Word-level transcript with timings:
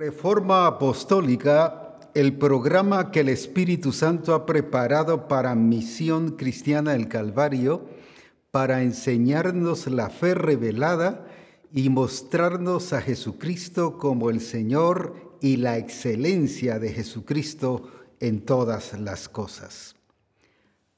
Reforma 0.00 0.68
Apostólica, 0.68 1.98
el 2.14 2.34
programa 2.34 3.10
que 3.10 3.18
el 3.18 3.28
Espíritu 3.28 3.90
Santo 3.90 4.32
ha 4.32 4.46
preparado 4.46 5.26
para 5.26 5.56
Misión 5.56 6.36
Cristiana 6.36 6.92
del 6.92 7.08
Calvario, 7.08 7.84
para 8.52 8.84
enseñarnos 8.84 9.88
la 9.88 10.08
fe 10.08 10.34
revelada 10.34 11.26
y 11.74 11.88
mostrarnos 11.88 12.92
a 12.92 13.00
Jesucristo 13.00 13.98
como 13.98 14.30
el 14.30 14.40
Señor 14.40 15.36
y 15.40 15.56
la 15.56 15.78
excelencia 15.78 16.78
de 16.78 16.92
Jesucristo 16.92 17.90
en 18.20 18.42
todas 18.42 18.96
las 19.00 19.28
cosas. 19.28 19.96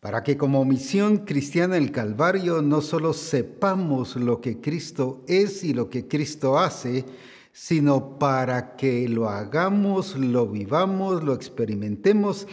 Para 0.01 0.23
que 0.23 0.37
como 0.37 0.63
misión 0.67 1.25
cristiana 1.25 1.77
del 1.77 1.91
Calvario 1.91 2.61
no 2.61 2.83
solo 2.83 3.15
sepamos 3.15 4.17
lo 4.17 4.43
que 4.43 4.61
Cristo 4.61 5.25
es 5.27 5.65
y 5.65 5.73
lo 5.73 5.89
que 5.89 6.07
Cristo 6.07 6.59
hace, 6.59 7.07
sino 7.53 8.19
para 8.19 8.77
que 8.77 9.09
lo 9.09 9.29
hagamos, 9.29 10.17
lo 10.17 10.47
vivamos, 10.47 11.23
lo 11.23 11.35
experimentemos 11.35 12.47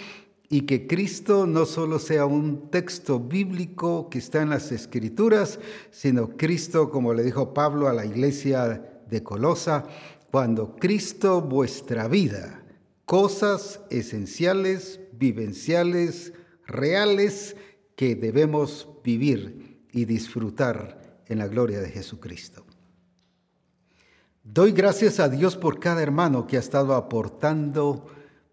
y 0.50 0.62
que 0.62 0.88
Cristo 0.88 1.46
no 1.46 1.66
solo 1.66 2.00
sea 2.00 2.26
un 2.26 2.70
texto 2.70 3.20
bíblico 3.20 4.10
que 4.10 4.20
está 4.20 4.42
en 4.42 4.50
las 4.50 4.72
escrituras, 4.72 5.60
sino 5.92 6.38
Cristo, 6.38 6.90
como 6.90 7.14
le 7.14 7.24
dijo 7.24 7.54
Pablo 7.54 7.88
a 7.88 7.94
la 7.94 8.06
iglesia 8.06 9.02
de 9.10 9.24
Colosa, 9.24 9.86
cuando 10.32 10.76
Cristo 10.76 11.42
vuestra 11.42 12.08
vida, 12.08 12.64
cosas 13.06 13.82
esenciales, 13.90 15.00
vivenciales, 15.14 16.34
reales 16.66 17.56
que 17.96 18.16
debemos 18.16 18.88
vivir 19.04 19.82
y 19.92 20.06
disfrutar 20.06 21.22
en 21.28 21.40
la 21.40 21.48
gloria 21.48 21.80
de 21.80 21.90
Jesucristo. 21.90 22.67
Doy 24.50 24.72
gracias 24.72 25.20
a 25.20 25.28
Dios 25.28 25.58
por 25.58 25.78
cada 25.78 26.02
hermano 26.02 26.48
que 26.48 26.56
ha 26.56 26.62
estado 26.62 26.96
aportando 26.96 28.06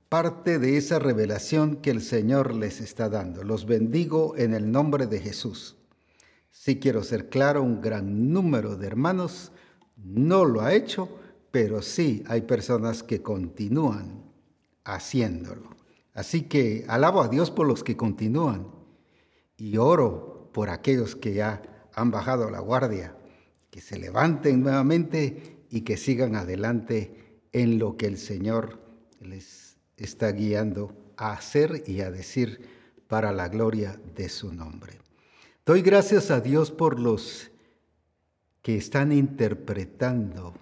parte 0.09 0.59
de 0.59 0.77
esa 0.77 0.99
revelación 0.99 1.77
que 1.77 1.91
el 1.91 2.03
Señor 2.03 2.53
les 2.53 2.81
está 2.81 3.09
dando. 3.09 3.45
Los 3.45 3.65
bendigo 3.65 4.35
en 4.37 4.55
el 4.55 4.73
nombre 4.73 5.07
de 5.07 5.21
Jesús. 5.21 5.77
Si 6.51 6.81
quiero 6.81 7.05
ser 7.05 7.29
claro, 7.29 7.63
un 7.63 7.81
gran 7.81 8.33
número 8.33 8.77
de 8.77 8.89
hermanos 8.89 9.53
no 9.97 10.45
lo 10.45 10.63
ha 10.63 10.75
hecho, 10.75 11.09
pero 11.53 11.81
sí 11.81 12.25
hay 12.27 12.43
personas 12.43 13.05
que 13.05 13.23
continúan 13.23 14.25
haciéndolo. 14.83 15.71
Así 16.13 16.43
que 16.43 16.85
alabo 16.89 17.23
a 17.23 17.29
Dios 17.29 17.53
por 17.53 17.69
los 17.69 17.85
que 17.85 17.97
continúan 17.97 18.67
y 19.57 19.77
oro 19.77 20.51
por 20.53 20.71
aquellos 20.71 21.15
que 21.15 21.35
ya 21.35 21.63
han 21.95 22.11
bajado 22.11 22.51
la 22.51 22.59
guardia, 22.59 23.17
que 23.71 23.81
se 23.81 23.97
levanten 23.97 24.61
nuevamente 24.61 25.54
y 25.75 25.81
que 25.81 25.97
sigan 25.97 26.37
adelante 26.37 27.41
en 27.53 27.81
lo 27.81 27.97
que 27.97 28.07
el 28.07 28.17
Señor 28.17 28.79
les 29.21 29.77
está 29.97 30.31
guiando 30.31 31.13
a 31.17 31.33
hacer 31.33 31.83
y 31.89 32.01
a 32.01 32.13
decir 32.13 32.61
para 33.09 33.33
la 33.33 33.49
gloria 33.49 34.01
de 34.15 34.29
su 34.29 34.55
nombre. 34.55 35.01
Doy 35.67 35.83
gracias 35.83 36.31
a 36.31 36.41
Dios 36.41 36.71
por 36.71 37.01
los 37.01 37.51
que 38.63 38.77
están 38.77 39.11
interpretando 39.11 40.55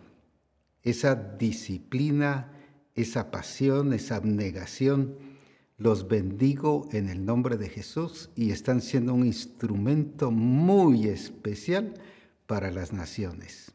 esa 0.82 1.14
disciplina, 1.14 2.50
esa 2.94 3.30
pasión, 3.30 3.92
esa 3.92 4.16
abnegación. 4.16 5.18
Los 5.76 6.08
bendigo 6.08 6.88
en 6.90 7.10
el 7.10 7.26
nombre 7.26 7.58
de 7.58 7.68
Jesús 7.68 8.30
y 8.34 8.50
están 8.50 8.80
siendo 8.80 9.12
un 9.12 9.26
instrumento 9.26 10.30
muy 10.30 11.06
especial 11.08 12.00
para 12.46 12.70
las 12.70 12.94
naciones. 12.94 13.72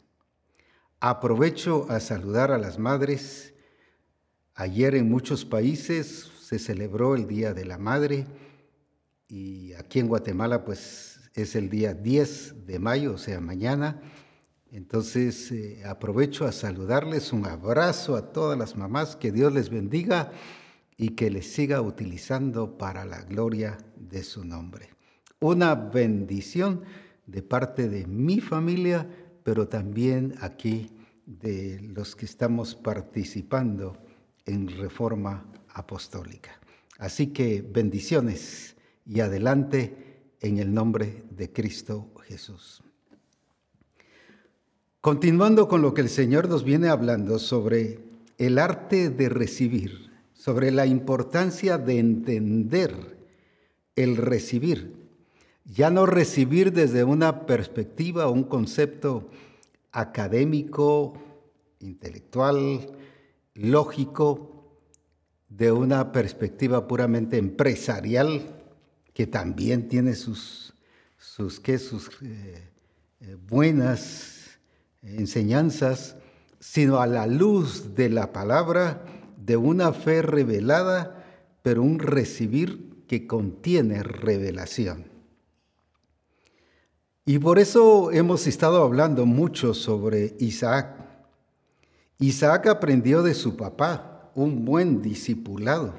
Aprovecho 0.99 1.85
a 1.89 1.99
saludar 1.99 2.51
a 2.51 2.57
las 2.57 2.79
madres. 2.79 3.53
Ayer 4.55 4.95
en 4.95 5.07
muchos 5.07 5.45
países 5.45 6.31
se 6.41 6.57
celebró 6.57 7.13
el 7.13 7.27
Día 7.27 7.53
de 7.53 7.65
la 7.65 7.77
Madre 7.77 8.25
y 9.27 9.73
aquí 9.73 9.99
en 9.99 10.07
Guatemala 10.07 10.65
pues 10.65 11.29
es 11.35 11.55
el 11.55 11.69
día 11.69 11.93
10 11.93 12.65
de 12.65 12.79
mayo, 12.79 13.13
o 13.13 13.17
sea, 13.19 13.39
mañana. 13.39 14.01
Entonces 14.71 15.51
eh, 15.51 15.83
aprovecho 15.85 16.45
a 16.45 16.51
saludarles, 16.51 17.31
un 17.31 17.45
abrazo 17.45 18.15
a 18.15 18.33
todas 18.33 18.57
las 18.57 18.75
mamás, 18.75 19.15
que 19.15 19.31
Dios 19.31 19.53
les 19.53 19.69
bendiga 19.69 20.31
y 20.97 21.09
que 21.09 21.29
les 21.29 21.45
siga 21.45 21.79
utilizando 21.79 22.75
para 22.79 23.05
la 23.05 23.21
gloria 23.21 23.77
de 23.95 24.23
su 24.23 24.43
nombre. 24.43 24.89
Una 25.39 25.75
bendición 25.75 26.85
de 27.27 27.43
parte 27.43 27.87
de 27.87 28.07
mi 28.07 28.39
familia 28.39 29.07
pero 29.47 29.69
también 29.69 30.35
aquí 30.41 30.89
de 31.25 31.79
los 31.79 32.17
que 32.17 32.25
estamos 32.25 32.75
participando 32.75 33.97
en 34.45 34.67
reforma 34.67 35.45
apostólica. 35.69 36.59
Así 36.97 37.27
que 37.27 37.61
bendiciones 37.61 38.75
y 39.05 39.21
adelante 39.21 40.33
en 40.41 40.57
el 40.57 40.73
nombre 40.73 41.23
de 41.29 41.53
Cristo 41.53 42.11
Jesús. 42.25 42.83
Continuando 44.99 45.69
con 45.69 45.81
lo 45.81 45.93
que 45.93 46.01
el 46.01 46.09
Señor 46.09 46.49
nos 46.49 46.65
viene 46.65 46.89
hablando 46.89 47.39
sobre 47.39 48.01
el 48.37 48.59
arte 48.59 49.09
de 49.09 49.29
recibir, 49.29 50.11
sobre 50.33 50.71
la 50.71 50.85
importancia 50.85 51.77
de 51.77 51.99
entender 51.99 53.17
el 53.95 54.17
recibir 54.17 54.96
ya 55.67 55.89
no 55.89 56.05
recibir 56.05 56.71
desde 56.71 57.03
una 57.03 57.45
perspectiva, 57.45 58.29
un 58.29 58.43
concepto 58.43 59.29
académico, 59.91 61.13
intelectual, 61.79 62.91
lógico, 63.53 64.79
de 65.49 65.71
una 65.71 66.11
perspectiva 66.11 66.87
puramente 66.87 67.37
empresarial, 67.37 68.55
que 69.13 69.27
también 69.27 69.87
tiene 69.87 70.15
sus, 70.15 70.73
sus, 71.17 71.61
sus 71.79 72.09
eh, 72.21 72.69
eh, 73.19 73.37
buenas 73.47 74.59
enseñanzas, 75.01 76.15
sino 76.59 76.99
a 76.99 77.07
la 77.07 77.27
luz 77.27 77.95
de 77.95 78.09
la 78.09 78.31
palabra, 78.31 79.03
de 79.37 79.57
una 79.57 79.93
fe 79.93 80.21
revelada, 80.21 81.25
pero 81.61 81.81
un 81.81 81.99
recibir 81.99 83.05
que 83.07 83.27
contiene 83.27 84.03
revelación. 84.03 85.16
Y 87.29 87.39
por 87.39 87.59
eso 87.59 88.09
hemos 88.13 88.47
estado 88.47 88.81
hablando 88.81 89.25
mucho 89.25 89.73
sobre 89.73 90.37
Isaac. 90.39 90.95
Isaac 92.19 92.67
aprendió 92.67 93.21
de 93.21 93.33
su 93.33 93.57
papá, 93.57 94.31
un 94.33 94.63
buen 94.63 95.01
discipulado. 95.01 95.93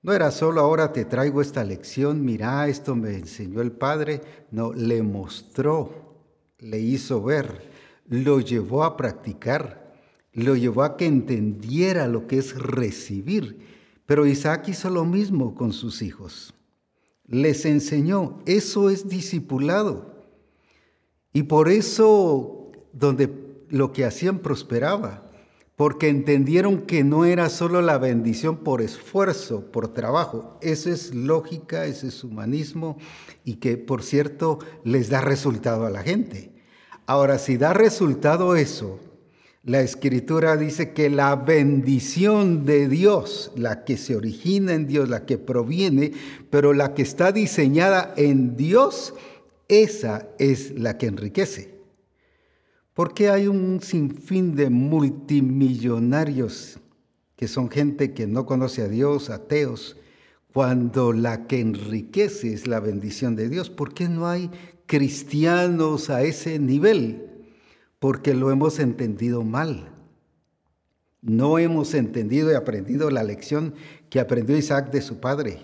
No 0.00 0.12
era 0.12 0.30
solo 0.30 0.60
ahora 0.60 0.92
te 0.92 1.04
traigo 1.04 1.42
esta 1.42 1.64
lección, 1.64 2.24
mira, 2.24 2.68
esto 2.68 2.94
me 2.94 3.16
enseñó 3.16 3.60
el 3.60 3.72
padre. 3.72 4.20
No, 4.52 4.72
le 4.72 5.02
mostró, 5.02 6.20
le 6.60 6.78
hizo 6.78 7.20
ver, 7.20 7.68
lo 8.06 8.38
llevó 8.38 8.84
a 8.84 8.96
practicar, 8.96 9.92
lo 10.32 10.54
llevó 10.54 10.84
a 10.84 10.96
que 10.96 11.06
entendiera 11.06 12.06
lo 12.06 12.28
que 12.28 12.38
es 12.38 12.56
recibir. 12.56 13.58
Pero 14.06 14.24
Isaac 14.24 14.68
hizo 14.68 14.88
lo 14.88 15.04
mismo 15.04 15.56
con 15.56 15.72
sus 15.72 16.00
hijos. 16.00 16.54
Les 17.26 17.64
enseñó, 17.64 18.38
eso 18.46 18.88
es 18.88 19.08
discipulado. 19.08 20.16
Y 21.32 21.44
por 21.44 21.68
eso 21.68 22.72
donde 22.92 23.30
lo 23.68 23.92
que 23.92 24.04
hacían 24.04 24.38
prosperaba, 24.38 25.24
porque 25.76 26.08
entendieron 26.08 26.82
que 26.82 27.04
no 27.04 27.24
era 27.24 27.48
solo 27.50 27.82
la 27.82 27.98
bendición 27.98 28.58
por 28.58 28.82
esfuerzo, 28.82 29.70
por 29.70 29.88
trabajo, 29.94 30.58
eso 30.60 30.90
es 30.90 31.14
lógica, 31.14 31.86
ese 31.86 32.08
es 32.08 32.24
humanismo 32.24 32.98
y 33.44 33.54
que 33.56 33.76
por 33.76 34.02
cierto 34.02 34.58
les 34.82 35.08
da 35.08 35.20
resultado 35.20 35.86
a 35.86 35.90
la 35.90 36.02
gente. 36.02 36.50
Ahora, 37.06 37.38
si 37.38 37.56
da 37.56 37.72
resultado 37.72 38.56
eso, 38.56 38.98
la 39.62 39.80
escritura 39.80 40.56
dice 40.56 40.92
que 40.92 41.10
la 41.10 41.36
bendición 41.36 42.64
de 42.64 42.88
Dios, 42.88 43.52
la 43.54 43.84
que 43.84 43.96
se 43.96 44.16
origina 44.16 44.74
en 44.74 44.86
Dios, 44.86 45.08
la 45.08 45.26
que 45.26 45.38
proviene, 45.38 46.12
pero 46.50 46.72
la 46.72 46.94
que 46.94 47.02
está 47.02 47.32
diseñada 47.32 48.14
en 48.16 48.56
Dios, 48.56 49.14
esa 49.68 50.28
es 50.38 50.78
la 50.78 50.98
que 50.98 51.06
enriquece. 51.06 51.78
Porque 52.94 53.30
hay 53.30 53.46
un 53.46 53.80
sinfín 53.80 54.56
de 54.56 54.68
multimillonarios 54.70 56.80
que 57.36 57.46
son 57.46 57.70
gente 57.70 58.14
que 58.14 58.26
no 58.26 58.46
conoce 58.46 58.82
a 58.82 58.88
Dios, 58.88 59.30
ateos, 59.30 59.96
cuando 60.52 61.12
la 61.12 61.46
que 61.46 61.60
enriquece 61.60 62.52
es 62.52 62.66
la 62.66 62.80
bendición 62.80 63.36
de 63.36 63.48
Dios. 63.48 63.70
¿Por 63.70 63.94
qué 63.94 64.08
no 64.08 64.26
hay 64.26 64.50
cristianos 64.86 66.10
a 66.10 66.24
ese 66.24 66.58
nivel? 66.58 67.30
Porque 68.00 68.34
lo 68.34 68.50
hemos 68.50 68.80
entendido 68.80 69.44
mal. 69.44 69.92
No 71.20 71.60
hemos 71.60 71.94
entendido 71.94 72.50
y 72.50 72.54
aprendido 72.54 73.08
la 73.10 73.22
lección 73.22 73.74
que 74.10 74.18
aprendió 74.18 74.56
Isaac 74.56 74.90
de 74.90 75.02
su 75.02 75.20
padre. 75.20 75.60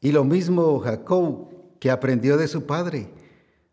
Y 0.00 0.12
lo 0.12 0.24
mismo 0.24 0.78
Jacob 0.78 1.59
que 1.80 1.90
aprendió 1.90 2.36
de 2.36 2.46
su 2.46 2.66
padre. 2.66 3.08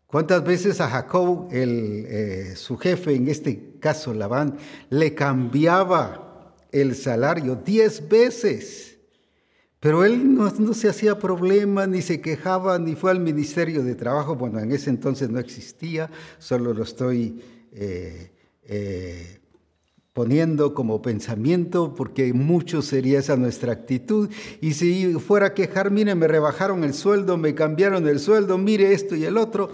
¿Cuántas 0.06 0.42
veces 0.42 0.80
a 0.80 0.88
Jacob, 0.88 1.48
eh, 1.52 2.54
su 2.56 2.76
jefe 2.78 3.14
en 3.14 3.28
este 3.28 3.78
caso 3.78 4.14
Labán 4.14 4.56
le 4.90 5.14
cambiaba 5.14 6.24
el 6.72 6.94
salario 6.94 7.56
diez 7.56 8.06
veces. 8.08 8.98
Pero 9.80 10.04
él 10.04 10.34
no, 10.34 10.74
se 10.74 10.88
hacía 10.88 11.18
problema, 11.18 11.86
ni 11.86 12.02
se 12.02 12.20
quejaba, 12.20 12.78
ni 12.78 12.96
fue 12.96 13.12
al 13.12 13.20
Ministerio 13.20 13.84
de 13.84 13.94
Trabajo. 13.94 14.34
Bueno, 14.34 14.58
en 14.58 14.72
ese 14.72 14.90
entonces 14.90 15.30
no 15.30 15.38
existía, 15.38 16.10
solo 16.38 16.74
lo 16.74 16.82
estoy 16.82 17.40
eh, 17.72 18.32
eh, 18.64 19.37
poniendo 20.18 20.74
como 20.74 21.00
pensamiento, 21.00 21.94
porque 21.94 22.32
mucho 22.32 22.82
sería 22.82 23.20
esa 23.20 23.36
nuestra 23.36 23.70
actitud. 23.70 24.28
Y 24.60 24.72
si 24.72 25.12
fuera 25.20 25.46
a 25.46 25.54
quejar, 25.54 25.92
mire, 25.92 26.16
me 26.16 26.26
rebajaron 26.26 26.82
el 26.82 26.92
sueldo, 26.92 27.36
me 27.36 27.54
cambiaron 27.54 28.08
el 28.08 28.18
sueldo, 28.18 28.58
mire 28.58 28.92
esto 28.94 29.14
y 29.14 29.24
el 29.24 29.36
otro. 29.36 29.70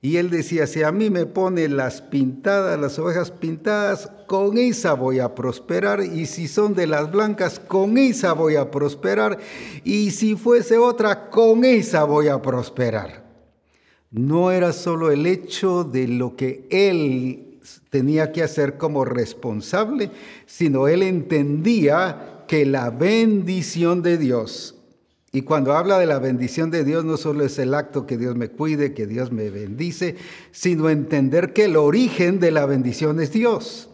Y 0.00 0.16
él 0.16 0.30
decía, 0.30 0.66
si 0.66 0.82
a 0.82 0.90
mí 0.90 1.10
me 1.10 1.26
pone 1.26 1.68
las 1.68 2.00
pintadas, 2.00 2.80
las 2.80 2.98
ovejas 2.98 3.30
pintadas, 3.30 4.10
con 4.26 4.56
esa 4.56 4.94
voy 4.94 5.18
a 5.18 5.34
prosperar. 5.34 6.02
Y 6.02 6.24
si 6.24 6.48
son 6.48 6.72
de 6.72 6.86
las 6.86 7.12
blancas, 7.12 7.60
con 7.60 7.98
esa 7.98 8.32
voy 8.32 8.56
a 8.56 8.70
prosperar. 8.70 9.38
Y 9.84 10.12
si 10.12 10.34
fuese 10.34 10.78
otra, 10.78 11.28
con 11.28 11.62
esa 11.62 12.04
voy 12.04 12.28
a 12.28 12.40
prosperar. 12.40 13.22
No 14.10 14.50
era 14.50 14.72
solo 14.72 15.10
el 15.10 15.26
hecho 15.26 15.84
de 15.84 16.08
lo 16.08 16.36
que 16.36 16.66
él 16.70 17.43
tenía 17.90 18.32
que 18.32 18.42
hacer 18.42 18.76
como 18.76 19.04
responsable, 19.04 20.10
sino 20.46 20.88
él 20.88 21.02
entendía 21.02 22.44
que 22.46 22.66
la 22.66 22.90
bendición 22.90 24.02
de 24.02 24.18
Dios, 24.18 24.74
y 25.34 25.42
cuando 25.42 25.72
habla 25.72 25.98
de 25.98 26.06
la 26.06 26.20
bendición 26.20 26.70
de 26.70 26.84
Dios, 26.84 27.04
no 27.04 27.16
solo 27.16 27.44
es 27.44 27.58
el 27.58 27.74
acto 27.74 28.06
que 28.06 28.16
Dios 28.16 28.36
me 28.36 28.50
cuide, 28.50 28.94
que 28.94 29.08
Dios 29.08 29.32
me 29.32 29.50
bendice, 29.50 30.14
sino 30.52 30.88
entender 30.88 31.52
que 31.52 31.64
el 31.64 31.74
origen 31.74 32.38
de 32.38 32.52
la 32.52 32.66
bendición 32.66 33.18
es 33.18 33.32
Dios. 33.32 33.88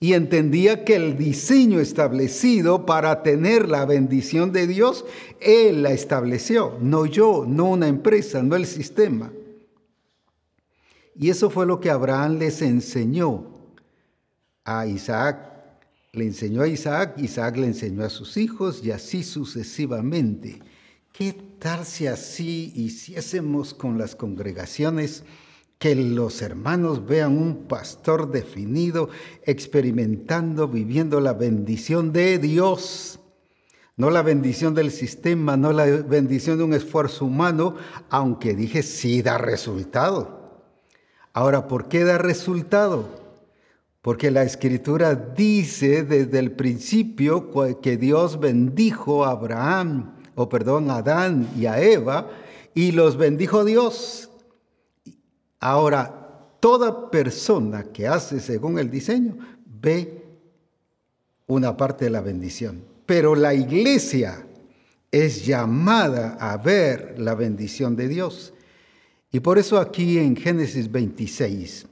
Y 0.00 0.14
entendía 0.14 0.86
que 0.86 0.96
el 0.96 1.18
diseño 1.18 1.80
establecido 1.80 2.86
para 2.86 3.22
tener 3.22 3.68
la 3.68 3.84
bendición 3.84 4.52
de 4.52 4.66
Dios, 4.66 5.04
Él 5.40 5.82
la 5.82 5.92
estableció, 5.92 6.78
no 6.80 7.04
yo, 7.04 7.44
no 7.46 7.66
una 7.66 7.86
empresa, 7.86 8.42
no 8.42 8.56
el 8.56 8.64
sistema. 8.64 9.30
Y 11.20 11.28
eso 11.28 11.50
fue 11.50 11.66
lo 11.66 11.80
que 11.80 11.90
Abraham 11.90 12.38
les 12.38 12.62
enseñó 12.62 13.52
a 14.64 14.86
Isaac. 14.86 15.52
Le 16.14 16.24
enseñó 16.24 16.62
a 16.62 16.66
Isaac, 16.68 17.18
Isaac 17.18 17.58
le 17.58 17.66
enseñó 17.66 18.06
a 18.06 18.08
sus 18.08 18.38
hijos 18.38 18.82
y 18.82 18.90
así 18.90 19.22
sucesivamente. 19.22 20.62
¿Qué 21.12 21.36
tal 21.58 21.84
si 21.84 22.06
así 22.06 22.72
hiciésemos 22.74 23.74
con 23.74 23.98
las 23.98 24.16
congregaciones 24.16 25.24
que 25.78 25.94
los 25.94 26.40
hermanos 26.40 27.04
vean 27.04 27.36
un 27.36 27.68
pastor 27.68 28.30
definido, 28.30 29.10
experimentando, 29.44 30.68
viviendo 30.68 31.20
la 31.20 31.34
bendición 31.34 32.14
de 32.14 32.38
Dios? 32.38 33.20
No 33.94 34.08
la 34.08 34.22
bendición 34.22 34.74
del 34.74 34.90
sistema, 34.90 35.58
no 35.58 35.74
la 35.74 35.84
bendición 35.84 36.56
de 36.56 36.64
un 36.64 36.72
esfuerzo 36.72 37.26
humano, 37.26 37.76
aunque 38.08 38.54
dije 38.54 38.82
sí 38.82 39.20
da 39.20 39.36
resultado. 39.36 40.39
Ahora, 41.32 41.68
¿por 41.68 41.88
qué 41.88 42.04
da 42.04 42.18
resultado? 42.18 43.08
Porque 44.02 44.30
la 44.30 44.42
escritura 44.42 45.14
dice 45.14 46.02
desde 46.02 46.38
el 46.38 46.52
principio 46.52 47.50
que 47.80 47.96
Dios 47.96 48.40
bendijo 48.40 49.24
a 49.24 49.32
Abraham, 49.32 50.14
o 50.34 50.48
perdón, 50.48 50.90
a 50.90 50.96
Adán 50.96 51.48
y 51.56 51.66
a 51.66 51.80
Eva, 51.80 52.30
y 52.74 52.92
los 52.92 53.16
bendijo 53.16 53.64
Dios. 53.64 54.30
Ahora, 55.60 56.20
toda 56.60 57.10
persona 57.10 57.84
que 57.84 58.08
hace 58.08 58.40
según 58.40 58.78
el 58.78 58.90
diseño 58.90 59.36
ve 59.66 60.24
una 61.46 61.76
parte 61.76 62.06
de 62.06 62.10
la 62.10 62.20
bendición. 62.20 62.82
Pero 63.06 63.34
la 63.34 63.54
iglesia 63.54 64.46
es 65.10 65.44
llamada 65.44 66.36
a 66.40 66.56
ver 66.56 67.16
la 67.18 67.34
bendición 67.34 67.96
de 67.96 68.08
Dios. 68.08 68.54
Y 69.32 69.40
por 69.40 69.58
eso 69.58 69.78
aquí 69.78 70.18
en 70.18 70.36
Génesis 70.36 70.90
26, 70.90 71.86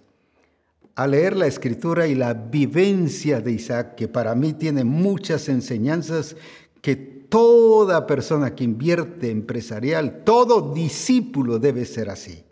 al 0.97 1.13
leer 1.13 1.37
la 1.37 1.47
escritura 1.47 2.09
y 2.09 2.15
la 2.15 2.35
vivencia 2.35 3.41
de 3.41 3.53
Isaac, 3.53 3.95
que 3.95 4.09
para 4.09 4.35
mí 4.35 4.55
tiene 4.55 4.83
muchas 4.83 5.49
enseñanzas 5.49 6.37
que 6.83 6.97
toda 6.97 8.07
persona 8.07 8.55
que 8.55 8.65
invierte 8.65 9.31
empresarial, 9.31 10.25
todo 10.25 10.73
discípulo 10.75 11.59
debe 11.59 11.85
ser 11.85 12.11
así. 12.11 12.43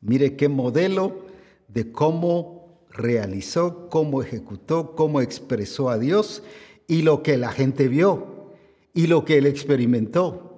Mire 0.00 0.36
qué 0.36 0.48
modelo 0.48 1.26
de 1.68 1.90
cómo 1.90 2.86
realizó, 2.90 3.88
cómo 3.88 4.22
ejecutó, 4.22 4.94
cómo 4.94 5.20
expresó 5.20 5.90
a 5.90 5.98
Dios 5.98 6.42
y 6.86 7.02
lo 7.02 7.22
que 7.22 7.36
la 7.38 7.50
gente 7.50 7.88
vio 7.88 8.52
y 8.94 9.06
lo 9.06 9.24
que 9.24 9.38
él 9.38 9.46
experimentó. 9.46 10.51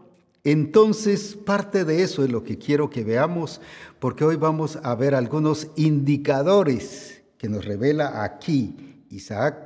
Entonces, 0.45 1.35
parte 1.35 1.85
de 1.87 2.03
eso 2.03 2.23
es 2.23 2.31
lo 2.31 2.45
que 2.45 2.59
quiero 2.59 2.91
que 2.91 3.03
veamos, 3.03 3.63
porque 3.99 4.25
hoy 4.25 4.37
vamos 4.37 4.79
a 4.83 4.95
ver 4.95 5.15
algunos 5.15 5.69
indicadores 5.77 7.23
que 7.39 7.49
nos 7.49 7.65
revela 7.65 8.23
aquí 8.23 9.07
Isaac. 9.09 9.57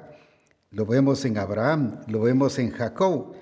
Lo 0.71 0.87
vemos 0.87 1.25
en 1.25 1.37
Abraham, 1.37 1.99
lo 2.07 2.21
vemos 2.21 2.61
en 2.61 2.71
Jacob. 2.71 3.33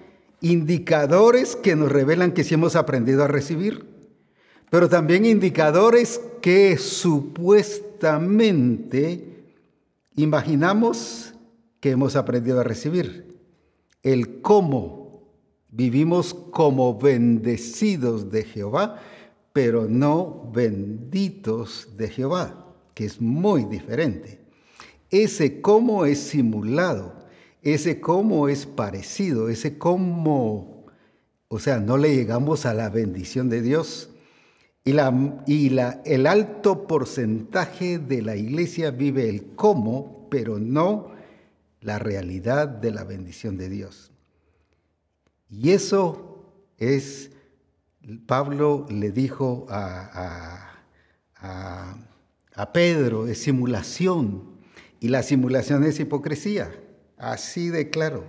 Indicadores 0.40 1.56
que 1.56 1.76
nos 1.76 1.92
revelan 1.92 2.32
que 2.32 2.42
sí 2.42 2.54
hemos 2.54 2.74
aprendido 2.74 3.22
a 3.22 3.28
recibir, 3.28 3.84
pero 4.70 4.88
también 4.88 5.26
indicadores 5.26 6.22
que 6.40 6.78
supuestamente 6.78 9.44
imaginamos 10.14 11.34
que 11.80 11.90
hemos 11.90 12.16
aprendido 12.16 12.60
a 12.60 12.64
recibir. 12.64 13.36
El 14.02 14.40
cómo 14.40 15.05
Vivimos 15.76 16.32
como 16.32 16.98
bendecidos 16.98 18.30
de 18.30 18.44
Jehová, 18.44 18.98
pero 19.52 19.86
no 19.86 20.50
benditos 20.50 21.88
de 21.98 22.08
Jehová, 22.08 22.74
que 22.94 23.04
es 23.04 23.20
muy 23.20 23.64
diferente. 23.64 24.40
Ese 25.10 25.60
cómo 25.60 26.06
es 26.06 26.18
simulado, 26.18 27.12
ese 27.60 28.00
cómo 28.00 28.48
es 28.48 28.64
parecido, 28.64 29.50
ese 29.50 29.76
cómo, 29.76 30.86
o 31.48 31.58
sea, 31.58 31.78
no 31.78 31.98
le 31.98 32.16
llegamos 32.16 32.64
a 32.64 32.72
la 32.72 32.88
bendición 32.88 33.50
de 33.50 33.60
Dios. 33.60 34.08
Y, 34.82 34.92
la, 34.92 35.42
y 35.46 35.68
la, 35.68 36.00
el 36.06 36.26
alto 36.26 36.86
porcentaje 36.86 37.98
de 37.98 38.22
la 38.22 38.36
iglesia 38.36 38.92
vive 38.92 39.28
el 39.28 39.54
cómo, 39.56 40.26
pero 40.30 40.58
no 40.58 41.10
la 41.82 41.98
realidad 41.98 42.66
de 42.66 42.92
la 42.92 43.04
bendición 43.04 43.58
de 43.58 43.68
Dios. 43.68 44.10
Y 45.48 45.70
eso 45.70 46.44
es, 46.78 47.30
Pablo 48.26 48.86
le 48.90 49.10
dijo 49.10 49.66
a, 49.68 50.72
a, 52.54 52.72
Pedro, 52.72 53.26
es 53.26 53.38
simulación. 53.38 54.56
Y 55.00 55.08
la 55.08 55.22
simulación 55.22 55.84
es 55.84 56.00
hipocresía, 56.00 56.72
así 57.16 57.68
de 57.68 57.90
claro. 57.90 58.24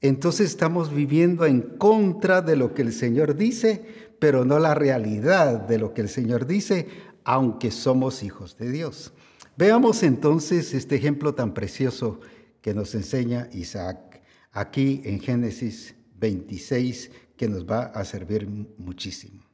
Entonces 0.00 0.50
estamos 0.50 0.94
viviendo 0.94 1.44
en 1.46 1.62
contra 1.62 2.42
de 2.42 2.54
lo 2.54 2.74
que 2.74 2.82
el 2.82 2.92
Señor 2.92 3.34
dice, 3.34 3.84
pero 4.18 4.44
no 4.44 4.58
la 4.58 4.74
realidad 4.74 5.60
de 5.66 5.78
lo 5.78 5.94
que 5.94 6.02
el 6.02 6.08
Señor 6.08 6.46
dice, 6.46 6.86
aunque 7.24 7.70
somos 7.70 8.22
hijos 8.22 8.56
de 8.56 8.70
Dios. 8.70 9.12
Veamos 9.56 10.02
entonces 10.04 10.72
este 10.74 10.94
ejemplo 10.94 11.34
tan 11.34 11.52
precioso 11.52 12.20
que 12.62 12.74
nos 12.74 12.94
enseña 12.94 13.48
Isaac 13.52 14.07
aquí 14.52 15.02
en 15.04 15.20
Génesis 15.20 15.94
26 16.16 17.10
que 17.36 17.48
nos 17.48 17.64
va 17.64 17.84
a 17.84 18.04
servir 18.04 18.48
muchísimo. 18.76 19.44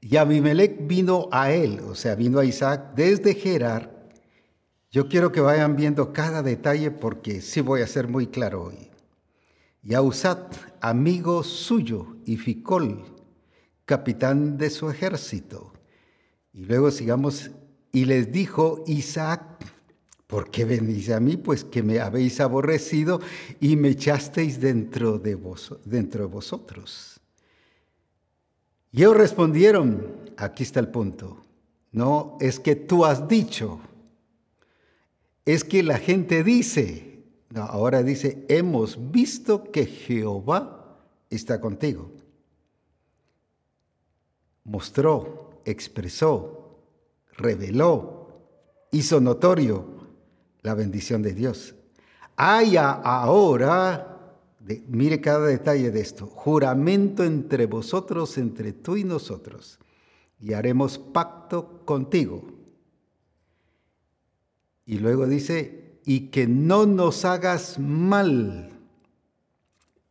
Y 0.00 0.16
Abimelech 0.16 0.86
vino 0.86 1.28
a 1.32 1.52
él, 1.52 1.80
o 1.80 1.94
sea, 1.94 2.14
vino 2.14 2.38
a 2.38 2.44
Isaac 2.44 2.94
desde 2.94 3.34
Gerar. 3.34 4.08
Yo 4.90 5.08
quiero 5.08 5.32
que 5.32 5.40
vayan 5.40 5.76
viendo 5.76 6.12
cada 6.12 6.42
detalle 6.42 6.90
porque 6.90 7.40
sí 7.40 7.60
voy 7.60 7.82
a 7.82 7.86
ser 7.86 8.08
muy 8.08 8.28
claro 8.28 8.64
hoy. 8.64 8.90
Y 9.82 9.94
a 9.94 10.02
Usat, 10.02 10.54
amigo 10.80 11.42
suyo, 11.42 12.16
y 12.24 12.36
Ficol, 12.36 13.04
capitán 13.84 14.56
de 14.56 14.70
su 14.70 14.88
ejército. 14.88 15.72
Y 16.52 16.64
luego 16.64 16.90
sigamos, 16.90 17.50
y 17.92 18.04
les 18.04 18.32
dijo 18.32 18.84
Isaac, 18.86 19.42
¿Por 20.28 20.50
qué 20.50 20.66
venís 20.66 21.08
a 21.08 21.20
mí? 21.20 21.38
Pues 21.38 21.64
que 21.64 21.82
me 21.82 22.00
habéis 22.00 22.38
aborrecido 22.38 23.18
y 23.60 23.76
me 23.76 23.88
echasteis 23.88 24.60
dentro 24.60 25.18
de, 25.18 25.34
vosotros. 25.34 27.18
Y 28.92 29.00
ellos 29.00 29.16
respondieron, 29.16 30.30
aquí 30.36 30.62
está 30.64 30.80
el 30.80 30.88
punto, 30.88 31.42
no 31.92 32.36
es 32.40 32.60
que 32.60 32.76
tú 32.76 33.06
has 33.06 33.26
dicho, 33.26 33.80
es 35.46 35.64
que 35.64 35.82
la 35.82 35.96
gente 35.96 36.44
dice, 36.44 37.24
no, 37.48 37.62
ahora 37.62 38.02
dice, 38.02 38.44
hemos 38.48 39.10
visto 39.10 39.64
que 39.72 39.86
Jehová 39.86 40.98
está 41.30 41.58
contigo. 41.58 42.12
Mostró, 44.64 45.62
expresó, 45.64 46.82
reveló 47.32 48.18
hizo 48.90 49.20
notorio 49.20 49.97
la 50.62 50.74
bendición 50.74 51.22
de 51.22 51.34
Dios. 51.34 51.74
Haya 52.36 52.92
ahora, 52.92 54.36
mire 54.88 55.20
cada 55.20 55.46
detalle 55.46 55.90
de 55.90 56.00
esto, 56.00 56.26
juramento 56.26 57.24
entre 57.24 57.66
vosotros, 57.66 58.38
entre 58.38 58.72
tú 58.72 58.96
y 58.96 59.04
nosotros, 59.04 59.78
y 60.40 60.52
haremos 60.52 60.98
pacto 60.98 61.84
contigo. 61.84 62.46
Y 64.86 64.98
luego 64.98 65.26
dice, 65.26 66.00
y 66.04 66.28
que 66.28 66.46
no 66.46 66.86
nos 66.86 67.24
hagas 67.24 67.78
mal 67.78 68.78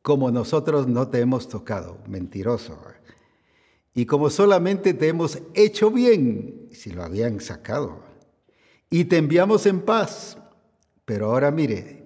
como 0.07 0.31
nosotros 0.31 0.87
no 0.87 1.09
te 1.09 1.19
hemos 1.19 1.49
tocado. 1.49 1.97
Mentiroso. 2.07 2.79
Y 3.93 4.05
como 4.05 4.29
solamente 4.29 4.93
te 4.93 5.09
hemos 5.09 5.39
hecho 5.53 5.91
bien, 5.91 6.69
si 6.71 6.91
lo 6.91 7.03
habían 7.03 7.41
sacado. 7.41 8.06
Y 8.89 9.05
te 9.05 9.17
enviamos 9.17 9.65
en 9.65 9.81
paz. 9.81 10.37
Pero 11.05 11.31
ahora 11.31 11.51
mire, 11.51 12.05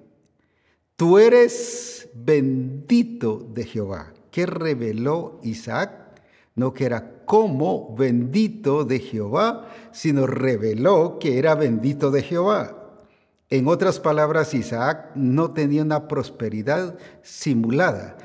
tú 0.95 1.17
eres 1.17 2.09
bendito 2.13 3.47
de 3.53 3.65
Jehová. 3.65 4.13
¿Qué 4.31 4.45
reveló 4.45 5.39
Isaac? 5.43 6.21
No 6.55 6.73
que 6.73 6.85
era 6.85 7.23
como 7.25 7.95
bendito 7.95 8.83
de 8.83 8.99
Jehová, 8.99 9.69
sino 9.91 10.27
reveló 10.27 11.17
que 11.19 11.37
era 11.39 11.55
bendito 11.55 12.11
de 12.11 12.23
Jehová. 12.23 12.77
En 13.49 13.67
otras 13.67 13.99
palabras, 13.99 14.53
Isaac 14.53 15.11
no 15.15 15.51
tenía 15.51 15.81
una 15.81 16.07
prosperidad 16.07 16.97
simulada, 17.21 18.17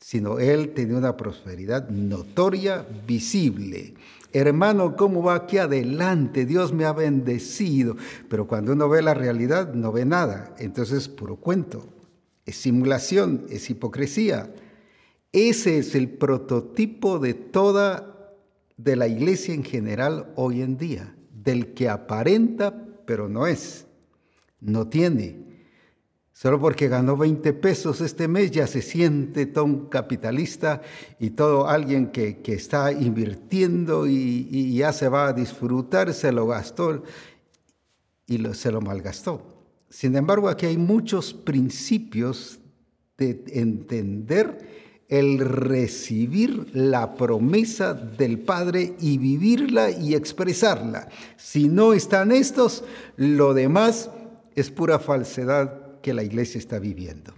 sino 0.00 0.38
él 0.38 0.72
tenía 0.72 0.96
una 0.96 1.16
prosperidad 1.16 1.88
notoria, 1.90 2.86
visible. 3.06 3.94
Hermano, 4.38 4.96
¿cómo 4.96 5.22
va 5.22 5.34
aquí 5.34 5.58
adelante? 5.58 6.44
Dios 6.44 6.72
me 6.72 6.84
ha 6.84 6.92
bendecido. 6.92 7.96
Pero 8.28 8.46
cuando 8.46 8.72
uno 8.72 8.88
ve 8.88 9.02
la 9.02 9.14
realidad, 9.14 9.72
no 9.72 9.92
ve 9.92 10.04
nada. 10.04 10.54
Entonces 10.58 10.98
es 10.98 11.08
puro 11.08 11.36
cuento. 11.36 11.86
Es 12.44 12.56
simulación, 12.56 13.46
es 13.48 13.70
hipocresía. 13.70 14.52
Ese 15.32 15.78
es 15.78 15.94
el 15.94 16.10
prototipo 16.10 17.18
de 17.18 17.34
toda, 17.34 18.34
de 18.76 18.96
la 18.96 19.08
iglesia 19.08 19.54
en 19.54 19.64
general 19.64 20.32
hoy 20.36 20.62
en 20.62 20.76
día, 20.76 21.14
del 21.30 21.74
que 21.74 21.88
aparenta, 21.88 22.74
pero 23.06 23.28
no 23.28 23.46
es 23.46 23.86
no 24.60 24.88
tiene. 24.88 25.45
Solo 26.36 26.60
porque 26.60 26.88
ganó 26.88 27.16
20 27.16 27.54
pesos 27.54 28.02
este 28.02 28.28
mes 28.28 28.50
ya 28.50 28.66
se 28.66 28.82
siente 28.82 29.46
todo 29.46 29.88
capitalista 29.88 30.82
y 31.18 31.30
todo 31.30 31.66
alguien 31.66 32.08
que, 32.08 32.42
está 32.44 32.92
invirtiendo 32.92 34.06
y, 34.06 34.76
ya 34.76 34.92
se 34.92 35.08
va 35.08 35.28
a 35.28 35.32
disfrutar, 35.32 36.12
se 36.12 36.32
lo 36.32 36.46
gastó 36.46 37.02
y 38.26 38.36
se 38.52 38.70
lo 38.70 38.82
malgastó. 38.82 39.64
Sin 39.88 40.14
embargo, 40.14 40.50
aquí 40.50 40.66
hay 40.66 40.76
muchos 40.76 41.32
principios 41.32 42.58
de 43.16 43.42
entender 43.54 45.04
el 45.08 45.38
recibir 45.38 46.68
la 46.74 47.14
promesa 47.14 47.94
del 47.94 48.40
Padre 48.40 48.94
y 49.00 49.16
vivirla 49.16 49.90
y 49.90 50.14
expresarla. 50.14 51.08
Si 51.38 51.66
no 51.68 51.94
están 51.94 52.30
estos, 52.30 52.84
lo 53.16 53.54
demás 53.54 54.10
es 54.54 54.70
pura 54.70 54.98
falsedad 54.98 55.85
que 56.06 56.14
la 56.14 56.22
iglesia 56.22 56.60
está 56.60 56.78
viviendo. 56.78 57.34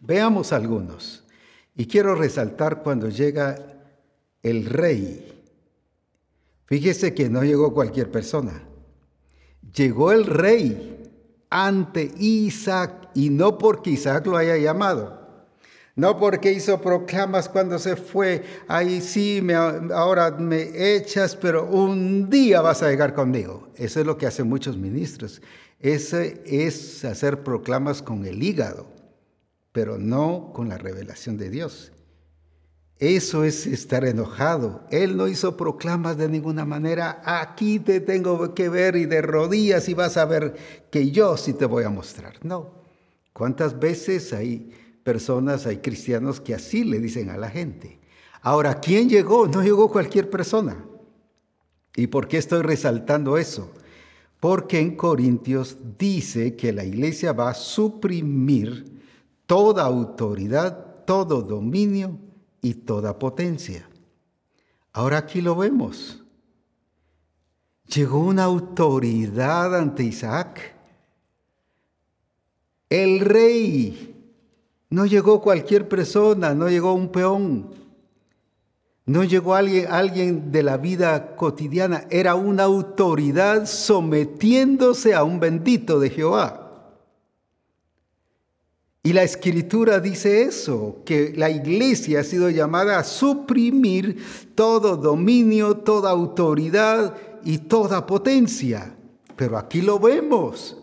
Veamos 0.00 0.54
algunos. 0.54 1.22
Y 1.76 1.84
quiero 1.84 2.14
resaltar 2.14 2.82
cuando 2.82 3.10
llega 3.10 3.58
el 4.42 4.64
rey. 4.64 5.44
Fíjese 6.64 7.12
que 7.12 7.28
no 7.28 7.44
llegó 7.44 7.74
cualquier 7.74 8.10
persona. 8.10 8.62
Llegó 9.74 10.12
el 10.12 10.24
rey 10.24 11.10
ante 11.50 12.14
Isaac 12.16 13.10
y 13.12 13.28
no 13.28 13.58
porque 13.58 13.90
Isaac 13.90 14.26
lo 14.28 14.38
haya 14.38 14.56
llamado. 14.56 15.20
No 15.94 16.18
porque 16.18 16.52
hizo 16.52 16.80
proclamas 16.80 17.50
cuando 17.50 17.78
se 17.78 17.96
fue, 17.96 18.44
ahí 18.66 19.02
sí, 19.02 19.40
me, 19.42 19.52
ahora 19.52 20.30
me 20.30 20.94
echas, 20.96 21.36
pero 21.36 21.66
un 21.66 22.30
día 22.30 22.62
vas 22.62 22.82
a 22.82 22.88
llegar 22.88 23.12
conmigo. 23.12 23.68
Eso 23.76 24.00
es 24.00 24.06
lo 24.06 24.16
que 24.16 24.26
hacen 24.26 24.48
muchos 24.48 24.78
ministros. 24.78 25.42
Ese 25.82 26.42
es 26.46 27.04
hacer 27.04 27.42
proclamas 27.42 28.02
con 28.02 28.24
el 28.24 28.42
hígado, 28.42 28.86
pero 29.72 29.98
no 29.98 30.52
con 30.54 30.68
la 30.68 30.78
revelación 30.78 31.36
de 31.36 31.50
Dios. 31.50 31.92
Eso 32.98 33.42
es 33.42 33.66
estar 33.66 34.04
enojado. 34.04 34.86
Él 34.92 35.16
no 35.16 35.26
hizo 35.26 35.56
proclamas 35.56 36.16
de 36.16 36.28
ninguna 36.28 36.64
manera. 36.64 37.20
Aquí 37.24 37.80
te 37.80 37.98
tengo 37.98 38.54
que 38.54 38.68
ver 38.68 38.94
y 38.94 39.06
de 39.06 39.22
rodillas 39.22 39.88
y 39.88 39.94
vas 39.94 40.16
a 40.16 40.24
ver 40.24 40.54
que 40.88 41.10
yo 41.10 41.36
sí 41.36 41.52
te 41.52 41.66
voy 41.66 41.82
a 41.82 41.90
mostrar. 41.90 42.34
No. 42.44 42.80
¿Cuántas 43.32 43.80
veces 43.80 44.32
hay 44.32 44.70
personas, 45.02 45.66
hay 45.66 45.78
cristianos 45.78 46.40
que 46.40 46.54
así 46.54 46.84
le 46.84 47.00
dicen 47.00 47.28
a 47.30 47.36
la 47.36 47.50
gente? 47.50 47.98
Ahora, 48.40 48.78
¿quién 48.78 49.08
llegó? 49.08 49.48
No 49.48 49.64
llegó 49.64 49.90
cualquier 49.90 50.30
persona. 50.30 50.84
¿Y 51.96 52.06
por 52.06 52.28
qué 52.28 52.38
estoy 52.38 52.62
resaltando 52.62 53.36
eso? 53.36 53.72
Porque 54.42 54.80
en 54.80 54.96
Corintios 54.96 55.76
dice 55.96 56.56
que 56.56 56.72
la 56.72 56.82
iglesia 56.82 57.32
va 57.32 57.50
a 57.50 57.54
suprimir 57.54 59.00
toda 59.46 59.84
autoridad, 59.84 61.04
todo 61.04 61.42
dominio 61.42 62.18
y 62.60 62.74
toda 62.74 63.20
potencia. 63.20 63.88
Ahora 64.92 65.18
aquí 65.18 65.40
lo 65.42 65.54
vemos. 65.54 66.24
Llegó 67.86 68.18
una 68.18 68.42
autoridad 68.42 69.76
ante 69.76 70.02
Isaac. 70.02 70.74
El 72.90 73.20
rey. 73.20 74.34
No 74.90 75.06
llegó 75.06 75.40
cualquier 75.40 75.88
persona, 75.88 76.52
no 76.52 76.68
llegó 76.68 76.94
un 76.94 77.12
peón. 77.12 77.81
No 79.04 79.24
llegó 79.24 79.54
alguien, 79.54 79.86
alguien 79.90 80.52
de 80.52 80.62
la 80.62 80.76
vida 80.76 81.34
cotidiana, 81.34 82.06
era 82.10 82.34
una 82.36 82.64
autoridad 82.64 83.66
sometiéndose 83.66 85.14
a 85.14 85.24
un 85.24 85.40
bendito 85.40 85.98
de 85.98 86.10
Jehová. 86.10 86.62
Y 89.04 89.12
la 89.12 89.24
escritura 89.24 89.98
dice 89.98 90.42
eso, 90.42 91.02
que 91.04 91.32
la 91.36 91.50
iglesia 91.50 92.20
ha 92.20 92.24
sido 92.24 92.48
llamada 92.50 92.98
a 93.00 93.04
suprimir 93.04 94.24
todo 94.54 94.96
dominio, 94.96 95.78
toda 95.78 96.10
autoridad 96.10 97.16
y 97.44 97.58
toda 97.58 98.06
potencia. 98.06 98.94
Pero 99.34 99.58
aquí 99.58 99.82
lo 99.82 99.98
vemos. 99.98 100.76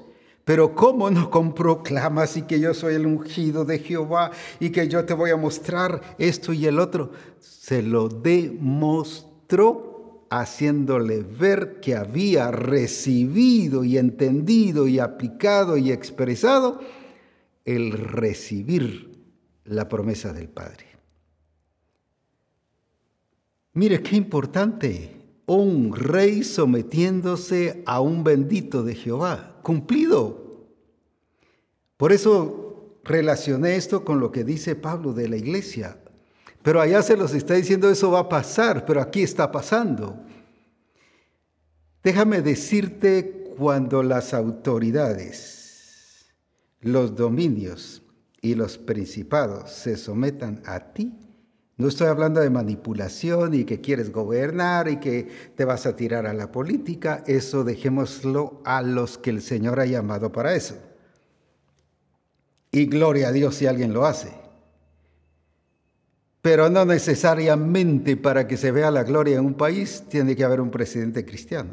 Pero 0.43 0.75
¿cómo 0.75 1.09
no 1.09 1.29
con 1.31 1.53
proclamas 1.53 2.35
y 2.35 2.41
que 2.41 2.59
yo 2.59 2.73
soy 2.73 2.95
el 2.95 3.05
ungido 3.05 3.63
de 3.63 3.79
Jehová 3.79 4.31
y 4.59 4.71
que 4.71 4.89
yo 4.89 5.05
te 5.05 5.13
voy 5.13 5.29
a 5.29 5.38
mostrar 5.38 6.01
esto 6.17 6.51
y 6.51 6.65
el 6.65 6.79
otro? 6.79 7.11
Se 7.69 7.83
lo 7.83 8.09
demostró 8.09 8.65
haciéndole 10.31 11.21
ver 11.21 11.79
que 11.79 11.95
había 11.95 12.49
recibido 12.49 13.83
y 13.83 13.99
entendido 13.99 14.88
y 14.88 14.97
aplicado 14.97 15.77
y 15.77 15.91
expresado 15.91 16.79
el 17.65 17.91
recibir 17.91 19.21
la 19.65 19.88
promesa 19.88 20.33
del 20.33 20.49
Padre. 20.49 20.88
Mire 23.73 24.01
qué 24.01 24.15
importante, 24.15 25.11
un 25.45 25.93
rey 25.95 26.43
sometiéndose 26.43 27.83
a 27.85 28.01
un 28.01 28.23
bendito 28.23 28.81
de 28.81 28.95
Jehová 28.95 29.59
cumplido. 29.61 30.65
Por 31.97 32.13
eso 32.13 32.97
relacioné 33.03 33.75
esto 33.75 34.03
con 34.03 34.19
lo 34.19 34.31
que 34.31 34.43
dice 34.43 34.75
Pablo 34.75 35.13
de 35.13 35.29
la 35.29 35.38
iglesia. 35.38 35.99
Pero 36.61 36.81
allá 36.81 37.01
se 37.01 37.15
los 37.15 37.33
está 37.33 37.53
diciendo 37.53 37.89
eso 37.89 38.11
va 38.11 38.19
a 38.19 38.29
pasar, 38.29 38.85
pero 38.85 39.01
aquí 39.01 39.23
está 39.23 39.51
pasando. 39.51 40.17
Déjame 42.03 42.41
decirte 42.41 43.53
cuando 43.57 44.03
las 44.03 44.33
autoridades, 44.33 46.27
los 46.81 47.15
dominios 47.15 48.01
y 48.41 48.55
los 48.55 48.77
principados 48.77 49.71
se 49.71 49.97
sometan 49.97 50.61
a 50.65 50.93
ti, 50.93 51.13
no 51.79 51.87
estoy 51.87 52.07
hablando 52.07 52.41
de 52.41 52.49
manipulación 52.49 53.53
y 53.53 53.63
que 53.63 53.79
quieres 53.79 54.11
gobernar 54.11 54.89
y 54.89 54.97
que 54.97 55.29
te 55.55 55.63
vas 55.63 55.85
a 55.85 55.95
tirar 55.95 56.27
a 56.27 56.33
la 56.33 56.51
política. 56.51 57.23
Eso 57.25 57.63
dejémoslo 57.63 58.61
a 58.65 58.81
los 58.81 59.17
que 59.17 59.29
el 59.29 59.41
Señor 59.41 59.79
ha 59.79 59.85
llamado 59.85 60.29
para 60.29 60.55
eso. 60.55 60.75
Y 62.69 62.87
gloria 62.87 63.29
a 63.29 63.31
Dios 63.31 63.55
si 63.55 63.65
alguien 63.65 63.93
lo 63.93 64.05
hace. 64.05 64.38
Pero 66.41 66.69
no 66.69 66.86
necesariamente 66.86 68.15
para 68.17 68.48
que 68.48 68.58
se 68.58 68.72
vea 68.72 68.91
la 68.91 69.03
gloria 69.03 69.38
en 69.38 69.46
un 69.46 69.55
país 69.55 70.03
tiene 70.10 70.36
que 70.36 70.43
haber 70.43 70.62
un 70.62 70.72
presidente 70.72 71.25
cristiano. 71.25 71.72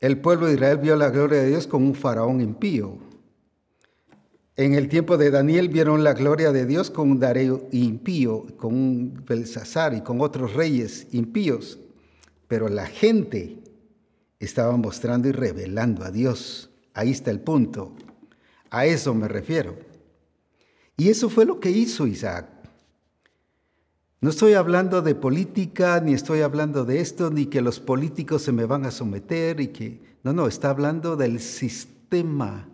El 0.00 0.18
pueblo 0.18 0.46
de 0.46 0.54
Israel 0.54 0.78
vio 0.78 0.96
la 0.96 1.10
gloria 1.10 1.38
de 1.38 1.48
Dios 1.48 1.66
como 1.66 1.86
un 1.86 1.94
faraón 1.94 2.40
impío 2.40 2.98
en 4.56 4.74
el 4.74 4.88
tiempo 4.88 5.16
de 5.16 5.30
Daniel 5.30 5.70
vieron 5.70 6.04
la 6.04 6.12
gloria 6.12 6.52
de 6.52 6.66
Dios 6.66 6.90
con 6.90 7.10
un 7.10 7.18
Dareo 7.18 7.68
impío, 7.72 8.44
con 8.58 8.74
un 8.74 9.24
Belsasar 9.26 9.94
y 9.94 10.02
con 10.02 10.20
otros 10.20 10.52
reyes 10.52 11.06
impíos. 11.12 11.78
Pero 12.48 12.68
la 12.68 12.84
gente 12.84 13.56
estaba 14.40 14.76
mostrando 14.76 15.26
y 15.26 15.32
revelando 15.32 16.04
a 16.04 16.10
Dios. 16.10 16.68
Ahí 16.92 17.12
está 17.12 17.30
el 17.30 17.40
punto. 17.40 17.94
A 18.68 18.84
eso 18.84 19.14
me 19.14 19.26
refiero. 19.26 19.78
Y 20.96 21.08
eso 21.08 21.28
fue 21.28 21.44
lo 21.44 21.60
que 21.60 21.70
hizo 21.70 22.06
Isaac. 22.06 22.46
No 24.20 24.30
estoy 24.30 24.54
hablando 24.54 25.02
de 25.02 25.16
política, 25.16 26.00
ni 26.00 26.12
estoy 26.12 26.42
hablando 26.42 26.84
de 26.84 27.00
esto, 27.00 27.30
ni 27.30 27.46
que 27.46 27.60
los 27.60 27.80
políticos 27.80 28.42
se 28.42 28.52
me 28.52 28.66
van 28.66 28.86
a 28.86 28.90
someter 28.90 29.60
y 29.60 29.68
que... 29.68 30.00
No, 30.22 30.32
no, 30.32 30.46
está 30.46 30.70
hablando 30.70 31.16
del 31.16 31.40
sistema. 31.40 32.68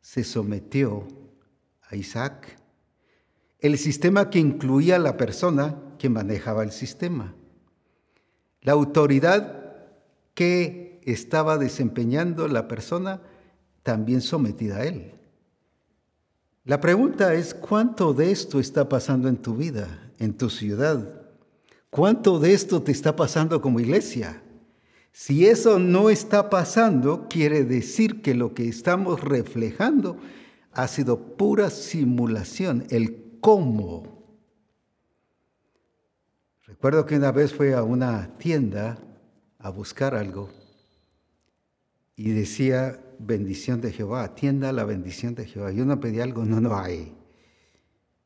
Se 0.00 0.24
sometió 0.24 1.06
a 1.82 1.96
Isaac. 1.96 2.56
El 3.58 3.76
sistema 3.76 4.30
que 4.30 4.38
incluía 4.38 4.96
a 4.96 4.98
la 4.98 5.18
persona 5.18 5.76
que 5.98 6.08
manejaba 6.08 6.62
el 6.62 6.72
sistema. 6.72 7.34
La 8.62 8.72
autoridad 8.72 9.74
que 10.34 11.02
estaba 11.04 11.58
desempeñando 11.58 12.48
la 12.48 12.66
persona 12.66 13.20
también 13.82 14.22
sometida 14.22 14.78
a 14.78 14.84
él. 14.84 15.12
La 16.64 16.80
pregunta 16.80 17.34
es, 17.34 17.54
¿cuánto 17.54 18.14
de 18.14 18.30
esto 18.30 18.60
está 18.60 18.88
pasando 18.88 19.28
en 19.28 19.36
tu 19.36 19.56
vida? 19.56 20.02
en 20.22 20.34
tu 20.34 20.48
ciudad? 20.48 21.20
¿Cuánto 21.90 22.38
de 22.38 22.54
esto 22.54 22.80
te 22.82 22.92
está 22.92 23.16
pasando 23.16 23.60
como 23.60 23.80
iglesia? 23.80 24.40
Si 25.10 25.46
eso 25.46 25.78
no 25.78 26.08
está 26.08 26.48
pasando, 26.48 27.26
quiere 27.28 27.64
decir 27.64 28.22
que 28.22 28.34
lo 28.34 28.54
que 28.54 28.68
estamos 28.68 29.20
reflejando 29.20 30.16
ha 30.70 30.86
sido 30.88 31.36
pura 31.36 31.70
simulación, 31.70 32.86
el 32.88 33.38
cómo. 33.40 34.24
Recuerdo 36.66 37.04
que 37.04 37.16
una 37.16 37.32
vez 37.32 37.52
fui 37.52 37.72
a 37.72 37.82
una 37.82 38.38
tienda 38.38 38.98
a 39.58 39.70
buscar 39.70 40.14
algo 40.14 40.48
y 42.16 42.30
decía 42.30 43.00
bendición 43.24 43.80
de 43.80 43.92
Jehová, 43.92 44.34
tienda 44.34 44.72
la 44.72 44.84
bendición 44.84 45.34
de 45.34 45.46
Jehová. 45.46 45.72
Yo 45.72 45.84
no 45.84 46.00
pedí 46.00 46.20
algo, 46.20 46.44
no, 46.44 46.60
no 46.60 46.76
hay. 46.76 47.14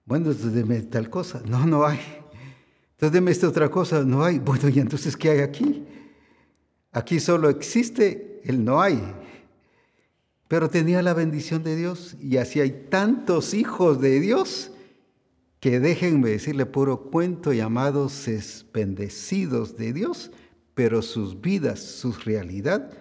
Bueno, 0.05 0.31
entonces 0.31 0.55
deme 0.55 0.81
tal 0.83 1.11
cosa. 1.11 1.43
No, 1.47 1.67
no 1.67 1.85
hay. 1.87 2.01
Entonces 2.93 3.13
deme 3.13 3.31
esta 3.31 3.49
otra 3.49 3.71
cosa. 3.71 4.03
No 4.05 4.25
hay. 4.25 4.39
Bueno, 4.39 4.69
¿y 4.69 4.79
entonces 4.79 5.17
qué 5.17 5.31
hay 5.31 5.41
aquí? 5.41 5.85
Aquí 6.93 7.21
solo 7.21 7.51
existe 7.51 8.41
el 8.45 8.65
no 8.65 8.81
hay. 8.81 9.03
Pero 10.49 10.71
tenía 10.71 11.03
la 11.03 11.13
bendición 11.13 11.63
de 11.65 11.77
Dios 11.77 12.17
y 12.21 12.37
así 12.37 12.61
hay 12.61 12.87
tantos 12.89 13.53
hijos 13.53 14.01
de 14.01 14.21
Dios 14.21 14.71
que 15.59 15.81
déjenme 15.81 16.31
decirle 16.31 16.67
puro 16.67 17.11
cuento 17.11 17.53
llamados 17.53 18.29
es 18.29 18.65
bendecidos 18.73 19.77
de 19.77 19.93
Dios, 19.93 20.31
pero 20.75 21.03
sus 21.03 21.41
vidas, 21.41 21.81
su 21.81 22.13
realidad 22.13 22.93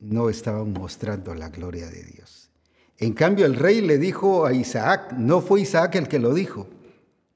no 0.00 0.28
estaban 0.28 0.72
mostrando 0.72 1.34
la 1.34 1.48
gloria 1.48 1.88
de 1.88 2.02
Dios. 2.02 2.50
En 2.98 3.12
cambio, 3.12 3.46
el 3.46 3.54
rey 3.54 3.80
le 3.80 3.98
dijo 3.98 4.44
a 4.44 4.52
Isaac, 4.52 5.12
no 5.16 5.40
fue 5.40 5.60
Isaac 5.62 5.94
el 5.96 6.08
que 6.08 6.18
lo 6.18 6.34
dijo. 6.34 6.68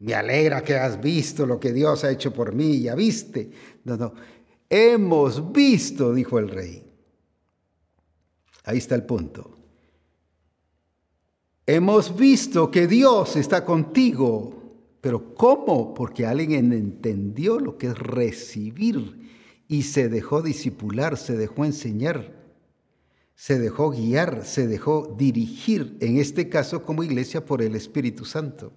Me 0.01 0.15
alegra 0.15 0.63
que 0.63 0.75
has 0.75 1.01
visto 1.01 1.47
lo 1.47 1.61
que 1.61 1.73
Dios 1.73 2.03
ha 2.03 2.11
hecho 2.11 2.33
por 2.33 2.53
mí, 2.53 2.81
ya 2.81 2.97
viste. 2.97 3.51
No, 3.85 3.97
no. 3.97 4.13
Hemos 4.69 5.53
visto, 5.53 6.13
dijo 6.13 6.39
el 6.39 6.49
rey. 6.49 6.85
Ahí 8.65 8.79
está 8.79 8.97
el 8.97 9.05
punto. 9.05 9.59
Hemos 11.65 12.17
visto 12.17 12.71
que 12.71 12.89
Dios 12.89 13.37
está 13.37 13.65
contigo. 13.65 14.59
Pero 15.01 15.35
¿cómo? 15.35 15.95
Porque 15.95 16.27
alguien 16.27 16.73
entendió 16.73 17.59
lo 17.59 17.77
que 17.79 17.89
es 17.89 17.99
recibir 17.99 19.21
y 19.69 19.83
se 19.83 20.09
dejó 20.09 20.43
disipular, 20.43 21.17
se 21.17 21.37
dejó 21.37 21.65
enseñar 21.65 22.42
se 23.43 23.59
dejó 23.59 23.91
guiar, 23.91 24.45
se 24.45 24.69
dejó 24.69 25.17
dirigir, 25.19 25.97
en 25.99 26.19
este 26.19 26.49
caso 26.49 26.85
como 26.85 27.03
iglesia, 27.03 27.45
por 27.45 27.61
el 27.61 27.75
Espíritu 27.75 28.25
Santo. 28.25 28.73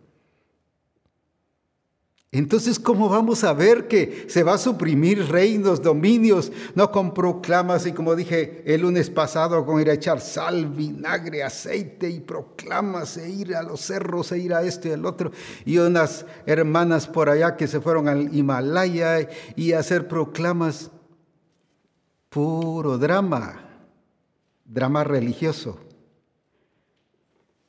Entonces, 2.31 2.79
¿cómo 2.79 3.07
vamos 3.07 3.43
a 3.43 3.53
ver 3.53 3.87
que 3.87 4.25
se 4.27 4.41
va 4.41 4.55
a 4.55 4.57
suprimir 4.57 5.23
reinos, 5.27 5.83
dominios, 5.83 6.51
no 6.73 6.91
con 6.91 7.13
proclamas 7.13 7.85
y 7.85 7.91
como 7.91 8.15
dije 8.15 8.63
el 8.65 8.81
lunes 8.81 9.11
pasado, 9.11 9.63
con 9.67 9.79
ir 9.79 9.91
a 9.91 9.93
echar 9.93 10.19
sal, 10.19 10.65
vinagre, 10.65 11.43
aceite 11.43 12.09
y 12.09 12.19
proclamas 12.19 13.17
e 13.17 13.29
ir 13.29 13.55
a 13.55 13.61
los 13.61 13.81
cerros, 13.81 14.31
e 14.31 14.39
ir 14.39 14.51
a 14.51 14.63
esto 14.63 14.87
y 14.87 14.93
al 14.93 15.05
otro, 15.05 15.31
y 15.63 15.77
unas 15.77 16.25
hermanas 16.47 17.05
por 17.05 17.29
allá 17.29 17.55
que 17.55 17.67
se 17.67 17.81
fueron 17.81 18.07
al 18.07 18.35
Himalaya 18.35 19.29
y 19.55 19.73
hacer 19.73 20.07
proclamas? 20.07 20.89
Puro 22.29 22.97
drama 22.97 23.64
drama 24.65 25.03
religioso, 25.03 25.79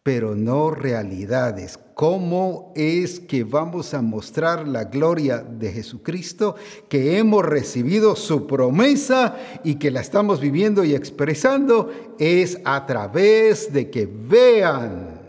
pero 0.03 0.35
no 0.35 0.71
realidades. 0.71 1.79
¿Cómo 1.95 2.73
es 2.77 3.21
que 3.21 3.45
vamos 3.45 3.95
a 3.95 4.03
mostrar 4.03 4.67
la 4.67 4.85
gloria 4.85 5.39
de 5.39 5.73
Jesucristo, 5.73 6.57
que 6.89 7.19
hemos 7.19 7.45
recibido 7.45 8.17
su 8.17 8.47
promesa 8.47 9.37
y 9.65 9.77
que 9.77 9.91
la 9.91 10.01
estamos 10.01 10.41
viviendo 10.41 10.85
y 10.85 10.95
expresando? 10.95 11.91
Es 12.19 12.59
a 12.65 12.87
través 12.87 13.73
de 13.73 13.91
que 13.91 14.07
vean 14.07 15.21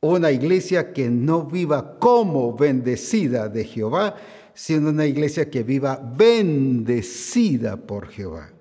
una 0.00 0.30
iglesia 0.30 0.92
que 0.92 1.08
no 1.08 1.44
viva 1.44 1.98
como 1.98 2.54
bendecida 2.54 3.48
de 3.48 3.64
Jehová, 3.64 4.16
sino 4.54 4.90
una 4.90 5.06
iglesia 5.06 5.50
que 5.50 5.62
viva 5.62 5.96
bendecida 6.16 7.76
por 7.76 8.08
Jehová. 8.08 8.55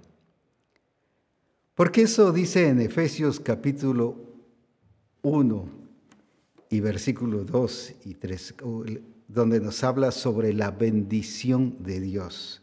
Porque 1.75 2.03
eso 2.03 2.31
dice 2.31 2.69
en 2.69 2.79
Efesios 2.79 3.41
capítulo 3.41 4.15
1 5.23 5.69
y 6.69 6.79
versículo 6.79 7.43
2 7.43 7.93
y 8.05 8.13
3, 8.13 8.55
donde 9.27 9.59
nos 9.59 9.83
habla 9.83 10.11
sobre 10.11 10.53
la 10.53 10.71
bendición 10.71 11.75
de 11.83 11.99
Dios. 11.99 12.61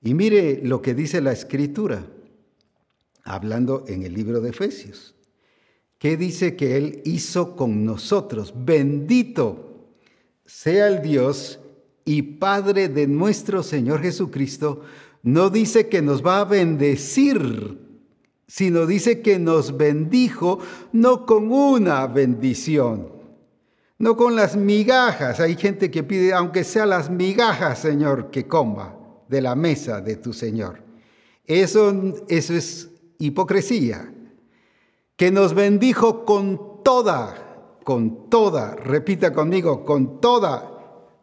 Y 0.00 0.14
mire 0.14 0.62
lo 0.64 0.80
que 0.80 0.94
dice 0.94 1.20
la 1.20 1.32
escritura, 1.32 2.06
hablando 3.24 3.84
en 3.86 4.04
el 4.04 4.14
libro 4.14 4.40
de 4.40 4.48
Efesios. 4.48 5.14
¿Qué 5.98 6.16
dice 6.16 6.56
que 6.56 6.78
Él 6.78 7.02
hizo 7.04 7.54
con 7.54 7.84
nosotros? 7.84 8.54
Bendito 8.56 9.90
sea 10.46 10.88
el 10.88 11.02
Dios 11.02 11.60
y 12.06 12.22
Padre 12.22 12.88
de 12.88 13.06
nuestro 13.06 13.62
Señor 13.62 14.00
Jesucristo. 14.00 14.80
No 15.22 15.50
dice 15.50 15.90
que 15.90 16.00
nos 16.00 16.24
va 16.24 16.40
a 16.40 16.46
bendecir 16.46 17.89
sino 18.50 18.84
dice 18.84 19.22
que 19.22 19.38
nos 19.38 19.76
bendijo 19.76 20.58
no 20.92 21.24
con 21.24 21.52
una 21.52 22.04
bendición, 22.08 23.12
no 23.96 24.16
con 24.16 24.34
las 24.34 24.56
migajas. 24.56 25.38
Hay 25.38 25.54
gente 25.54 25.88
que 25.88 26.02
pide, 26.02 26.32
aunque 26.32 26.64
sea 26.64 26.84
las 26.84 27.10
migajas, 27.10 27.78
Señor, 27.78 28.32
que 28.32 28.48
coma 28.48 28.96
de 29.28 29.40
la 29.40 29.54
mesa 29.54 30.00
de 30.00 30.16
tu 30.16 30.32
Señor. 30.32 30.82
Eso, 31.46 31.94
eso 32.26 32.54
es 32.54 32.90
hipocresía. 33.20 34.12
Que 35.14 35.30
nos 35.30 35.54
bendijo 35.54 36.24
con 36.24 36.82
toda, 36.82 37.78
con 37.84 38.28
toda, 38.28 38.74
repita 38.74 39.32
conmigo, 39.32 39.84
con 39.84 40.20
toda, 40.20 40.72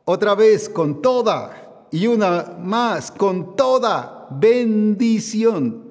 otra 0.06 0.34
vez, 0.34 0.70
con 0.70 1.02
toda, 1.02 1.88
y 1.92 2.08
una 2.08 2.56
más, 2.58 3.12
con 3.12 3.58
toda 3.58 4.30
bendición 4.32 5.87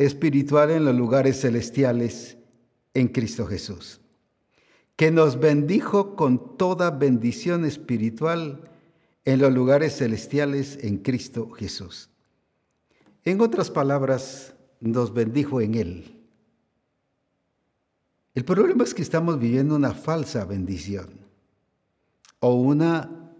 espiritual 0.00 0.70
en 0.70 0.86
los 0.86 0.96
lugares 0.96 1.42
celestiales 1.42 2.38
en 2.94 3.08
Cristo 3.08 3.44
Jesús, 3.46 4.00
que 4.96 5.10
nos 5.10 5.38
bendijo 5.38 6.16
con 6.16 6.56
toda 6.56 6.90
bendición 6.90 7.66
espiritual 7.66 8.62
en 9.26 9.40
los 9.40 9.52
lugares 9.52 9.98
celestiales 9.98 10.78
en 10.82 10.96
Cristo 10.96 11.50
Jesús. 11.50 12.08
En 13.26 13.42
otras 13.42 13.70
palabras, 13.70 14.54
nos 14.80 15.12
bendijo 15.12 15.60
en 15.60 15.74
Él. 15.74 16.22
El 18.34 18.46
problema 18.46 18.84
es 18.84 18.94
que 18.94 19.02
estamos 19.02 19.38
viviendo 19.38 19.76
una 19.76 19.92
falsa 19.92 20.46
bendición 20.46 21.10
o 22.38 22.54
una 22.54 23.34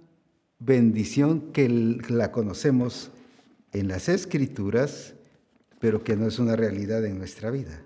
bendición 0.59 1.53
que 1.53 1.71
la 1.71 2.31
conocemos 2.31 3.11
en 3.73 3.89
las 3.89 4.11
escrituras, 4.11 5.15
pero 5.81 6.05
que 6.05 6.15
no 6.15 6.29
es 6.29 6.39
una 6.39 6.55
realidad 6.55 7.05
en 7.05 7.19
nuestra 7.19 7.51
vida, 7.51 7.83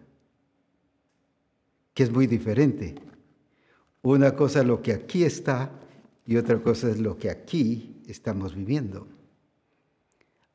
que 1.95 2.03
es 2.03 2.11
muy 2.11 2.27
diferente. 2.27 2.97
Una 4.03 4.35
cosa 4.35 4.61
es 4.61 4.67
lo 4.67 4.83
que 4.83 4.93
aquí 4.93 5.25
está 5.25 5.71
y 6.27 6.37
otra 6.37 6.61
cosa 6.61 6.91
es 6.91 6.99
lo 6.99 7.17
que 7.17 7.31
aquí 7.31 8.03
estamos 8.07 8.55
viviendo. 8.55 9.07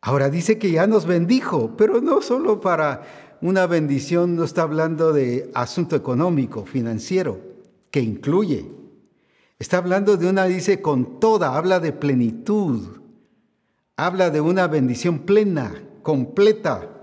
Ahora 0.02 0.30
dice 0.30 0.60
que 0.60 0.71
ya 0.71 0.86
nos 0.86 1.06
bendijo, 1.06 1.75
pero 1.78 2.02
no 2.02 2.21
solo 2.21 2.60
para 2.60 3.38
una 3.41 3.65
bendición, 3.67 4.36
no 4.36 4.43
está 4.43 4.63
hablando 4.63 5.13
de 5.13 5.49
asunto 5.54 5.95
económico, 5.95 6.65
financiero, 6.65 7.39
que 7.89 8.02
incluye. 8.02 8.69
Está 9.58 9.78
hablando 9.78 10.17
de 10.17 10.30
una, 10.30 10.45
dice, 10.45 10.82
con 10.82 11.19
toda, 11.21 11.58
habla 11.58 11.80
de 11.80 11.93
plenitud, 11.93 12.99
habla 13.95 14.30
de 14.30 14.41
una 14.41 14.67
bendición 14.67 15.19
plena, 15.19 15.84
completa, 16.02 16.99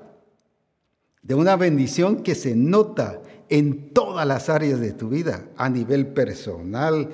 de 1.26 1.34
una 1.34 1.56
bendición 1.56 2.22
que 2.22 2.36
se 2.36 2.54
nota 2.54 3.20
en 3.48 3.92
todas 3.92 4.26
las 4.26 4.48
áreas 4.48 4.78
de 4.78 4.92
tu 4.92 5.08
vida, 5.08 5.44
a 5.56 5.68
nivel 5.68 6.06
personal, 6.06 7.10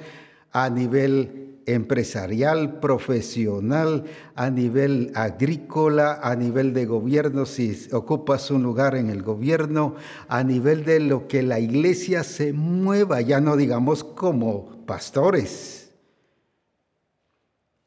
a 0.50 0.68
nivel 0.68 1.60
empresarial, 1.64 2.78
profesional, 2.80 4.04
a 4.34 4.50
nivel 4.50 5.12
agrícola, 5.14 6.20
a 6.22 6.36
nivel 6.36 6.74
de 6.74 6.84
gobierno, 6.84 7.46
si 7.46 7.88
ocupas 7.92 8.50
un 8.50 8.62
lugar 8.62 8.96
en 8.96 9.08
el 9.08 9.22
gobierno, 9.22 9.94
a 10.28 10.44
nivel 10.44 10.84
de 10.84 11.00
lo 11.00 11.26
que 11.26 11.42
la 11.42 11.58
iglesia 11.58 12.22
se 12.22 12.52
mueva, 12.52 13.22
ya 13.22 13.40
no 13.40 13.56
digamos 13.56 14.04
como 14.04 14.84
pastores. 14.84 15.90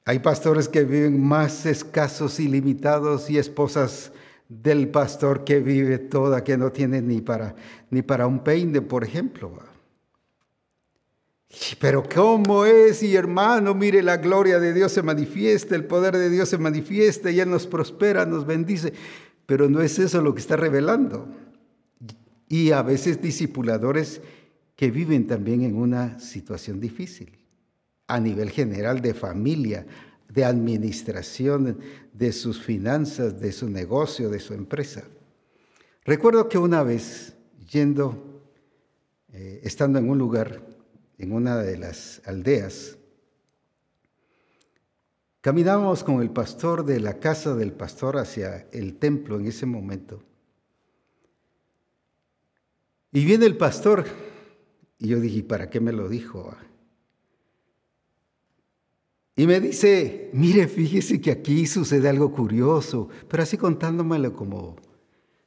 Hay 0.05 0.19
pastores 0.19 0.69
que 0.69 0.83
viven 0.83 1.21
más 1.21 1.67
escasos 1.67 2.39
y 2.39 2.47
limitados 2.47 3.29
y 3.29 3.37
esposas 3.37 4.11
del 4.47 4.89
pastor 4.89 5.43
que 5.43 5.59
vive 5.59 5.97
toda, 5.97 6.43
que 6.43 6.57
no 6.57 6.71
tiene 6.71 7.01
ni 7.01 7.21
para, 7.21 7.55
ni 7.89 8.01
para 8.01 8.27
un 8.27 8.43
peine, 8.43 8.81
por 8.81 9.03
ejemplo. 9.03 9.51
Pero 11.79 12.03
¿cómo 12.13 12.65
es? 12.65 13.01
Y 13.01 13.15
hermano, 13.15 13.73
mire, 13.73 14.03
la 14.03 14.17
gloria 14.17 14.59
de 14.59 14.73
Dios 14.73 14.91
se 14.91 15.01
manifiesta, 15.01 15.75
el 15.75 15.85
poder 15.85 16.17
de 16.17 16.29
Dios 16.29 16.49
se 16.49 16.57
manifiesta, 16.57 17.31
y 17.31 17.39
Él 17.39 17.49
nos 17.49 17.65
prospera, 17.65 18.25
nos 18.25 18.45
bendice. 18.45 18.93
Pero 19.45 19.69
no 19.69 19.81
es 19.81 19.97
eso 19.99 20.21
lo 20.21 20.33
que 20.33 20.41
está 20.41 20.57
revelando. 20.57 21.27
Y 22.47 22.71
a 22.71 22.81
veces 22.81 23.21
discipuladores 23.21 24.21
que 24.75 24.91
viven 24.91 25.27
también 25.27 25.63
en 25.63 25.75
una 25.75 26.19
situación 26.19 26.79
difícil, 26.79 27.37
a 28.07 28.19
nivel 28.19 28.51
general 28.51 29.01
de 29.01 29.13
familia, 29.13 29.85
de 30.29 30.45
administración 30.45 31.79
de 32.13 32.31
sus 32.31 32.61
finanzas, 32.61 33.39
de 33.39 33.51
su 33.51 33.69
negocio, 33.69 34.29
de 34.29 34.39
su 34.39 34.53
empresa. 34.53 35.03
Recuerdo 36.03 36.49
que 36.49 36.57
una 36.57 36.83
vez, 36.83 37.35
yendo, 37.69 38.43
eh, 39.33 39.61
estando 39.63 39.99
en 39.99 40.09
un 40.09 40.17
lugar, 40.17 40.61
en 41.17 41.31
una 41.31 41.57
de 41.57 41.77
las 41.77 42.21
aldeas, 42.25 42.97
caminábamos 45.41 46.03
con 46.03 46.21
el 46.21 46.31
pastor 46.31 46.85
de 46.85 46.99
la 46.99 47.19
casa 47.19 47.55
del 47.55 47.71
pastor 47.71 48.17
hacia 48.17 48.67
el 48.71 48.97
templo 48.97 49.39
en 49.39 49.47
ese 49.47 49.65
momento. 49.65 50.21
Y 53.11 53.23
viene 53.23 53.45
el 53.45 53.55
pastor, 53.55 54.05
y 54.99 55.07
yo 55.07 55.19
dije, 55.19 55.41
¿para 55.43 55.69
qué 55.69 55.79
me 55.79 55.93
lo 55.93 56.09
dijo? 56.09 56.55
Y 59.35 59.47
me 59.47 59.59
dice, 59.59 60.29
mire, 60.31 60.67
fíjese 60.67 61.19
que 61.19 61.31
aquí 61.31 61.67
sucede 61.67 62.07
algo 62.07 62.31
curioso, 62.31 63.09
pero 63.29 63.43
así 63.43 63.57
contándomelo 63.57 64.33
como, 64.33 64.77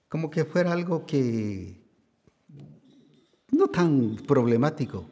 como 0.08 0.30
que 0.30 0.44
fuera 0.44 0.72
algo 0.72 1.06
que 1.06 1.80
no 3.50 3.68
tan 3.68 4.16
problemático. 4.26 5.06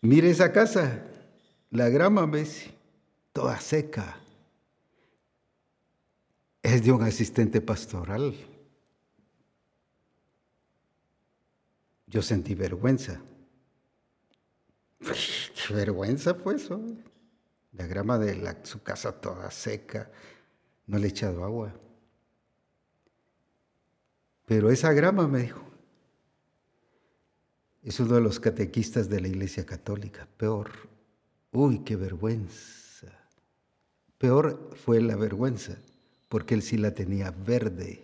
Mire 0.00 0.30
esa 0.30 0.52
casa, 0.52 1.04
la 1.70 1.90
grama, 1.90 2.24
¿ves? 2.24 2.70
Toda 3.32 3.60
seca. 3.60 4.20
Es 6.62 6.82
de 6.82 6.92
un 6.92 7.02
asistente 7.02 7.60
pastoral. 7.60 8.34
Yo 12.06 12.22
sentí 12.22 12.54
vergüenza. 12.54 13.20
¿Qué 15.00 15.74
vergüenza 15.74 16.34
fue 16.34 16.54
eso? 16.54 16.80
La 17.76 17.86
grama 17.86 18.18
de 18.18 18.56
su 18.64 18.82
casa 18.82 19.20
toda 19.20 19.50
seca, 19.50 20.10
no 20.86 20.98
le 20.98 21.06
he 21.06 21.10
echado 21.10 21.44
agua. 21.44 21.74
Pero 24.46 24.70
esa 24.70 24.92
grama, 24.92 25.26
me 25.26 25.40
dijo, 25.42 25.64
es 27.82 27.98
uno 28.00 28.14
de 28.14 28.20
los 28.20 28.40
catequistas 28.40 29.08
de 29.08 29.20
la 29.20 29.28
Iglesia 29.28 29.66
Católica. 29.66 30.28
Peor, 30.36 30.70
uy, 31.52 31.80
qué 31.80 31.96
vergüenza. 31.96 33.08
Peor 34.18 34.70
fue 34.76 35.00
la 35.00 35.16
vergüenza, 35.16 35.76
porque 36.28 36.54
él 36.54 36.62
sí 36.62 36.78
la 36.78 36.94
tenía 36.94 37.30
verde. 37.30 38.02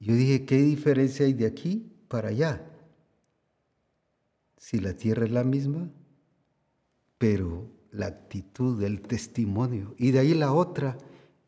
Yo 0.00 0.14
dije, 0.14 0.46
¿qué 0.46 0.56
diferencia 0.56 1.26
hay 1.26 1.32
de 1.32 1.46
aquí 1.46 1.92
para 2.08 2.28
allá? 2.28 2.64
Si 4.56 4.78
la 4.78 4.94
tierra 4.94 5.24
es 5.24 5.30
la 5.30 5.44
misma, 5.44 5.90
pero 7.18 7.68
la 7.90 8.06
actitud, 8.06 8.82
el 8.82 9.00
testimonio. 9.02 9.94
Y 9.98 10.12
de 10.12 10.20
ahí 10.20 10.34
la 10.34 10.52
otra, 10.52 10.96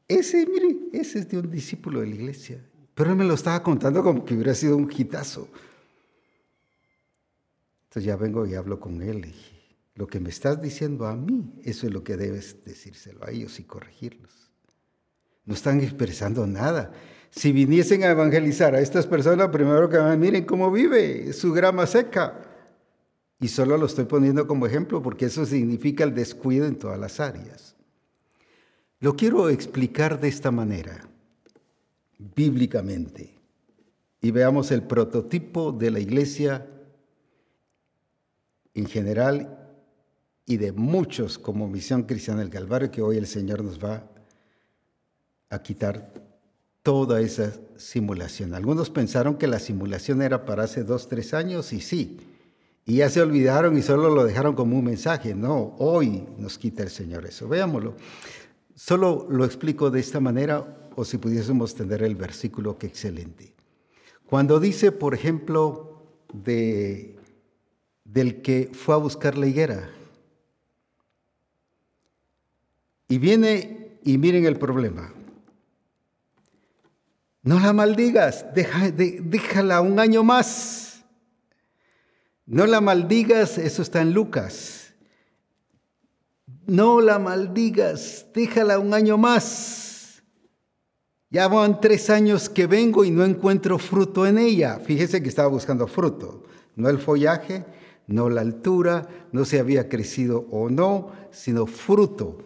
ese, 0.08 0.46
mire, 0.46 0.76
ese 0.92 1.20
es 1.20 1.28
de 1.28 1.38
un 1.38 1.50
discípulo 1.50 2.00
de 2.00 2.08
la 2.08 2.14
iglesia. 2.16 2.64
Pero 2.94 3.10
él 3.10 3.16
me 3.16 3.24
lo 3.24 3.34
estaba 3.34 3.62
contando 3.62 4.02
como 4.02 4.24
que 4.24 4.34
hubiera 4.34 4.54
sido 4.54 4.76
un 4.76 4.90
hitazo. 4.90 5.48
Entonces 7.84 8.04
ya 8.04 8.16
vengo 8.16 8.46
y 8.46 8.54
hablo 8.54 8.80
con 8.80 9.00
él. 9.02 9.26
Y 9.26 9.34
lo 9.94 10.06
que 10.06 10.20
me 10.20 10.30
estás 10.30 10.60
diciendo 10.60 11.06
a 11.06 11.14
mí, 11.14 11.54
eso 11.64 11.86
es 11.86 11.92
lo 11.92 12.02
que 12.02 12.16
debes 12.16 12.64
decírselo 12.64 13.24
a 13.24 13.30
ellos 13.30 13.58
y 13.60 13.64
corregirlos. 13.64 14.50
No 15.44 15.54
están 15.54 15.80
expresando 15.80 16.46
nada. 16.46 16.92
Si 17.30 17.52
viniesen 17.52 18.02
a 18.02 18.10
evangelizar 18.10 18.74
a 18.74 18.80
estas 18.80 19.06
personas, 19.06 19.48
primero 19.50 19.88
que 19.88 19.98
miren 20.16 20.44
cómo 20.44 20.70
vive, 20.70 21.32
su 21.32 21.52
grama 21.52 21.86
seca. 21.86 22.49
Y 23.40 23.48
solo 23.48 23.78
lo 23.78 23.86
estoy 23.86 24.04
poniendo 24.04 24.46
como 24.46 24.66
ejemplo 24.66 25.02
porque 25.02 25.26
eso 25.26 25.46
significa 25.46 26.04
el 26.04 26.14
descuido 26.14 26.66
en 26.66 26.76
todas 26.76 26.98
las 26.98 27.20
áreas. 27.20 27.74
Lo 29.00 29.16
quiero 29.16 29.48
explicar 29.48 30.20
de 30.20 30.28
esta 30.28 30.50
manera, 30.50 31.08
bíblicamente, 32.18 33.34
y 34.20 34.30
veamos 34.30 34.70
el 34.70 34.82
prototipo 34.82 35.72
de 35.72 35.90
la 35.90 36.00
iglesia 36.00 36.66
en 38.74 38.84
general 38.84 39.56
y 40.44 40.58
de 40.58 40.72
muchos 40.72 41.38
como 41.38 41.66
Misión 41.66 42.02
Cristiana 42.02 42.40
del 42.40 42.50
Calvario, 42.50 42.90
que 42.90 43.00
hoy 43.00 43.16
el 43.16 43.26
Señor 43.26 43.64
nos 43.64 43.82
va 43.82 44.06
a 45.48 45.62
quitar 45.62 46.12
toda 46.82 47.22
esa 47.22 47.52
simulación. 47.76 48.54
Algunos 48.54 48.90
pensaron 48.90 49.36
que 49.36 49.46
la 49.46 49.58
simulación 49.58 50.20
era 50.20 50.44
para 50.44 50.64
hace 50.64 50.84
dos, 50.84 51.08
tres 51.08 51.32
años, 51.32 51.72
y 51.72 51.80
sí, 51.80 52.18
y 52.90 52.96
ya 52.96 53.08
se 53.08 53.22
olvidaron 53.22 53.78
y 53.78 53.82
solo 53.82 54.10
lo 54.10 54.24
dejaron 54.24 54.56
como 54.56 54.76
un 54.76 54.84
mensaje. 54.84 55.32
No, 55.32 55.76
hoy 55.78 56.26
nos 56.38 56.58
quita 56.58 56.82
el 56.82 56.90
Señor 56.90 57.24
eso. 57.24 57.46
Veámoslo. 57.46 57.94
Solo 58.74 59.28
lo 59.30 59.44
explico 59.44 59.92
de 59.92 60.00
esta 60.00 60.18
manera 60.18 60.90
o 60.96 61.04
si 61.04 61.16
pudiésemos 61.16 61.76
tener 61.76 62.02
el 62.02 62.16
versículo, 62.16 62.78
que 62.78 62.88
excelente. 62.88 63.54
Cuando 64.26 64.58
dice, 64.58 64.90
por 64.90 65.14
ejemplo, 65.14 66.02
de, 66.32 67.16
del 68.02 68.42
que 68.42 68.72
fue 68.72 68.96
a 68.96 68.98
buscar 68.98 69.38
la 69.38 69.46
higuera. 69.46 69.88
Y 73.06 73.18
viene 73.18 74.00
y 74.02 74.18
miren 74.18 74.46
el 74.46 74.58
problema. 74.58 75.14
No 77.44 77.60
la 77.60 77.72
maldigas, 77.72 78.46
déjala 78.52 79.80
un 79.80 80.00
año 80.00 80.24
más. 80.24 80.89
No 82.50 82.66
la 82.66 82.80
maldigas, 82.80 83.58
eso 83.58 83.80
está 83.80 84.02
en 84.02 84.12
Lucas. 84.12 84.92
No 86.66 87.00
la 87.00 87.20
maldigas, 87.20 88.26
déjala 88.34 88.80
un 88.80 88.92
año 88.92 89.16
más. 89.16 90.24
Ya 91.30 91.46
van 91.46 91.80
tres 91.80 92.10
años 92.10 92.48
que 92.48 92.66
vengo 92.66 93.04
y 93.04 93.12
no 93.12 93.24
encuentro 93.24 93.78
fruto 93.78 94.26
en 94.26 94.36
ella. 94.36 94.80
Fíjese 94.80 95.22
que 95.22 95.28
estaba 95.28 95.46
buscando 95.46 95.86
fruto, 95.86 96.42
no 96.74 96.88
el 96.88 96.98
follaje, 96.98 97.64
no 98.08 98.28
la 98.28 98.40
altura, 98.40 99.08
no 99.30 99.44
se 99.44 99.60
había 99.60 99.88
crecido 99.88 100.48
o 100.50 100.68
no, 100.68 101.12
sino 101.30 101.66
fruto. 101.66 102.38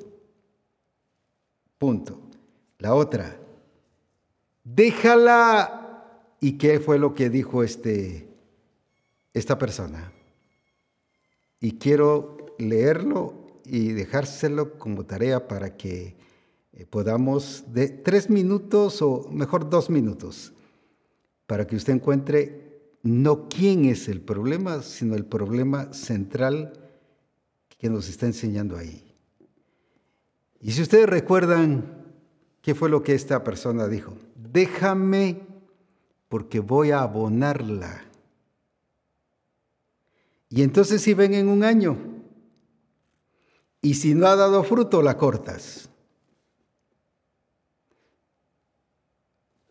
Punto. 1.79 2.21
La 2.79 2.95
otra, 2.95 3.39
déjala. 4.65 5.81
¿Y 6.41 6.59
qué 6.59 6.79
fue 6.79 6.99
lo 6.99 7.15
que 7.15 7.31
dijo 7.31 7.63
este 7.63 8.34
esta 9.35 9.59
persona. 9.59 10.13
Y 11.61 11.73
quiero 11.73 12.37
leerlo 12.59 13.61
y 13.65 13.89
dejárselo 13.89 14.79
como 14.79 15.05
tarea 15.05 15.49
para 15.49 15.77
que 15.77 16.17
eh, 16.73 16.87
podamos 16.87 17.65
de 17.73 17.89
tres 17.89 18.31
minutos 18.31 19.03
o 19.03 19.29
mejor 19.31 19.69
dos 19.69 19.91
minutos, 19.91 20.53
para 21.47 21.67
que 21.67 21.77
usted 21.77 21.95
encuentre 21.95 22.65
no 23.03 23.49
quién 23.49 23.85
es 23.85 24.09
el 24.09 24.21
problema, 24.21 24.83
sino 24.83 25.15
el 25.15 25.27
problema 25.27 25.93
central 25.93 26.73
que 27.69 27.91
nos 27.91 28.09
está 28.09 28.27
enseñando 28.27 28.77
ahí. 28.77 29.15
Y 30.61 30.73
si 30.73 30.81
ustedes 30.81 31.09
recuerdan, 31.09 32.05
¿qué 32.63 32.75
fue 32.75 32.89
lo 32.89 33.03
que 33.03 33.15
esta 33.15 33.45
persona 33.45 33.89
dijo? 33.89 34.17
Déjame 34.35 35.43
porque 36.29 36.61
voy 36.61 36.93
a 36.93 37.03
abonarla 37.03 38.05
y 40.55 40.63
entonces 40.63 41.03
si 41.03 41.15
ven 41.15 41.35
en 41.35 41.49
un 41.49 41.65
año, 41.65 41.99
y 43.83 43.95
si 43.95 44.15
no 44.15 44.29
ha 44.29 44.37
dado 44.37 44.63
fruto, 44.63 45.03
la 45.03 45.19
cortas. 45.19 45.91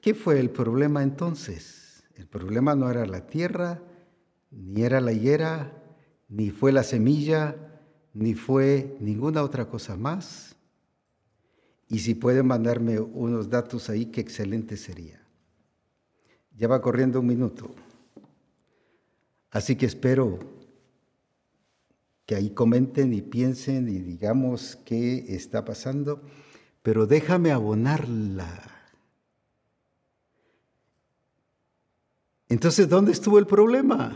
¿Qué 0.01 0.13
fue 0.13 0.41
el 0.41 0.49
problema 0.49 1.01
entonces? 1.01 2.03
El 2.15 2.27
problema 2.27 2.75
no 2.75 2.91
era 2.91 3.05
la 3.05 3.25
tierra, 3.25 3.81
ni 4.51 4.81
era 4.81 4.99
la 4.99 5.13
higuera, 5.13 5.71
ni 6.27 6.49
fue 6.49 6.73
la 6.73 6.83
semilla, 6.83 7.55
ni 8.13 8.33
fue 8.33 8.97
ninguna 8.99 9.41
otra 9.41 9.69
cosa 9.69 9.95
más. 9.95 10.57
Y 11.87 11.99
si 11.99 12.13
pueden 12.13 12.45
mandarme 12.45 12.99
unos 12.99 13.49
datos 13.49 13.89
ahí, 13.89 14.07
qué 14.07 14.19
excelente 14.19 14.75
sería. 14.75 15.25
Ya 16.57 16.67
va 16.67 16.81
corriendo 16.81 17.21
un 17.21 17.27
minuto. 17.27 17.73
Así 19.49 19.77
que 19.77 19.85
espero 19.85 20.62
que 22.25 22.35
ahí 22.35 22.51
comenten 22.51 23.13
y 23.13 23.21
piensen 23.21 23.89
y 23.89 23.99
digamos 23.99 24.77
qué 24.85 25.25
está 25.35 25.65
pasando, 25.65 26.21
pero 26.81 27.07
déjame 27.07 27.51
abonarla 27.51 28.73
Entonces, 32.53 32.87
¿dónde 32.87 33.13
estuvo 33.13 33.39
el 33.39 33.47
problema? 33.47 34.15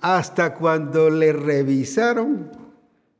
Hasta 0.00 0.56
cuando 0.56 1.08
le 1.08 1.32
revisaron, 1.32 2.50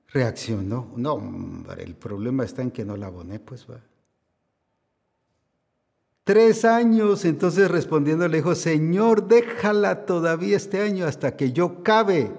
reaccionó. 0.09 0.93
No, 0.97 1.15
hombre, 1.15 1.85
el 1.85 1.95
problema 1.95 2.45
está 2.45 2.63
en 2.63 2.73
que 2.73 2.85
no 2.85 2.97
la 2.97 3.07
aboné, 3.07 3.39
pues 3.39 3.65
va. 3.71 3.81
Tres 6.25 6.65
años, 6.65 7.25
entonces 7.25 7.71
respondiendo 7.71 8.27
le 8.27 8.39
dijo, 8.39 8.57
Señor, 8.57 9.29
déjala 9.29 10.05
todavía 10.05 10.57
este 10.57 10.81
año 10.81 11.07
hasta 11.07 11.37
que 11.37 11.53
yo 11.53 11.85
cabe 11.85 12.33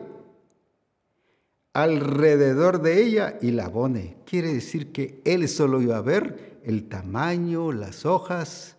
alrededor 1.73 2.81
de 2.81 3.03
ella 3.03 3.37
y 3.41 3.51
la 3.51 3.65
abone. 3.65 4.17
Quiere 4.25 4.53
decir 4.53 4.91
que 4.91 5.21
él 5.25 5.47
solo 5.47 5.81
iba 5.81 5.97
a 5.97 6.01
ver 6.01 6.59
el 6.63 6.87
tamaño, 6.87 7.71
las 7.71 8.05
hojas, 8.05 8.75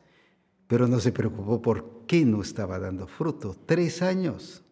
pero 0.67 0.87
no 0.87 1.01
se 1.01 1.13
preocupó 1.13 1.61
por 1.61 2.07
qué 2.07 2.25
no 2.25 2.43
estaba 2.43 2.79
dando 2.79 3.07
fruto? 3.07 3.57
Tres 3.67 4.03
años. 4.03 4.63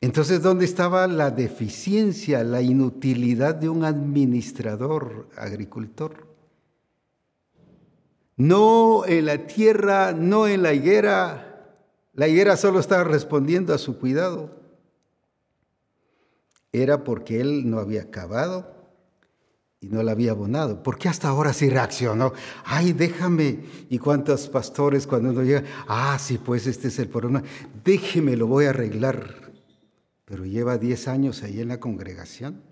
Entonces, 0.00 0.42
¿dónde 0.42 0.64
estaba 0.64 1.06
la 1.06 1.30
deficiencia, 1.30 2.42
la 2.42 2.62
inutilidad 2.62 3.54
de 3.54 3.68
un 3.68 3.84
administrador 3.84 5.28
agricultor? 5.36 6.26
No 8.36 9.04
en 9.04 9.26
la 9.26 9.46
tierra, 9.46 10.12
no 10.12 10.48
en 10.48 10.62
la 10.62 10.72
higuera. 10.72 11.76
La 12.14 12.28
higuera 12.28 12.56
solo 12.56 12.80
estaba 12.80 13.04
respondiendo 13.04 13.74
a 13.74 13.78
su 13.78 13.98
cuidado. 13.98 14.59
Era 16.72 17.04
porque 17.04 17.40
él 17.40 17.68
no 17.68 17.78
había 17.78 18.02
acabado 18.02 18.80
y 19.80 19.88
no 19.88 20.02
la 20.02 20.12
había 20.12 20.32
abonado. 20.32 20.82
¿Por 20.82 20.98
qué 20.98 21.08
hasta 21.08 21.28
ahora 21.28 21.52
sí 21.52 21.68
reaccionó? 21.70 22.32
Ay, 22.64 22.92
déjame. 22.92 23.60
¿Y 23.88 23.98
cuántos 23.98 24.48
pastores 24.48 25.06
cuando 25.06 25.30
uno 25.30 25.42
llega? 25.42 25.64
Ah, 25.88 26.18
sí, 26.20 26.38
pues 26.38 26.66
este 26.66 26.88
es 26.88 26.98
el 26.98 27.08
problema. 27.08 27.42
Déjeme, 27.82 28.36
lo 28.36 28.46
voy 28.46 28.66
a 28.66 28.70
arreglar. 28.70 29.52
Pero 30.26 30.44
lleva 30.44 30.78
10 30.78 31.08
años 31.08 31.42
ahí 31.42 31.60
en 31.60 31.68
la 31.68 31.80
congregación. 31.80 32.62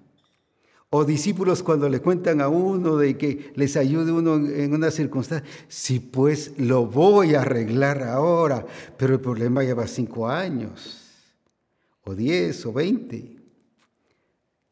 O 0.90 1.04
discípulos 1.04 1.62
cuando 1.62 1.88
le 1.88 2.00
cuentan 2.00 2.40
a 2.40 2.48
uno 2.48 2.96
de 2.96 3.18
que 3.18 3.52
les 3.56 3.76
ayude 3.76 4.12
uno 4.12 4.36
en 4.36 4.72
una 4.72 4.90
circunstancia. 4.90 5.48
Sí, 5.66 6.00
pues 6.00 6.52
lo 6.58 6.86
voy 6.86 7.34
a 7.34 7.40
arreglar 7.40 8.02
ahora. 8.02 8.64
Pero 8.96 9.14
el 9.14 9.20
problema 9.20 9.64
lleva 9.64 9.86
5 9.86 10.28
años. 10.28 11.00
O 12.04 12.14
10 12.14 12.66
o 12.66 12.72
20. 12.72 13.37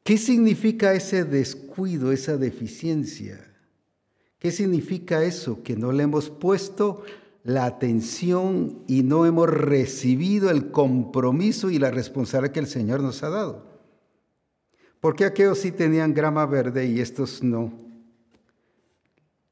¿Qué 0.06 0.18
significa 0.18 0.94
ese 0.94 1.24
descuido, 1.24 2.12
esa 2.12 2.36
deficiencia? 2.36 3.44
¿Qué 4.38 4.52
significa 4.52 5.24
eso? 5.24 5.64
Que 5.64 5.74
no 5.74 5.90
le 5.90 6.04
hemos 6.04 6.30
puesto 6.30 7.02
la 7.42 7.64
atención 7.64 8.84
y 8.86 9.02
no 9.02 9.26
hemos 9.26 9.50
recibido 9.50 10.48
el 10.50 10.70
compromiso 10.70 11.70
y 11.70 11.80
la 11.80 11.90
responsabilidad 11.90 12.54
que 12.54 12.60
el 12.60 12.68
Señor 12.68 13.00
nos 13.00 13.24
ha 13.24 13.30
dado. 13.30 13.80
¿Por 15.00 15.16
qué 15.16 15.24
aquellos 15.24 15.58
sí 15.58 15.72
tenían 15.72 16.14
grama 16.14 16.46
verde 16.46 16.86
y 16.86 17.00
estos 17.00 17.42
no? 17.42 17.72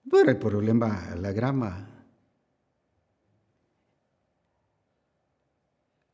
No 0.05 0.21
era 0.21 0.31
el 0.31 0.39
problema 0.39 1.17
la 1.21 1.33
grama. 1.33 2.07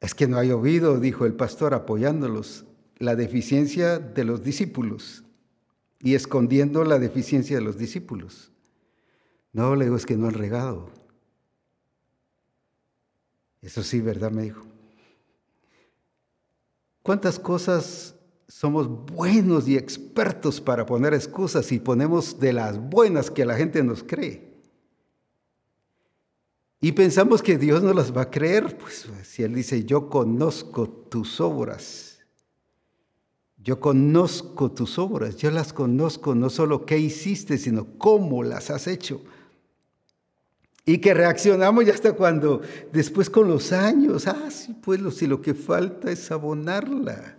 Es 0.01 0.15
que 0.15 0.27
no 0.27 0.39
ha 0.39 0.45
llovido, 0.45 0.99
dijo 0.99 1.27
el 1.27 1.35
pastor 1.35 1.75
apoyándolos 1.75 2.65
la 3.01 3.17
deficiencia 3.17 3.99
de 3.99 4.25
los 4.25 4.45
discípulos 4.45 5.25
y 5.99 6.15
escondiendo 6.15 6.85
la 6.85 6.99
deficiencia 6.99 7.57
de 7.57 7.65
los 7.65 7.79
discípulos. 7.79 8.53
No, 9.53 9.75
le 9.75 9.87
digo, 9.87 9.97
es 9.97 10.07
que 10.07 10.17
no 10.17 10.29
han 10.29 10.35
regado. 10.35 10.91
Eso 13.63 13.83
sí, 13.83 14.01
¿verdad? 14.01 14.31
Me 14.31 14.43
dijo. 14.43 14.65
¿Cuántas 17.03 17.39
cosas 17.39 18.15
somos 18.47 18.87
buenos 19.07 19.67
y 19.67 19.79
expertos 19.79 20.61
para 20.61 20.85
poner 20.85 21.15
excusas 21.15 21.73
y 21.73 21.81
ponemos 21.81 22.39
de 22.39 22.53
las 22.53 22.79
buenas 22.79 23.31
que 23.31 23.47
la 23.47 23.57
gente 23.57 23.83
nos 23.83 24.03
cree? 24.03 24.51
Y 26.83 26.93
pensamos 26.93 27.43
que 27.43 27.57
Dios 27.57 27.83
no 27.83 27.95
las 27.95 28.15
va 28.15 28.23
a 28.23 28.31
creer, 28.31 28.77
pues 28.77 29.09
si 29.23 29.43
Él 29.43 29.55
dice, 29.55 29.85
yo 29.85 30.11
conozco 30.11 30.89
tus 30.89 31.41
obras 31.41 32.10
yo 33.63 33.79
conozco 33.79 34.71
tus 34.73 34.99
obras, 34.99 35.37
yo 35.37 35.51
las 35.51 35.73
conozco 35.73 36.35
no 36.35 36.49
solo 36.49 36.87
qué 36.87 36.99
hiciste, 36.99 37.59
sino 37.59 37.99
cómo 37.99 38.43
las 38.43 38.71
has 38.71 38.87
hecho. 38.87 39.23
Y 40.87 40.99
que 40.99 41.13
reaccionamos 41.13 41.85
ya 41.85 41.93
hasta 41.93 42.15
cuando, 42.15 42.63
después 42.93 43.29
con 43.29 43.49
los 43.49 43.73
años, 43.73 44.27
ah, 44.27 44.51
sí, 44.51 44.75
pues 44.81 45.01
si 45.15 45.27
lo 45.27 45.43
que 45.43 45.55
falta 45.55 46.11
es 46.11 46.31
abonarla. 46.31 47.37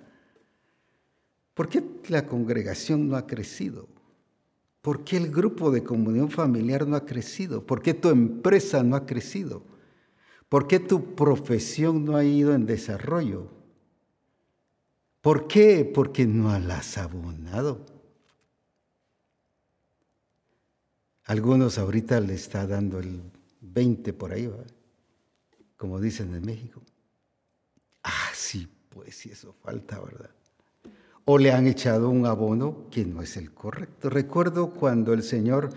¿Por 1.55 1.67
qué 1.67 1.83
la 2.07 2.27
congregación 2.27 3.09
no 3.09 3.15
ha 3.15 3.25
crecido? 3.25 3.87
¿Por 4.81 5.03
qué 5.03 5.17
el 5.17 5.31
grupo 5.31 5.71
de 5.71 5.83
comunión 5.83 6.29
familiar 6.29 6.87
no 6.87 6.95
ha 6.95 7.05
crecido? 7.05 7.65
¿Por 7.65 7.81
qué 7.81 7.93
tu 7.93 8.09
empresa 8.09 8.83
no 8.83 8.95
ha 8.95 9.05
crecido? 9.05 9.63
¿Por 10.49 10.67
qué 10.67 10.79
tu 10.79 11.15
profesión 11.15 12.05
no 12.05 12.15
ha 12.15 12.23
ido 12.23 12.53
en 12.53 12.65
desarrollo? 12.65 13.60
¿Por 15.21 15.47
qué? 15.47 15.85
Porque 15.85 16.25
no 16.25 16.57
las 16.59 16.97
ha 16.97 17.03
abonado. 17.03 17.85
Algunos 21.25 21.77
ahorita 21.77 22.19
le 22.19 22.33
está 22.33 22.65
dando 22.67 22.99
el 22.99 23.21
20 23.61 24.13
por 24.13 24.33
ahí, 24.33 24.47
¿va? 24.47 24.57
como 25.77 25.99
dicen 25.99 26.35
en 26.35 26.45
México. 26.45 26.79
Ah, 28.03 28.29
sí, 28.33 28.67
pues 28.89 29.15
si 29.15 29.31
eso 29.31 29.55
falta, 29.63 29.99
¿verdad? 29.99 30.29
O 31.25 31.39
le 31.39 31.51
han 31.51 31.65
echado 31.65 32.09
un 32.09 32.27
abono 32.27 32.87
que 32.91 33.03
no 33.03 33.23
es 33.23 33.35
el 33.35 33.51
correcto. 33.51 34.09
Recuerdo 34.09 34.71
cuando 34.71 35.13
el 35.13 35.23
Señor 35.23 35.69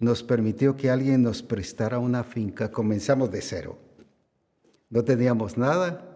nos 0.00 0.24
permitió 0.24 0.76
que 0.76 0.90
alguien 0.90 1.22
nos 1.22 1.44
prestara 1.44 2.00
una 2.00 2.24
finca, 2.24 2.72
comenzamos 2.72 3.30
de 3.30 3.40
cero. 3.40 3.78
No 4.90 5.04
teníamos 5.04 5.56
nada, 5.56 6.11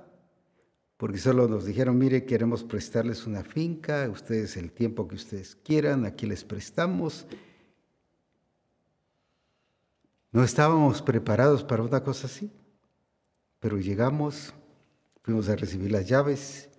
porque 0.96 1.18
solo 1.18 1.46
nos 1.46 1.66
dijeron, 1.66 1.98
mire, 1.98 2.24
queremos 2.24 2.64
prestarles 2.64 3.26
una 3.26 3.44
finca, 3.44 4.08
ustedes 4.10 4.56
el 4.56 4.72
tiempo 4.72 5.06
que 5.06 5.16
ustedes 5.16 5.56
quieran, 5.56 6.06
aquí 6.06 6.26
les 6.26 6.42
prestamos. 6.42 7.26
No 10.32 10.42
estábamos 10.42 11.02
preparados 11.02 11.62
para 11.62 11.82
una 11.82 12.02
cosa 12.02 12.26
así, 12.26 12.50
pero 13.60 13.78
llegamos, 13.78 14.54
fuimos 15.22 15.48
a 15.48 15.56
recibir 15.56 15.92
las 15.92 16.08
llaves 16.08 16.70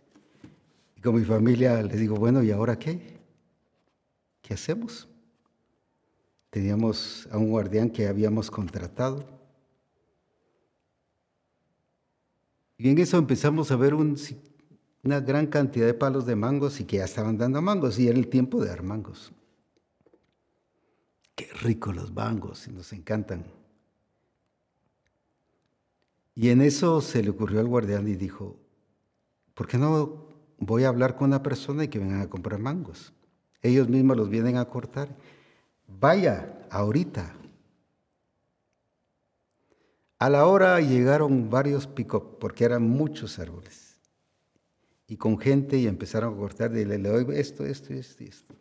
y 0.96 1.02
con 1.02 1.16
mi 1.16 1.24
familia 1.24 1.82
les 1.84 2.00
digo, 2.00 2.16
bueno, 2.16 2.42
¿y 2.42 2.50
ahora 2.50 2.80
qué? 2.80 3.20
¿Qué 4.42 4.56
hacemos? 4.56 5.08
Teníamos 6.50 7.28
a 7.32 7.38
un 7.38 7.50
guardián 7.50 7.92
que 7.92 8.08
habíamos 8.08 8.50
contratado 8.50 9.37
Y 12.78 12.90
en 12.90 13.00
eso 13.00 13.18
empezamos 13.18 13.72
a 13.72 13.76
ver 13.76 13.94
una 13.96 15.20
gran 15.20 15.48
cantidad 15.48 15.86
de 15.86 15.94
palos 15.94 16.26
de 16.26 16.36
mangos 16.36 16.80
y 16.80 16.86
que 16.86 16.98
ya 16.98 17.06
estaban 17.06 17.38
dando 17.38 17.62
mangos 17.62 17.98
y 17.98 18.08
era 18.08 18.18
el 18.18 18.28
tiempo 18.28 18.62
de 18.62 18.70
dar 18.70 18.84
mangos. 18.84 19.32
Qué 21.36 21.50
ricos 21.62 21.96
los 21.96 22.12
mangos 22.12 22.68
nos 22.68 22.94
encantan. 22.94 23.46
Y 26.36 26.50
en 26.50 26.62
eso 26.62 27.02
se 27.02 27.24
le 27.24 27.32
ocurrió 27.32 27.60
al 27.60 27.68
guardián 27.68 28.08
y 28.08 28.16
dijo, 28.16 28.60
¿por 29.56 29.68
qué 29.68 29.80
no 29.80 30.28
voy 30.60 30.84
a 30.84 30.90
hablar 30.90 31.16
con 31.16 31.30
una 31.30 31.42
persona 31.42 31.84
y 31.84 31.88
que 31.88 31.98
vengan 31.98 32.22
a 32.22 32.30
comprar 32.30 32.60
mangos? 32.60 33.12
Ellos 33.64 33.90
mismos 33.90 34.18
los 34.18 34.30
vienen 34.30 34.58
a 34.58 34.66
cortar. 34.66 35.16
Vaya, 35.88 36.68
ahorita, 36.70 37.34
a 40.20 40.30
la 40.30 40.46
hora 40.46 40.80
llegaron 40.82 41.50
varios 41.50 41.88
pick 41.88 42.20
porque 42.40 42.66
eran 42.66 42.84
muchos 42.84 43.40
árboles. 43.40 43.98
Y 45.08 45.16
con 45.16 45.38
gente 45.38 45.78
y 45.78 45.88
empezaron 45.88 46.34
a 46.34 46.38
cortar 46.38 46.76
y 46.76 46.84
le 46.84 46.98
doy 46.98 47.26
esto, 47.38 47.66
esto, 47.66 47.94
esto 47.94 48.24
esto. 48.24 48.56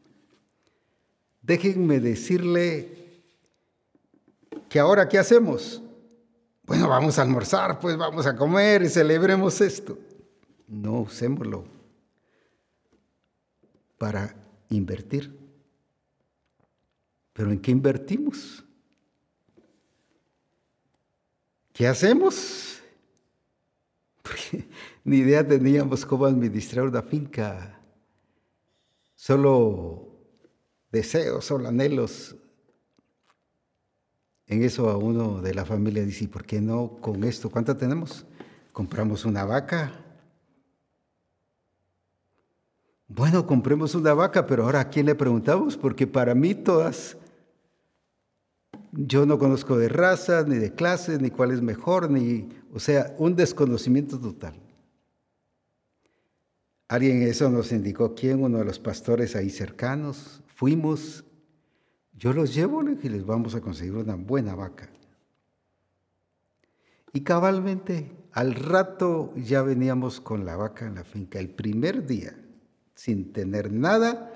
Déjenme 1.43 2.01
decirle 2.01 3.07
¿Que 4.69 4.79
ahora 4.81 5.09
qué 5.09 5.19
hacemos? 5.19 5.83
Bueno, 6.65 6.89
vamos 6.89 7.19
a 7.19 7.23
almorzar, 7.23 7.79
pues 7.79 7.97
vamos 7.97 8.27
a 8.27 8.37
comer 8.37 8.83
y 8.83 8.89
celebremos 8.89 9.61
esto. 9.61 9.97
No 10.67 11.01
usémoslo 11.03 11.65
para 13.99 14.35
invertir. 14.71 15.33
¿Pero 17.33 17.53
en 17.53 17.61
qué 17.61 17.71
invertimos? 17.71 18.65
¿Qué 21.77 21.87
hacemos? 21.87 22.81
Porque 24.23 24.67
ni 25.05 25.19
idea 25.19 25.47
teníamos 25.47 26.07
cómo 26.07 26.25
administrar 26.25 26.87
una 26.87 27.03
finca. 27.03 27.79
Solo 29.15 30.09
deseos, 30.91 31.45
solo 31.45 31.69
anhelos. 31.69 32.35
En 34.47 34.63
eso 34.63 34.89
a 34.89 34.97
uno 34.97 35.43
de 35.43 35.53
la 35.53 35.67
familia 35.67 36.03
dice, 36.03 36.27
¿por 36.29 36.47
qué 36.47 36.63
no 36.63 36.97
con 36.99 37.25
esto? 37.25 37.51
¿Cuánto 37.51 37.77
tenemos? 37.77 38.25
Compramos 38.73 39.27
una 39.27 39.45
vaca. 39.45 39.93
Bueno, 43.07 43.47
compremos 43.47 43.95
una 43.95 44.15
vaca, 44.15 44.47
pero 44.47 44.65
ahora 44.65 44.81
a 44.81 44.89
quién 44.89 45.05
le 45.05 45.15
preguntamos? 45.15 45.77
Porque 45.77 46.07
para 46.07 46.35
mí 46.35 46.55
todas, 46.55 47.19
yo 48.93 49.27
no 49.27 49.39
conozco 49.39 49.77
de 49.77 49.89
razas, 49.89 50.47
ni 50.47 50.57
de 50.57 50.73
clases, 50.75 51.21
ni 51.21 51.31
cuál 51.31 51.53
es 51.53 51.63
mejor, 51.63 52.11
ni, 52.11 52.49
o 52.73 52.81
sea, 52.81 53.15
un 53.19 53.37
desconocimiento 53.37 54.19
total. 54.19 54.55
Alguien 56.89 57.23
eso 57.23 57.51
nos 57.51 57.73
indicó 57.73 58.15
quién, 58.15 58.43
uno 58.43 58.59
de 58.59 58.65
los 58.65 58.79
pastores 58.79 59.35
ahí 59.35 59.51
cercanos. 59.51 60.43
Fuimos, 60.47 61.25
yo 62.13 62.33
los 62.33 62.55
llevo 62.55 62.83
y 62.89 63.09
les 63.09 63.27
vamos 63.27 63.55
a 63.55 63.61
conseguir 63.61 63.95
una 63.95 64.15
buena 64.15 64.55
vaca. 64.55 64.89
Y 67.13 67.23
cabalmente, 67.23 68.11
al 68.33 68.55
rato 68.55 69.33
ya 69.37 69.63
veníamos 69.63 70.21
con 70.21 70.45
la 70.45 70.57
vaca 70.57 70.87
en 70.87 70.97
la 70.97 71.05
finca, 71.05 71.39
el 71.39 71.51
primer 71.51 72.07
día, 72.07 72.37
sin 72.95 73.33
tener 73.33 73.73
nada, 73.73 74.33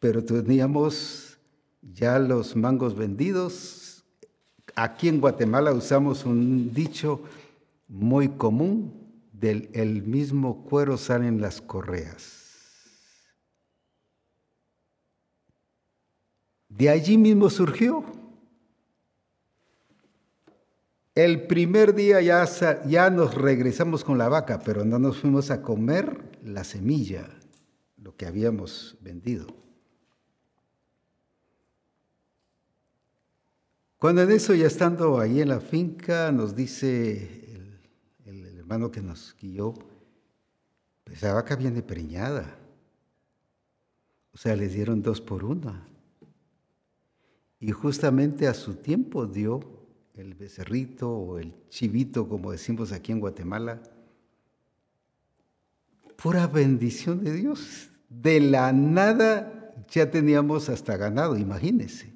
pero 0.00 0.24
teníamos 0.24 1.33
ya 1.92 2.18
los 2.18 2.56
mangos 2.56 2.96
vendidos. 2.96 4.04
Aquí 4.74 5.08
en 5.08 5.20
Guatemala 5.20 5.72
usamos 5.72 6.24
un 6.24 6.72
dicho 6.72 7.22
muy 7.88 8.28
común 8.30 9.04
del 9.32 9.68
el 9.72 10.02
mismo 10.02 10.64
cuero 10.64 10.96
salen 10.96 11.40
las 11.40 11.60
correas. 11.60 12.42
De 16.68 16.88
allí 16.88 17.18
mismo 17.18 17.50
surgió. 17.50 18.04
El 21.14 21.46
primer 21.46 21.94
día 21.94 22.20
ya, 22.20 22.44
ya 22.86 23.10
nos 23.10 23.36
regresamos 23.36 24.02
con 24.02 24.18
la 24.18 24.28
vaca, 24.28 24.60
pero 24.64 24.84
no 24.84 24.98
nos 24.98 25.18
fuimos 25.18 25.52
a 25.52 25.62
comer 25.62 26.40
la 26.42 26.64
semilla, 26.64 27.28
lo 27.96 28.16
que 28.16 28.26
habíamos 28.26 28.96
vendido. 29.00 29.63
Cuando 34.04 34.20
en 34.20 34.32
eso, 34.32 34.52
ya 34.52 34.66
estando 34.66 35.18
ahí 35.18 35.40
en 35.40 35.48
la 35.48 35.60
finca, 35.60 36.30
nos 36.30 36.54
dice 36.54 37.42
hermano 38.58 38.90
que 38.90 39.00
nos 39.00 39.34
guió, 39.40 39.72
pues 41.04 41.22
la 41.22 41.32
vaca 41.32 41.56
viene 41.56 41.80
preñada. 41.82 42.54
O 44.34 44.36
sea, 44.36 44.56
les 44.56 44.74
dieron 44.74 45.00
dos 45.00 45.22
por 45.22 45.42
una. 45.42 45.88
Y 47.58 47.70
justamente 47.70 48.46
a 48.46 48.52
su 48.52 48.74
tiempo 48.74 49.26
dio 49.26 49.60
el 50.12 50.34
becerrito 50.34 51.10
o 51.10 51.38
el 51.38 51.54
chivito, 51.70 52.28
como 52.28 52.52
decimos 52.52 52.92
aquí 52.92 53.10
en 53.10 53.20
Guatemala. 53.20 53.82
Pura 56.22 56.46
bendición 56.46 57.24
de 57.24 57.32
Dios. 57.32 57.88
De 58.10 58.38
la 58.38 58.70
nada 58.70 59.72
ya 59.88 60.10
teníamos 60.10 60.68
hasta 60.68 60.94
ganado, 60.98 61.38
imagínense. 61.38 62.13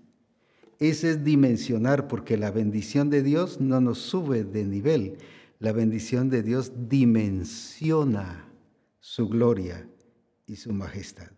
Ese 0.79 1.11
es 1.11 1.25
dimensionar, 1.25 2.07
porque 2.07 2.37
la 2.37 2.51
bendición 2.51 3.11
de 3.11 3.23
Dios 3.23 3.61
no 3.61 3.81
nos 3.81 3.99
sube 3.99 4.45
de 4.45 4.65
nivel, 4.65 5.19
la 5.59 5.73
bendición 5.73 6.31
de 6.31 6.43
Dios 6.43 6.73
dimensiona 6.89 8.49
su 9.01 9.29
gloria 9.29 9.89
y 10.47 10.57
su 10.57 10.73
majestad. 10.73 11.33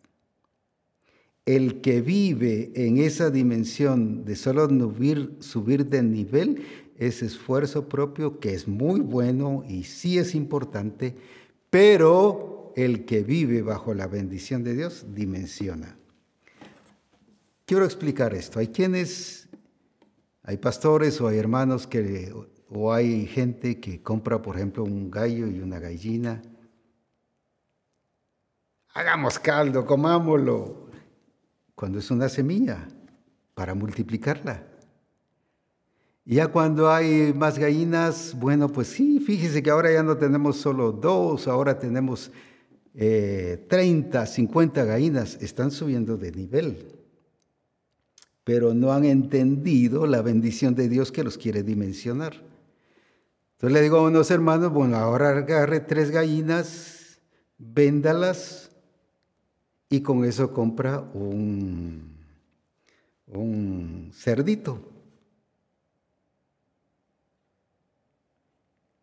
El 1.46 1.80
que 1.80 2.02
vive 2.02 2.70
en 2.74 2.98
esa 2.98 3.30
dimensión 3.30 4.24
de 4.24 4.36
solo 4.36 4.68
subir, 5.40 5.86
de 5.86 6.02
nivel 6.02 6.62
es 6.96 7.22
esfuerzo 7.22 7.88
propio 7.88 8.40
que 8.40 8.52
es 8.52 8.68
muy 8.68 9.00
bueno 9.00 9.64
y 9.66 9.84
sí 9.84 10.18
es 10.18 10.34
importante, 10.34 11.16
pero 11.70 12.72
el 12.76 13.06
que 13.06 13.22
vive 13.22 13.62
bajo 13.62 13.94
la 13.94 14.06
bendición 14.06 14.64
de 14.64 14.76
Dios 14.76 15.06
dimensiona. 15.14 15.99
Quiero 17.70 17.84
explicar 17.84 18.34
esto. 18.34 18.58
Hay 18.58 18.66
quienes, 18.66 19.48
hay 20.42 20.56
pastores 20.56 21.20
o 21.20 21.28
hay 21.28 21.38
hermanos 21.38 21.86
que 21.86 22.34
o 22.68 22.92
hay 22.92 23.28
gente 23.28 23.78
que 23.78 24.02
compra, 24.02 24.42
por 24.42 24.56
ejemplo, 24.56 24.82
un 24.82 25.08
gallo 25.08 25.46
y 25.46 25.60
una 25.60 25.78
gallina. 25.78 26.42
Hagamos 28.92 29.38
caldo, 29.38 29.86
comámoslo. 29.86 30.90
Cuando 31.76 32.00
es 32.00 32.10
una 32.10 32.28
semilla, 32.28 32.88
para 33.54 33.76
multiplicarla. 33.76 34.66
Ya 36.24 36.48
cuando 36.48 36.90
hay 36.90 37.32
más 37.32 37.56
gallinas, 37.56 38.34
bueno, 38.36 38.68
pues 38.68 38.88
sí, 38.88 39.20
fíjese 39.20 39.62
que 39.62 39.70
ahora 39.70 39.92
ya 39.92 40.02
no 40.02 40.16
tenemos 40.16 40.56
solo 40.56 40.90
dos, 40.90 41.46
ahora 41.46 41.78
tenemos 41.78 42.32
30, 42.94 44.24
eh, 44.24 44.26
50 44.26 44.84
gallinas, 44.84 45.38
están 45.40 45.70
subiendo 45.70 46.16
de 46.16 46.32
nivel, 46.32 46.99
pero 48.44 48.74
no 48.74 48.92
han 48.92 49.04
entendido 49.04 50.06
la 50.06 50.22
bendición 50.22 50.74
de 50.74 50.88
Dios 50.88 51.12
que 51.12 51.24
los 51.24 51.38
quiere 51.38 51.62
dimensionar. 51.62 52.42
Entonces 53.52 53.74
le 53.74 53.82
digo 53.82 53.98
a 53.98 54.02
unos 54.02 54.30
hermanos, 54.30 54.72
bueno, 54.72 54.96
ahora 54.96 55.30
agarre 55.30 55.80
tres 55.80 56.10
gallinas, 56.10 57.20
véndalas 57.58 58.70
y 59.90 60.00
con 60.00 60.24
eso 60.24 60.52
compra 60.52 61.00
un, 61.12 62.16
un 63.26 64.10
cerdito. 64.14 64.90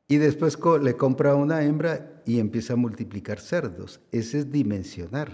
Y 0.08 0.17
después 0.17 0.58
le 0.82 0.95
compra 0.95 1.36
una 1.36 1.63
hembra 1.63 2.23
y 2.26 2.39
empieza 2.39 2.73
a 2.73 2.78
multiplicar 2.78 3.39
cerdos. 3.39 4.00
Ese 4.12 4.39
es 4.39 4.52
dimensionar. 4.52 5.32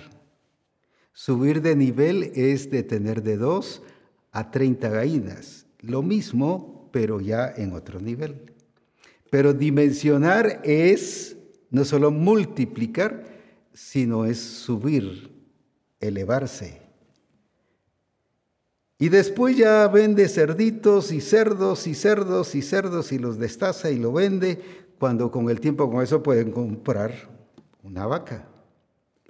Subir 1.14 1.62
de 1.62 1.76
nivel 1.76 2.32
es 2.36 2.72
de 2.72 2.82
tener 2.82 3.22
de 3.22 3.38
dos 3.38 3.84
a 4.34 4.52
30 4.52 4.90
gallinas. 4.90 5.66
Lo 5.80 6.02
mismo, 6.02 6.90
pero 6.92 7.22
ya 7.22 7.54
en 7.56 7.72
otro 7.72 8.02
nivel. 8.02 8.54
Pero 9.30 9.54
dimensionar 9.54 10.60
es 10.64 11.38
no 11.70 11.86
solo 11.86 12.12
multiplicar, 12.12 13.26
sino 13.74 14.26
es 14.26 14.40
subir, 14.40 15.32
elevarse. 16.00 16.82
Y 19.00 19.10
después 19.10 19.58
ya 19.58 19.88
vende 19.88 20.30
cerditos 20.30 21.12
y 21.12 21.20
cerdos 21.20 21.88
y 21.88 21.94
cerdos 21.94 22.56
y 22.56 22.62
cerdos 22.62 23.12
y 23.12 23.20
los 23.20 23.38
destaza 23.38 23.92
y 23.92 23.98
lo 23.98 24.14
vende, 24.14 24.62
cuando 25.00 25.32
con 25.32 25.50
el 25.50 25.60
tiempo 25.60 25.90
con 25.92 26.02
eso 26.02 26.24
pueden 26.24 26.52
comprar 26.52 27.12
una 27.82 28.06
vaca. 28.06 28.48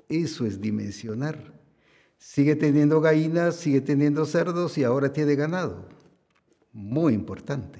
Eso 0.07 0.45
es 0.45 0.61
dimensionar. 0.61 1.62
Sigue 2.25 2.55
teniendo 2.55 3.01
gallinas, 3.01 3.57
sigue 3.57 3.81
teniendo 3.81 4.25
cerdos 4.25 4.77
y 4.77 4.83
ahora 4.85 5.11
tiene 5.11 5.35
ganado. 5.35 5.85
Muy 6.71 7.13
importante. 7.13 7.79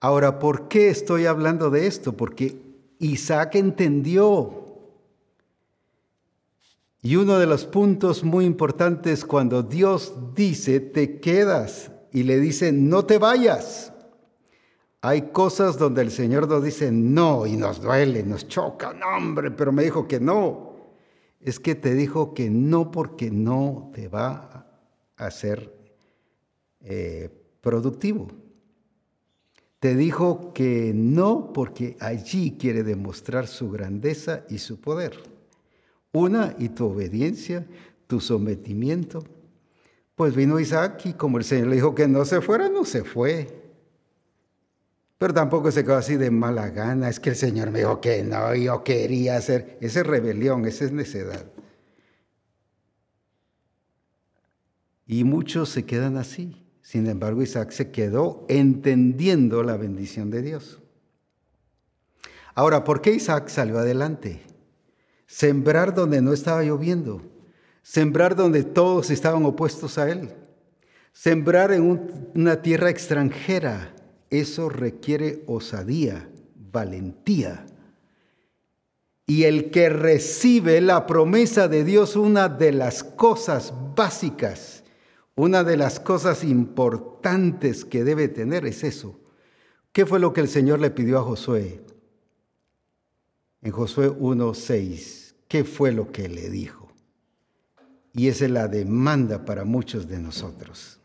Ahora, 0.00 0.40
¿por 0.40 0.66
qué 0.68 0.90
estoy 0.90 1.24
hablando 1.24 1.70
de 1.70 1.86
esto? 1.86 2.14
Porque 2.16 2.60
Isaac 2.98 3.54
entendió. 3.54 4.66
Y 7.00 7.14
uno 7.14 7.38
de 7.38 7.46
los 7.46 7.64
puntos 7.64 8.24
muy 8.24 8.44
importantes 8.44 9.24
cuando 9.24 9.62
Dios 9.62 10.12
dice, 10.34 10.80
te 10.80 11.20
quedas, 11.20 11.92
y 12.12 12.24
le 12.24 12.40
dice, 12.40 12.72
no 12.72 13.06
te 13.06 13.18
vayas. 13.18 13.92
Hay 15.00 15.30
cosas 15.30 15.78
donde 15.78 16.02
el 16.02 16.10
Señor 16.10 16.48
nos 16.48 16.64
dice 16.64 16.90
no 16.90 17.46
y 17.46 17.56
nos 17.56 17.80
duele, 17.80 18.24
nos 18.24 18.48
choca, 18.48 18.92
no 18.92 19.16
hombre, 19.16 19.52
pero 19.52 19.70
me 19.70 19.84
dijo 19.84 20.06
que 20.08 20.18
no. 20.18 20.67
Es 21.48 21.58
que 21.58 21.74
te 21.74 21.94
dijo 21.94 22.34
que 22.34 22.50
no 22.50 22.90
porque 22.90 23.30
no 23.30 23.90
te 23.94 24.06
va 24.06 24.66
a 25.16 25.30
ser 25.30 25.74
eh, 26.82 27.30
productivo. 27.62 28.28
Te 29.80 29.94
dijo 29.94 30.52
que 30.52 30.92
no 30.94 31.54
porque 31.54 31.96
allí 32.00 32.58
quiere 32.58 32.82
demostrar 32.82 33.46
su 33.46 33.70
grandeza 33.70 34.44
y 34.50 34.58
su 34.58 34.78
poder. 34.78 35.22
Una, 36.12 36.54
y 36.58 36.68
tu 36.68 36.84
obediencia, 36.84 37.66
tu 38.06 38.20
sometimiento, 38.20 39.24
Pues 40.16 40.36
vino 40.36 40.60
Isaac 40.60 41.00
y 41.06 41.12
como 41.14 41.38
el 41.38 41.44
Señor 41.44 41.68
le 41.68 41.76
dijo 41.76 41.94
que 41.94 42.08
no 42.08 42.26
se 42.26 42.42
fuera, 42.42 42.68
no 42.68 42.84
se 42.84 43.04
fue. 43.04 43.57
Pero 45.18 45.34
tampoco 45.34 45.72
se 45.72 45.82
quedó 45.82 45.96
así 45.96 46.16
de 46.16 46.30
mala 46.30 46.70
gana. 46.70 47.08
Es 47.08 47.18
que 47.18 47.30
el 47.30 47.36
Señor 47.36 47.72
me 47.72 47.80
dijo 47.80 48.00
que 48.00 48.22
no, 48.22 48.54
yo 48.54 48.84
quería 48.84 49.36
hacer. 49.36 49.76
Esa 49.80 50.00
es 50.00 50.06
rebelión, 50.06 50.64
esa 50.64 50.84
es 50.84 50.92
necedad. 50.92 51.44
Y 55.06 55.24
muchos 55.24 55.70
se 55.70 55.84
quedan 55.84 56.16
así. 56.16 56.64
Sin 56.82 57.06
embargo, 57.08 57.42
Isaac 57.42 57.72
se 57.72 57.90
quedó 57.90 58.46
entendiendo 58.48 59.62
la 59.64 59.76
bendición 59.76 60.30
de 60.30 60.42
Dios. 60.42 60.80
Ahora, 62.54 62.84
¿por 62.84 63.02
qué 63.02 63.12
Isaac 63.12 63.48
salió 63.48 63.78
adelante? 63.78 64.42
Sembrar 65.26 65.94
donde 65.94 66.22
no 66.22 66.32
estaba 66.32 66.62
lloviendo. 66.62 67.22
Sembrar 67.82 68.36
donde 68.36 68.62
todos 68.62 69.10
estaban 69.10 69.44
opuestos 69.44 69.98
a 69.98 70.08
él. 70.10 70.32
Sembrar 71.12 71.72
en 71.72 72.30
una 72.34 72.62
tierra 72.62 72.90
extranjera 72.90 73.94
eso 74.30 74.68
requiere 74.68 75.42
osadía, 75.46 76.28
valentía. 76.54 77.66
Y 79.26 79.44
el 79.44 79.70
que 79.70 79.88
recibe 79.88 80.80
la 80.80 81.06
promesa 81.06 81.68
de 81.68 81.84
Dios, 81.84 82.16
una 82.16 82.48
de 82.48 82.72
las 82.72 83.04
cosas 83.04 83.74
básicas, 83.94 84.84
una 85.34 85.64
de 85.64 85.76
las 85.76 86.00
cosas 86.00 86.44
importantes 86.44 87.84
que 87.84 88.04
debe 88.04 88.28
tener 88.28 88.66
es 88.66 88.84
eso. 88.84 89.20
¿Qué 89.92 90.06
fue 90.06 90.18
lo 90.18 90.32
que 90.32 90.40
el 90.40 90.48
Señor 90.48 90.80
le 90.80 90.90
pidió 90.90 91.18
a 91.18 91.22
Josué? 91.22 91.82
En 93.62 93.72
Josué 93.72 94.10
1.6, 94.10 95.34
¿qué 95.46 95.64
fue 95.64 95.92
lo 95.92 96.10
que 96.12 96.28
le 96.28 96.48
dijo? 96.48 96.88
Y 98.12 98.28
esa 98.28 98.46
es 98.46 98.50
la 98.50 98.68
demanda 98.68 99.44
para 99.44 99.64
muchos 99.64 100.08
de 100.08 100.18
nosotros. 100.18 100.97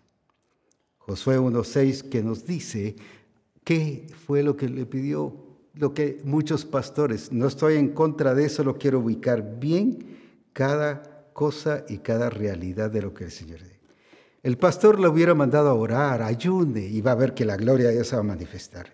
Josué 1.06 1.38
1.6 1.38 2.10
que 2.10 2.24
nos 2.24 2.46
dice 2.46 2.96
qué 3.64 4.08
fue 4.26 4.42
lo 4.42 4.56
que 4.56 4.70
le 4.70 4.86
pidió, 4.86 5.36
lo 5.76 5.94
que 5.94 6.22
muchos 6.24 6.66
pastores, 6.66 7.32
no 7.32 7.48
estoy 7.48 7.76
en 7.76 7.90
contra 7.90 8.34
de 8.34 8.46
eso, 8.46 8.64
lo 8.64 8.78
quiero 8.78 9.00
ubicar 9.00 9.60
bien 9.60 10.18
cada 10.54 11.28
cosa 11.34 11.84
y 11.90 11.98
cada 11.98 12.30
realidad 12.30 12.90
de 12.90 13.02
lo 13.02 13.14
que 13.14 13.26
el 13.26 13.32
Señor 13.32 13.60
dice. 13.62 13.80
El 14.44 14.58
pastor 14.58 15.00
le 15.00 15.08
hubiera 15.08 15.34
mandado 15.34 15.70
a 15.70 15.74
orar, 15.74 16.22
ayune, 16.22 16.82
y 16.82 17.02
va 17.02 17.12
a 17.12 17.16
ver 17.16 17.34
que 17.34 17.46
la 17.46 17.58
gloria 17.58 17.88
de 17.88 17.96
Dios 17.96 18.08
se 18.08 18.16
va 18.16 18.22
a 18.22 18.26
manifestar. 18.26 18.94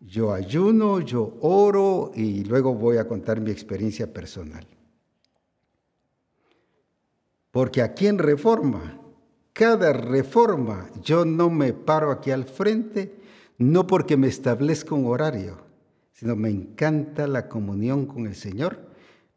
Yo 0.00 0.32
ayuno, 0.32 1.00
yo 1.00 1.38
oro 1.40 2.10
y 2.14 2.44
luego 2.44 2.74
voy 2.74 2.96
a 2.96 3.06
contar 3.06 3.40
mi 3.40 3.52
experiencia 3.52 4.12
personal. 4.12 4.66
Porque 7.52 7.82
aquí 7.82 8.08
en 8.08 8.18
Reforma 8.18 9.01
cada 9.52 9.92
reforma, 9.92 10.90
yo 11.02 11.24
no 11.24 11.50
me 11.50 11.72
paro 11.72 12.10
aquí 12.10 12.30
al 12.30 12.44
frente, 12.44 13.14
no 13.58 13.86
porque 13.86 14.16
me 14.16 14.28
establezca 14.28 14.94
un 14.94 15.06
horario, 15.06 15.58
sino 16.12 16.36
me 16.36 16.48
encanta 16.50 17.26
la 17.26 17.48
comunión 17.48 18.06
con 18.06 18.26
el 18.26 18.34
Señor, 18.34 18.78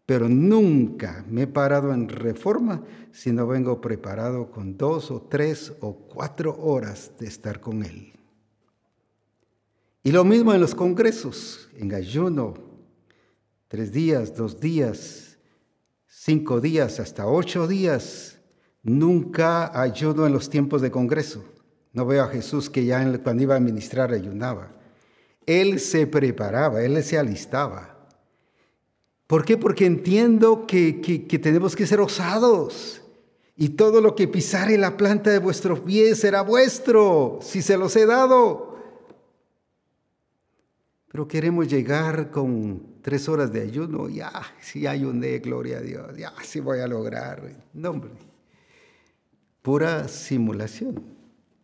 pero 0.05 0.29
nunca 0.29 1.25
me 1.29 1.43
he 1.43 1.47
parado 1.47 1.93
en 1.93 2.07
reforma 2.07 2.83
si 3.11 3.31
no 3.31 3.47
vengo 3.47 3.81
preparado 3.81 4.51
con 4.51 4.77
dos 4.77 5.11
o 5.11 5.21
tres 5.21 5.73
o 5.81 5.93
cuatro 5.93 6.55
horas 6.61 7.11
de 7.19 7.27
estar 7.27 7.59
con 7.59 7.83
Él. 7.83 8.13
Y 10.03 10.11
lo 10.11 10.23
mismo 10.23 10.53
en 10.53 10.61
los 10.61 10.75
congresos, 10.75 11.69
en 11.75 11.93
ayuno, 11.93 12.53
tres 13.67 13.91
días, 13.91 14.35
dos 14.35 14.59
días, 14.59 15.39
cinco 16.05 16.61
días, 16.61 16.99
hasta 16.99 17.25
ocho 17.25 17.67
días 17.67 18.34
Nunca 18.85 19.81
ayuno 19.81 20.27
en 20.27 20.33
los 20.33 20.47
tiempos 20.47 20.79
de 20.79 20.91
congreso. 20.91 21.43
No 21.91 22.05
veo 22.05 22.23
a 22.23 22.27
Jesús 22.27 22.69
que 22.69 22.85
ya 22.85 23.03
cuando 23.23 23.41
iba 23.41 23.55
a 23.55 23.59
ministrar 23.59 24.13
ayunaba. 24.13 24.71
Él 25.47 25.79
se 25.79 26.05
preparaba, 26.05 26.83
él 26.83 27.03
se 27.03 27.17
alistaba. 27.17 27.97
¿Por 29.25 29.43
qué? 29.43 29.57
Porque 29.57 29.87
entiendo 29.87 30.67
que, 30.67 31.01
que, 31.01 31.39
tenemos 31.39 31.75
que 31.75 31.87
ser 31.87 31.99
osados. 31.99 33.01
Y 33.57 33.69
todo 33.69 34.01
lo 34.01 34.15
que 34.15 34.27
pisare 34.27 34.77
la 34.77 34.97
planta 34.97 35.31
de 35.31 35.39
vuestros 35.39 35.79
pies 35.79 36.19
será 36.19 36.43
vuestro, 36.43 37.39
si 37.41 37.63
se 37.63 37.77
los 37.77 37.95
he 37.95 38.05
dado. 38.05 38.77
Pero 41.11 41.27
queremos 41.27 41.67
llegar 41.67 42.29
con 42.29 43.01
tres 43.01 43.27
horas 43.29 43.51
de 43.51 43.61
ayuno. 43.61 44.09
Ya, 44.09 44.31
si 44.61 44.85
ayuné, 44.85 45.39
gloria 45.39 45.79
a 45.79 45.81
Dios. 45.81 46.15
Ya, 46.17 46.33
si 46.43 46.59
voy 46.59 46.81
a 46.81 46.87
lograr. 46.87 47.41
No, 47.73 47.89
hombre 47.89 48.34
pura 49.65 50.07
simulación. 50.07 51.01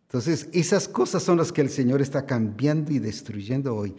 Entonces, 0.08 0.48
esas 0.52 0.88
cosas 0.88 1.22
son 1.22 1.38
las 1.38 1.52
que 1.52 1.60
el 1.60 1.70
Señor 1.70 2.02
está 2.02 2.26
cambiando 2.26 2.90
y 2.92 2.98
destruyendo 2.98 3.76
hoy. 3.76 3.94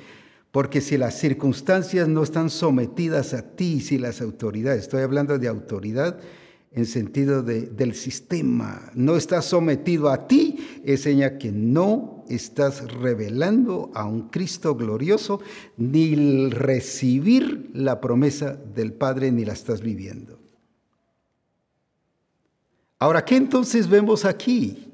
Porque 0.52 0.82
si 0.82 0.98
las 0.98 1.18
circunstancias 1.18 2.10
no 2.10 2.22
están 2.22 2.50
sometidas 2.50 3.34
a 3.34 3.56
ti, 3.56 3.80
si 3.80 3.98
las 3.98 4.20
autoridades, 4.20 4.82
estoy 4.82 5.04
hablando 5.04 5.40
de 5.40 5.48
autoridad 5.48 6.20
en 6.74 6.86
sentido 6.86 7.44
de, 7.44 7.62
del 7.62 7.96
sistema, 7.96 8.92
no 8.94 9.16
está 9.16 9.42
sometido 9.42 10.10
a 10.10 10.28
ti, 10.28 10.82
es 10.84 11.02
señal 11.02 11.38
que 11.38 11.54
no 11.54 12.26
estás 12.28 12.92
revelando 12.92 13.90
a 13.96 14.06
un 14.06 14.28
Cristo 14.30 14.76
glorioso, 14.76 15.40
ni 15.78 16.50
recibir 16.50 17.70
la 17.74 18.02
promesa 18.02 18.54
del 18.76 18.92
Padre, 18.92 19.32
ni 19.32 19.46
la 19.46 19.54
estás 19.54 19.82
viviendo. 19.82 20.43
Ahora, 23.04 23.26
¿qué 23.26 23.36
entonces 23.36 23.90
vemos 23.90 24.24
aquí? 24.24 24.88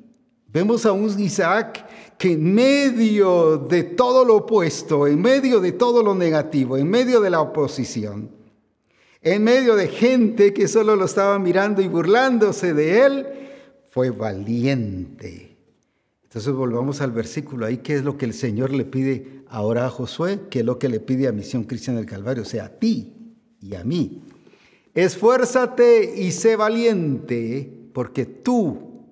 Vemos 0.48 0.84
a 0.88 0.92
un 0.94 1.20
Isaac 1.20 1.86
que 2.18 2.32
en 2.32 2.56
medio 2.56 3.60
de 3.60 3.84
todo 3.84 4.26
lo 4.26 4.38
opuesto, 4.38 5.06
en 5.06 5.22
medio 5.22 5.60
de 5.60 5.74
todo 5.74 6.02
lo 6.02 6.16
negativo, 6.16 6.76
en 6.76 6.90
medio 6.90 7.22
de 7.22 7.30
la 7.30 7.40
oposición, 7.40 8.32
en 9.22 9.44
medio 9.44 9.76
de 9.76 9.90
gente 9.90 10.56
que 10.56 10.68
solo 10.68 10.96
lo 10.96 11.06
estaba 11.06 11.38
mirando 11.38 11.84
y 11.84 11.88
burlándose 11.88 12.74
de 12.74 13.06
él, 13.06 13.28
fue 13.92 14.10
valiente. 14.10 15.56
Entonces 16.24 16.52
volvamos 16.52 17.02
al 17.02 17.12
versículo 17.12 17.68
ahí, 17.68 17.78
¿qué 17.78 17.94
es 17.94 18.04
lo 18.04 18.18
que 18.18 18.26
el 18.26 18.34
Señor 18.34 18.72
le 18.72 18.86
pide 18.86 19.44
ahora 19.50 19.86
a 19.86 19.92
Josué? 19.92 20.40
¿Qué 20.50 20.62
es 20.62 20.66
lo 20.66 20.80
que 20.80 20.90
le 20.90 21.00
pide 21.00 21.28
a 21.28 21.32
Misión 21.32 21.64
Cristiana 21.64 22.00
del 22.00 22.10
Calvario? 22.10 22.42
O 22.42 22.48
sea, 22.48 22.66
a 22.66 22.70
ti 22.70 23.36
y 23.62 23.76
a 23.76 23.84
mí. 23.84 24.24
Esfuérzate 24.96 26.16
y 26.20 26.32
sé 26.32 26.56
valiente 26.56 27.76
porque 28.00 28.26
tú, 28.26 29.10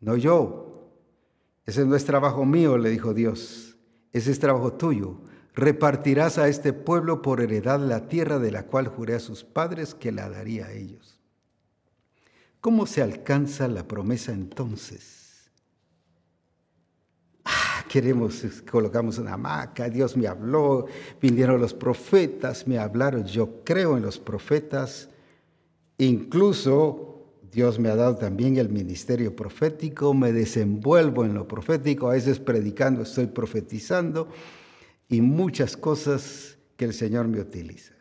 no 0.00 0.16
yo, 0.16 0.90
ese 1.64 1.84
no 1.84 1.94
es 1.94 2.04
trabajo 2.04 2.44
mío, 2.44 2.76
le 2.76 2.90
dijo 2.90 3.14
Dios, 3.14 3.76
ese 4.12 4.32
es 4.32 4.40
trabajo 4.40 4.72
tuyo. 4.72 5.20
Repartirás 5.54 6.36
a 6.36 6.48
este 6.48 6.72
pueblo 6.72 7.22
por 7.22 7.40
heredad 7.40 7.78
la 7.78 8.08
tierra 8.08 8.40
de 8.40 8.50
la 8.50 8.64
cual 8.64 8.88
juré 8.88 9.14
a 9.14 9.20
sus 9.20 9.44
padres 9.44 9.94
que 9.94 10.10
la 10.10 10.28
daría 10.28 10.66
a 10.66 10.72
ellos. 10.72 11.20
¿Cómo 12.60 12.86
se 12.86 13.02
alcanza 13.02 13.68
la 13.68 13.86
promesa 13.86 14.32
entonces? 14.32 15.48
Ah, 17.44 17.84
queremos, 17.88 18.42
colocamos 18.68 19.18
una 19.18 19.34
hamaca, 19.34 19.88
Dios 19.88 20.16
me 20.16 20.26
habló, 20.26 20.86
vinieron 21.22 21.60
los 21.60 21.72
profetas, 21.72 22.66
me 22.66 22.80
hablaron, 22.80 23.26
yo 23.26 23.62
creo 23.62 23.96
en 23.96 24.02
los 24.02 24.18
profetas, 24.18 25.08
incluso 25.98 27.14
Dios 27.50 27.78
me 27.78 27.88
ha 27.88 27.96
dado 27.96 28.16
también 28.16 28.56
el 28.56 28.68
ministerio 28.68 29.34
profético, 29.34 30.14
me 30.14 30.32
desenvuelvo 30.32 31.24
en 31.24 31.34
lo 31.34 31.48
profético, 31.48 32.08
a 32.08 32.14
veces 32.14 32.38
predicando 32.38 33.02
estoy 33.02 33.26
profetizando 33.26 34.28
y 35.08 35.20
muchas 35.20 35.76
cosas 35.76 36.58
que 36.76 36.84
el 36.84 36.92
Señor 36.92 37.28
me 37.28 37.40
utiliza. 37.40 37.94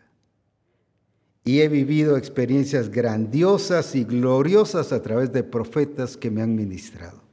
Y 1.44 1.62
he 1.62 1.70
vivido 1.70 2.18
experiencias 2.18 2.90
grandiosas 2.90 3.96
y 3.96 4.04
gloriosas 4.04 4.92
a 4.92 5.02
través 5.02 5.32
de 5.32 5.44
profetas 5.44 6.18
que 6.18 6.30
me 6.30 6.42
han 6.42 6.54
ministrado. 6.54 7.24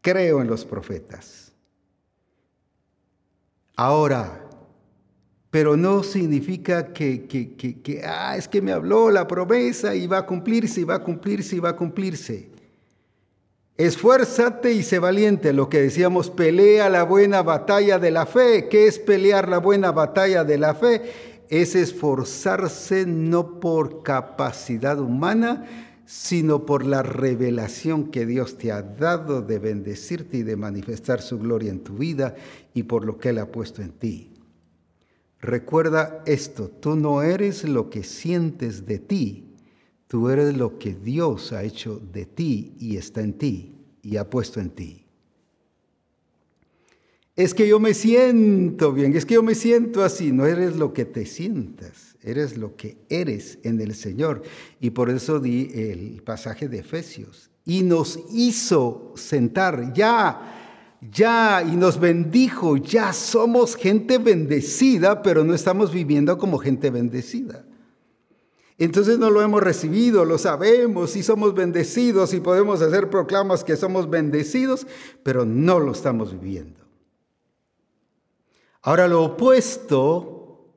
Creo 0.00 0.40
en 0.40 0.48
los 0.48 0.64
profetas. 0.64 1.52
Ahora, 3.76 4.47
pero 5.50 5.76
no 5.76 6.02
significa 6.02 6.92
que, 6.92 7.26
que, 7.26 7.54
que, 7.56 8.02
ah, 8.04 8.36
es 8.36 8.48
que 8.48 8.60
me 8.60 8.72
habló 8.72 9.10
la 9.10 9.26
promesa 9.26 9.94
y 9.94 10.06
va 10.06 10.18
a 10.18 10.26
cumplirse, 10.26 10.82
y 10.82 10.84
va 10.84 10.96
a 10.96 11.02
cumplirse, 11.02 11.56
y 11.56 11.60
va 11.60 11.70
a 11.70 11.76
cumplirse. 11.76 12.50
Esfuérzate 13.78 14.72
y 14.72 14.82
sé 14.82 14.98
valiente, 14.98 15.52
lo 15.52 15.68
que 15.68 15.80
decíamos, 15.80 16.30
pelea 16.30 16.90
la 16.90 17.04
buena 17.04 17.42
batalla 17.42 17.98
de 17.98 18.10
la 18.10 18.26
fe. 18.26 18.68
¿Qué 18.68 18.88
es 18.88 18.98
pelear 18.98 19.48
la 19.48 19.58
buena 19.58 19.92
batalla 19.92 20.44
de 20.44 20.58
la 20.58 20.74
fe? 20.74 21.02
Es 21.48 21.74
esforzarse 21.76 23.06
no 23.06 23.60
por 23.60 24.02
capacidad 24.02 25.00
humana, 25.00 25.64
sino 26.04 26.66
por 26.66 26.84
la 26.84 27.02
revelación 27.02 28.10
que 28.10 28.26
Dios 28.26 28.58
te 28.58 28.72
ha 28.72 28.82
dado 28.82 29.42
de 29.42 29.58
bendecirte 29.60 30.38
y 30.38 30.42
de 30.42 30.56
manifestar 30.56 31.22
su 31.22 31.38
gloria 31.38 31.70
en 31.70 31.80
tu 31.80 31.98
vida 31.98 32.34
y 32.74 32.82
por 32.82 33.04
lo 33.04 33.16
que 33.16 33.28
Él 33.28 33.38
ha 33.38 33.46
puesto 33.46 33.80
en 33.80 33.92
ti. 33.92 34.37
Recuerda 35.40 36.22
esto, 36.26 36.68
tú 36.68 36.96
no 36.96 37.22
eres 37.22 37.64
lo 37.64 37.90
que 37.90 38.02
sientes 38.02 38.86
de 38.86 38.98
ti, 38.98 39.48
Tú 40.08 40.30
eres 40.30 40.56
lo 40.56 40.78
que 40.78 40.94
Dios 40.94 41.52
ha 41.52 41.62
hecho 41.62 42.00
de 42.12 42.24
ti 42.24 42.72
y 42.80 42.96
está 42.96 43.20
en 43.20 43.34
ti 43.34 43.74
y 44.02 44.16
ha 44.16 44.28
puesto 44.28 44.58
en 44.58 44.70
ti. 44.70 45.04
Es 47.36 47.54
que 47.54 47.68
yo 47.68 47.78
me 47.78 47.92
siento 47.94 48.92
bien, 48.92 49.14
es 49.14 49.26
que 49.26 49.34
yo 49.34 49.42
me 49.42 49.54
siento 49.54 50.02
así. 50.02 50.32
No 50.32 50.46
eres 50.46 50.76
lo 50.76 50.94
que 50.94 51.04
te 51.04 51.26
sientas, 51.26 52.16
eres 52.22 52.56
lo 52.56 52.74
que 52.74 52.96
eres 53.10 53.58
en 53.62 53.80
el 53.80 53.94
Señor. 53.94 54.42
Y 54.80 54.90
por 54.90 55.10
eso 55.10 55.38
di 55.38 55.70
el 55.74 56.22
pasaje 56.22 56.68
de 56.68 56.78
Efesios. 56.78 57.50
Y 57.66 57.82
nos 57.82 58.18
hizo 58.32 59.12
sentar 59.14 59.92
ya, 59.92 60.57
ya, 61.00 61.62
y 61.62 61.76
nos 61.76 62.00
bendijo, 62.00 62.76
ya 62.76 63.12
somos 63.12 63.76
gente 63.76 64.18
bendecida, 64.18 65.22
pero 65.22 65.44
no 65.44 65.54
estamos 65.54 65.92
viviendo 65.92 66.38
como 66.38 66.58
gente 66.58 66.90
bendecida. 66.90 67.64
Entonces 68.78 69.18
no 69.18 69.30
lo 69.30 69.42
hemos 69.42 69.62
recibido, 69.62 70.24
lo 70.24 70.38
sabemos 70.38 71.16
y 71.16 71.22
somos 71.22 71.54
bendecidos 71.54 72.32
y 72.32 72.40
podemos 72.40 72.80
hacer 72.80 73.10
proclamas 73.10 73.64
que 73.64 73.76
somos 73.76 74.08
bendecidos, 74.08 74.86
pero 75.24 75.44
no 75.44 75.80
lo 75.80 75.92
estamos 75.92 76.32
viviendo. 76.32 76.78
Ahora 78.82 79.08
lo 79.08 79.24
opuesto 79.24 80.72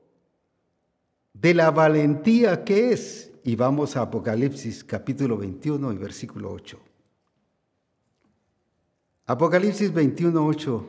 de 1.32 1.54
la 1.54 1.70
valentía 1.70 2.64
que 2.64 2.92
es, 2.92 3.30
y 3.44 3.56
vamos 3.56 3.96
a 3.96 4.02
Apocalipsis 4.02 4.84
capítulo 4.84 5.36
21 5.36 5.92
y 5.92 5.96
versículo 5.96 6.52
8. 6.52 6.91
Apocalipsis 9.32 9.94
21, 9.94 10.46
8 10.46 10.84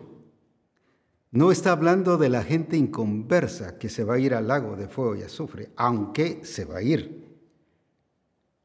no 1.32 1.50
está 1.50 1.72
hablando 1.72 2.18
de 2.18 2.28
la 2.28 2.44
gente 2.44 2.76
inconversa 2.76 3.78
que 3.78 3.88
se 3.88 4.04
va 4.04 4.16
a 4.16 4.20
ir 4.20 4.34
al 4.34 4.50
lago 4.50 4.76
de 4.76 4.90
fuego 4.90 5.16
y 5.16 5.22
azufre, 5.22 5.70
aunque 5.78 6.42
se 6.44 6.66
va 6.66 6.80
a 6.80 6.82
ir. 6.82 7.24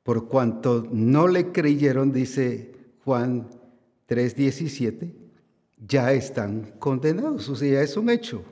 Por 0.02 0.26
cuanto 0.26 0.84
no 0.90 1.28
le 1.28 1.52
creyeron, 1.52 2.10
dice 2.10 2.72
Juan 3.04 3.50
3:17, 4.08 5.14
ya 5.86 6.12
están 6.12 6.74
condenados, 6.80 7.48
o 7.48 7.54
sea, 7.54 7.74
ya 7.74 7.82
es 7.82 7.96
un 7.96 8.10
hecho. 8.10 8.42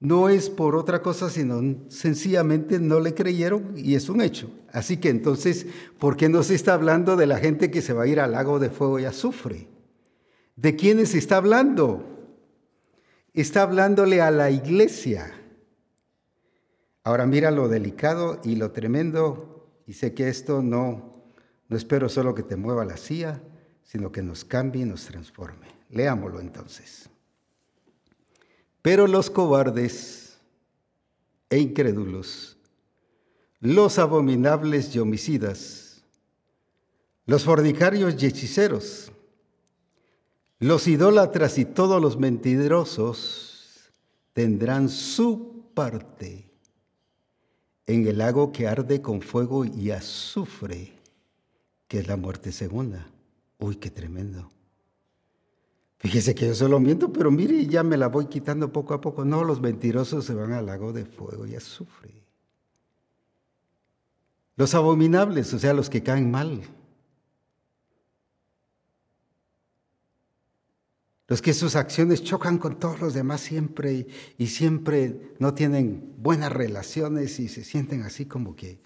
No 0.00 0.30
es 0.30 0.48
por 0.48 0.74
otra 0.74 1.02
cosa, 1.02 1.28
sino 1.28 1.60
sencillamente 1.88 2.78
no 2.78 2.98
le 2.98 3.12
creyeron 3.12 3.74
y 3.76 3.94
es 3.94 4.08
un 4.08 4.22
hecho. 4.22 4.50
Así 4.72 4.96
que 4.96 5.10
entonces, 5.10 5.66
¿por 5.98 6.16
qué 6.16 6.30
no 6.30 6.42
se 6.42 6.54
está 6.54 6.72
hablando 6.72 7.14
de 7.14 7.26
la 7.26 7.36
gente 7.36 7.70
que 7.70 7.82
se 7.82 7.92
va 7.92 8.04
a 8.04 8.06
ir 8.06 8.20
al 8.20 8.32
lago 8.32 8.58
de 8.58 8.70
fuego 8.70 8.98
y 8.98 9.04
azufre? 9.04 9.68
¿De 10.62 10.76
quiénes 10.76 11.14
está 11.16 11.38
hablando? 11.38 12.08
está 13.34 13.62
hablándole 13.62 14.20
a 14.20 14.30
la 14.30 14.50
iglesia. 14.50 15.32
Ahora 17.02 17.26
mira 17.26 17.50
lo 17.50 17.68
delicado 17.68 18.40
y 18.44 18.56
lo 18.56 18.70
tremendo, 18.70 19.66
y 19.86 19.94
sé 19.94 20.14
que 20.14 20.28
esto 20.28 20.62
no, 20.62 21.24
no 21.68 21.76
espero 21.76 22.08
solo 22.08 22.34
que 22.34 22.42
te 22.44 22.56
mueva 22.56 22.84
la 22.84 22.96
silla, 22.96 23.42
sino 23.82 24.12
que 24.12 24.22
nos 24.22 24.44
cambie 24.44 24.82
y 24.82 24.84
nos 24.84 25.06
transforme. 25.06 25.66
Leámoslo 25.90 26.40
entonces. 26.40 27.08
Pero 28.82 29.06
los 29.06 29.30
cobardes 29.30 30.38
e 31.50 31.58
incrédulos, 31.58 32.56
los 33.58 33.98
abominables 33.98 34.94
y 34.94 35.00
homicidas, 35.00 36.04
los 37.26 37.44
fornicarios 37.44 38.22
y 38.22 38.26
hechiceros, 38.26 39.12
los 40.62 40.86
idólatras 40.86 41.58
y 41.58 41.64
todos 41.64 42.00
los 42.00 42.16
mentirosos 42.18 43.90
tendrán 44.32 44.88
su 44.88 45.64
parte 45.74 46.48
en 47.84 48.06
el 48.06 48.18
lago 48.18 48.52
que 48.52 48.68
arde 48.68 49.02
con 49.02 49.22
fuego 49.22 49.64
y 49.64 49.90
azufre, 49.90 50.92
que 51.88 51.98
es 51.98 52.06
la 52.06 52.16
muerte 52.16 52.52
segunda. 52.52 53.04
Uy, 53.58 53.74
qué 53.74 53.90
tremendo. 53.90 54.52
Fíjese 55.98 56.32
que 56.32 56.46
yo 56.46 56.54
solo 56.54 56.78
miento, 56.78 57.12
pero 57.12 57.32
mire, 57.32 57.66
ya 57.66 57.82
me 57.82 57.96
la 57.96 58.06
voy 58.06 58.26
quitando 58.26 58.72
poco 58.72 58.94
a 58.94 59.00
poco. 59.00 59.24
No, 59.24 59.42
los 59.42 59.60
mentirosos 59.60 60.24
se 60.24 60.34
van 60.34 60.52
al 60.52 60.66
lago 60.66 60.92
de 60.92 61.04
fuego 61.04 61.44
y 61.44 61.56
azufre. 61.56 62.22
Los 64.54 64.76
abominables, 64.76 65.52
o 65.54 65.58
sea, 65.58 65.74
los 65.74 65.90
que 65.90 66.04
caen 66.04 66.30
mal, 66.30 66.62
los 71.32 71.40
que 71.40 71.54
sus 71.54 71.76
acciones 71.76 72.22
chocan 72.22 72.58
con 72.58 72.78
todos 72.78 73.00
los 73.00 73.14
demás 73.14 73.40
siempre 73.40 74.06
y, 74.36 74.46
siempre 74.48 75.32
no 75.38 75.54
tienen 75.54 76.12
buenas 76.18 76.52
relaciones 76.52 77.40
y 77.40 77.48
se 77.48 77.64
sienten 77.64 78.02
así 78.02 78.26
como 78.26 78.54
que, 78.54 78.80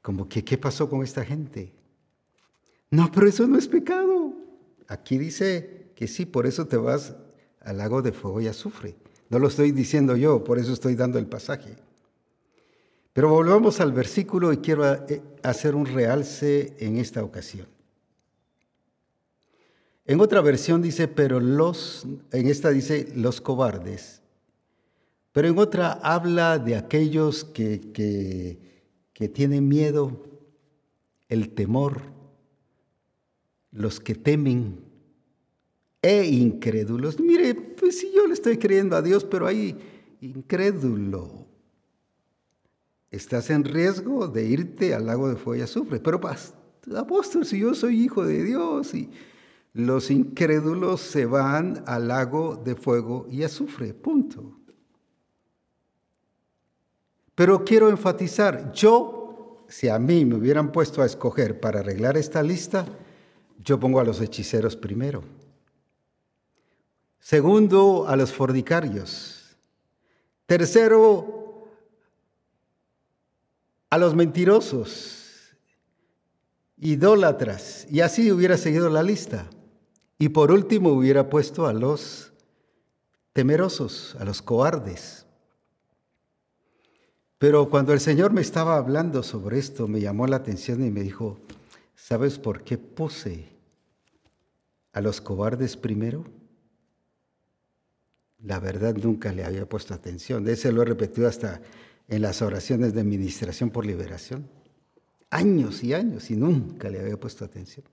como 0.00 0.28
que, 0.28 0.44
¿qué 0.44 0.56
pasó 0.56 0.88
con 0.88 1.02
esta 1.02 1.24
gente? 1.24 1.74
No, 2.88 3.10
pero 3.10 3.26
eso 3.26 3.48
no 3.48 3.58
es 3.58 3.66
pecado. 3.66 4.32
Aquí 4.86 5.18
dice 5.18 5.90
que 5.96 6.06
sí, 6.06 6.24
por 6.24 6.46
eso 6.46 6.68
te 6.68 6.76
vas 6.76 7.16
al 7.58 7.78
lago 7.78 8.00
de 8.00 8.12
fuego 8.12 8.40
y 8.40 8.46
azufre. 8.46 8.94
No 9.28 9.40
lo 9.40 9.48
estoy 9.48 9.72
diciendo 9.72 10.14
yo, 10.16 10.44
por 10.44 10.60
eso 10.60 10.72
estoy 10.72 10.94
dando 10.94 11.18
el 11.18 11.26
pasaje. 11.26 11.74
Pero 13.12 13.28
volvamos 13.28 13.80
al 13.80 13.90
versículo 13.90 14.52
y 14.52 14.58
quiero 14.58 14.86
eh, 15.08 15.20
hacer 15.42 15.74
un 15.74 15.86
realce 15.86 16.76
en 16.78 16.98
esta 16.98 17.24
ocasión. 17.24 17.66
En 20.04 20.20
otra 20.20 20.40
versión 20.40 20.82
dice, 20.82 21.06
pero 21.08 21.38
los, 21.38 22.06
en 22.32 22.48
esta 22.48 22.70
dice 22.70 23.12
los 23.14 23.40
cobardes. 23.40 24.20
Pero 25.32 25.48
en 25.48 25.58
otra 25.58 25.92
habla 25.92 26.58
de 26.58 26.76
aquellos 26.76 27.44
que, 27.44 27.80
que, 27.92 28.58
que 29.12 29.28
tienen 29.28 29.68
miedo, 29.68 30.20
el 31.28 31.50
temor, 31.54 32.02
los 33.70 34.00
que 34.00 34.14
temen 34.14 34.80
e 36.02 36.26
incrédulos. 36.26 37.18
Mire, 37.20 37.54
pues 37.54 38.00
si 38.00 38.12
yo 38.12 38.26
le 38.26 38.34
estoy 38.34 38.58
creyendo 38.58 38.96
a 38.96 39.02
Dios, 39.02 39.24
pero 39.24 39.46
hay 39.46 39.78
incrédulo. 40.20 41.46
Estás 43.10 43.50
en 43.50 43.64
riesgo 43.64 44.26
de 44.26 44.44
irte 44.44 44.94
al 44.94 45.06
lago 45.06 45.28
de 45.28 45.36
fuego 45.36 45.60
y 45.60 45.62
azufre. 45.62 46.00
Pero 46.00 46.20
apóstol, 46.96 47.46
si 47.46 47.60
yo 47.60 47.74
soy 47.74 48.02
hijo 48.02 48.24
de 48.24 48.42
Dios 48.42 48.94
y 48.94 49.08
los 49.74 50.10
incrédulos 50.10 51.00
se 51.00 51.24
van 51.24 51.82
al 51.86 52.08
lago 52.08 52.56
de 52.56 52.74
fuego 52.74 53.26
y 53.30 53.42
azufre, 53.42 53.94
punto. 53.94 54.58
Pero 57.34 57.64
quiero 57.64 57.88
enfatizar, 57.88 58.72
yo, 58.72 59.64
si 59.68 59.88
a 59.88 59.98
mí 59.98 60.24
me 60.24 60.34
hubieran 60.34 60.70
puesto 60.70 61.00
a 61.00 61.06
escoger 61.06 61.58
para 61.58 61.80
arreglar 61.80 62.16
esta 62.18 62.42
lista, 62.42 62.84
yo 63.58 63.80
pongo 63.80 64.00
a 64.00 64.04
los 64.04 64.20
hechiceros 64.20 64.76
primero. 64.76 65.22
Segundo, 67.18 68.06
a 68.06 68.16
los 68.16 68.32
fornicarios. 68.32 69.56
Tercero, 70.44 71.68
a 73.88 73.96
los 73.96 74.14
mentirosos, 74.14 75.54
idólatras. 76.78 77.86
Y 77.90 78.00
así 78.00 78.30
hubiera 78.30 78.58
seguido 78.58 78.90
la 78.90 79.02
lista. 79.02 79.48
Y 80.22 80.28
por 80.28 80.52
último 80.52 80.90
hubiera 80.90 81.28
puesto 81.28 81.66
a 81.66 81.72
los 81.72 82.32
temerosos, 83.32 84.16
a 84.20 84.24
los 84.24 84.40
cobardes. 84.40 85.26
Pero 87.38 87.68
cuando 87.68 87.92
el 87.92 87.98
Señor 87.98 88.32
me 88.32 88.40
estaba 88.40 88.76
hablando 88.76 89.24
sobre 89.24 89.58
esto, 89.58 89.88
me 89.88 90.00
llamó 90.00 90.28
la 90.28 90.36
atención 90.36 90.86
y 90.86 90.92
me 90.92 91.02
dijo, 91.02 91.40
¿sabes 91.96 92.38
por 92.38 92.62
qué 92.62 92.78
puse 92.78 93.48
a 94.92 95.00
los 95.00 95.20
cobardes 95.20 95.76
primero? 95.76 96.24
La 98.44 98.60
verdad 98.60 98.94
nunca 98.94 99.32
le 99.32 99.44
había 99.44 99.68
puesto 99.68 99.92
atención. 99.92 100.44
De 100.44 100.52
ese 100.52 100.70
lo 100.70 100.82
he 100.82 100.84
repetido 100.84 101.26
hasta 101.26 101.60
en 102.06 102.22
las 102.22 102.42
oraciones 102.42 102.94
de 102.94 103.00
administración 103.00 103.70
por 103.70 103.84
liberación. 103.84 104.48
Años 105.30 105.82
y 105.82 105.94
años 105.94 106.30
y 106.30 106.36
nunca 106.36 106.88
le 106.90 107.00
había 107.00 107.18
puesto 107.18 107.44
atención. 107.44 107.84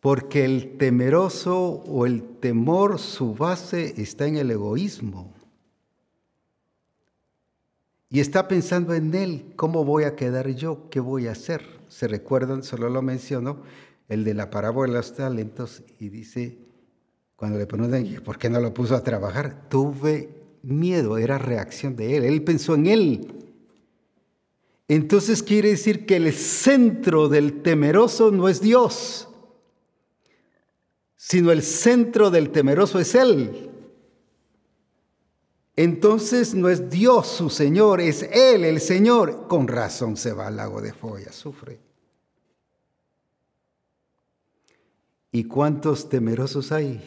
Porque 0.00 0.44
el 0.44 0.76
temeroso 0.78 1.58
o 1.58 2.06
el 2.06 2.22
temor, 2.22 2.98
su 2.98 3.34
base 3.34 4.00
está 4.00 4.26
en 4.26 4.36
el 4.36 4.50
egoísmo. 4.50 5.34
Y 8.10 8.20
está 8.20 8.48
pensando 8.48 8.94
en 8.94 9.14
él, 9.14 9.52
¿cómo 9.56 9.84
voy 9.84 10.04
a 10.04 10.16
quedar 10.16 10.48
yo? 10.48 10.88
¿Qué 10.90 11.00
voy 11.00 11.26
a 11.26 11.32
hacer? 11.32 11.62
¿Se 11.88 12.08
recuerdan? 12.08 12.62
Solo 12.62 12.88
lo 12.88 13.02
menciono, 13.02 13.58
el 14.08 14.24
de 14.24 14.34
la 14.34 14.50
parábola 14.50 14.92
de 14.92 14.98
los 14.98 15.14
talentos 15.14 15.82
y 15.98 16.08
dice, 16.08 16.58
cuando 17.36 17.58
le 17.58 17.66
preguntan, 17.66 18.06
¿por 18.24 18.38
qué 18.38 18.48
no 18.48 18.60
lo 18.60 18.72
puso 18.72 18.94
a 18.94 19.04
trabajar? 19.04 19.68
Tuve 19.68 20.30
miedo, 20.62 21.18
era 21.18 21.38
reacción 21.38 21.96
de 21.96 22.16
él, 22.16 22.24
él 22.24 22.42
pensó 22.42 22.74
en 22.74 22.86
él. 22.86 23.34
Entonces 24.88 25.42
quiere 25.42 25.68
decir 25.68 26.06
que 26.06 26.16
el 26.16 26.32
centro 26.32 27.28
del 27.28 27.60
temeroso 27.60 28.30
no 28.30 28.48
es 28.48 28.62
Dios, 28.62 29.27
sino 31.18 31.50
el 31.50 31.62
centro 31.62 32.30
del 32.30 32.50
temeroso 32.50 33.00
es 33.00 33.14
Él. 33.14 33.70
entonces 35.74 36.54
no 36.54 36.68
es 36.68 36.88
Dios 36.90 37.26
su 37.26 37.50
Señor, 37.50 38.00
es 38.00 38.22
Él 38.22 38.64
el 38.64 38.80
Señor. 38.80 39.46
Con 39.48 39.68
razón 39.68 40.16
se 40.16 40.32
va 40.32 40.46
al 40.46 40.56
lago 40.56 40.80
de 40.80 40.90
y 40.90 41.32
sufre. 41.32 41.80
¿Y 45.30 45.44
cuántos 45.44 46.08
temerosos 46.08 46.72
hay? 46.72 47.00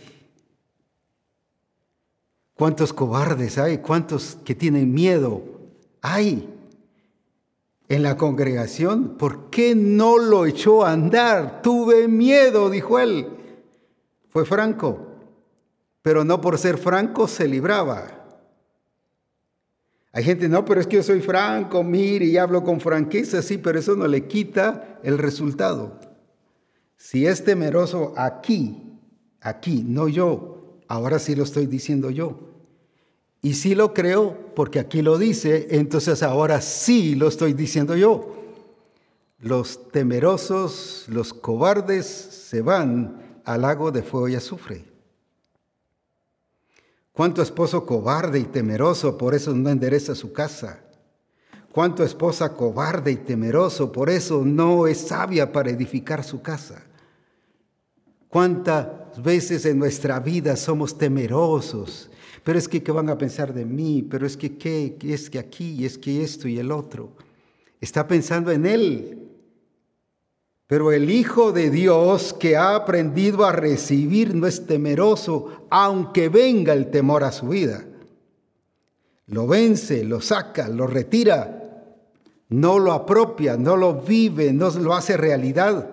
¿Cuántos 2.53 2.93
cobardes 2.93 3.57
hay? 3.57 3.80
¿Cuántos 3.80 4.38
que 4.45 4.55
tienen 4.55 4.93
miedo 4.93 5.41
hay 6.01 6.47
en 7.89 8.03
la 8.03 8.18
congregación? 8.18 9.18
¿Por 9.18 9.49
qué 9.49 9.74
no 9.74 10.18
lo 10.18 10.45
echó 10.45 10.86
a 10.86 10.91
andar? 10.91 11.62
Tuve 11.62 12.07
miedo, 12.07 12.70
dijo 12.70 12.99
él. 12.99 13.41
Fue 14.32 14.46
franco, 14.46 15.08
pero 16.02 16.24
no 16.24 16.40
por 16.40 16.58
ser 16.58 16.78
franco 16.78 17.28
se 17.28 17.48
libraba. 17.48 18.18
Hay 20.14 20.24
gente, 20.24 20.48
no, 20.48 20.64
pero 20.64 20.80
es 20.80 20.88
que 20.88 20.96
yo 20.98 21.04
soy 21.04 21.22
franco, 21.22 21.84
mire, 21.84 22.26
y 22.26 22.38
hablo 22.38 22.64
con 22.64 22.80
franqueza, 22.80 23.42
sí, 23.42 23.58
pero 23.58 23.78
eso 23.78 23.96
no 23.96 24.08
le 24.08 24.28
quita 24.28 25.00
el 25.04 25.18
resultado. 25.18 26.00
Si 26.96 27.26
es 27.26 27.44
temeroso 27.44 28.14
aquí, 28.16 28.82
aquí, 29.42 29.84
no 29.86 30.08
yo, 30.08 30.80
ahora 30.88 31.20
sí 31.20 31.36
lo 31.36 31.44
estoy 31.44 31.66
diciendo 31.66 32.10
yo. 32.10 32.40
Y 33.42 33.56
sí 33.56 33.76
lo 33.76 33.94
creo 33.94 34.54
porque 34.56 34.80
aquí 34.80 35.02
lo 35.02 35.18
dice, 35.18 35.68
entonces 35.72 36.24
ahora 36.24 36.62
sí 36.62 37.16
lo 37.16 37.28
estoy 37.28 37.52
diciendo 37.52 37.98
yo. 37.98 38.36
Los 39.40 39.92
temerosos, 39.92 41.06
los 41.10 41.34
cobardes 41.34 42.06
se 42.06 42.62
van 42.62 43.21
al 43.46 43.62
lago 43.62 43.92
de 43.92 44.04
fuego 44.04 44.28
y 44.30 44.36
azufre. 44.36 44.86
¿Cuánto 47.14 47.42
esposo 47.42 47.86
cobarde 47.86 48.39
y 48.39 48.46
temeroso 48.46 49.18
por 49.18 49.36
eso 49.36 49.54
no 49.54 49.70
endereza 49.70 50.16
su 50.16 50.32
casa? 50.32 50.80
¿Cuánto 51.72 52.04
esposa 52.04 52.54
cobarde 52.56 53.12
y 53.12 53.18
temeroso 53.18 53.92
por 53.92 54.10
eso 54.10 54.44
no 54.46 54.88
es 54.88 54.98
sabia 54.98 55.52
para 55.52 55.70
edificar 55.70 56.24
su 56.24 56.42
casa? 56.42 56.84
¿Cuántas 58.28 58.88
veces 59.22 59.66
en 59.66 59.78
nuestra 59.78 60.20
vida 60.20 60.56
somos 60.56 60.98
temerosos? 60.98 62.10
Pero 62.44 62.58
es 62.58 62.68
que, 62.68 62.82
¿qué 62.82 62.92
van 62.92 63.10
a 63.10 63.18
pensar 63.18 63.54
de 63.54 63.66
mí? 63.66 64.08
Pero 64.10 64.26
es 64.26 64.36
que, 64.36 64.58
¿qué? 64.58 64.98
Es 65.04 65.30
que 65.30 65.38
aquí, 65.38 65.86
es 65.86 65.98
que 65.98 66.24
esto 66.24 66.48
y 66.48 66.58
el 66.58 66.72
otro. 66.72 67.12
Está 67.80 68.08
pensando 68.08 68.52
en 68.52 68.66
Él. 68.66 69.21
Pero 70.72 70.94
el 70.94 71.10
Hijo 71.10 71.52
de 71.52 71.70
Dios 71.70 72.32
que 72.32 72.56
ha 72.56 72.78
aprendido 72.78 73.44
a 73.44 73.52
recibir 73.52 74.34
no 74.34 74.48
es 74.48 74.68
temeroso, 74.68 75.66
aunque 75.70 76.30
venga 76.30 76.72
el 76.72 76.90
temor 76.90 77.26
a 77.26 77.34
su 77.34 77.50
vida. 77.50 77.84
Lo 79.28 79.48
vence, 79.48 80.06
lo 80.06 80.22
saca, 80.22 80.70
lo 80.70 80.88
retira, 80.88 81.84
no 82.48 82.80
lo 82.80 82.94
apropia, 82.94 83.58
no 83.58 83.76
lo 83.76 83.96
vive, 83.96 84.54
no 84.54 84.70
lo 84.70 84.94
hace 84.94 85.18
realidad. 85.18 85.90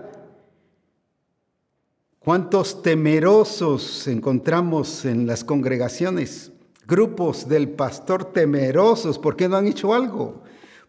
¿Cuántos 2.20 2.81
temerosos 2.81 4.07
encontramos 4.07 5.05
en 5.05 5.26
las 5.26 5.43
congregaciones? 5.43 6.53
Grupos 6.87 7.49
del 7.49 7.68
pastor 7.68 8.26
temerosos, 8.26 9.18
¿por 9.18 9.35
qué 9.35 9.49
no 9.49 9.57
han 9.57 9.66
hecho 9.66 9.93
algo? 9.93 10.45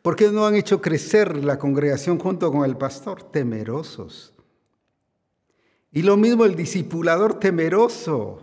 ¿Por 0.10 0.16
qué 0.16 0.32
no 0.32 0.48
han 0.48 0.56
hecho 0.56 0.82
crecer 0.82 1.44
la 1.46 1.60
congregación 1.60 2.18
junto 2.18 2.52
con 2.52 2.66
el 2.66 2.76
pastor? 2.76 3.22
Temerosos. 3.22 4.34
Y 5.92 6.02
lo 6.02 6.18
mismo 6.18 6.46
el 6.46 6.56
discipulador 6.56 7.40
temeroso. 7.40 8.42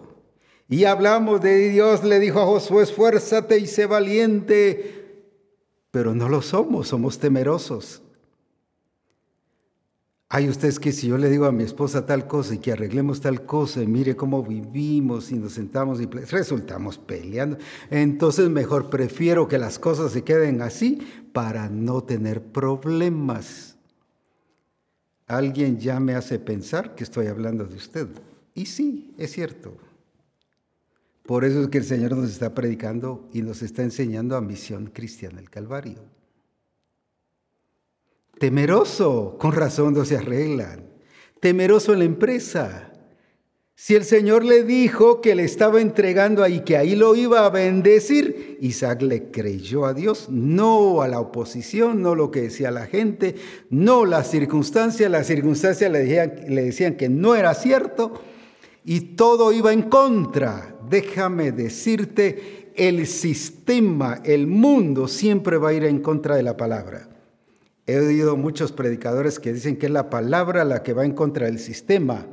Y 0.69 0.85
hablamos 0.85 1.41
de 1.41 1.71
Dios, 1.71 2.05
le 2.05 2.21
dijo 2.21 2.39
a 2.39 2.47
Josué, 2.47 2.85
esfuérzate 2.85 3.59
y 3.59 3.67
sé 3.67 3.87
valiente. 3.87 5.25
Pero 5.91 6.15
no 6.15 6.29
lo 6.29 6.41
somos, 6.41 6.87
somos 6.87 7.19
temerosos. 7.19 8.01
Hay 10.29 10.49
ustedes 10.49 10.81
que 10.81 10.91
si 10.91 11.07
yo 11.07 11.19
le 11.19 11.31
digo 11.31 11.47
a 11.47 11.53
mi 11.53 11.63
esposa 11.63 12.05
tal 12.05 12.27
cosa 12.27 12.55
y 12.55 12.59
que 12.59 12.73
arreglemos 12.73 13.21
tal 13.21 13.47
cosa 13.47 13.81
y 13.81 13.87
mire 13.87 14.17
cómo 14.17 14.43
vivimos 14.43 15.31
y 15.31 15.37
nos 15.37 15.53
sentamos 15.53 16.01
y 16.01 16.07
resultamos 16.07 16.99
peleando, 16.99 17.59
entonces 17.91 18.49
mejor 18.49 18.91
prefiero 18.91 19.47
que 19.47 19.57
las 19.57 19.79
cosas 19.79 20.11
se 20.11 20.25
queden 20.25 20.63
así 20.63 20.99
para 21.33 21.69
no 21.69 22.03
tener 22.03 22.43
problemas. 22.43 23.77
Alguien 25.29 25.79
ya 25.79 26.01
me 26.01 26.15
hace 26.15 26.41
pensar 26.41 26.97
que 26.97 27.05
estoy 27.05 27.29
hablando 27.29 27.65
de 27.65 27.77
usted. 27.77 28.09
Y 28.53 28.67
sí, 28.67 29.15
es 29.19 29.31
cierto. 29.31 29.77
Por 31.25 31.45
eso 31.45 31.63
es 31.63 31.69
que 31.69 31.79
el 31.79 31.85
Señor 31.85 32.17
nos 32.17 32.31
está 32.31 32.53
predicando 32.53 33.29
y 33.33 33.43
nos 33.43 33.63
está 33.63 33.83
enseñando 33.83 34.37
a 34.37 34.41
misión 34.41 34.87
cristiana 34.87 35.39
el 35.41 35.51
Calvario. 35.51 36.16
Temeroso, 38.39 39.37
con 39.39 39.53
razón 39.53 39.95
no 39.95 40.05
se 40.05 40.19
arreglan. 40.19 40.91
Temeroso 41.41 41.93
en 41.93 42.01
la 42.01 42.05
empresa. 42.05 42.93
Si 43.79 43.95
el 43.95 44.05
Señor 44.05 44.45
le 44.45 44.63
dijo 44.63 45.21
que 45.21 45.35
le 45.35 45.45
estaba 45.45 45.81
entregando 45.83 46.43
ahí, 46.43 46.61
que 46.61 46.77
ahí 46.79 46.97
lo 46.97 47.15
iba 47.15 47.45
a 47.45 47.51
bendecir, 47.51 48.57
Isaac 48.61 49.03
le 49.03 49.31
creyó 49.31 49.85
a 49.85 49.93
Dios, 49.93 50.29
no 50.31 51.03
a 51.03 51.09
la 51.09 51.21
oposición, 51.21 52.01
no 52.01 52.15
lo 52.15 52.31
que 52.31 52.43
decía 52.43 52.71
la 52.71 52.87
gente, 52.87 53.35
no 53.69 54.07
las 54.07 54.31
circunstancias. 54.31 55.11
Las 55.11 55.27
circunstancias 55.27 55.91
le 55.91 56.01
decían, 56.01 56.35
le 56.49 56.63
decían 56.65 56.97
que 56.97 57.11
no 57.11 57.35
era 57.35 57.55
cierto 57.55 58.15
y 58.85 59.01
todo 59.15 59.53
iba 59.53 59.73
en 59.73 59.83
contra. 59.83 60.75
Déjame 60.89 61.53
decirte, 61.53 62.73
el 62.77 63.07
sistema, 63.07 64.21
el 64.25 64.47
mundo 64.47 65.09
siempre 65.09 65.59
va 65.59 65.71
a 65.71 65.75
ir 65.75 65.85
en 65.85 66.01
contra 66.01 66.37
de 66.37 66.43
la 66.43 66.57
palabra. 66.57 67.16
He 67.87 67.99
oído 67.99 68.37
muchos 68.37 68.73
predicadores 68.73 69.39
que 69.39 69.53
dicen 69.53 69.77
que 69.77 69.87
es 69.87 69.93
la 69.93 70.11
palabra 70.11 70.65
la 70.65 70.83
que 70.83 70.93
va 70.93 71.05
en 71.05 71.13
contra 71.13 71.47
del 71.47 71.61
sistema, 71.61 72.27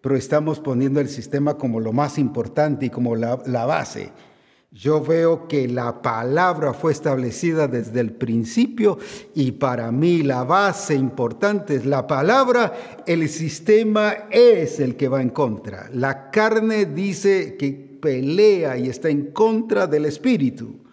pero 0.00 0.16
estamos 0.16 0.58
poniendo 0.58 1.00
el 1.00 1.08
sistema 1.08 1.56
como 1.56 1.78
lo 1.78 1.92
más 1.92 2.18
importante 2.18 2.86
y 2.86 2.90
como 2.90 3.14
la, 3.14 3.40
la 3.46 3.66
base. 3.66 4.10
Yo 4.72 5.00
veo 5.00 5.46
que 5.46 5.68
la 5.68 6.02
palabra 6.02 6.74
fue 6.74 6.90
establecida 6.90 7.68
desde 7.68 8.00
el 8.00 8.12
principio 8.12 8.98
y 9.32 9.52
para 9.52 9.92
mí 9.92 10.22
la 10.22 10.42
base 10.42 10.96
importante 10.96 11.76
es 11.76 11.86
la 11.86 12.06
palabra, 12.08 13.04
el 13.06 13.28
sistema 13.28 14.26
es 14.30 14.80
el 14.80 14.96
que 14.96 15.08
va 15.08 15.22
en 15.22 15.30
contra. 15.30 15.88
La 15.92 16.30
carne 16.32 16.84
dice 16.84 17.56
que 17.56 17.70
pelea 18.02 18.76
y 18.76 18.88
está 18.88 19.08
en 19.08 19.30
contra 19.30 19.86
del 19.86 20.04
espíritu. 20.04 20.85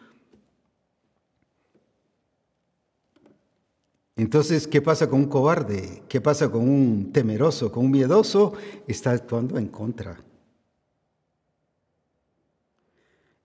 Entonces, 4.16 4.68
¿qué 4.68 4.82
pasa 4.82 5.10
con 5.10 5.22
un 5.22 5.26
cobarde? 5.28 6.04
¿Qué 6.08 6.22
pasa 6.22 6.50
con 6.50 6.70
un 6.70 7.12
temeroso, 7.12 7.72
con 7.72 7.86
un 7.86 7.92
miedoso? 7.92 8.54
Está 8.88 9.12
actuando 9.12 9.58
en 9.58 9.68
contra. 9.68 10.24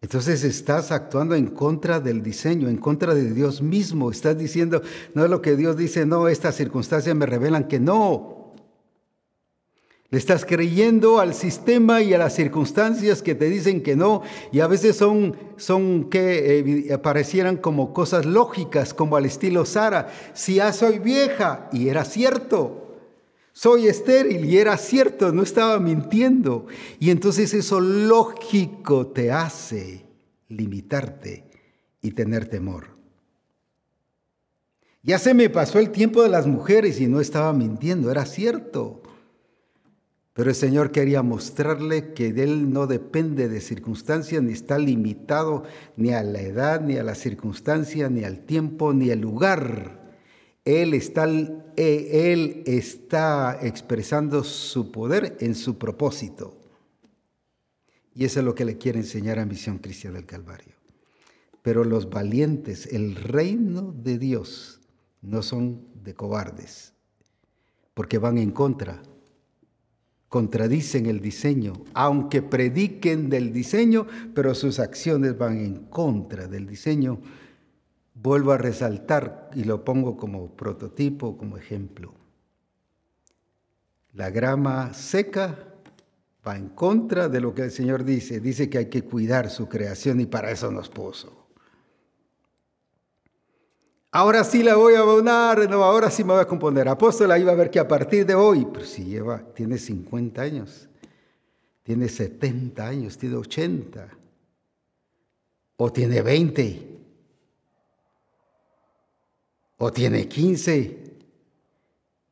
Entonces 0.00 0.44
estás 0.44 0.92
actuando 0.92 1.34
en 1.34 1.46
contra 1.48 1.98
del 1.98 2.22
diseño, 2.22 2.68
en 2.68 2.76
contra 2.76 3.14
de 3.14 3.32
Dios 3.32 3.62
mismo. 3.62 4.10
Estás 4.10 4.38
diciendo, 4.38 4.82
no 5.14 5.24
es 5.24 5.30
lo 5.30 5.42
que 5.42 5.56
Dios 5.56 5.76
dice, 5.76 6.06
no, 6.06 6.28
estas 6.28 6.54
circunstancias 6.54 7.16
me 7.16 7.26
revelan 7.26 7.66
que 7.66 7.80
no. 7.80 8.37
Le 10.10 10.16
estás 10.16 10.46
creyendo 10.46 11.20
al 11.20 11.34
sistema 11.34 12.00
y 12.00 12.14
a 12.14 12.18
las 12.18 12.34
circunstancias 12.34 13.20
que 13.20 13.34
te 13.34 13.50
dicen 13.50 13.82
que 13.82 13.94
no, 13.94 14.22
y 14.52 14.60
a 14.60 14.66
veces 14.66 14.96
son, 14.96 15.36
son 15.58 16.08
que 16.08 16.60
eh, 16.60 16.94
aparecieran 16.94 17.58
como 17.58 17.92
cosas 17.92 18.24
lógicas, 18.24 18.94
como 18.94 19.16
al 19.16 19.26
estilo 19.26 19.66
Sara. 19.66 20.08
Si 20.32 20.54
ya 20.54 20.72
soy 20.72 20.98
vieja, 20.98 21.68
y 21.72 21.88
era 21.88 22.06
cierto. 22.06 22.96
Soy 23.52 23.86
estéril, 23.88 24.46
y 24.46 24.56
era 24.56 24.78
cierto, 24.78 25.30
no 25.30 25.42
estaba 25.42 25.78
mintiendo. 25.78 26.66
Y 26.98 27.10
entonces 27.10 27.52
eso 27.52 27.80
lógico 27.80 29.08
te 29.08 29.30
hace 29.30 30.06
limitarte 30.48 31.44
y 32.00 32.12
tener 32.12 32.48
temor. 32.48 32.96
Ya 35.02 35.18
se 35.18 35.34
me 35.34 35.50
pasó 35.50 35.78
el 35.78 35.90
tiempo 35.90 36.22
de 36.22 36.30
las 36.30 36.46
mujeres 36.46 36.98
y 36.98 37.08
no 37.08 37.20
estaba 37.20 37.52
mintiendo, 37.52 38.10
era 38.10 38.24
cierto. 38.24 39.02
Pero 40.38 40.50
el 40.50 40.54
Señor 40.56 40.92
quería 40.92 41.24
mostrarle 41.24 42.12
que 42.12 42.28
Él 42.28 42.72
no 42.72 42.86
depende 42.86 43.48
de 43.48 43.60
circunstancias, 43.60 44.40
ni 44.40 44.52
está 44.52 44.78
limitado 44.78 45.64
ni 45.96 46.12
a 46.12 46.22
la 46.22 46.40
edad, 46.40 46.80
ni 46.80 46.96
a 46.96 47.02
la 47.02 47.16
circunstancia, 47.16 48.08
ni 48.08 48.22
al 48.22 48.46
tiempo, 48.46 48.92
ni 48.92 49.10
al 49.10 49.18
lugar. 49.18 50.14
Él 50.64 50.94
está, 50.94 51.28
eh, 51.28 52.32
él 52.32 52.62
está 52.66 53.58
expresando 53.62 54.44
su 54.44 54.92
poder 54.92 55.36
en 55.40 55.56
su 55.56 55.76
propósito. 55.76 56.56
Y 58.14 58.24
eso 58.24 58.38
es 58.38 58.46
lo 58.46 58.54
que 58.54 58.64
le 58.64 58.78
quiere 58.78 59.00
enseñar 59.00 59.40
a 59.40 59.44
Misión 59.44 59.78
Cristiana 59.78 60.18
del 60.18 60.26
Calvario. 60.26 60.76
Pero 61.62 61.82
los 61.82 62.10
valientes, 62.10 62.86
el 62.92 63.16
reino 63.16 63.92
de 63.92 64.18
Dios, 64.18 64.82
no 65.20 65.42
son 65.42 65.88
de 66.04 66.14
cobardes, 66.14 66.92
porque 67.92 68.18
van 68.18 68.38
en 68.38 68.52
contra 68.52 69.02
contradicen 70.28 71.06
el 71.06 71.20
diseño, 71.20 71.72
aunque 71.94 72.42
prediquen 72.42 73.30
del 73.30 73.52
diseño, 73.52 74.06
pero 74.34 74.54
sus 74.54 74.78
acciones 74.78 75.38
van 75.38 75.58
en 75.58 75.76
contra 75.86 76.46
del 76.46 76.66
diseño. 76.66 77.20
Vuelvo 78.14 78.52
a 78.52 78.58
resaltar 78.58 79.50
y 79.54 79.64
lo 79.64 79.84
pongo 79.84 80.16
como 80.16 80.54
prototipo, 80.54 81.36
como 81.38 81.56
ejemplo. 81.56 82.14
La 84.12 84.30
grama 84.30 84.92
seca 84.94 85.56
va 86.46 86.56
en 86.56 86.68
contra 86.70 87.28
de 87.28 87.40
lo 87.40 87.54
que 87.54 87.62
el 87.62 87.70
Señor 87.70 88.04
dice. 88.04 88.40
Dice 88.40 88.68
que 88.68 88.78
hay 88.78 88.86
que 88.86 89.02
cuidar 89.02 89.50
su 89.50 89.68
creación 89.68 90.20
y 90.20 90.26
para 90.26 90.50
eso 90.50 90.70
nos 90.70 90.88
puso. 90.88 91.47
Ahora 94.18 94.42
sí 94.42 94.64
la 94.64 94.74
voy 94.74 94.96
a 94.96 94.98
abonar, 94.98 95.70
no, 95.70 95.84
ahora 95.84 96.10
sí 96.10 96.24
me 96.24 96.32
voy 96.32 96.42
a 96.42 96.44
componer. 96.44 96.88
Apóstol, 96.88 97.30
ahí 97.30 97.44
va 97.44 97.52
a 97.52 97.54
ver 97.54 97.70
que 97.70 97.78
a 97.78 97.86
partir 97.86 98.26
de 98.26 98.34
hoy, 98.34 98.66
pero 98.72 98.84
si 98.84 99.04
lleva, 99.04 99.38
tiene 99.54 99.78
50 99.78 100.42
años, 100.42 100.88
tiene 101.84 102.08
70 102.08 102.84
años, 102.84 103.16
tiene 103.16 103.36
80, 103.36 104.08
o 105.76 105.92
tiene 105.92 106.20
20, 106.20 106.98
o 109.76 109.92
tiene 109.92 110.26
15. 110.26 110.98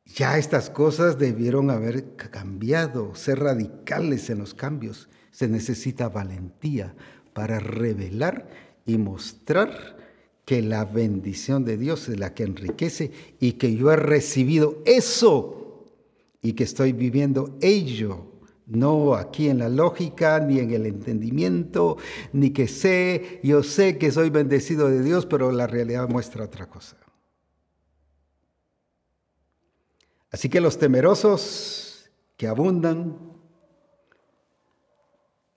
Ya 0.07 0.37
estas 0.37 0.69
cosas 0.69 1.17
debieron 1.17 1.69
haber 1.69 2.17
cambiado, 2.17 3.15
ser 3.15 3.39
radicales 3.39 4.29
en 4.29 4.39
los 4.39 4.53
cambios. 4.53 5.07
Se 5.31 5.47
necesita 5.47 6.09
valentía 6.09 6.93
para 7.31 7.59
revelar 7.59 8.49
y 8.85 8.97
mostrar 8.97 10.06
que 10.47 10.61
la 10.61 10.85
bendición 10.85 11.65
de 11.65 11.75
Dios 11.75 12.07
es 12.07 12.17
la 12.17 12.33
que 12.33 12.43
enriquece 12.43 13.11
y 13.37 13.53
que 13.53 13.75
yo 13.75 13.91
he 13.91 13.97
recibido 13.97 14.81
eso 14.85 15.83
y 16.41 16.53
que 16.53 16.63
estoy 16.63 16.93
viviendo 16.93 17.57
ello. 17.59 18.31
No 18.65 19.15
aquí 19.15 19.49
en 19.49 19.57
la 19.57 19.67
lógica, 19.67 20.39
ni 20.39 20.59
en 20.59 20.71
el 20.71 20.85
entendimiento, 20.85 21.97
ni 22.31 22.51
que 22.51 22.69
sé, 22.69 23.41
yo 23.43 23.61
sé 23.61 23.97
que 23.97 24.09
soy 24.09 24.29
bendecido 24.29 24.87
de 24.87 25.03
Dios, 25.03 25.25
pero 25.25 25.51
la 25.51 25.67
realidad 25.67 26.07
muestra 26.07 26.45
otra 26.45 26.69
cosa. 26.69 26.95
Así 30.31 30.47
que 30.47 30.61
los 30.61 30.77
temerosos 30.77 32.09
que 32.37 32.47
abundan, 32.47 33.17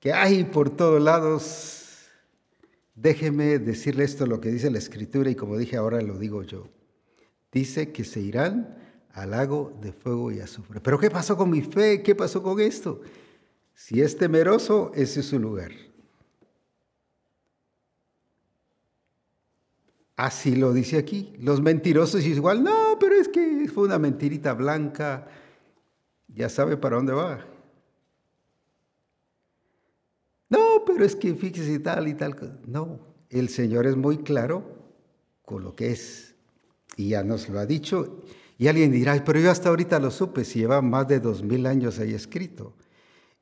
que 0.00 0.12
hay 0.12 0.42
por 0.42 0.68
todos 0.70 1.00
lados, 1.00 1.79
Déjeme 3.00 3.58
decirle 3.58 4.04
esto, 4.04 4.26
lo 4.26 4.42
que 4.42 4.50
dice 4.50 4.70
la 4.70 4.76
escritura, 4.76 5.30
y 5.30 5.34
como 5.34 5.56
dije 5.56 5.78
ahora 5.78 6.02
lo 6.02 6.18
digo 6.18 6.42
yo. 6.42 6.68
Dice 7.50 7.92
que 7.92 8.04
se 8.04 8.20
irán 8.20 8.76
al 9.12 9.30
lago 9.30 9.72
de 9.80 9.92
fuego 9.92 10.30
y 10.30 10.40
azufre. 10.40 10.80
Pero 10.82 10.98
¿qué 10.98 11.10
pasó 11.10 11.34
con 11.34 11.48
mi 11.48 11.62
fe? 11.62 12.02
¿Qué 12.02 12.14
pasó 12.14 12.42
con 12.42 12.60
esto? 12.60 13.00
Si 13.72 14.02
es 14.02 14.18
temeroso, 14.18 14.92
ese 14.94 15.20
es 15.20 15.26
su 15.26 15.38
lugar. 15.38 15.70
Así 20.14 20.54
lo 20.54 20.74
dice 20.74 20.98
aquí. 20.98 21.32
Los 21.38 21.62
mentirosos 21.62 22.22
igual, 22.26 22.62
no, 22.62 22.98
pero 23.00 23.14
es 23.14 23.28
que 23.28 23.66
fue 23.72 23.84
una 23.84 23.98
mentirita 23.98 24.52
blanca. 24.52 25.26
Ya 26.28 26.50
sabe 26.50 26.76
para 26.76 26.96
dónde 26.96 27.14
va. 27.14 27.46
No, 30.50 30.84
pero 30.84 31.04
es 31.04 31.16
que 31.16 31.34
fíjese 31.34 31.78
tal 31.78 32.08
y 32.08 32.14
tal. 32.14 32.60
No, 32.66 33.00
el 33.30 33.48
Señor 33.48 33.86
es 33.86 33.96
muy 33.96 34.18
claro 34.18 34.64
con 35.44 35.64
lo 35.64 35.74
que 35.74 35.92
es. 35.92 36.34
Y 36.96 37.10
ya 37.10 37.22
nos 37.22 37.48
lo 37.48 37.60
ha 37.60 37.66
dicho. 37.66 38.20
Y 38.58 38.68
alguien 38.68 38.92
dirá, 38.92 39.24
pero 39.24 39.40
yo 39.40 39.50
hasta 39.50 39.70
ahorita 39.70 39.98
lo 40.00 40.10
supe, 40.10 40.44
si 40.44 40.58
lleva 40.58 40.82
más 40.82 41.08
de 41.08 41.20
dos 41.20 41.42
mil 41.42 41.64
años 41.64 41.98
ahí 41.98 42.12
escrito. 42.12 42.74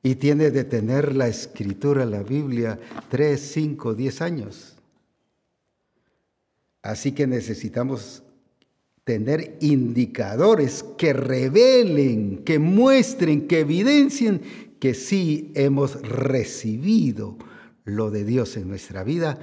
Y 0.01 0.15
tiene 0.15 0.49
de 0.51 0.63
tener 0.63 1.13
la 1.13 1.27
escritura, 1.27 2.05
la 2.05 2.23
Biblia, 2.23 2.79
tres, 3.09 3.41
cinco, 3.53 3.95
diez 3.95 4.21
años. 4.21 4.77
Así 6.81 7.11
que 7.11 7.27
necesitamos 7.27 8.23
tener 9.03 9.57
indicadores 9.59 10.85
que 10.97 11.13
revelen, 11.13 12.43
que 12.45 12.59
muestren, 12.59 13.47
que 13.47 13.61
evidencien 13.61 14.68
que 14.79 14.93
sí 14.93 15.51
hemos 15.55 16.01
recibido 16.01 17.37
lo 17.83 18.11
de 18.11 18.23
Dios 18.23 18.55
en 18.57 18.67
nuestra 18.69 19.03
vida 19.03 19.39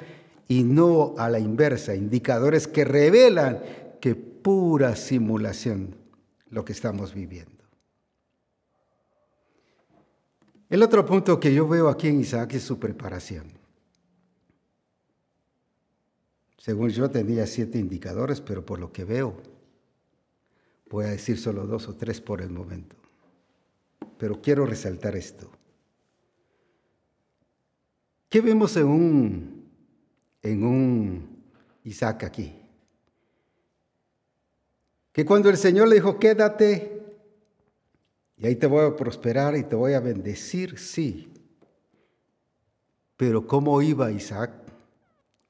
y 0.48 0.62
no 0.62 1.14
a 1.18 1.28
la 1.28 1.38
inversa, 1.38 1.94
indicadores 1.94 2.66
que 2.66 2.84
revelan 2.84 3.62
que 4.00 4.14
pura 4.14 4.96
simulación 4.96 5.96
lo 6.50 6.64
que 6.64 6.72
estamos 6.72 7.14
viviendo. 7.14 7.52
El 10.68 10.82
otro 10.82 11.04
punto 11.04 11.38
que 11.38 11.54
yo 11.54 11.68
veo 11.68 11.88
aquí 11.88 12.08
en 12.08 12.20
Isaac 12.20 12.54
es 12.54 12.62
su 12.62 12.78
preparación. 12.78 13.46
Según 16.58 16.88
yo 16.90 17.08
tenía 17.10 17.46
siete 17.46 17.78
indicadores, 17.78 18.40
pero 18.40 18.64
por 18.64 18.80
lo 18.80 18.92
que 18.92 19.04
veo, 19.04 19.36
voy 20.90 21.04
a 21.04 21.10
decir 21.10 21.38
solo 21.38 21.66
dos 21.66 21.86
o 21.88 21.94
tres 21.94 22.20
por 22.20 22.40
el 22.40 22.50
momento 22.50 22.96
pero 24.18 24.40
quiero 24.40 24.66
resaltar 24.66 25.16
esto. 25.16 25.50
¿Qué 28.28 28.40
vemos 28.40 28.76
en 28.76 28.86
un, 28.86 29.70
en 30.42 30.64
un 30.64 31.42
Isaac 31.84 32.24
aquí? 32.24 32.54
Que 35.12 35.24
cuando 35.24 35.48
el 35.48 35.56
Señor 35.56 35.88
le 35.88 35.94
dijo, 35.94 36.18
quédate, 36.18 36.96
y 38.36 38.46
ahí 38.46 38.56
te 38.56 38.66
voy 38.66 38.84
a 38.84 38.96
prosperar 38.96 39.56
y 39.56 39.64
te 39.64 39.76
voy 39.76 39.94
a 39.94 40.00
bendecir, 40.00 40.78
sí. 40.78 41.32
Pero 43.16 43.46
¿cómo 43.46 43.80
iba 43.80 44.10
Isaac? 44.10 44.52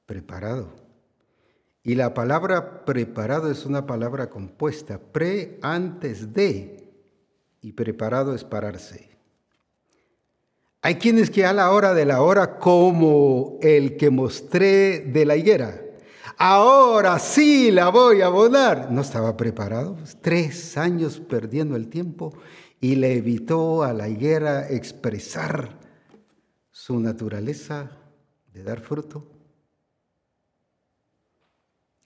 Preparado. 0.07 0.68
Y 1.82 1.94
la 1.94 2.14
palabra 2.14 2.84
preparado 2.84 3.51
es 3.51 3.66
una 3.66 3.86
palabra 3.86 4.30
compuesta, 4.30 4.99
pre 4.99 5.59
antes 5.62 6.32
de 6.32 6.76
y 7.61 7.73
preparado 7.73 8.35
es 8.35 8.45
pararse. 8.45 9.17
Hay 10.83 10.97
quienes 10.97 11.31
que 11.31 11.45
a 11.45 11.53
la 11.53 11.73
hora 11.73 11.95
de 11.95 12.05
la 12.05 12.23
hora, 12.23 12.59
como 12.59 13.59
el 13.61 13.97
que 13.97 14.11
mostré 14.11 15.01
de 15.01 15.27
la 15.27 15.37
higuera, 15.37 15.83
ahora 16.39 17.19
sí 17.19 17.73
la 17.73 17.89
voy 17.89 18.21
a 18.21 18.27
abonar. 18.27 18.93
No 18.93 19.01
estaba 19.01 19.37
preparado, 19.37 19.97
tres 20.21 20.77
años 20.77 21.19
perdiendo 21.19 21.75
el 21.75 21.89
tiempo 21.89 22.35
y 22.81 22.95
le 22.95 23.15
evitó 23.15 23.83
a 23.83 23.93
la 23.93 24.09
higuera 24.09 24.69
expresar 24.69 25.77
su 26.71 27.01
naturaleza 27.01 27.91
de 28.53 28.63
dar 28.63 28.81
fruto. 28.81 29.27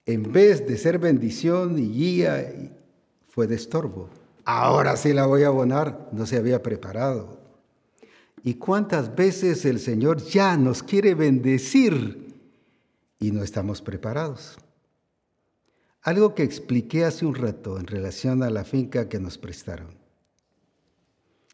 En 0.06 0.32
vez 0.32 0.66
de 0.66 0.78
ser 0.78 0.98
bendición 0.98 1.78
y 1.78 1.88
guía, 1.88 2.50
fue 3.28 3.46
de 3.46 3.56
estorbo 3.56 4.08
ahora 4.44 4.96
sí 4.96 5.12
la 5.12 5.26
voy 5.26 5.42
a 5.42 5.48
abonar, 5.48 6.08
no 6.12 6.26
se 6.26 6.36
había 6.36 6.62
preparado. 6.62 7.40
¿Y 8.42 8.54
cuántas 8.54 9.14
veces 9.14 9.64
el 9.64 9.80
Señor 9.80 10.22
ya 10.22 10.56
nos 10.56 10.82
quiere 10.82 11.14
bendecir 11.14 12.34
y 13.18 13.32
no 13.32 13.42
estamos 13.42 13.82
preparados? 13.82 14.58
Algo 16.02 16.34
que 16.34 16.42
expliqué 16.42 17.04
hace 17.04 17.26
un 17.26 17.34
rato 17.34 17.78
en 17.78 17.86
relación 17.86 18.42
a 18.42 18.48
la 18.48 18.64
finca 18.64 19.08
que 19.08 19.20
nos 19.20 19.36
prestaron. 19.36 19.98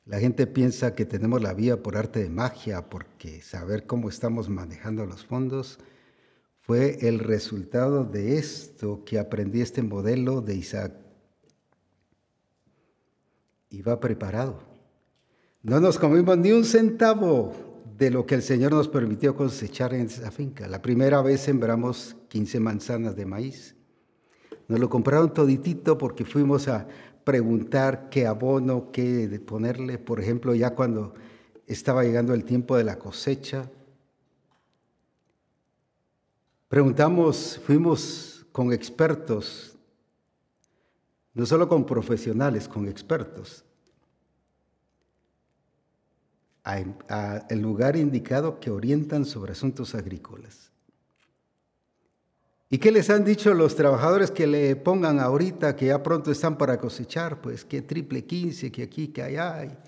La 0.04 0.20
gente 0.20 0.46
piensa 0.46 0.94
que 0.94 1.04
tenemos 1.04 1.42
la 1.42 1.52
vía 1.52 1.82
por 1.82 1.96
arte 1.96 2.22
de 2.22 2.30
magia, 2.30 2.88
porque 2.88 3.42
saber 3.42 3.86
cómo 3.86 4.08
estamos 4.08 4.48
manejando 4.48 5.04
los 5.04 5.26
fondos 5.26 5.80
fue 6.60 7.08
el 7.08 7.18
resultado 7.18 8.04
de 8.04 8.38
esto 8.38 9.04
que 9.04 9.18
aprendí 9.18 9.60
este 9.60 9.82
modelo 9.82 10.40
de 10.40 10.54
Isaac 10.54 10.92
iba 13.76 14.00
preparado. 14.00 14.58
No 15.62 15.80
nos 15.80 15.98
comimos 15.98 16.38
ni 16.38 16.52
un 16.52 16.64
centavo 16.64 17.52
de 17.98 18.10
lo 18.10 18.26
que 18.26 18.34
el 18.34 18.42
Señor 18.42 18.72
nos 18.72 18.88
permitió 18.88 19.36
cosechar 19.36 19.94
en 19.94 20.06
esa 20.06 20.30
finca. 20.30 20.68
La 20.68 20.80
primera 20.82 21.20
vez 21.22 21.40
sembramos 21.40 22.16
15 22.28 22.60
manzanas 22.60 23.16
de 23.16 23.26
maíz. 23.26 23.74
Nos 24.68 24.80
lo 24.80 24.88
compraron 24.88 25.32
toditito 25.32 25.98
porque 25.98 26.24
fuimos 26.24 26.68
a 26.68 26.86
preguntar 27.24 28.08
qué 28.10 28.26
abono, 28.26 28.90
qué 28.92 29.40
ponerle. 29.44 29.98
Por 29.98 30.20
ejemplo, 30.20 30.54
ya 30.54 30.74
cuando 30.74 31.14
estaba 31.66 32.02
llegando 32.04 32.32
el 32.32 32.44
tiempo 32.44 32.76
de 32.76 32.84
la 32.84 32.98
cosecha, 32.98 33.70
preguntamos, 36.68 37.60
fuimos 37.64 38.46
con 38.52 38.72
expertos 38.72 39.76
no 41.36 41.44
solo 41.44 41.68
con 41.68 41.84
profesionales, 41.84 42.66
con 42.66 42.88
expertos, 42.88 43.65
al 46.66 47.60
lugar 47.60 47.96
indicado 47.96 48.58
que 48.58 48.72
orientan 48.72 49.24
sobre 49.24 49.52
asuntos 49.52 49.94
agrícolas. 49.94 50.72
¿Y 52.68 52.78
qué 52.78 52.90
les 52.90 53.08
han 53.10 53.24
dicho 53.24 53.54
los 53.54 53.76
trabajadores 53.76 54.32
que 54.32 54.48
le 54.48 54.74
pongan 54.74 55.20
ahorita 55.20 55.76
que 55.76 55.86
ya 55.86 56.02
pronto 56.02 56.32
están 56.32 56.58
para 56.58 56.78
cosechar? 56.78 57.40
Pues 57.40 57.64
que 57.64 57.82
triple 57.82 58.24
15, 58.24 58.72
que 58.72 58.82
aquí, 58.82 59.08
que 59.08 59.22
allá. 59.22 59.80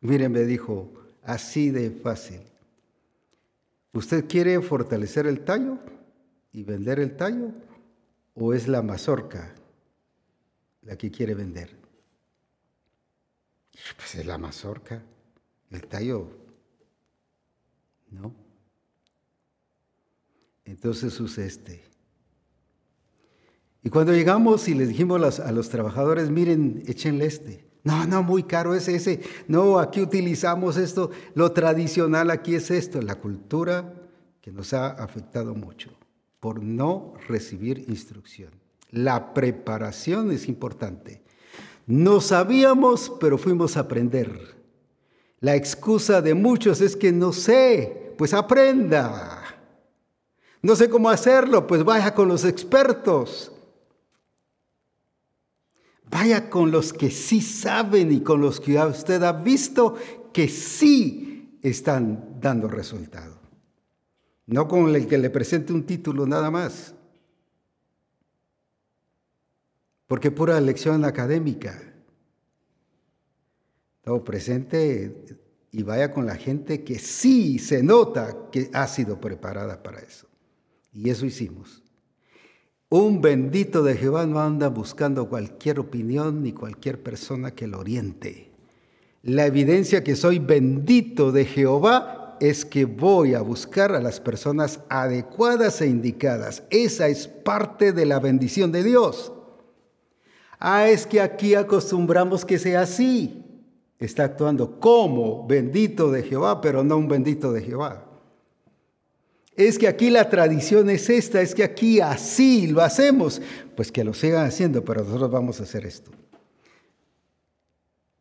Miren, 0.00 0.30
me 0.30 0.44
dijo, 0.44 0.92
así 1.24 1.70
de 1.70 1.90
fácil. 1.90 2.42
¿Usted 3.92 4.28
quiere 4.28 4.60
fortalecer 4.60 5.26
el 5.26 5.40
tallo 5.40 5.78
y 6.52 6.62
vender 6.62 7.00
el 7.00 7.16
tallo? 7.16 7.48
¿O 8.34 8.54
es 8.54 8.68
la 8.68 8.82
mazorca 8.82 9.52
la 10.82 10.96
que 10.96 11.10
quiere 11.10 11.34
vender? 11.34 11.79
Pues 13.96 14.14
es 14.14 14.26
la 14.26 14.38
mazorca, 14.38 15.02
el 15.70 15.86
tallo, 15.86 16.28
¿no? 18.10 18.34
Entonces 20.64 21.18
usa 21.20 21.44
este. 21.44 21.82
Y 23.82 23.90
cuando 23.90 24.12
llegamos 24.12 24.68
y 24.68 24.74
les 24.74 24.88
dijimos 24.88 25.40
a 25.40 25.52
los 25.52 25.68
trabajadores, 25.68 26.30
miren, 26.30 26.82
échenle 26.86 27.26
este. 27.26 27.64
No, 27.82 28.06
no, 28.06 28.22
muy 28.22 28.42
caro 28.42 28.74
es 28.74 28.88
ese. 28.88 29.20
No, 29.48 29.78
aquí 29.78 30.02
utilizamos 30.02 30.76
esto. 30.76 31.10
Lo 31.34 31.52
tradicional 31.52 32.30
aquí 32.30 32.54
es 32.54 32.70
esto, 32.70 33.00
la 33.00 33.14
cultura 33.14 33.94
que 34.40 34.52
nos 34.52 34.74
ha 34.74 34.88
afectado 34.88 35.54
mucho 35.54 35.90
por 36.40 36.62
no 36.62 37.14
recibir 37.28 37.84
instrucción. 37.88 38.50
La 38.90 39.32
preparación 39.32 40.30
es 40.30 40.48
importante. 40.48 41.22
No 41.90 42.20
sabíamos, 42.20 43.10
pero 43.18 43.36
fuimos 43.36 43.76
a 43.76 43.80
aprender. 43.80 44.54
La 45.40 45.56
excusa 45.56 46.22
de 46.22 46.34
muchos 46.34 46.80
es 46.80 46.94
que 46.94 47.10
no 47.10 47.32
sé, 47.32 48.14
pues 48.16 48.32
aprenda. 48.32 49.42
No 50.62 50.76
sé 50.76 50.88
cómo 50.88 51.10
hacerlo, 51.10 51.66
pues 51.66 51.82
vaya 51.82 52.14
con 52.14 52.28
los 52.28 52.44
expertos. 52.44 53.50
Vaya 56.08 56.48
con 56.48 56.70
los 56.70 56.92
que 56.92 57.10
sí 57.10 57.40
saben 57.40 58.12
y 58.12 58.20
con 58.20 58.40
los 58.40 58.60
que 58.60 58.78
usted 58.78 59.20
ha 59.24 59.32
visto 59.32 59.96
que 60.32 60.46
sí 60.46 61.58
están 61.60 62.38
dando 62.40 62.68
resultado. 62.68 63.40
No 64.46 64.68
con 64.68 64.94
el 64.94 65.08
que 65.08 65.18
le 65.18 65.30
presente 65.30 65.72
un 65.72 65.82
título 65.82 66.24
nada 66.24 66.52
más. 66.52 66.94
Porque 70.10 70.32
pura 70.32 70.60
lección 70.60 71.04
académica. 71.04 71.80
No, 74.04 74.24
presente 74.24 75.24
y 75.70 75.84
vaya 75.84 76.10
con 76.10 76.26
la 76.26 76.34
gente 76.34 76.82
que 76.82 76.98
sí 76.98 77.60
se 77.60 77.84
nota 77.84 78.36
que 78.50 78.70
ha 78.72 78.88
sido 78.88 79.20
preparada 79.20 79.84
para 79.84 80.00
eso. 80.00 80.26
Y 80.92 81.10
eso 81.10 81.26
hicimos. 81.26 81.84
Un 82.88 83.20
bendito 83.20 83.84
de 83.84 83.96
Jehová 83.96 84.26
no 84.26 84.40
anda 84.40 84.68
buscando 84.68 85.28
cualquier 85.28 85.78
opinión 85.78 86.42
ni 86.42 86.54
cualquier 86.54 87.00
persona 87.00 87.52
que 87.52 87.68
lo 87.68 87.78
oriente. 87.78 88.50
La 89.22 89.46
evidencia 89.46 90.02
que 90.02 90.16
soy 90.16 90.40
bendito 90.40 91.30
de 91.30 91.44
Jehová 91.44 92.36
es 92.40 92.64
que 92.64 92.84
voy 92.84 93.34
a 93.34 93.42
buscar 93.42 93.94
a 93.94 94.00
las 94.00 94.18
personas 94.18 94.80
adecuadas 94.88 95.80
e 95.80 95.86
indicadas. 95.86 96.64
Esa 96.70 97.06
es 97.06 97.28
parte 97.28 97.92
de 97.92 98.06
la 98.06 98.18
bendición 98.18 98.72
de 98.72 98.82
Dios. 98.82 99.34
Ah, 100.60 100.88
es 100.88 101.06
que 101.06 101.20
aquí 101.20 101.56
acostumbramos 101.56 102.44
que 102.44 102.58
sea 102.58 102.82
así. 102.82 103.42
Está 103.98 104.24
actuando 104.24 104.78
como 104.78 105.46
bendito 105.46 106.12
de 106.12 106.22
Jehová, 106.22 106.60
pero 106.60 106.84
no 106.84 106.96
un 106.96 107.08
bendito 107.08 107.52
de 107.52 107.62
Jehová 107.62 108.06
es 109.66 109.78
que 109.78 109.88
aquí 109.88 110.10
la 110.10 110.28
tradición 110.28 110.90
es 110.90 111.10
esta, 111.10 111.40
es 111.40 111.54
que 111.54 111.64
aquí 111.64 112.00
así 112.00 112.66
lo 112.66 112.82
hacemos, 112.82 113.40
pues 113.76 113.90
que 113.92 114.04
lo 114.04 114.14
sigan 114.14 114.46
haciendo, 114.46 114.84
pero 114.84 115.04
nosotros 115.04 115.30
vamos 115.30 115.60
a 115.60 115.64
hacer 115.64 115.84
esto. 115.86 116.10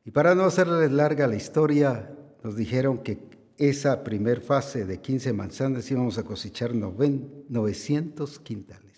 Y 0.06 0.12
para 0.12 0.36
no 0.36 0.44
hacerles 0.44 0.92
larga 0.92 1.28
la 1.28 1.36
historia, 1.36 2.16
nos 2.44 2.56
dijeron 2.56 3.00
que 3.00 3.20
esa 3.58 4.04
primer 4.04 4.42
fase 4.42 4.86
de 4.86 5.00
15 5.00 5.34
manzanas 5.34 5.90
íbamos 5.92 6.18
a 6.18 6.24
cosechar 6.24 6.74
900 6.74 8.40
quintales. 8.40 8.89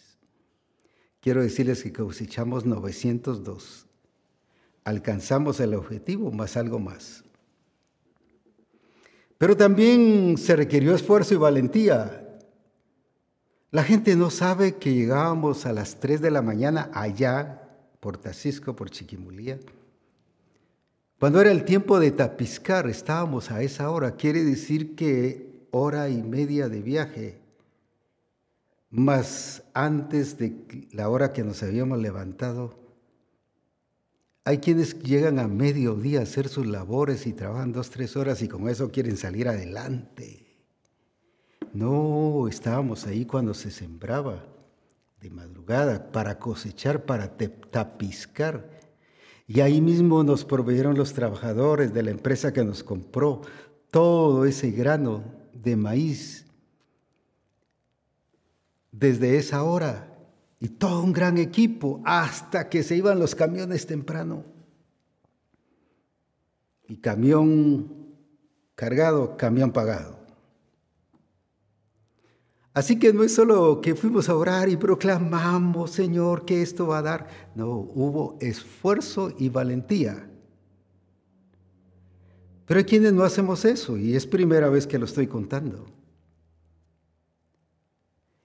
Quiero 1.21 1.43
decirles 1.43 1.83
que 1.83 1.93
cosechamos 1.93 2.65
902. 2.65 3.85
Alcanzamos 4.83 5.59
el 5.59 5.75
objetivo 5.75 6.31
más 6.31 6.57
algo 6.57 6.79
más. 6.79 7.23
Pero 9.37 9.55
también 9.55 10.35
se 10.37 10.55
requirió 10.55 10.95
esfuerzo 10.95 11.35
y 11.35 11.37
valentía. 11.37 12.39
La 13.69 13.83
gente 13.83 14.15
no 14.15 14.31
sabe 14.31 14.77
que 14.77 14.93
llegábamos 14.93 15.65
a 15.65 15.73
las 15.73 15.99
3 15.99 16.21
de 16.21 16.31
la 16.31 16.41
mañana 16.41 16.89
allá, 16.93 17.69
por 17.99 18.17
Tacisco, 18.17 18.75
por 18.75 18.89
Chiquimulía. 18.89 19.59
Cuando 21.19 21.39
era 21.39 21.51
el 21.51 21.65
tiempo 21.65 21.99
de 21.99 22.09
tapiscar, 22.09 22.89
estábamos 22.89 23.51
a 23.51 23.61
esa 23.61 23.91
hora. 23.91 24.15
Quiere 24.15 24.43
decir 24.43 24.95
que 24.95 25.67
hora 25.69 26.09
y 26.09 26.23
media 26.23 26.67
de 26.67 26.81
viaje, 26.81 27.40
más 28.91 29.63
antes 29.73 30.37
de 30.37 30.87
la 30.91 31.09
hora 31.09 31.31
que 31.31 31.43
nos 31.43 31.63
habíamos 31.63 31.99
levantado. 31.99 32.77
Hay 34.43 34.57
quienes 34.57 34.99
llegan 34.99 35.39
a 35.39 35.47
mediodía 35.47 36.19
a 36.19 36.23
hacer 36.23 36.49
sus 36.49 36.67
labores 36.67 37.25
y 37.25 37.33
trabajan 37.33 37.71
dos, 37.71 37.89
tres 37.89 38.17
horas 38.17 38.41
y 38.41 38.47
con 38.47 38.67
eso 38.67 38.91
quieren 38.91 39.17
salir 39.17 39.47
adelante. 39.47 40.45
No, 41.73 42.47
estábamos 42.49 43.07
ahí 43.07 43.25
cuando 43.25 43.53
se 43.53 43.71
sembraba 43.71 44.43
de 45.21 45.29
madrugada 45.29 46.11
para 46.11 46.37
cosechar, 46.37 47.05
para 47.05 47.37
tapiscar. 47.37 48.69
Y 49.47 49.61
ahí 49.61 49.79
mismo 49.79 50.23
nos 50.23 50.43
proveyeron 50.43 50.97
los 50.97 51.13
trabajadores 51.13 51.93
de 51.93 52.03
la 52.03 52.11
empresa 52.11 52.51
que 52.51 52.63
nos 52.63 52.83
compró 52.83 53.41
todo 53.89 54.45
ese 54.45 54.71
grano 54.71 55.23
de 55.53 55.75
maíz 55.75 56.45
desde 58.91 59.37
esa 59.37 59.63
hora 59.63 60.11
y 60.59 60.69
todo 60.69 61.01
un 61.01 61.13
gran 61.13 61.37
equipo 61.37 62.01
hasta 62.05 62.69
que 62.69 62.83
se 62.83 62.95
iban 62.95 63.19
los 63.19 63.33
camiones 63.33 63.87
temprano. 63.87 64.43
Y 66.87 66.97
camión 66.97 68.15
cargado, 68.75 69.37
camión 69.37 69.71
pagado. 69.71 70.19
Así 72.73 72.99
que 72.99 73.11
no 73.11 73.23
es 73.23 73.33
solo 73.33 73.81
que 73.81 73.95
fuimos 73.95 74.29
a 74.29 74.35
orar 74.35 74.69
y 74.69 74.77
proclamamos, 74.77 75.91
Señor, 75.91 76.45
que 76.45 76.61
esto 76.61 76.87
va 76.87 76.99
a 76.99 77.01
dar. 77.01 77.27
No, 77.55 77.69
hubo 77.69 78.37
esfuerzo 78.39 79.33
y 79.37 79.49
valentía. 79.49 80.29
Pero 82.65 82.77
hay 82.77 82.85
quienes 82.85 83.11
no 83.11 83.23
hacemos 83.23 83.65
eso 83.65 83.97
y 83.97 84.15
es 84.15 84.25
primera 84.25 84.69
vez 84.69 84.87
que 84.87 84.97
lo 84.97 85.05
estoy 85.05 85.27
contando. 85.27 85.85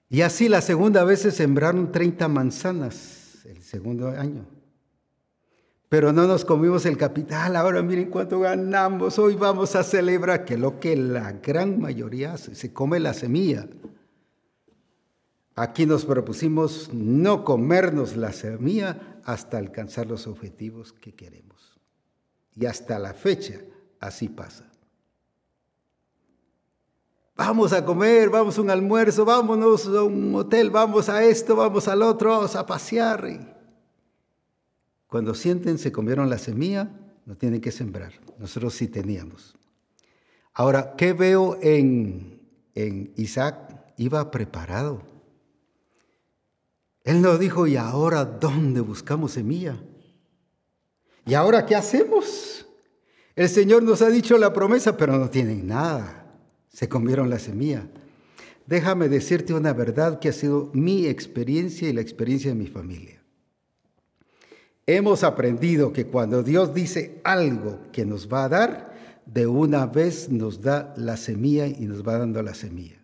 Y 0.09 0.21
así 0.21 0.47
la 0.47 0.61
segunda 0.61 1.03
vez 1.03 1.21
se 1.21 1.31
sembraron 1.31 1.91
30 1.91 2.27
manzanas 2.27 3.45
el 3.45 3.61
segundo 3.61 4.09
año. 4.09 4.45
Pero 5.89 6.11
no 6.11 6.27
nos 6.27 6.43
comimos 6.43 6.85
el 6.85 6.97
capital. 6.97 7.55
Ahora 7.55 7.81
miren 7.81 8.09
cuánto 8.09 8.39
ganamos. 8.39 9.19
Hoy 9.19 9.35
vamos 9.35 9.75
a 9.75 9.83
celebrar 9.83 10.43
que 10.43 10.57
lo 10.57 10.79
que 10.79 10.95
la 10.95 11.31
gran 11.33 11.79
mayoría 11.79 12.33
hace, 12.33 12.55
se 12.55 12.73
come 12.73 12.99
la 12.99 13.13
semilla. 13.13 13.67
Aquí 15.55 15.85
nos 15.85 16.05
propusimos 16.05 16.93
no 16.93 17.43
comernos 17.43 18.15
la 18.15 18.31
semilla 18.31 19.19
hasta 19.23 19.57
alcanzar 19.57 20.07
los 20.07 20.27
objetivos 20.27 20.93
que 20.93 21.15
queremos. 21.15 21.79
Y 22.53 22.65
hasta 22.65 22.99
la 22.99 23.13
fecha 23.13 23.55
así 23.99 24.29
pasa. 24.29 24.66
Vamos 27.37 27.71
a 27.71 27.85
comer, 27.85 28.29
vamos 28.29 28.57
a 28.57 28.61
un 28.61 28.69
almuerzo, 28.69 29.23
vámonos 29.23 29.85
a 29.87 30.03
un 30.03 30.33
hotel, 30.35 30.71
vamos 30.71 31.07
a 31.07 31.23
esto, 31.23 31.55
vamos 31.55 31.87
al 31.87 32.01
otro, 32.01 32.31
vamos 32.31 32.55
a 32.55 32.65
pasear. 32.65 33.55
cuando 35.07 35.33
sienten 35.33 35.77
se 35.77 35.91
comieron 35.91 36.29
la 36.29 36.37
semilla, 36.37 36.89
no 37.25 37.35
tienen 37.35 37.61
que 37.61 37.71
sembrar. 37.71 38.13
Nosotros 38.39 38.73
sí 38.73 38.87
teníamos. 38.87 39.55
Ahora, 40.53 40.95
¿qué 40.97 41.13
veo 41.13 41.57
en, 41.61 42.41
en 42.73 43.13
Isaac? 43.15 43.93
Iba 43.97 44.31
preparado 44.31 45.01
él 47.07 47.21
nos 47.21 47.39
dijo, 47.39 47.67
¿y 47.67 47.77
ahora 47.77 48.25
dónde 48.25 48.81
buscamos 48.81 49.31
semilla? 49.31 49.81
¿Y 51.25 51.35
ahora 51.35 51.65
qué 51.65 51.73
hacemos? 51.73 52.65
El 53.33 53.47
Señor 53.47 53.81
nos 53.83 54.01
ha 54.01 54.09
dicho 54.09 54.37
la 54.37 54.51
promesa, 54.51 54.97
pero 54.97 55.17
no 55.17 55.29
tienen 55.29 55.67
nada. 55.67 56.16
Se 56.77 56.87
comieron 56.87 57.31
la 57.31 57.39
semilla. 57.39 57.87
Déjame 58.67 59.09
decirte 59.09 59.55
una 59.55 59.73
verdad 59.73 60.19
que 60.19 60.29
ha 60.29 60.31
sido 60.31 60.69
mi 60.75 61.07
experiencia 61.07 61.89
y 61.89 61.93
la 61.93 62.01
experiencia 62.01 62.51
de 62.51 62.55
mi 62.55 62.67
familia. 62.67 63.19
Hemos 64.85 65.23
aprendido 65.23 65.91
que 65.91 66.05
cuando 66.05 66.43
Dios 66.43 66.75
dice 66.75 67.19
algo 67.23 67.79
que 67.91 68.05
nos 68.05 68.31
va 68.31 68.43
a 68.43 68.49
dar, 68.49 68.93
de 69.25 69.47
una 69.47 69.87
vez 69.87 70.29
nos 70.29 70.61
da 70.61 70.93
la 70.97 71.17
semilla 71.17 71.65
y 71.65 71.87
nos 71.87 72.07
va 72.07 72.19
dando 72.19 72.43
la 72.43 72.53
semilla. 72.53 73.01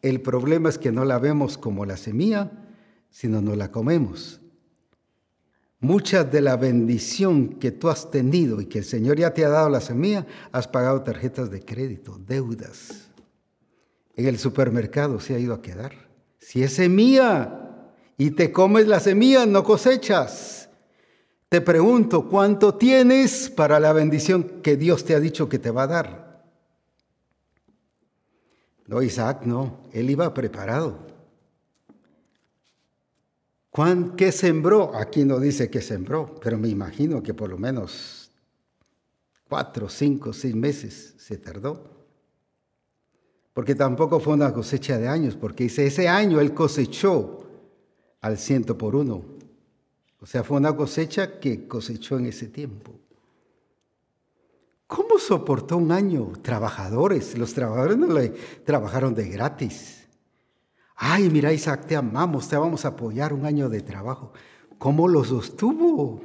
El 0.00 0.22
problema 0.22 0.70
es 0.70 0.78
que 0.78 0.90
no 0.90 1.04
la 1.04 1.18
vemos 1.18 1.58
como 1.58 1.84
la 1.84 1.98
semilla, 1.98 2.50
sino 3.10 3.42
no 3.42 3.56
la 3.56 3.70
comemos. 3.70 4.40
Mucha 5.80 6.24
de 6.24 6.40
la 6.40 6.56
bendición 6.56 7.48
que 7.48 7.70
tú 7.70 7.88
has 7.88 8.10
tenido 8.10 8.60
y 8.60 8.66
que 8.66 8.78
el 8.78 8.84
Señor 8.84 9.18
ya 9.18 9.34
te 9.34 9.44
ha 9.44 9.48
dado 9.48 9.68
la 9.68 9.80
semilla, 9.80 10.26
has 10.52 10.68
pagado 10.68 11.02
tarjetas 11.02 11.50
de 11.50 11.64
crédito, 11.64 12.18
deudas. 12.26 13.10
En 14.14 14.26
el 14.26 14.38
supermercado 14.38 15.20
se 15.20 15.34
ha 15.34 15.38
ido 15.38 15.54
a 15.54 15.62
quedar. 15.62 15.92
Si 16.38 16.62
es 16.62 16.74
semilla 16.74 17.84
y 18.16 18.30
te 18.30 18.50
comes 18.50 18.86
la 18.86 19.00
semilla, 19.00 19.44
no 19.44 19.62
cosechas. 19.62 20.68
Te 21.48 21.60
pregunto, 21.60 22.28
¿cuánto 22.28 22.74
tienes 22.74 23.50
para 23.50 23.78
la 23.78 23.92
bendición 23.92 24.62
que 24.62 24.76
Dios 24.76 25.04
te 25.04 25.14
ha 25.14 25.20
dicho 25.20 25.48
que 25.48 25.58
te 25.58 25.70
va 25.70 25.84
a 25.84 25.86
dar? 25.86 26.44
No, 28.86 29.02
Isaac 29.02 29.42
no, 29.44 29.80
él 29.92 30.10
iba 30.10 30.32
preparado. 30.32 30.98
Juan, 33.76 34.16
¿qué 34.16 34.32
sembró? 34.32 34.96
Aquí 34.96 35.26
no 35.26 35.38
dice 35.38 35.68
que 35.68 35.82
sembró, 35.82 36.34
pero 36.40 36.56
me 36.56 36.66
imagino 36.66 37.22
que 37.22 37.34
por 37.34 37.50
lo 37.50 37.58
menos 37.58 38.30
cuatro, 39.50 39.90
cinco, 39.90 40.32
seis 40.32 40.54
meses 40.54 41.12
se 41.18 41.36
tardó. 41.36 41.84
Porque 43.52 43.74
tampoco 43.74 44.18
fue 44.18 44.32
una 44.32 44.50
cosecha 44.54 44.96
de 44.96 45.08
años, 45.08 45.36
porque 45.36 45.64
dice, 45.64 45.86
ese 45.86 46.08
año 46.08 46.40
él 46.40 46.54
cosechó 46.54 47.44
al 48.22 48.38
ciento 48.38 48.78
por 48.78 48.96
uno. 48.96 49.22
O 50.20 50.24
sea, 50.24 50.42
fue 50.42 50.56
una 50.56 50.74
cosecha 50.74 51.38
que 51.38 51.68
cosechó 51.68 52.16
en 52.16 52.24
ese 52.24 52.46
tiempo. 52.46 52.98
¿Cómo 54.86 55.18
soportó 55.18 55.76
un 55.76 55.92
año? 55.92 56.32
Trabajadores, 56.40 57.36
los 57.36 57.52
trabajadores 57.52 57.98
no 57.98 58.06
le 58.06 58.30
trabajaron 58.64 59.14
de 59.14 59.28
gratis. 59.28 60.05
Ay, 60.96 61.28
mira 61.28 61.52
Isaac, 61.52 61.86
te 61.86 61.94
amamos, 61.94 62.48
te 62.48 62.56
vamos 62.56 62.84
a 62.84 62.88
apoyar 62.88 63.34
un 63.34 63.44
año 63.44 63.68
de 63.68 63.82
trabajo. 63.82 64.32
¿Cómo 64.78 65.08
lo 65.08 65.24
sostuvo? 65.24 66.22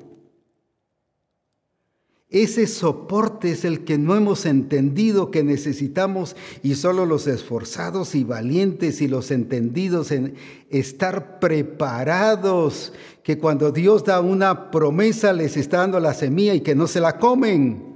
Ese 2.29 2.65
soporte 2.65 3.51
es 3.51 3.65
el 3.65 3.83
que 3.83 3.97
no 3.97 4.15
hemos 4.15 4.45
entendido 4.45 5.31
que 5.31 5.43
necesitamos 5.43 6.37
y 6.63 6.75
solo 6.75 7.05
los 7.05 7.27
esforzados 7.27 8.15
y 8.15 8.23
valientes 8.23 9.01
y 9.01 9.09
los 9.09 9.31
entendidos 9.31 10.11
en 10.11 10.35
estar 10.69 11.41
preparados, 11.41 12.93
que 13.21 13.37
cuando 13.37 13.73
Dios 13.73 14.05
da 14.05 14.21
una 14.21 14.71
promesa 14.71 15.33
les 15.33 15.57
está 15.57 15.79
dando 15.79 15.99
la 15.99 16.13
semilla 16.13 16.53
y 16.53 16.61
que 16.61 16.73
no 16.73 16.87
se 16.87 17.01
la 17.01 17.19
comen. 17.19 17.90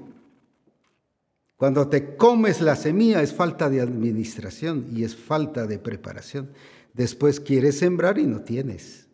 Cuando 1.58 1.88
te 1.88 2.16
comes 2.18 2.60
la 2.60 2.76
semilla 2.76 3.22
es 3.22 3.34
falta 3.34 3.70
de 3.70 3.82
administración 3.82 4.88
y 4.94 5.04
es 5.04 5.16
falta 5.16 5.66
de 5.66 5.80
preparación. 5.80 6.52
Después 6.94 7.40
quieres 7.40 7.80
sembrar 7.80 8.18
y 8.18 8.26
no 8.26 8.42
tienes. 8.42 9.08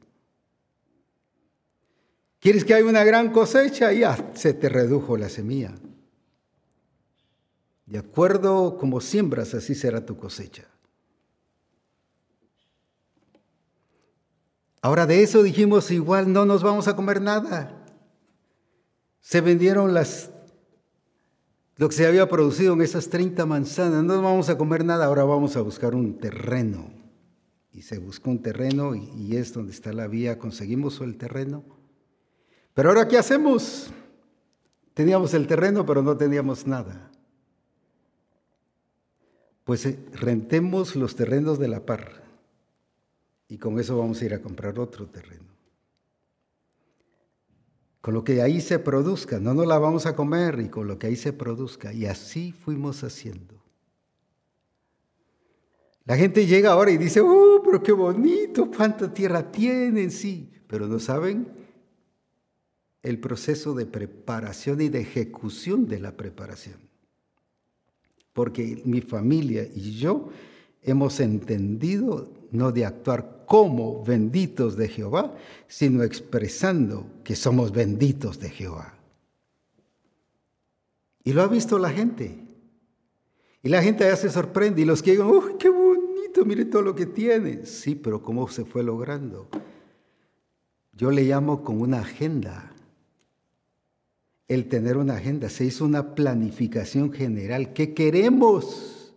Quieres 2.39 2.65
que 2.65 2.73
haya 2.73 2.85
una 2.85 3.03
gran 3.03 3.31
cosecha 3.31 3.93
ya 3.93 4.31
se 4.33 4.53
te 4.53 4.67
redujo 4.69 5.17
la 5.17 5.29
semilla. 5.29 5.75
De 7.85 7.99
acuerdo 7.99 8.77
como 8.77 9.01
siembras, 9.01 9.53
así 9.53 9.75
será 9.75 10.05
tu 10.05 10.17
cosecha. 10.17 10.65
Ahora 14.81 15.05
de 15.05 15.21
eso 15.21 15.43
dijimos 15.43 15.91
igual, 15.91 16.33
no 16.33 16.45
nos 16.45 16.63
vamos 16.63 16.87
a 16.87 16.95
comer 16.95 17.21
nada. 17.21 17.85
Se 19.19 19.41
vendieron 19.41 19.93
las 19.93 20.30
lo 21.81 21.89
que 21.89 21.95
se 21.95 22.05
había 22.05 22.29
producido 22.29 22.73
en 22.73 22.83
esas 22.83 23.09
30 23.09 23.43
manzanas. 23.47 24.03
No 24.03 24.21
vamos 24.21 24.49
a 24.49 24.57
comer 24.59 24.85
nada, 24.85 25.05
ahora 25.05 25.23
vamos 25.23 25.55
a 25.55 25.61
buscar 25.61 25.95
un 25.95 26.19
terreno. 26.19 26.93
Y 27.73 27.81
se 27.81 27.97
buscó 27.97 28.29
un 28.29 28.39
terreno 28.43 28.93
y, 28.93 29.35
es 29.35 29.51
donde 29.51 29.71
está 29.71 29.91
la 29.91 30.05
vía. 30.05 30.37
Conseguimos 30.37 31.01
el 31.01 31.17
terreno. 31.17 31.63
Pero 32.75 32.89
ahora, 32.89 33.07
¿qué 33.07 33.17
hacemos? 33.17 33.91
Teníamos 34.93 35.33
el 35.33 35.47
terreno, 35.47 35.83
pero 35.83 36.03
no 36.03 36.15
teníamos 36.15 36.67
nada. 36.67 37.09
Pues 39.63 39.83
eh, 39.87 39.97
rentemos 40.13 40.95
los 40.95 41.15
terrenos 41.15 41.57
de 41.57 41.67
la 41.67 41.83
par. 41.83 42.21
Y 43.47 43.57
con 43.57 43.79
eso 43.79 43.97
vamos 43.97 44.21
a 44.21 44.25
ir 44.25 44.35
a 44.35 44.41
comprar 44.43 44.77
otro 44.77 45.07
terreno 45.07 45.50
con 48.01 48.15
lo 48.15 48.23
que 48.23 48.41
ahí 48.41 48.61
se 48.61 48.79
produzca, 48.79 49.39
no 49.39 49.53
nos 49.53 49.67
la 49.67 49.77
vamos 49.77 50.07
a 50.07 50.15
comer 50.15 50.59
y 50.59 50.69
con 50.69 50.87
lo 50.87 50.97
que 50.97 51.07
ahí 51.07 51.15
se 51.15 51.33
produzca. 51.33 51.93
Y 51.93 52.07
así 52.07 52.51
fuimos 52.51 53.03
haciendo. 53.03 53.61
La 56.05 56.17
gente 56.17 56.47
llega 56.47 56.71
ahora 56.71 56.91
y 56.91 56.97
dice, 56.97 57.21
oh, 57.21 57.61
pero 57.63 57.81
qué 57.83 57.91
bonito, 57.91 58.69
cuánta 58.75 59.13
tierra 59.13 59.51
tienen, 59.51 60.09
sí, 60.09 60.51
pero 60.67 60.87
no 60.87 60.99
saben 60.99 61.47
el 63.03 63.19
proceso 63.19 63.73
de 63.75 63.85
preparación 63.85 64.81
y 64.81 64.89
de 64.89 65.01
ejecución 65.01 65.87
de 65.87 65.99
la 65.99 66.17
preparación. 66.17 66.79
Porque 68.33 68.81
mi 68.83 69.01
familia 69.01 69.67
y 69.73 69.91
yo 69.91 70.29
hemos 70.81 71.19
entendido 71.19 72.31
no 72.51 72.71
de 72.71 72.85
actuar 72.85 73.40
como 73.51 74.01
benditos 74.01 74.77
de 74.77 74.87
Jehová, 74.87 75.35
sino 75.67 76.03
expresando 76.03 77.05
que 77.25 77.35
somos 77.35 77.73
benditos 77.73 78.39
de 78.39 78.49
Jehová. 78.49 78.93
Y 81.25 81.33
lo 81.33 81.41
ha 81.41 81.47
visto 81.47 81.77
la 81.77 81.89
gente. 81.89 82.39
Y 83.61 83.67
la 83.67 83.83
gente 83.83 84.05
ya 84.05 84.15
se 84.15 84.29
sorprende 84.29 84.83
y 84.83 84.85
los 84.85 85.03
que 85.03 85.11
digan, 85.11 85.27
¡Uy, 85.27 85.55
qué 85.59 85.67
bonito! 85.67 86.45
Mire 86.45 86.63
todo 86.63 86.81
lo 86.81 86.95
que 86.95 87.05
tiene. 87.05 87.65
Sí, 87.65 87.93
pero 87.93 88.23
¿cómo 88.23 88.47
se 88.47 88.63
fue 88.63 88.83
logrando? 88.83 89.49
Yo 90.93 91.11
le 91.11 91.23
llamo 91.23 91.61
con 91.61 91.81
una 91.81 91.99
agenda. 91.99 92.71
El 94.47 94.69
tener 94.69 94.95
una 94.95 95.15
agenda. 95.15 95.49
Se 95.49 95.65
hizo 95.65 95.83
una 95.83 96.15
planificación 96.15 97.11
general. 97.11 97.73
¿Qué 97.73 97.93
queremos? 97.93 99.13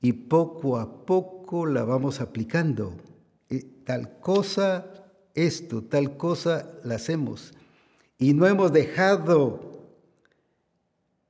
Y 0.00 0.14
poco 0.14 0.78
a 0.78 1.04
poco 1.04 1.66
la 1.66 1.84
vamos 1.84 2.22
aplicando 2.22 2.94
tal 3.86 4.18
cosa, 4.18 4.84
esto, 5.34 5.82
tal 5.82 6.16
cosa, 6.18 6.70
la 6.84 6.96
hacemos. 6.96 7.54
Y 8.18 8.34
no 8.34 8.46
hemos 8.46 8.72
dejado 8.72 9.94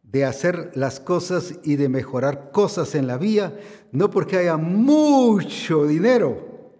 de 0.02 0.24
hacer 0.24 0.72
las 0.74 0.98
cosas 0.98 1.58
y 1.64 1.76
de 1.76 1.88
mejorar 1.88 2.50
cosas 2.50 2.94
en 2.94 3.06
la 3.06 3.18
vía, 3.18 3.60
no 3.92 4.10
porque 4.10 4.38
haya 4.38 4.56
mucho 4.56 5.86
dinero, 5.86 6.72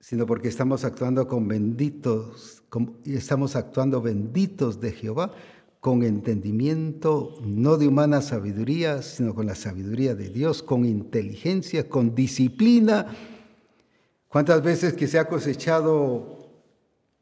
sino 0.00 0.26
porque 0.26 0.48
estamos 0.48 0.84
actuando 0.84 1.28
con 1.28 1.46
benditos, 1.46 2.64
y 3.04 3.14
estamos 3.14 3.54
actuando 3.54 4.02
benditos 4.02 4.80
de 4.80 4.90
Jehová, 4.90 5.30
con 5.78 6.02
entendimiento, 6.02 7.38
no 7.44 7.76
de 7.76 7.86
humana 7.86 8.22
sabiduría, 8.22 9.02
sino 9.02 9.34
con 9.34 9.46
la 9.46 9.54
sabiduría 9.54 10.14
de 10.14 10.30
Dios, 10.30 10.62
con 10.62 10.84
inteligencia, 10.84 11.88
con 11.88 12.14
disciplina, 12.14 13.06
¿Cuántas 14.32 14.62
veces 14.62 14.94
que 14.94 15.06
se 15.06 15.18
ha 15.18 15.26
cosechado 15.26 16.38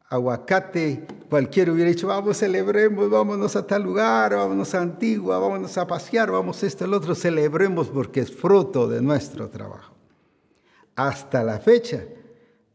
aguacate, 0.08 1.08
cualquiera 1.28 1.72
hubiera 1.72 1.90
dicho, 1.90 2.06
vamos, 2.06 2.36
celebremos, 2.36 3.10
vámonos 3.10 3.56
a 3.56 3.66
tal 3.66 3.82
lugar, 3.82 4.36
vámonos 4.36 4.72
a 4.76 4.82
Antigua, 4.82 5.40
vámonos 5.40 5.76
a 5.76 5.88
pasear, 5.88 6.30
vamos 6.30 6.62
esto, 6.62 6.84
el 6.84 6.94
otro, 6.94 7.16
celebremos 7.16 7.88
porque 7.88 8.20
es 8.20 8.30
fruto 8.30 8.86
de 8.86 9.02
nuestro 9.02 9.48
trabajo. 9.50 9.92
Hasta 10.94 11.42
la 11.42 11.58
fecha, 11.58 12.04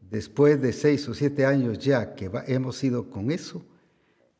después 0.02 0.60
de 0.60 0.74
seis 0.74 1.08
o 1.08 1.14
siete 1.14 1.46
años 1.46 1.78
ya 1.78 2.14
que 2.14 2.30
hemos 2.46 2.84
ido 2.84 3.08
con 3.08 3.30
eso, 3.30 3.64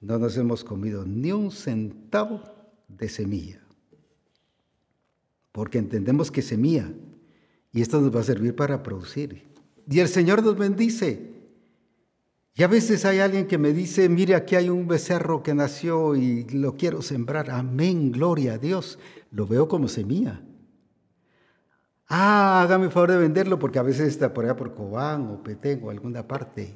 no 0.03 0.19
nos 0.19 0.37
hemos 0.37 0.63
comido 0.63 1.07
ni 1.07 1.33
un 1.33 1.51
centavo 1.51 2.43
de 2.87 3.09
semilla. 3.09 3.63
Porque 5.53 5.79
entendemos 5.79 6.31
que 6.31 6.43
semilla, 6.43 6.93
y 7.73 7.81
esto 7.81 7.99
nos 7.99 8.15
va 8.15 8.21
a 8.21 8.25
servir 8.25 8.55
para 8.55 8.83
producir. 8.83 9.56
Y 9.89 10.01
el 10.01 10.09
Señor 10.09 10.43
nos 10.43 10.57
bendice. 10.57 11.37
Y 12.55 12.63
a 12.63 12.69
veces 12.69 13.05
hay 13.05 13.21
alguien 13.21 13.47
que 13.47 13.59
me 13.59 13.73
dice, 13.73 14.09
mire, 14.09 14.35
aquí 14.35 14.57
hay 14.57 14.71
un 14.71 14.89
becerro 14.89 15.43
que 15.43 15.55
nació 15.55 16.17
y 16.17 16.45
lo 16.45 16.77
quiero 16.77 17.03
sembrar. 17.03 17.51
Amén, 17.51 18.11
gloria 18.11 18.55
a 18.55 18.59
Dios. 18.59 18.99
Lo 19.31 19.47
veo 19.47 19.69
como 19.69 19.89
semilla. 19.89 20.41
Ah, 22.09 22.63
hágame 22.63 22.87
el 22.87 22.93
favor 22.93 23.11
de 23.11 23.19
venderlo 23.19 23.59
porque 23.59 23.79
a 23.79 23.83
veces 23.83 24.09
está 24.09 24.33
por 24.33 24.45
allá 24.45 24.57
por 24.57 24.75
Cobán 24.75 25.29
o 25.29 25.43
Petén 25.43 25.81
o 25.83 25.91
alguna 25.91 26.27
parte. 26.27 26.75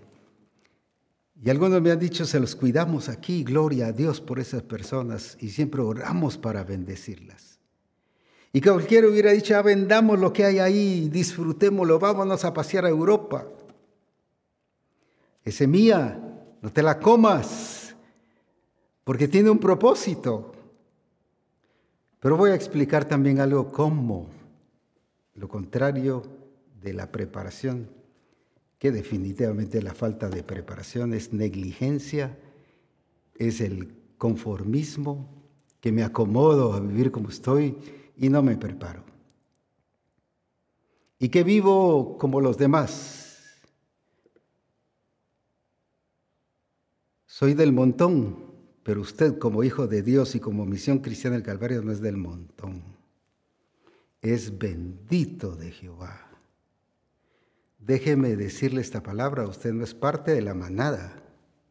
Y 1.43 1.49
algunos 1.49 1.81
me 1.81 1.91
han 1.91 1.99
dicho, 1.99 2.27
se 2.27 2.39
los 2.39 2.55
cuidamos 2.55 3.09
aquí, 3.09 3.43
gloria 3.43 3.87
a 3.87 3.93
Dios 3.93 4.21
por 4.21 4.39
esas 4.39 4.63
personas 4.63 5.39
y 5.41 5.49
siempre 5.49 5.81
oramos 5.81 6.37
para 6.37 6.65
bendecirlas. 6.65 7.50
Y 8.53 8.61
cualquiera 8.61 9.09
hubiera 9.09 9.31
dicho, 9.31 9.57
ah, 9.57 9.63
vendamos 9.63 10.19
lo 10.19 10.33
que 10.33 10.45
hay 10.45 10.59
ahí, 10.59 11.09
disfrutémoslo, 11.09 11.99
vámonos 11.99 12.45
a 12.45 12.53
pasear 12.53 12.85
a 12.85 12.89
Europa. 12.89 13.47
Es 15.45 15.67
mía, 15.67 16.21
no 16.61 16.73
te 16.73 16.83
la 16.83 16.99
comas, 16.99 17.95
porque 19.05 19.29
tiene 19.29 19.51
un 19.51 19.59
propósito. 19.59 20.53
Pero 22.19 22.37
voy 22.37 22.51
a 22.51 22.55
explicar 22.55 23.05
también 23.05 23.41
algo 23.41 23.71
como 23.71 24.29
lo 25.35 25.49
contrario 25.49 26.23
de 26.83 26.93
la 26.93 27.11
preparación. 27.11 27.89
que 28.79 28.91
definitivamente 28.91 29.83
la 29.83 29.93
falta 29.93 30.31
de 30.31 30.43
preparación 30.43 31.13
es 31.13 31.35
negligencia, 31.35 32.39
es 33.35 33.61
el 33.61 33.93
conformismo, 34.17 35.29
que 35.83 35.93
me 35.93 36.03
acomodo 36.03 36.73
a 36.73 36.81
vivir 36.81 37.11
como 37.11 37.29
estoy 37.29 37.77
y 38.21 38.29
no 38.29 38.43
me 38.43 38.57
preparo. 38.57 39.03
Y 41.19 41.31
que 41.31 41.43
vivo 41.43 42.19
como 42.19 42.41
los 42.41 42.59
demás. 42.59 43.61
Soy 47.27 47.55
del 47.55 47.73
montón, 47.73 48.37
pero 48.83 49.01
usted 49.01 49.39
como 49.39 49.65
hijo 49.65 49.87
de 49.87 50.03
Dios 50.03 50.35
y 50.35 50.41
como 50.41 50.67
misión 50.67 50.99
cristiana 50.99 51.37
del 51.37 51.45
Calvario 51.45 51.83
no 51.83 51.93
es 51.93 52.03
del 52.03 52.19
montón. 52.19 52.83
Es 54.21 54.59
bendito 54.59 55.57
de 55.57 55.73
Jehová. 55.73 56.27
Déjeme 57.79 58.37
decirle 58.37 58.83
esta 58.83 59.03
palabra, 59.03 59.47
usted 59.47 59.73
no 59.73 59.83
es 59.83 59.95
parte 59.95 60.33
de 60.33 60.43
la 60.43 60.53
manada. 60.53 61.23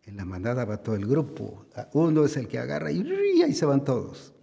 En 0.04 0.18
la 0.18 0.26
manada 0.26 0.66
va 0.66 0.82
todo 0.82 0.96
el 0.96 1.06
grupo. 1.06 1.68
Uno 1.94 2.26
es 2.26 2.36
el 2.38 2.48
que 2.48 2.58
agarra 2.58 2.92
y 2.92 3.44
ahí 3.44 3.54
se 3.54 3.68
van 3.68 3.84
todos. 3.84 4.34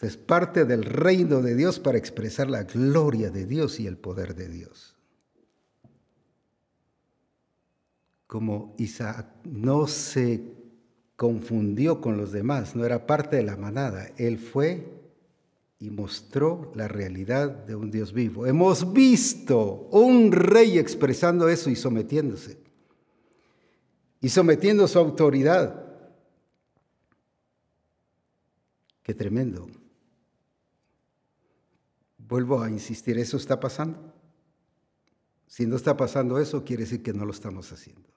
Es 0.00 0.16
parte 0.16 0.64
del 0.64 0.84
reino 0.84 1.42
de 1.42 1.56
Dios 1.56 1.80
para 1.80 1.98
expresar 1.98 2.48
la 2.48 2.62
gloria 2.62 3.30
de 3.30 3.46
Dios 3.46 3.80
y 3.80 3.86
el 3.86 3.96
poder 3.96 4.36
de 4.36 4.48
Dios. 4.48 4.94
Como 8.28 8.74
Isaac 8.78 9.26
no 9.44 9.88
se 9.88 10.42
confundió 11.16 12.00
con 12.00 12.16
los 12.16 12.30
demás, 12.30 12.76
no 12.76 12.84
era 12.84 13.06
parte 13.06 13.36
de 13.36 13.42
la 13.42 13.56
manada, 13.56 14.08
él 14.18 14.38
fue 14.38 14.86
y 15.80 15.90
mostró 15.90 16.70
la 16.74 16.86
realidad 16.86 17.50
de 17.50 17.74
un 17.74 17.90
Dios 17.90 18.12
vivo. 18.12 18.46
Hemos 18.46 18.92
visto 18.92 19.88
un 19.90 20.30
rey 20.30 20.78
expresando 20.78 21.48
eso 21.48 21.70
y 21.70 21.76
sometiéndose. 21.76 22.58
Y 24.20 24.28
sometiendo 24.28 24.86
su 24.86 24.98
autoridad. 24.98 25.84
Qué 29.02 29.14
tremendo. 29.14 29.68
Vuelvo 32.28 32.62
a 32.62 32.70
insistir, 32.70 33.18
¿eso 33.18 33.38
está 33.38 33.58
pasando? 33.58 34.12
Si 35.46 35.66
no 35.66 35.76
está 35.76 35.96
pasando 35.96 36.38
eso, 36.38 36.62
quiere 36.62 36.82
decir 36.82 37.02
que 37.02 37.14
no 37.14 37.24
lo 37.24 37.32
estamos 37.32 37.72
haciendo. 37.72 38.08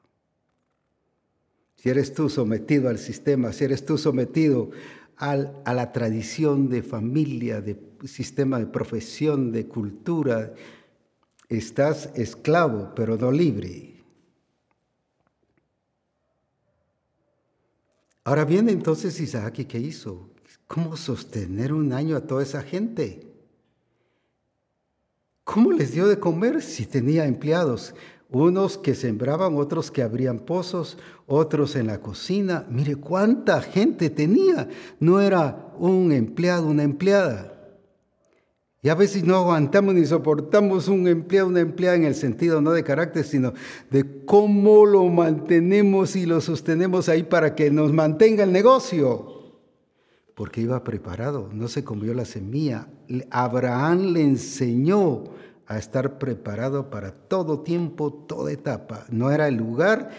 Si 1.77 1.89
eres 1.89 2.13
tú 2.13 2.29
sometido 2.29 2.89
al 2.89 2.99
sistema, 2.99 3.53
si 3.53 3.63
eres 3.63 3.85
tú 3.85 3.97
sometido 3.97 4.71
a 5.15 5.73
la 5.73 5.91
tradición 5.91 6.67
de 6.67 6.81
familia, 6.81 7.61
de 7.61 7.79
sistema 8.05 8.59
de 8.59 8.65
profesión, 8.65 9.51
de 9.51 9.67
cultura. 9.67 10.53
Estás 11.47 12.09
esclavo, 12.15 12.93
pero 12.95 13.17
no 13.17 13.31
libre. 13.31 14.03
Ahora 18.23 18.45
viene 18.45 18.71
entonces 18.71 19.19
Isaac 19.19 19.65
¿qué 19.67 19.79
hizo? 19.79 20.29
¿Cómo 20.67 20.97
sostener 20.97 21.73
un 21.73 21.93
año 21.93 22.15
a 22.15 22.25
toda 22.25 22.43
esa 22.43 22.63
gente? 22.63 23.30
¿Cómo 25.43 25.71
les 25.71 25.91
dio 25.91 26.07
de 26.07 26.19
comer 26.19 26.61
si 26.61 26.85
tenía 26.85 27.25
empleados? 27.25 27.93
unos 28.31 28.77
que 28.77 28.95
sembraban, 28.95 29.57
otros 29.57 29.91
que 29.91 30.01
abrían 30.01 30.39
pozos, 30.39 30.97
otros 31.27 31.75
en 31.75 31.87
la 31.87 31.99
cocina. 31.99 32.65
Mire 32.69 32.95
cuánta 32.95 33.61
gente 33.61 34.09
tenía. 34.09 34.69
No 34.99 35.19
era 35.19 35.73
un 35.77 36.11
empleado, 36.11 36.67
una 36.67 36.83
empleada. 36.83 37.49
Y 38.83 38.89
a 38.89 38.95
veces 38.95 39.23
no 39.23 39.35
aguantamos 39.35 39.93
ni 39.93 40.05
soportamos 40.05 40.87
un 40.87 41.07
empleado, 41.07 41.49
una 41.49 41.59
empleada 41.59 41.97
en 41.97 42.05
el 42.05 42.15
sentido 42.15 42.61
no 42.61 42.71
de 42.71 42.83
carácter, 42.83 43.25
sino 43.25 43.53
de 43.91 44.25
cómo 44.25 44.85
lo 44.85 45.03
mantenemos 45.07 46.15
y 46.15 46.25
lo 46.25 46.41
sostenemos 46.41 47.07
ahí 47.07 47.23
para 47.23 47.53
que 47.53 47.69
nos 47.69 47.91
mantenga 47.91 48.43
el 48.43 48.51
negocio. 48.51 49.40
Porque 50.41 50.61
iba 50.61 50.83
preparado, 50.83 51.51
no 51.53 51.67
se 51.67 51.83
comió 51.83 52.15
la 52.15 52.25
semilla. 52.25 52.87
Abraham 53.29 54.13
le 54.13 54.23
enseñó 54.23 55.25
a 55.67 55.77
estar 55.77 56.17
preparado 56.17 56.89
para 56.89 57.11
todo 57.11 57.59
tiempo, 57.59 58.11
toda 58.11 58.51
etapa. 58.51 59.05
No 59.11 59.29
era 59.29 59.47
el 59.47 59.53
lugar, 59.53 60.09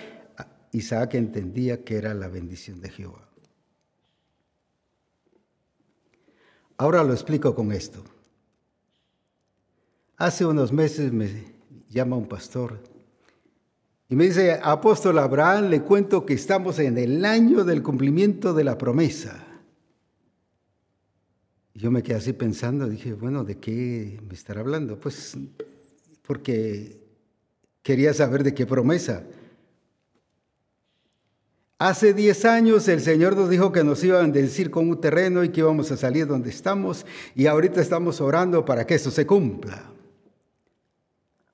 Isaac 0.71 1.15
entendía 1.15 1.83
que 1.83 1.97
era 1.97 2.15
la 2.15 2.29
bendición 2.29 2.81
de 2.81 2.91
Jehová. 2.91 3.29
Ahora 6.77 7.03
lo 7.03 7.15
explico 7.15 7.57
con 7.57 7.73
esto. 7.73 8.05
Hace 10.19 10.47
unos 10.47 10.73
meses 10.73 11.13
me 11.13 11.53
llama 11.89 12.15
un 12.15 12.29
pastor 12.29 12.79
y 14.09 14.15
me 14.15 14.27
dice, 14.27 14.61
apóstol 14.63 15.19
Abraham, 15.19 15.65
le 15.65 15.83
cuento 15.83 16.25
que 16.25 16.35
estamos 16.35 16.79
en 16.79 16.97
el 16.97 17.25
año 17.25 17.65
del 17.65 17.83
cumplimiento 17.83 18.55
de 18.55 18.63
la 18.63 18.79
promesa. 18.79 19.42
Yo 21.75 21.91
me 21.91 22.03
quedé 22.03 22.17
así 22.17 22.33
pensando, 22.33 22.89
dije, 22.89 23.15
bueno, 23.15 23.45
¿de 23.45 23.59
qué 23.59 24.21
me 24.29 24.35
estará 24.35 24.61
hablando? 24.61 25.01
Pues 25.01 25.37
porque 26.27 26.99
quería 27.83 28.13
saber 28.15 28.45
de 28.45 28.55
qué 28.55 28.67
promesa. 28.67 29.25
Hace 31.79 32.15
10 32.15 32.45
años 32.45 32.87
el 32.87 33.01
Señor 33.01 33.37
nos 33.37 33.51
dijo 33.51 33.73
que 33.73 33.83
nos 33.83 34.05
iba 34.05 34.19
a 34.19 34.23
bendecir 34.23 34.71
con 34.71 34.89
un 34.89 35.01
terreno 35.01 35.43
y 35.43 35.49
que 35.49 35.61
íbamos 35.61 35.91
a 35.91 35.97
salir 35.97 36.27
donde 36.27 36.51
estamos 36.51 37.05
y 37.35 37.47
ahorita 37.47 37.81
estamos 37.81 38.21
orando 38.21 38.65
para 38.65 38.87
que 38.87 38.95
eso 38.95 39.11
se 39.11 39.27
cumpla. 39.27 39.91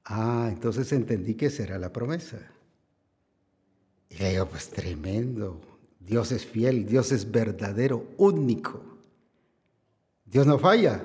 Ah, 0.05 0.49
entonces 0.51 0.93
entendí 0.93 1.35
que 1.35 1.49
será 1.49 1.79
la 1.79 1.93
promesa. 1.93 2.39
Y 4.11 4.19
le 4.19 4.33
digo, 4.33 4.47
pues 4.47 4.69
tremendo, 4.69 5.61
Dios 6.01 6.33
es 6.33 6.45
fiel, 6.45 6.87
Dios 6.87 7.13
es 7.13 7.31
verdadero, 7.31 8.07
único. 8.19 8.88
Dios 10.31 10.47
no 10.47 10.59
falla. 10.59 11.03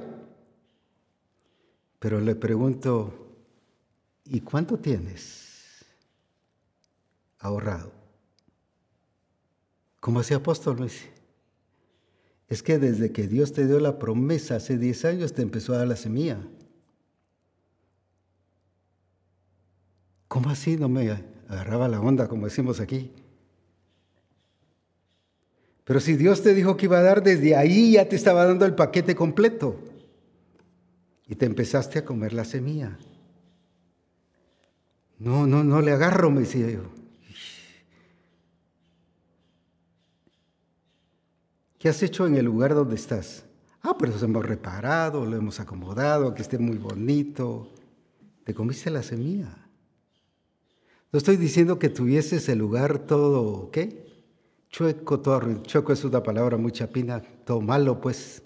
Pero 1.99 2.19
le 2.19 2.35
pregunto, 2.35 3.13
¿y 4.25 4.41
cuánto 4.41 4.77
tienes 4.77 5.85
ahorrado? 7.39 7.91
Como 9.99 10.19
hacía 10.19 10.37
apóstol, 10.37 10.83
dice. 10.83 11.13
Es 12.49 12.61
que 12.61 12.77
desde 12.77 13.11
que 13.13 13.27
Dios 13.27 13.53
te 13.53 13.65
dio 13.65 13.79
la 13.79 13.97
promesa 13.97 14.57
hace 14.57 14.77
10 14.77 15.05
años 15.05 15.33
te 15.33 15.41
empezó 15.41 15.73
a 15.73 15.77
dar 15.77 15.87
la 15.87 15.95
semilla. 15.95 16.45
¿Cómo 20.27 20.49
así? 20.49 20.75
No 20.75 20.89
me 20.89 21.09
agarraba 21.47 21.87
la 21.87 22.01
onda, 22.01 22.27
como 22.27 22.45
decimos 22.45 22.81
aquí. 22.81 23.11
Pero 25.83 25.99
si 25.99 26.15
Dios 26.15 26.41
te 26.41 26.53
dijo 26.53 26.77
que 26.77 26.85
iba 26.85 26.99
a 26.99 27.03
dar, 27.03 27.23
desde 27.23 27.55
ahí 27.55 27.93
ya 27.93 28.07
te 28.07 28.15
estaba 28.15 28.45
dando 28.45 28.65
el 28.65 28.75
paquete 28.75 29.15
completo. 29.15 29.79
Y 31.27 31.35
te 31.35 31.45
empezaste 31.45 31.99
a 31.99 32.05
comer 32.05 32.33
la 32.33 32.45
semilla. 32.45 32.97
No, 35.19 35.47
no, 35.47 35.63
no 35.63 35.81
le 35.81 35.91
agarro, 35.91 36.29
me 36.31 36.41
decía 36.41 36.69
yo. 36.69 36.83
¿Qué 41.79 41.89
has 41.89 42.01
hecho 42.01 42.25
en 42.25 42.35
el 42.35 42.45
lugar 42.45 42.73
donde 42.73 42.95
estás? 42.95 43.43
Ah, 43.81 43.97
pues 43.97 44.21
lo 44.21 44.25
hemos 44.25 44.45
reparado, 44.45 45.25
lo 45.25 45.35
hemos 45.35 45.59
acomodado, 45.59 46.33
que 46.33 46.41
esté 46.41 46.57
muy 46.57 46.77
bonito. 46.77 47.69
Te 48.45 48.53
comiste 48.53 48.89
la 48.89 49.03
semilla. 49.03 49.53
No 51.11 51.17
estoy 51.17 51.35
diciendo 51.35 51.79
que 51.79 51.89
tuvieses 51.89 52.47
el 52.47 52.59
lugar 52.59 52.99
todo, 52.99 53.69
¿qué? 53.71 54.12
Chueco, 54.73 55.21
chueco 55.61 55.93
es 55.93 56.03
una 56.03 56.21
palabra 56.23 56.57
muy 56.57 56.71
chapina, 56.71 57.21
todo 57.45 57.61
malo 57.61 58.01
pues, 58.01 58.41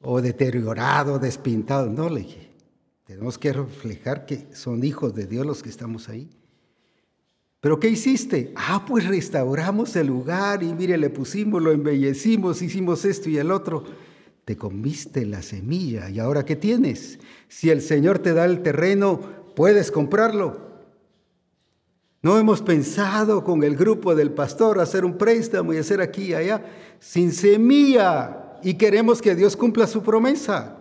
o 0.00 0.20
deteriorado, 0.20 1.18
despintado. 1.18 1.88
No, 1.90 2.08
le 2.08 2.20
dije, 2.22 2.50
tenemos 3.04 3.36
que 3.38 3.52
reflejar 3.52 4.24
que 4.24 4.46
son 4.54 4.82
hijos 4.82 5.14
de 5.14 5.26
Dios 5.26 5.44
los 5.44 5.62
que 5.62 5.68
estamos 5.68 6.08
ahí. 6.08 6.30
¿Pero 7.60 7.78
qué 7.78 7.88
hiciste? 7.88 8.52
Ah, 8.56 8.84
pues 8.86 9.06
restauramos 9.06 9.94
el 9.96 10.06
lugar 10.06 10.62
y 10.62 10.72
mire, 10.72 10.96
le 10.96 11.10
pusimos, 11.10 11.62
lo 11.62 11.70
embellecimos, 11.70 12.62
hicimos 12.62 13.04
esto 13.04 13.28
y 13.28 13.36
el 13.36 13.50
otro. 13.50 13.84
Te 14.44 14.56
comiste 14.56 15.26
la 15.26 15.42
semilla 15.42 16.08
y 16.08 16.18
ahora 16.18 16.44
¿qué 16.44 16.56
tienes? 16.56 17.18
Si 17.48 17.68
el 17.68 17.82
Señor 17.82 18.20
te 18.20 18.32
da 18.32 18.44
el 18.44 18.62
terreno, 18.62 19.20
puedes 19.54 19.90
comprarlo. 19.90 20.65
No 22.26 22.40
hemos 22.40 22.60
pensado 22.60 23.44
con 23.44 23.62
el 23.62 23.76
grupo 23.76 24.12
del 24.12 24.32
pastor 24.32 24.80
hacer 24.80 25.04
un 25.04 25.16
préstamo 25.16 25.72
y 25.72 25.78
hacer 25.78 26.00
aquí 26.00 26.24
y 26.24 26.34
allá 26.34 26.60
sin 26.98 27.30
semilla 27.30 28.58
y 28.64 28.74
queremos 28.74 29.22
que 29.22 29.36
Dios 29.36 29.56
cumpla 29.56 29.86
su 29.86 30.02
promesa. 30.02 30.76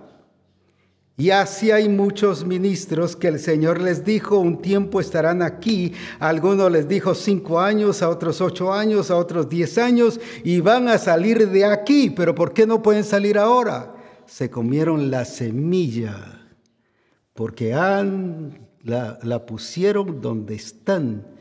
Y 1.15 1.29
así 1.29 1.69
hay 1.69 1.87
muchos 1.87 2.43
ministros 2.43 3.15
que 3.15 3.27
el 3.27 3.37
Señor 3.37 3.79
les 3.79 4.03
dijo, 4.03 4.39
un 4.39 4.59
tiempo 4.59 4.99
estarán 4.99 5.43
aquí. 5.43 5.93
A 6.19 6.29
algunos 6.29 6.71
les 6.71 6.87
dijo 6.87 7.13
cinco 7.13 7.59
años, 7.59 8.01
a 8.01 8.09
otros 8.09 8.41
ocho 8.41 8.73
años, 8.73 9.11
a 9.11 9.15
otros 9.15 9.47
diez 9.47 9.77
años, 9.77 10.19
y 10.43 10.61
van 10.61 10.87
a 10.87 10.97
salir 10.97 11.47
de 11.51 11.63
aquí. 11.63 12.09
Pero 12.09 12.33
¿por 12.33 12.53
qué 12.53 12.65
no 12.65 12.81
pueden 12.81 13.03
salir 13.03 13.37
ahora? 13.37 13.93
Se 14.25 14.49
comieron 14.49 15.11
la 15.11 15.25
semilla, 15.25 16.47
porque 17.35 17.75
han 17.75 18.67
la, 18.81 19.19
la 19.21 19.45
pusieron 19.45 20.21
donde 20.21 20.55
están 20.55 21.34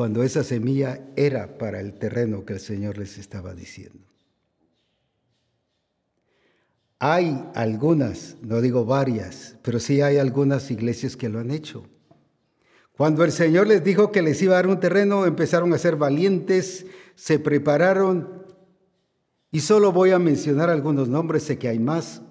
cuando 0.00 0.22
esa 0.22 0.42
semilla 0.42 0.98
era 1.14 1.58
para 1.58 1.78
el 1.78 1.92
terreno 1.92 2.46
que 2.46 2.54
el 2.54 2.60
Señor 2.60 2.96
les 2.96 3.18
estaba 3.18 3.52
diciendo. 3.52 4.08
Hay 6.98 7.44
algunas, 7.54 8.38
no 8.40 8.62
digo 8.62 8.86
varias, 8.86 9.58
pero 9.60 9.78
sí 9.78 10.00
hay 10.00 10.16
algunas 10.16 10.70
iglesias 10.70 11.18
que 11.18 11.28
lo 11.28 11.38
han 11.38 11.50
hecho. 11.50 11.84
Cuando 12.96 13.24
el 13.24 13.30
Señor 13.30 13.66
les 13.66 13.84
dijo 13.84 14.10
que 14.10 14.22
les 14.22 14.40
iba 14.40 14.54
a 14.54 14.62
dar 14.62 14.68
un 14.68 14.80
terreno, 14.80 15.26
empezaron 15.26 15.74
a 15.74 15.78
ser 15.78 15.96
valientes, 15.96 16.86
se 17.14 17.38
prepararon 17.38 18.46
y 19.52 19.60
solo 19.60 19.92
voy 19.92 20.12
a 20.12 20.18
mencionar 20.18 20.70
algunos 20.70 21.10
nombres, 21.10 21.42
sé 21.42 21.58
que 21.58 21.68
hay 21.68 21.78
más. 21.78 22.22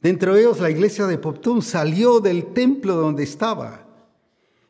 Dentro 0.00 0.32
de 0.32 0.40
ellos 0.40 0.60
la 0.60 0.70
iglesia 0.70 1.06
de 1.06 1.18
Poptún 1.18 1.60
salió 1.60 2.20
del 2.20 2.54
templo 2.54 2.94
donde 2.94 3.24
estaba 3.24 3.87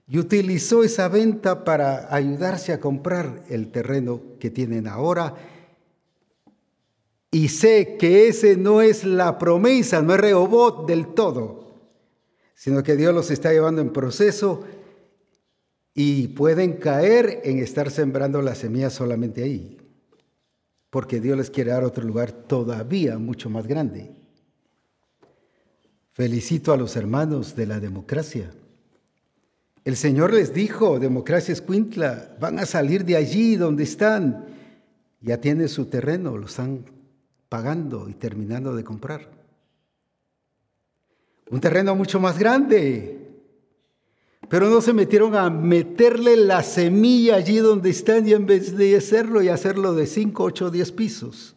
y 0.09 0.19
utilizó 0.19 0.83
esa 0.83 1.09
venta 1.09 1.65
para 1.65 2.13
ayudarse 2.15 2.73
a 2.73 2.81
comprar 2.81 3.45
el 3.49 3.71
terreno 3.71 4.23
que 4.41 4.51
tienen 4.51 4.89
ahora 4.89 5.35
y 7.31 7.49
sé 7.49 7.97
que 7.99 8.29
ese 8.29 8.57
no 8.57 8.81
es 8.81 9.05
la 9.05 9.39
promesa, 9.39 10.01
no 10.01 10.15
es 10.15 10.21
Rehobot 10.21 10.87
del 10.87 11.09
todo, 11.09 11.75
sino 12.55 12.83
que 12.83 12.97
Dios 12.97 13.15
los 13.15 13.31
está 13.31 13.53
llevando 13.53 13.83
en 13.83 13.93
proceso 13.93 14.65
y 15.93 16.29
pueden 16.29 16.75
caer 16.75 17.43
en 17.45 17.59
estar 17.59 17.91
sembrando 17.91 18.41
la 18.41 18.55
semilla 18.55 18.89
solamente 18.89 19.43
ahí, 19.43 19.77
porque 20.89 21.21
Dios 21.21 21.37
les 21.37 21.51
quiere 21.51 21.73
dar 21.73 21.85
otro 21.85 22.05
lugar 22.05 22.33
todavía 22.33 23.19
mucho 23.19 23.51
más 23.51 23.67
grande. 23.67 24.11
Felicito 26.13 26.73
a 26.73 26.79
los 26.79 26.97
hermanos 26.97 27.55
de 27.55 27.67
la 27.67 27.79
democracia. 27.79 28.51
El 29.89 29.97
Señor 29.97 30.35
les 30.35 30.53
dijo, 30.53 30.99
democracia 30.99 31.51
escuintla, 31.51 32.37
van 32.39 32.59
a 32.59 32.67
salir 32.67 33.07
de 33.07 33.17
allí 33.17 33.57
donde 33.57 33.85
están. 33.85 34.45
Ya 35.23 35.41
tienen 35.41 35.67
su 35.71 35.87
terreno, 35.87 36.37
lo 36.37 36.45
están 36.45 36.85
pagando 37.49 38.07
y 38.07 38.13
terminando 38.13 38.77
de 38.77 38.85
comprar. 38.85 39.31
Un 41.51 41.59
terreno 41.63 41.95
mucho 41.95 42.21
más 42.21 42.39
grande. 42.39 43.31
Pero 44.51 44.69
no 44.69 44.83
se 44.83 44.93
metieron 44.93 45.35
a 45.35 45.49
meterle 45.49 46.37
la 46.37 46.63
semilla 46.63 47.37
allí 47.37 47.57
donde 47.57 47.89
están 47.89 48.29
y 48.29 48.35
en 48.35 48.45
vez 48.45 48.77
de 48.77 48.95
hacerlo 48.95 49.41
y 49.41 49.49
hacerlo 49.49 49.95
de 49.95 50.07
5, 50.07 50.45
8, 50.45 50.71
10 50.71 50.93
pisos. 50.93 51.57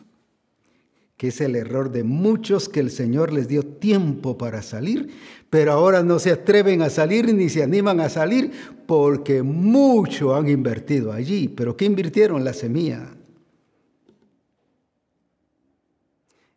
Que 1.21 1.27
es 1.27 1.39
el 1.39 1.55
error 1.55 1.91
de 1.91 2.03
muchos 2.03 2.67
que 2.67 2.79
el 2.79 2.89
Señor 2.89 3.31
les 3.31 3.47
dio 3.47 3.61
tiempo 3.61 4.39
para 4.39 4.63
salir, 4.63 5.13
pero 5.51 5.71
ahora 5.71 6.01
no 6.01 6.17
se 6.17 6.31
atreven 6.31 6.81
a 6.81 6.89
salir 6.89 7.31
ni 7.31 7.47
se 7.47 7.61
animan 7.61 7.99
a 7.99 8.09
salir 8.09 8.49
porque 8.87 9.43
mucho 9.43 10.33
han 10.33 10.49
invertido 10.49 11.13
allí. 11.13 11.47
¿Pero 11.47 11.77
qué 11.77 11.85
invirtieron? 11.85 12.43
La 12.43 12.53
semilla. 12.53 13.07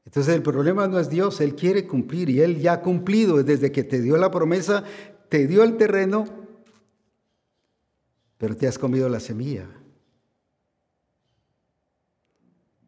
Entonces 0.07 0.35
el 0.35 0.41
problema 0.41 0.89
no 0.89 0.99
es 0.99 1.11
Dios, 1.11 1.43
Él 1.43 1.55
quiere 1.55 1.87
cumplir 1.87 2.31
y 2.31 2.41
Él 2.41 2.59
ya 2.59 2.73
ha 2.73 2.81
cumplido 2.81 3.43
desde 3.43 3.71
que 3.71 3.85
te 3.85 4.01
dio 4.01 4.17
la 4.17 4.31
promesa, 4.31 4.83
te 5.29 5.47
dio 5.47 5.63
el 5.63 5.77
terreno, 5.77 6.25
pero 8.39 8.57
te 8.57 8.67
has 8.67 8.79
comido 8.79 9.11
la 9.11 9.21
semilla. 9.21 9.69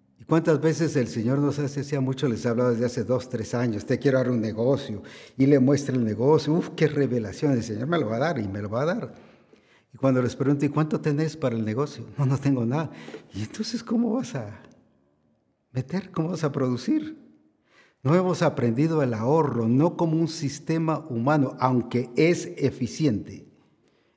¿Y 0.07 0.13
cuántas 0.27 0.61
veces 0.61 0.97
el 0.97 1.09
Señor 1.09 1.39
nos 1.39 1.59
hace, 1.59 1.85
sea 1.85 2.01
mucho 2.01 2.29
les 2.29 2.47
ha 2.47 2.51
hablado 2.51 2.71
desde 2.71 2.87
hace 2.87 3.05
dos, 3.05 3.29
tres 3.29 3.55
años, 3.55 3.87
te 3.87 3.99
quiero 3.99 4.19
dar 4.19 4.31
un 4.31 4.41
negocio 4.41 5.03
y 5.37 5.47
le 5.47 5.59
muestra 5.59 5.95
el 5.95 6.05
negocio, 6.05 6.53
uf, 6.53 6.71
qué 6.77 6.89
revelación, 6.89 7.53
el 7.53 7.63
Señor 7.63 7.87
me 7.87 7.99
lo 7.99 8.09
va 8.09 8.17
a 8.17 8.21
dar 8.21 8.39
y 8.39 8.49
me 8.49 8.63
lo 8.63 8.69
va 8.69 8.83
a 8.83 8.87
dar. 8.87 9.15
Y 9.93 9.99
cuando 9.99 10.21
les 10.21 10.37
pregunto, 10.37 10.65
¿y 10.65 10.69
cuánto 10.69 11.01
tenés 11.01 11.37
para 11.37 11.57
el 11.57 11.65
negocio? 11.65 12.05
No, 12.19 12.27
no 12.27 12.39
tengo 12.39 12.67
nada. 12.67 12.91
¿Y 13.35 13.43
entonces 13.43 13.83
cómo 13.83 14.13
vas 14.13 14.35
a, 14.35 14.61
meter, 15.77 16.11
cómo 16.11 16.31
vas 16.31 16.43
a 16.43 16.51
producir. 16.51 17.23
No 18.03 18.15
hemos 18.15 18.41
aprendido 18.41 19.03
el 19.03 19.13
ahorro, 19.13 19.69
no 19.69 19.97
como 19.97 20.17
un 20.17 20.29
sistema 20.29 21.07
humano, 21.11 21.55
aunque 21.61 22.11
es 22.17 22.47
eficiente. 22.57 23.47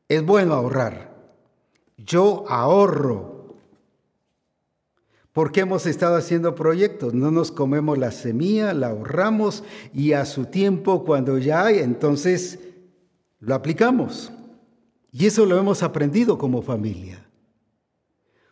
Es 0.07 0.25
bueno 0.25 0.53
ahorrar. 0.53 1.35
Yo 1.97 2.45
ahorro. 2.47 3.38
Porque 5.33 5.61
hemos 5.61 5.85
estado 5.85 6.15
haciendo 6.15 6.55
proyectos. 6.55 7.13
No 7.13 7.31
nos 7.31 7.51
comemos 7.51 7.97
la 7.97 8.11
semilla, 8.11 8.73
la 8.73 8.87
ahorramos 8.87 9.63
y 9.93 10.13
a 10.13 10.25
su 10.25 10.45
tiempo, 10.45 11.05
cuando 11.05 11.37
ya 11.37 11.65
hay, 11.65 11.79
entonces 11.79 12.59
lo 13.39 13.55
aplicamos. 13.55 14.31
Y 15.11 15.25
eso 15.25 15.45
lo 15.45 15.57
hemos 15.57 15.83
aprendido 15.83 16.37
como 16.37 16.61
familia. 16.61 17.25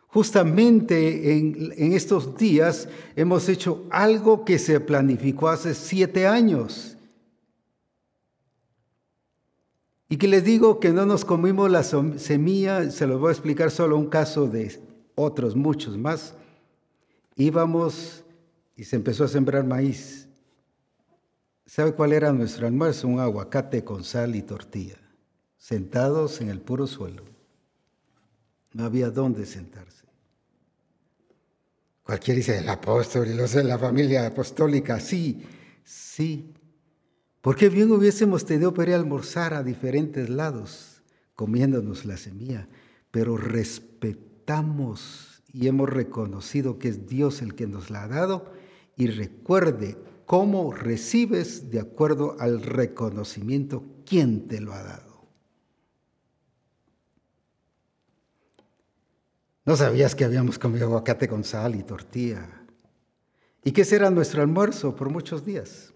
Justamente 0.08 1.36
en, 1.36 1.92
estos 1.92 2.36
días 2.36 2.88
hemos 3.14 3.48
hecho 3.48 3.84
algo 3.90 4.44
que 4.44 4.58
se 4.58 4.80
planificó 4.80 5.48
hace 5.48 5.74
siete 5.74 6.26
años. 6.26 6.96
Y 10.08 10.16
que 10.16 10.26
les 10.26 10.42
digo 10.42 10.80
que 10.80 10.90
no 10.90 11.04
nos 11.04 11.26
comimos 11.26 11.70
la 11.70 11.82
semilla, 11.82 12.90
se 12.90 13.06
los 13.06 13.20
voy 13.20 13.28
a 13.28 13.32
explicar 13.32 13.70
solo 13.70 13.98
un 13.98 14.06
caso 14.06 14.46
de 14.46 14.80
otros 15.14 15.54
muchos 15.54 15.98
más. 15.98 16.34
Íbamos 17.38 18.24
y 18.76 18.82
se 18.82 18.96
empezó 18.96 19.22
a 19.22 19.28
sembrar 19.28 19.64
maíz. 19.64 20.28
¿Sabe 21.64 21.92
cuál 21.92 22.12
era 22.12 22.32
nuestro 22.32 22.66
almuerzo? 22.66 23.06
Un 23.06 23.20
aguacate 23.20 23.84
con 23.84 24.02
sal 24.02 24.34
y 24.34 24.42
tortilla, 24.42 24.98
sentados 25.56 26.40
en 26.40 26.48
el 26.48 26.60
puro 26.60 26.88
suelo. 26.88 27.22
No 28.72 28.84
había 28.84 29.10
dónde 29.10 29.46
sentarse. 29.46 30.04
Cualquiera 32.02 32.38
dice, 32.38 32.58
el 32.58 32.68
apóstol 32.68 33.28
y 33.28 33.34
los 33.34 33.52
de 33.52 33.62
la 33.62 33.78
familia 33.78 34.26
apostólica, 34.26 34.98
sí, 34.98 35.46
sí. 35.84 36.54
Porque 37.40 37.68
bien 37.68 37.92
hubiésemos 37.92 38.44
tenido 38.46 38.74
para 38.74 38.90
ir 38.90 38.94
a 38.96 38.98
almorzar 38.98 39.54
a 39.54 39.62
diferentes 39.62 40.28
lados, 40.28 41.02
comiéndonos 41.36 42.04
la 42.04 42.16
semilla, 42.16 42.66
pero 43.12 43.36
respetamos 43.36 45.27
y 45.52 45.66
hemos 45.66 45.88
reconocido 45.88 46.78
que 46.78 46.88
es 46.88 47.06
Dios 47.06 47.42
el 47.42 47.54
que 47.54 47.66
nos 47.66 47.90
la 47.90 48.04
ha 48.04 48.08
dado 48.08 48.52
y 48.96 49.06
recuerde 49.06 49.96
cómo 50.26 50.72
recibes 50.72 51.70
de 51.70 51.80
acuerdo 51.80 52.36
al 52.38 52.62
reconocimiento 52.62 53.84
quién 54.04 54.46
te 54.46 54.60
lo 54.60 54.74
ha 54.74 54.82
dado. 54.82 55.08
No 59.64 59.76
sabías 59.76 60.14
que 60.14 60.24
habíamos 60.24 60.58
comido 60.58 60.86
aguacate 60.86 61.28
con 61.28 61.44
sal 61.44 61.74
y 61.74 61.82
tortilla. 61.82 62.48
¿Y 63.64 63.72
que 63.72 63.84
será 63.84 64.10
nuestro 64.10 64.42
almuerzo 64.42 64.96
por 64.96 65.10
muchos 65.10 65.44
días? 65.44 65.92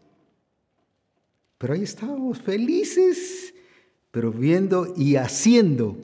Pero 1.56 1.74
ahí 1.74 1.82
estábamos 1.82 2.40
felices, 2.40 3.54
pero 4.10 4.30
viendo 4.30 4.92
y 4.96 5.16
haciendo 5.16 5.96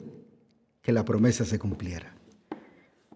que 0.81 0.91
la 0.91 1.05
promesa 1.05 1.45
se 1.45 1.59
cumpliera. 1.59 2.18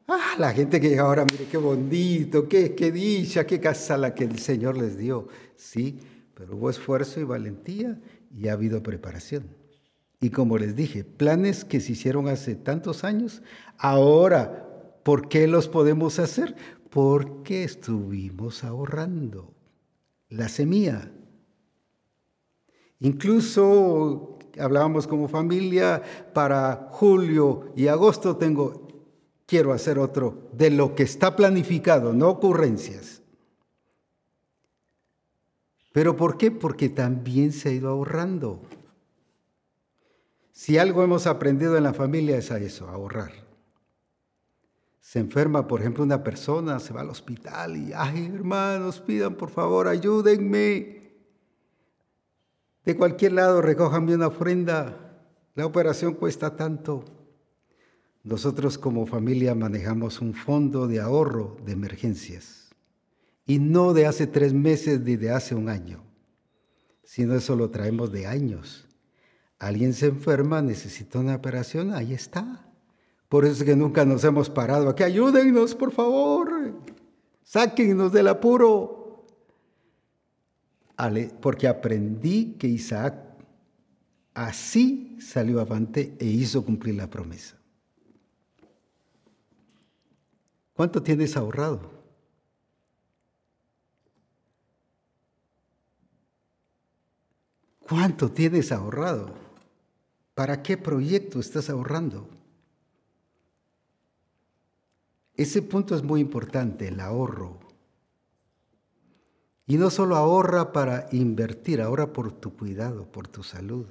Ah, 0.07 0.35
la 0.37 0.51
gente 0.51 0.81
que 0.81 0.89
llega 0.89 1.03
ahora, 1.03 1.25
mire 1.25 1.45
qué 1.45 1.57
bonito, 1.57 2.47
qué, 2.49 2.75
qué 2.75 2.91
dicha, 2.91 3.45
qué 3.45 3.59
casa 3.59 3.97
la 3.97 4.13
que 4.13 4.25
el 4.25 4.37
Señor 4.39 4.77
les 4.77 4.97
dio. 4.97 5.27
Sí, 5.55 5.99
pero 6.33 6.55
hubo 6.55 6.69
esfuerzo 6.69 7.19
y 7.19 7.23
valentía 7.23 7.99
y 8.35 8.47
ha 8.47 8.53
habido 8.53 8.83
preparación. 8.83 9.45
Y 10.19 10.29
como 10.29 10.57
les 10.57 10.75
dije, 10.75 11.03
planes 11.03 11.65
que 11.65 11.79
se 11.79 11.93
hicieron 11.93 12.27
hace 12.27 12.55
tantos 12.55 13.03
años, 13.03 13.43
ahora, 13.77 14.99
¿por 15.03 15.27
qué 15.27 15.47
los 15.47 15.67
podemos 15.67 16.19
hacer? 16.19 16.55
Porque 16.89 17.63
estuvimos 17.63 18.63
ahorrando 18.63 19.53
la 20.29 20.49
semilla. 20.49 21.11
Incluso 22.99 24.39
hablábamos 24.57 25.07
como 25.07 25.27
familia, 25.27 26.01
para 26.33 26.87
julio 26.91 27.73
y 27.75 27.87
agosto 27.87 28.37
tengo, 28.37 28.82
quiero 29.45 29.73
hacer 29.73 29.99
otro, 29.99 30.49
de 30.53 30.69
lo 30.69 30.95
que 30.95 31.03
está 31.03 31.35
planificado, 31.35 32.13
no 32.13 32.29
ocurrencias. 32.29 33.21
¿Pero 35.91 36.15
por 36.17 36.37
qué? 36.37 36.51
Porque 36.51 36.89
también 36.89 37.51
se 37.51 37.69
ha 37.69 37.71
ido 37.71 37.89
ahorrando. 37.89 38.61
Si 40.51 40.77
algo 40.77 41.03
hemos 41.03 41.27
aprendido 41.27 41.77
en 41.77 41.83
la 41.83 41.93
familia 41.93 42.37
es 42.37 42.51
a 42.51 42.57
eso, 42.57 42.87
a 42.87 42.93
ahorrar. 42.93 43.31
Se 44.99 45.19
enferma, 45.19 45.67
por 45.67 45.81
ejemplo, 45.81 46.03
una 46.03 46.23
persona, 46.23 46.79
se 46.79 46.93
va 46.93 47.01
al 47.01 47.09
hospital 47.09 47.77
y, 47.77 47.91
ay, 47.93 48.31
hermanos, 48.33 48.99
pidan 49.01 49.35
por 49.35 49.49
favor, 49.49 49.87
ayúdenme. 49.87 51.03
De 52.85 52.97
cualquier 52.97 53.33
lado, 53.33 53.61
recójanme 53.61 54.15
una 54.15 54.27
ofrenda. 54.27 55.19
La 55.55 55.65
operación 55.65 56.13
cuesta 56.15 56.55
tanto. 56.55 57.05
Nosotros 58.23 58.77
como 58.77 59.05
familia 59.05 59.53
manejamos 59.53 60.21
un 60.21 60.33
fondo 60.33 60.87
de 60.87 60.99
ahorro 61.01 61.57
de 61.65 61.73
emergencias. 61.73 62.69
Y 63.45 63.59
no 63.59 63.93
de 63.93 64.07
hace 64.07 64.27
tres 64.27 64.53
meses 64.53 65.01
ni 65.01 65.17
de 65.17 65.31
hace 65.31 65.53
un 65.53 65.67
año, 65.67 66.01
sino 67.03 67.35
eso 67.35 67.55
lo 67.55 67.69
traemos 67.69 68.11
de 68.11 68.25
años 68.25 68.87
alguien 69.63 69.93
se 69.93 70.07
enferma, 70.07 70.61
necesita 70.61 71.19
una 71.19 71.35
operación, 71.35 71.93
ahí 71.93 72.13
está. 72.13 72.65
Por 73.29 73.45
eso 73.45 73.53
es 73.53 73.63
que 73.63 73.75
nunca 73.75 74.03
nos 74.05 74.23
hemos 74.23 74.49
parado 74.49 74.89
aquí. 74.89 75.03
Ayúdennos, 75.03 75.73
por 75.73 75.91
favor. 75.91 76.73
Sáquennos 77.43 78.11
del 78.11 78.27
apuro. 78.27 79.25
Porque 81.41 81.67
aprendí 81.67 82.55
que 82.59 82.67
Isaac 82.67 83.15
así 84.33 85.17
salió 85.19 85.61
avante 85.61 86.15
e 86.19 86.25
hizo 86.25 86.63
cumplir 86.63 86.95
la 86.95 87.09
promesa. 87.09 87.57
¿Cuánto 90.83 91.01
tienes 91.01 91.37
ahorrado? 91.37 91.79
¿Cuánto 97.87 98.29
tienes 98.29 98.73
ahorrado? 98.73 99.33
¿Para 100.35 100.61
qué 100.61 100.75
proyecto 100.75 101.39
estás 101.39 101.69
ahorrando? 101.69 102.27
Ese 105.35 105.61
punto 105.61 105.95
es 105.95 106.03
muy 106.03 106.19
importante, 106.19 106.89
el 106.89 106.99
ahorro. 106.99 107.61
Y 109.65 109.77
no 109.77 109.89
solo 109.89 110.17
ahorra 110.17 110.73
para 110.73 111.07
invertir, 111.13 111.81
ahorra 111.81 112.11
por 112.11 112.33
tu 112.33 112.57
cuidado, 112.57 113.09
por 113.09 113.29
tu 113.29 113.41
salud. 113.41 113.87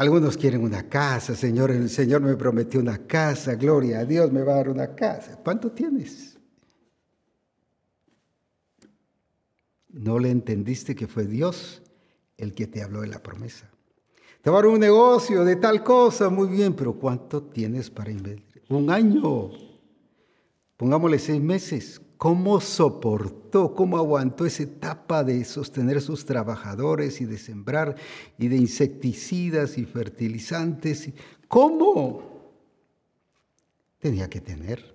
Algunos 0.00 0.38
quieren 0.38 0.62
una 0.62 0.88
casa, 0.88 1.36
Señor, 1.36 1.70
el 1.70 1.90
Señor 1.90 2.22
me 2.22 2.34
prometió 2.34 2.80
una 2.80 3.06
casa, 3.06 3.54
gloria 3.56 3.98
a 3.98 4.06
Dios, 4.06 4.32
me 4.32 4.42
va 4.42 4.54
a 4.54 4.56
dar 4.56 4.70
una 4.70 4.94
casa. 4.94 5.38
¿Cuánto 5.44 5.72
tienes? 5.72 6.38
No 9.90 10.18
le 10.18 10.30
entendiste 10.30 10.94
que 10.94 11.06
fue 11.06 11.26
Dios 11.26 11.82
el 12.38 12.54
que 12.54 12.66
te 12.66 12.82
habló 12.82 13.02
de 13.02 13.08
la 13.08 13.22
promesa. 13.22 13.68
Te 14.40 14.48
va 14.48 14.60
a 14.60 14.62
dar 14.62 14.70
un 14.70 14.80
negocio 14.80 15.44
de 15.44 15.56
tal 15.56 15.84
cosa, 15.84 16.30
muy 16.30 16.48
bien, 16.48 16.72
pero 16.72 16.94
¿cuánto 16.94 17.42
tienes 17.42 17.90
para 17.90 18.10
invertir? 18.10 18.62
Un 18.70 18.88
año. 18.88 19.50
Pongámosle 20.78 21.18
seis 21.18 21.42
meses. 21.42 22.00
¿Cómo 22.20 22.60
soportó, 22.60 23.74
cómo 23.74 23.96
aguantó 23.96 24.44
esa 24.44 24.64
etapa 24.64 25.24
de 25.24 25.42
sostener 25.42 26.02
sus 26.02 26.26
trabajadores 26.26 27.22
y 27.22 27.24
de 27.24 27.38
sembrar 27.38 27.96
y 28.36 28.48
de 28.48 28.56
insecticidas 28.56 29.78
y 29.78 29.86
fertilizantes? 29.86 31.08
¿Cómo? 31.48 32.52
Tenía 34.00 34.28
que 34.28 34.42
tener. 34.42 34.94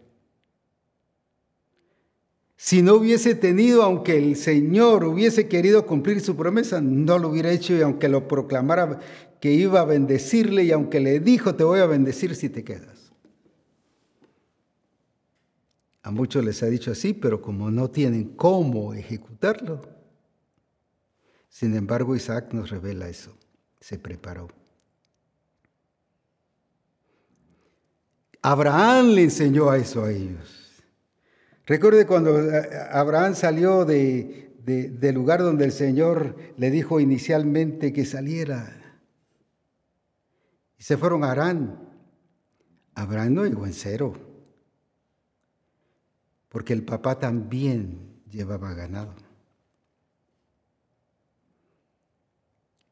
Si 2.56 2.84
no 2.84 2.94
hubiese 2.94 3.34
tenido, 3.34 3.82
aunque 3.82 4.20
el 4.20 4.36
Señor 4.36 5.04
hubiese 5.04 5.48
querido 5.48 5.88
cumplir 5.88 6.22
su 6.22 6.36
promesa, 6.36 6.80
no 6.80 7.18
lo 7.18 7.30
hubiera 7.30 7.50
hecho 7.50 7.76
y 7.76 7.82
aunque 7.82 8.08
lo 8.08 8.28
proclamara 8.28 9.00
que 9.40 9.52
iba 9.52 9.80
a 9.80 9.86
bendecirle 9.86 10.66
y 10.66 10.72
aunque 10.72 11.00
le 11.00 11.20
dijo, 11.20 11.56
te 11.56 11.64
voy 11.64 11.80
a 11.80 11.88
bendecir 11.88 12.36
si 12.36 12.50
te 12.50 12.64
quedas. 12.64 12.95
A 16.06 16.11
muchos 16.11 16.45
les 16.45 16.61
ha 16.61 16.68
dicho 16.68 16.91
así, 16.91 17.14
pero 17.15 17.41
como 17.41 17.72
no 17.72 17.90
tienen 17.90 18.36
cómo 18.36 18.94
ejecutarlo. 18.94 19.82
Sin 21.49 21.76
embargo, 21.76 22.15
Isaac 22.15 22.53
nos 22.53 22.69
revela 22.69 23.10
eso. 23.10 23.36
Se 23.80 23.98
preparó. 23.98 24.48
Abraham 28.44 29.15
le 29.15 29.23
enseñó 29.23 29.72
a 29.72 29.80
eso 29.80 30.03
a 30.03 30.11
ellos. 30.11 30.84
Recuerde 31.65 32.06
cuando 32.06 32.40
eh, 32.40 32.69
Abraham 32.91 33.34
salió 33.34 33.84
de, 33.84 34.53
del 34.64 35.15
lugar 35.15 35.41
donde 35.41 35.65
el 35.65 35.72
Señor 35.72 36.36
le 36.56 36.69
dijo 36.69 36.99
inicialmente 36.99 37.91
que 37.91 38.06
saliera. 38.06 38.99
Y 40.77 40.84
se 40.84 40.98
fueron 40.98 41.23
a 41.23 41.32
Arán. 41.32 41.90
Abraham 42.94 43.34
no 43.34 43.45
llegó 43.45 43.65
en 43.65 43.73
cero. 43.73 44.35
Porque 46.56 46.72
el 46.72 46.86
papá 46.86 47.19
también 47.19 48.22
llevaba 48.32 48.73
ganado. 48.73 49.14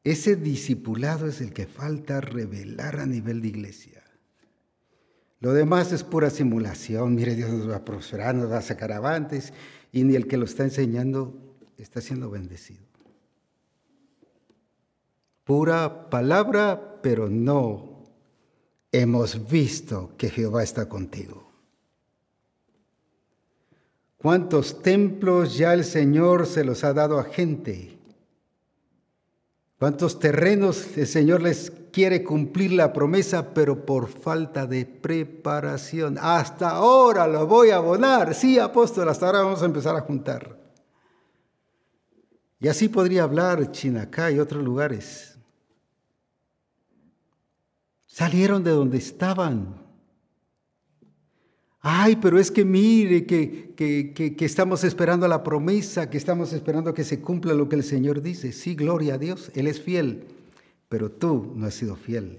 Ese 0.04 0.36
discipulado 0.36 1.26
es 1.28 1.40
el 1.40 1.54
que 1.54 1.66
falta 1.66 2.20
revelar 2.20 3.00
a 3.00 3.06
nivel 3.06 3.40
de 3.40 3.48
iglesia. 3.48 4.02
Lo 5.40 5.54
demás 5.54 5.92
es 5.92 6.04
pura 6.04 6.28
simulación. 6.28 7.14
Mire, 7.14 7.34
Dios 7.36 7.50
nos 7.54 7.70
va 7.70 7.76
a 7.76 7.84
prosperar, 7.86 8.34
nos 8.34 8.52
va 8.52 8.58
a 8.58 8.60
sacar 8.60 8.92
avantes 8.92 9.54
y 9.92 10.04
ni 10.04 10.14
el 10.14 10.28
que 10.28 10.36
lo 10.36 10.44
está 10.44 10.64
enseñando 10.64 11.56
está 11.78 12.02
siendo 12.02 12.28
bendecido. 12.28 12.84
Pura 15.42 16.10
palabra, 16.10 17.00
pero 17.02 17.30
no 17.30 18.04
hemos 18.92 19.48
visto 19.50 20.14
que 20.18 20.28
Jehová 20.28 20.62
está 20.62 20.86
contigo. 20.86 21.43
¿Cuántos 24.24 24.80
templos 24.80 25.58
ya 25.58 25.74
el 25.74 25.84
Señor 25.84 26.46
se 26.46 26.64
los 26.64 26.82
ha 26.82 26.94
dado 26.94 27.18
a 27.18 27.24
gente? 27.24 27.98
¿Cuántos 29.78 30.18
terrenos 30.18 30.96
el 30.96 31.06
Señor 31.06 31.42
les 31.42 31.70
quiere 31.92 32.24
cumplir 32.24 32.72
la 32.72 32.90
promesa, 32.90 33.52
pero 33.52 33.84
por 33.84 34.08
falta 34.08 34.66
de 34.66 34.86
preparación. 34.86 36.16
Hasta 36.18 36.70
ahora 36.70 37.26
lo 37.26 37.46
voy 37.46 37.68
a 37.68 37.76
abonar. 37.76 38.34
Sí, 38.34 38.58
apóstol, 38.58 39.10
hasta 39.10 39.26
ahora 39.26 39.42
vamos 39.42 39.60
a 39.60 39.66
empezar 39.66 39.94
a 39.94 40.00
juntar. 40.00 40.58
Y 42.60 42.68
así 42.68 42.88
podría 42.88 43.24
hablar 43.24 43.72
Chinacá 43.72 44.30
y 44.30 44.38
otros 44.38 44.64
lugares. 44.64 45.38
Salieron 48.06 48.64
de 48.64 48.70
donde 48.70 48.96
estaban. 48.96 49.83
Ay, 51.86 52.16
pero 52.16 52.38
es 52.38 52.50
que 52.50 52.64
mire 52.64 53.26
que, 53.26 53.74
que, 53.76 54.14
que, 54.14 54.44
estamos 54.44 54.84
esperando 54.84 55.28
la 55.28 55.42
promesa, 55.42 56.08
que 56.08 56.16
estamos 56.16 56.52
esperando 56.54 56.94
que 56.94 57.04
se 57.04 57.20
cumpla 57.20 57.52
lo 57.52 57.68
que 57.68 57.76
el 57.76 57.84
Señor 57.84 58.22
dice. 58.22 58.52
Sí, 58.52 58.74
gloria 58.74 59.14
a 59.14 59.18
Dios, 59.18 59.52
Él 59.54 59.66
es 59.66 59.80
fiel 59.82 60.24
pero 60.94 61.10
tú 61.10 61.52
no 61.56 61.66
has 61.66 61.74
sido 61.74 61.96
fiel. 61.96 62.38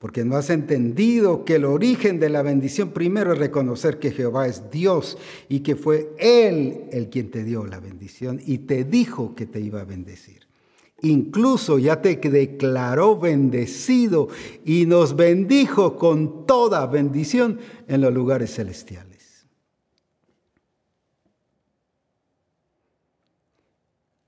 Porque 0.00 0.24
no 0.24 0.34
has 0.34 0.50
entendido 0.50 1.44
que 1.44 1.54
el 1.54 1.64
origen 1.64 2.18
de 2.18 2.28
la 2.28 2.42
bendición 2.42 2.90
primero 2.90 3.32
es 3.32 3.38
reconocer 3.38 4.00
que 4.00 4.10
Jehová 4.10 4.48
es 4.48 4.72
Dios 4.72 5.16
y 5.48 5.60
que 5.60 5.76
fue 5.76 6.10
Él 6.18 6.86
el 6.90 7.10
quien 7.10 7.30
te 7.30 7.44
dio 7.44 7.64
la 7.64 7.78
bendición 7.78 8.40
y 8.44 8.58
te 8.58 8.82
dijo 8.82 9.36
que 9.36 9.46
te 9.46 9.60
iba 9.60 9.80
a 9.80 9.84
bendecir. 9.84 10.41
Incluso 11.02 11.80
ya 11.80 12.00
te 12.00 12.16
declaró 12.16 13.18
bendecido 13.18 14.28
y 14.64 14.86
nos 14.86 15.16
bendijo 15.16 15.96
con 15.96 16.46
toda 16.46 16.86
bendición 16.86 17.58
en 17.88 18.00
los 18.00 18.14
lugares 18.14 18.54
celestiales. 18.54 19.12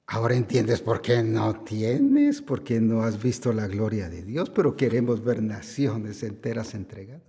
Ahora 0.06 0.34
entiendes 0.34 0.80
por 0.80 1.00
qué 1.00 1.22
no 1.22 1.62
tienes, 1.64 2.42
por 2.42 2.62
qué 2.64 2.80
no 2.80 3.02
has 3.02 3.22
visto 3.22 3.52
la 3.52 3.68
gloria 3.68 4.08
de 4.08 4.22
Dios, 4.22 4.50
pero 4.50 4.76
queremos 4.76 5.24
ver 5.24 5.42
naciones 5.42 6.22
enteras 6.24 6.74
entregadas. 6.74 7.22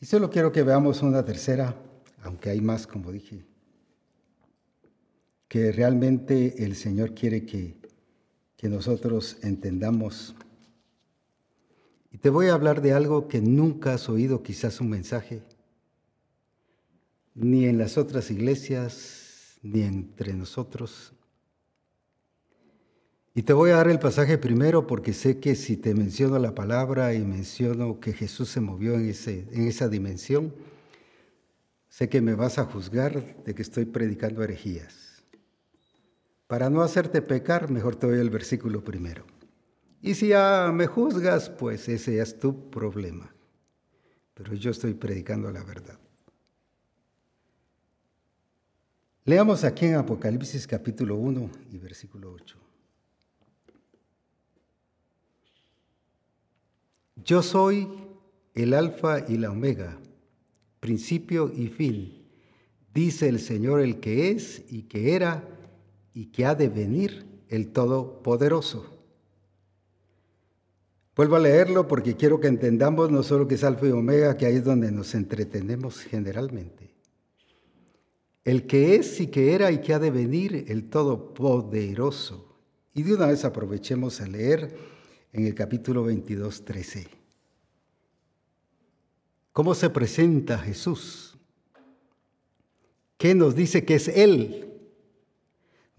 Y 0.00 0.06
solo 0.06 0.30
quiero 0.30 0.50
que 0.50 0.62
veamos 0.62 1.02
una 1.02 1.24
tercera, 1.24 1.76
aunque 2.22 2.50
hay 2.50 2.60
más, 2.60 2.86
como 2.86 3.12
dije, 3.12 3.49
que 5.50 5.72
realmente 5.72 6.64
el 6.64 6.76
Señor 6.76 7.12
quiere 7.12 7.44
que, 7.44 7.74
que 8.56 8.68
nosotros 8.68 9.36
entendamos. 9.42 10.36
Y 12.12 12.18
te 12.18 12.30
voy 12.30 12.46
a 12.46 12.54
hablar 12.54 12.80
de 12.82 12.92
algo 12.92 13.26
que 13.26 13.40
nunca 13.40 13.94
has 13.94 14.08
oído, 14.08 14.44
quizás 14.44 14.80
un 14.80 14.90
mensaje 14.90 15.42
ni 17.34 17.64
en 17.64 17.78
las 17.78 17.98
otras 17.98 18.30
iglesias, 18.30 19.58
ni 19.62 19.82
entre 19.82 20.34
nosotros. 20.34 21.14
Y 23.34 23.42
te 23.42 23.52
voy 23.52 23.70
a 23.70 23.76
dar 23.76 23.88
el 23.88 23.98
pasaje 23.98 24.38
primero 24.38 24.86
porque 24.86 25.12
sé 25.12 25.40
que 25.40 25.56
si 25.56 25.76
te 25.76 25.94
menciono 25.94 26.38
la 26.38 26.54
palabra 26.54 27.12
y 27.12 27.24
menciono 27.24 27.98
que 27.98 28.12
Jesús 28.12 28.50
se 28.50 28.60
movió 28.60 28.94
en, 28.94 29.08
ese, 29.08 29.48
en 29.50 29.66
esa 29.66 29.88
dimensión, 29.88 30.54
sé 31.88 32.08
que 32.08 32.20
me 32.20 32.34
vas 32.34 32.58
a 32.58 32.66
juzgar 32.66 33.42
de 33.42 33.52
que 33.52 33.62
estoy 33.62 33.86
predicando 33.86 34.44
herejías. 34.44 35.09
Para 36.50 36.68
no 36.68 36.82
hacerte 36.82 37.22
pecar, 37.22 37.70
mejor 37.70 37.94
te 37.94 38.08
doy 38.08 38.18
el 38.18 38.28
versículo 38.28 38.82
primero. 38.82 39.24
Y 40.02 40.14
si 40.14 40.30
ya 40.30 40.72
me 40.74 40.88
juzgas, 40.88 41.48
pues 41.48 41.88
ese 41.88 42.18
es 42.18 42.40
tu 42.40 42.70
problema. 42.70 43.32
Pero 44.34 44.54
yo 44.54 44.72
estoy 44.72 44.94
predicando 44.94 45.48
la 45.52 45.62
verdad. 45.62 45.96
Leamos 49.26 49.62
aquí 49.62 49.86
en 49.86 49.94
Apocalipsis 49.94 50.66
capítulo 50.66 51.14
1 51.18 51.50
y 51.70 51.78
versículo 51.78 52.32
8. 52.32 52.58
Yo 57.24 57.44
soy 57.44 57.88
el 58.54 58.74
alfa 58.74 59.20
y 59.20 59.36
la 59.36 59.52
omega, 59.52 60.00
principio 60.80 61.52
y 61.54 61.68
fin, 61.68 62.24
dice 62.92 63.28
el 63.28 63.38
Señor 63.38 63.80
el 63.80 64.00
que 64.00 64.32
es 64.32 64.64
y 64.68 64.82
que 64.88 65.14
era 65.14 65.58
y 66.14 66.26
que 66.26 66.44
ha 66.46 66.54
de 66.54 66.68
venir 66.68 67.26
el 67.48 67.72
Todopoderoso. 67.72 69.00
Vuelvo 71.16 71.36
a 71.36 71.40
leerlo 71.40 71.86
porque 71.86 72.16
quiero 72.16 72.40
que 72.40 72.48
entendamos 72.48 73.10
no 73.10 73.22
solo 73.22 73.46
que 73.46 73.56
es 73.56 73.64
alfa 73.64 73.86
y 73.86 73.90
omega, 73.90 74.36
que 74.36 74.46
ahí 74.46 74.56
es 74.56 74.64
donde 74.64 74.90
nos 74.90 75.14
entretenemos 75.14 76.00
generalmente. 76.00 76.94
El 78.44 78.66
que 78.66 78.94
es 78.94 79.20
y 79.20 79.26
que 79.26 79.54
era 79.54 79.70
y 79.70 79.80
que 79.80 79.92
ha 79.92 79.98
de 79.98 80.10
venir 80.10 80.64
el 80.68 80.88
Todopoderoso. 80.88 82.56
Y 82.94 83.02
de 83.02 83.14
una 83.14 83.26
vez 83.26 83.44
aprovechemos 83.44 84.20
a 84.20 84.26
leer 84.26 84.74
en 85.32 85.46
el 85.46 85.54
capítulo 85.54 86.04
22, 86.04 86.64
13. 86.64 87.08
¿Cómo 89.52 89.74
se 89.74 89.90
presenta 89.90 90.58
Jesús? 90.58 91.36
¿Qué 93.18 93.34
nos 93.34 93.54
dice 93.54 93.84
que 93.84 93.96
es 93.96 94.08
Él? 94.08 94.69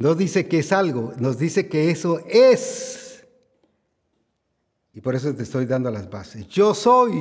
No 0.01 0.15
dice 0.15 0.47
que 0.47 0.57
es 0.57 0.71
algo, 0.71 1.13
nos 1.19 1.37
dice 1.37 1.69
que 1.69 1.91
eso 1.91 2.25
es. 2.27 3.23
Y 4.95 4.99
por 4.99 5.13
eso 5.13 5.31
te 5.35 5.43
estoy 5.43 5.67
dando 5.67 5.91
las 5.91 6.09
bases. 6.09 6.47
Yo 6.47 6.73
soy. 6.73 7.13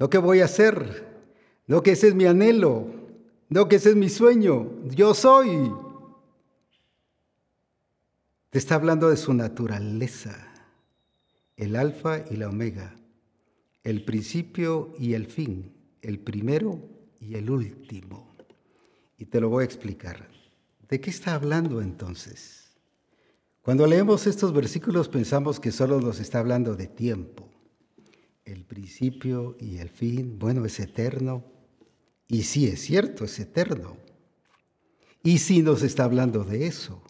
No 0.00 0.10
que 0.10 0.18
voy 0.18 0.40
a 0.40 0.46
hacer. 0.46 1.06
No 1.68 1.80
que 1.80 1.92
ese 1.92 2.08
es 2.08 2.16
mi 2.16 2.24
anhelo. 2.24 2.88
No 3.48 3.68
que 3.68 3.76
ese 3.76 3.90
es 3.90 3.96
mi 3.96 4.08
sueño. 4.08 4.68
Yo 4.88 5.14
soy. 5.14 5.72
Te 8.50 8.58
está 8.58 8.74
hablando 8.74 9.08
de 9.08 9.16
su 9.16 9.32
naturaleza. 9.32 10.36
El 11.56 11.76
alfa 11.76 12.24
y 12.28 12.36
la 12.36 12.48
omega. 12.48 12.96
El 13.84 14.04
principio 14.04 14.92
y 14.98 15.14
el 15.14 15.26
fin. 15.26 15.72
El 16.02 16.18
primero 16.18 16.80
y 17.20 17.36
el 17.36 17.48
último. 17.48 18.26
Y 19.18 19.26
te 19.26 19.40
lo 19.40 19.50
voy 19.50 19.62
a 19.62 19.66
explicar. 19.66 20.41
¿De 20.92 21.00
qué 21.00 21.08
está 21.08 21.34
hablando 21.34 21.80
entonces? 21.80 22.70
Cuando 23.62 23.86
leemos 23.86 24.26
estos 24.26 24.52
versículos 24.52 25.08
pensamos 25.08 25.58
que 25.58 25.72
solo 25.72 26.02
nos 26.02 26.20
está 26.20 26.38
hablando 26.38 26.76
de 26.76 26.86
tiempo. 26.86 27.48
El 28.44 28.66
principio 28.66 29.56
y 29.58 29.78
el 29.78 29.88
fin, 29.88 30.38
bueno, 30.38 30.66
es 30.66 30.78
eterno. 30.80 31.44
Y 32.28 32.42
sí, 32.42 32.66
es 32.66 32.82
cierto, 32.82 33.24
es 33.24 33.40
eterno. 33.40 33.96
Y 35.22 35.38
sí 35.38 35.62
nos 35.62 35.82
está 35.82 36.04
hablando 36.04 36.44
de 36.44 36.66
eso. 36.66 37.02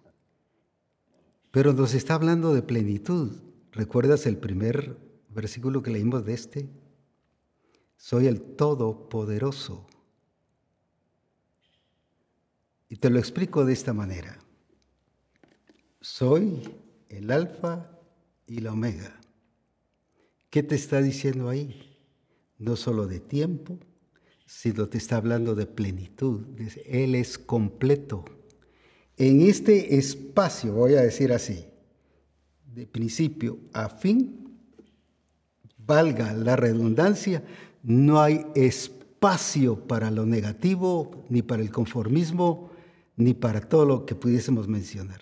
Pero 1.50 1.72
nos 1.72 1.92
está 1.94 2.14
hablando 2.14 2.54
de 2.54 2.62
plenitud. 2.62 3.32
¿Recuerdas 3.72 4.26
el 4.26 4.38
primer 4.38 4.96
versículo 5.28 5.82
que 5.82 5.90
leímos 5.90 6.24
de 6.24 6.34
este? 6.34 6.70
Soy 7.96 8.28
el 8.28 8.42
Todopoderoso. 8.42 9.88
Y 12.92 12.96
te 12.96 13.08
lo 13.08 13.18
explico 13.18 13.64
de 13.64 13.72
esta 13.72 13.94
manera. 13.94 14.38
Soy 16.02 16.60
el 17.08 17.30
alfa 17.30 17.88
y 18.46 18.58
la 18.58 18.74
omega. 18.74 19.18
¿Qué 20.50 20.62
te 20.62 20.74
está 20.74 21.00
diciendo 21.00 21.48
ahí? 21.48 21.96
No 22.58 22.76
solo 22.76 23.06
de 23.06 23.18
tiempo, 23.18 23.78
sino 24.44 24.90
te 24.90 24.98
está 24.98 25.16
hablando 25.16 25.54
de 25.54 25.64
plenitud. 25.64 26.42
Él 26.84 27.14
es 27.14 27.38
completo. 27.38 28.26
En 29.16 29.40
este 29.40 29.96
espacio, 29.96 30.74
voy 30.74 30.92
a 30.92 31.00
decir 31.00 31.32
así, 31.32 31.64
de 32.74 32.86
principio 32.86 33.58
a 33.72 33.88
fin, 33.88 34.54
valga 35.78 36.34
la 36.34 36.56
redundancia, 36.56 37.42
no 37.82 38.20
hay 38.20 38.44
espacio 38.54 39.76
para 39.86 40.10
lo 40.10 40.26
negativo 40.26 41.24
ni 41.30 41.40
para 41.40 41.62
el 41.62 41.70
conformismo 41.70 42.70
ni 43.22 43.34
para 43.34 43.60
todo 43.60 43.84
lo 43.84 44.06
que 44.06 44.14
pudiésemos 44.14 44.68
mencionar. 44.68 45.20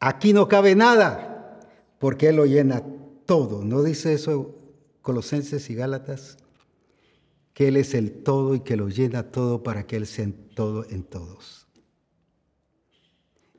Aquí 0.00 0.32
no 0.32 0.48
cabe 0.48 0.74
nada, 0.74 1.60
porque 1.98 2.28
Él 2.28 2.36
lo 2.36 2.46
llena 2.46 2.82
todo. 3.26 3.64
¿No 3.64 3.82
dice 3.82 4.12
eso 4.14 4.54
Colosenses 5.02 5.68
y 5.70 5.74
Gálatas? 5.74 6.38
Que 7.52 7.68
Él 7.68 7.76
es 7.76 7.94
el 7.94 8.22
todo 8.22 8.54
y 8.54 8.60
que 8.60 8.76
lo 8.76 8.88
llena 8.88 9.24
todo 9.24 9.62
para 9.62 9.86
que 9.86 9.96
Él 9.96 10.06
sea 10.06 10.28
todo 10.54 10.86
en 10.88 11.02
todos. 11.02 11.66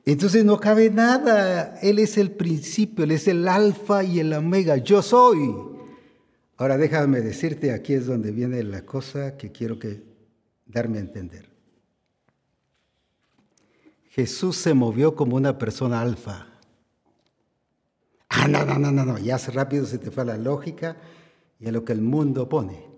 Entonces 0.06 0.44
no 0.44 0.58
cabe 0.58 0.90
nada. 0.90 1.78
Él 1.82 1.98
es 1.98 2.16
el 2.16 2.30
principio, 2.30 3.04
Él 3.04 3.10
es 3.10 3.28
el 3.28 3.46
alfa 3.46 4.02
y 4.02 4.20
el 4.20 4.32
omega. 4.32 4.78
Yo 4.78 5.02
soy. 5.02 5.54
Ahora 6.56 6.78
déjame 6.78 7.20
decirte, 7.20 7.72
aquí 7.72 7.92
es 7.94 8.06
donde 8.06 8.32
viene 8.32 8.62
la 8.62 8.84
cosa 8.84 9.36
que 9.36 9.52
quiero 9.52 9.78
que 9.78 10.02
darme 10.66 10.98
a 10.98 11.02
entender. 11.02 11.49
Jesús 14.10 14.56
se 14.56 14.74
movió 14.74 15.14
como 15.14 15.36
una 15.36 15.56
persona 15.56 16.00
alfa. 16.00 16.46
Ah, 18.28 18.48
no, 18.48 18.64
no, 18.64 18.78
no, 18.78 18.90
no, 18.90 19.04
no, 19.04 19.18
ya 19.18 19.38
rápido 19.38 19.86
se 19.86 19.98
te 19.98 20.10
fue 20.10 20.24
la 20.24 20.36
lógica 20.36 20.96
y 21.58 21.68
a 21.68 21.72
lo 21.72 21.84
que 21.84 21.92
el 21.92 22.00
mundo 22.00 22.48
pone. 22.48 22.90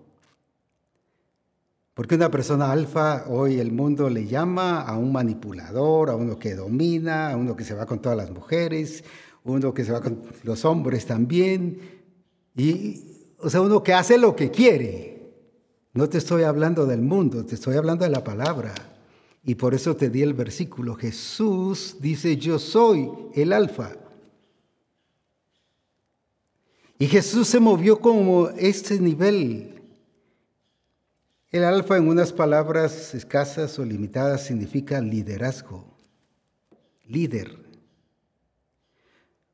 Porque 1.93 2.15
una 2.15 2.31
persona 2.31 2.71
alfa 2.71 3.25
hoy 3.27 3.59
el 3.59 3.71
mundo 3.71 4.09
le 4.09 4.25
llama 4.25 4.81
a 4.81 4.97
un 4.97 5.11
manipulador, 5.11 6.09
a 6.09 6.15
uno 6.15 6.39
que 6.39 6.55
domina, 6.55 7.29
a 7.29 7.37
uno 7.37 7.55
que 7.55 7.63
se 7.63 7.75
va 7.75 7.85
con 7.85 8.01
todas 8.01 8.17
las 8.17 8.31
mujeres, 8.31 9.03
uno 9.43 9.71
que 9.71 9.85
se 9.85 9.91
va 9.91 10.01
con 10.01 10.23
los 10.41 10.65
hombres 10.65 11.05
también, 11.05 11.79
y, 12.55 13.33
o 13.37 13.49
sea, 13.49 13.61
uno 13.61 13.83
que 13.83 13.93
hace 13.93 14.17
lo 14.17 14.35
que 14.35 14.49
quiere. 14.49 15.31
No 15.93 16.09
te 16.09 16.17
estoy 16.17 16.41
hablando 16.41 16.87
del 16.87 17.01
mundo, 17.01 17.45
te 17.45 17.53
estoy 17.53 17.75
hablando 17.75 18.03
de 18.03 18.09
la 18.09 18.23
palabra. 18.23 18.73
Y 19.43 19.55
por 19.55 19.73
eso 19.73 19.95
te 19.95 20.09
di 20.09 20.21
el 20.21 20.33
versículo. 20.33 20.95
Jesús 20.95 21.97
dice, 21.99 22.37
yo 22.37 22.59
soy 22.59 23.09
el 23.33 23.51
alfa. 23.51 23.95
Y 26.97 27.07
Jesús 27.07 27.47
se 27.47 27.59
movió 27.59 27.99
como 27.99 28.49
este 28.49 28.99
nivel. 28.99 29.81
El 31.51 31.63
alfa 31.65 31.97
en 31.97 32.07
unas 32.07 32.31
palabras 32.31 33.13
escasas 33.13 33.77
o 33.77 33.85
limitadas 33.85 34.45
significa 34.45 35.01
liderazgo, 35.01 35.85
líder 37.07 37.62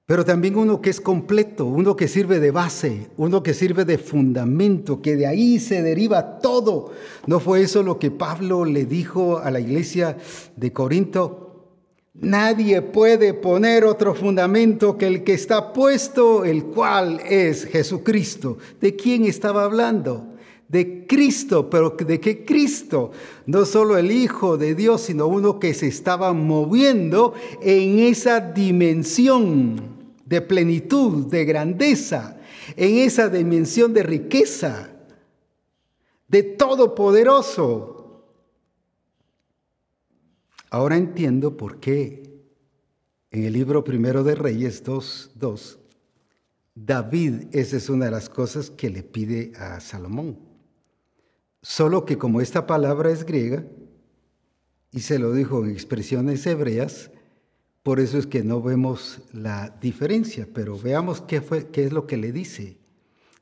pero 0.09 0.25
también 0.25 0.57
uno 0.57 0.81
que 0.81 0.89
es 0.89 0.99
completo, 0.99 1.67
uno 1.67 1.95
que 1.95 2.07
sirve 2.07 2.39
de 2.39 2.49
base, 2.49 3.11
uno 3.17 3.43
que 3.43 3.53
sirve 3.53 3.85
de 3.85 3.99
fundamento, 3.99 5.03
que 5.03 5.15
de 5.15 5.27
ahí 5.27 5.59
se 5.59 5.83
deriva 5.83 6.39
todo. 6.39 6.89
¿No 7.27 7.39
fue 7.39 7.61
eso 7.61 7.83
lo 7.83 7.99
que 7.99 8.09
Pablo 8.09 8.65
le 8.65 8.85
dijo 8.85 9.37
a 9.37 9.51
la 9.51 9.59
iglesia 9.59 10.17
de 10.55 10.73
Corinto? 10.73 11.75
Nadie 12.15 12.81
puede 12.81 13.35
poner 13.35 13.85
otro 13.85 14.15
fundamento 14.15 14.97
que 14.97 15.05
el 15.05 15.23
que 15.23 15.35
está 15.35 15.73
puesto, 15.73 16.43
el 16.43 16.63
cual 16.63 17.21
es 17.29 17.65
Jesucristo. 17.65 18.57
¿De 18.81 18.95
quién 18.95 19.25
estaba 19.25 19.63
hablando? 19.63 20.25
de 20.67 21.07
Cristo, 21.07 21.67
pero 21.67 21.95
¿de 21.97 22.19
qué 22.19 22.45
Cristo? 22.45 23.09
No 23.47 23.65
solo 23.65 23.97
el 23.97 24.11
Hijo 24.11 24.55
de 24.55 24.75
Dios, 24.75 25.01
sino 25.01 25.25
uno 25.25 25.59
que 25.59 25.73
se 25.73 25.87
estaba 25.87 26.31
moviendo 26.31 27.33
en 27.63 27.97
esa 27.97 28.39
dimensión 28.39 29.98
de 30.29 30.41
plenitud, 30.41 31.25
de 31.25 31.43
grandeza, 31.43 32.39
en 32.75 32.97
esa 32.97 33.29
dimensión 33.29 33.95
de 33.95 34.03
riqueza, 34.03 34.91
de 36.27 36.43
todopoderoso. 36.43 38.27
Ahora 40.69 40.97
entiendo 40.97 41.57
por 41.57 41.79
qué 41.79 42.43
en 43.31 43.43
el 43.43 43.53
libro 43.53 43.83
primero 43.83 44.23
de 44.23 44.35
Reyes 44.35 44.85
2.2, 44.85 45.79
David, 46.75 47.47
esa 47.51 47.77
es 47.77 47.89
una 47.89 48.05
de 48.05 48.11
las 48.11 48.29
cosas 48.29 48.69
que 48.69 48.91
le 48.91 49.01
pide 49.01 49.51
a 49.57 49.79
Salomón. 49.79 50.37
Solo 51.63 52.05
que 52.05 52.19
como 52.19 52.39
esta 52.39 52.67
palabra 52.67 53.09
es 53.09 53.25
griega, 53.25 53.65
y 54.91 54.99
se 54.99 55.17
lo 55.17 55.33
dijo 55.33 55.65
en 55.65 55.71
expresiones 55.71 56.45
hebreas, 56.45 57.09
por 57.83 57.99
eso 57.99 58.17
es 58.17 58.27
que 58.27 58.43
no 58.43 58.61
vemos 58.61 59.21
la 59.31 59.75
diferencia, 59.81 60.47
pero 60.53 60.77
veamos 60.77 61.21
qué, 61.21 61.41
fue, 61.41 61.67
qué 61.67 61.85
es 61.85 61.93
lo 61.93 62.07
que 62.07 62.17
le 62.17 62.31
dice. 62.31 62.77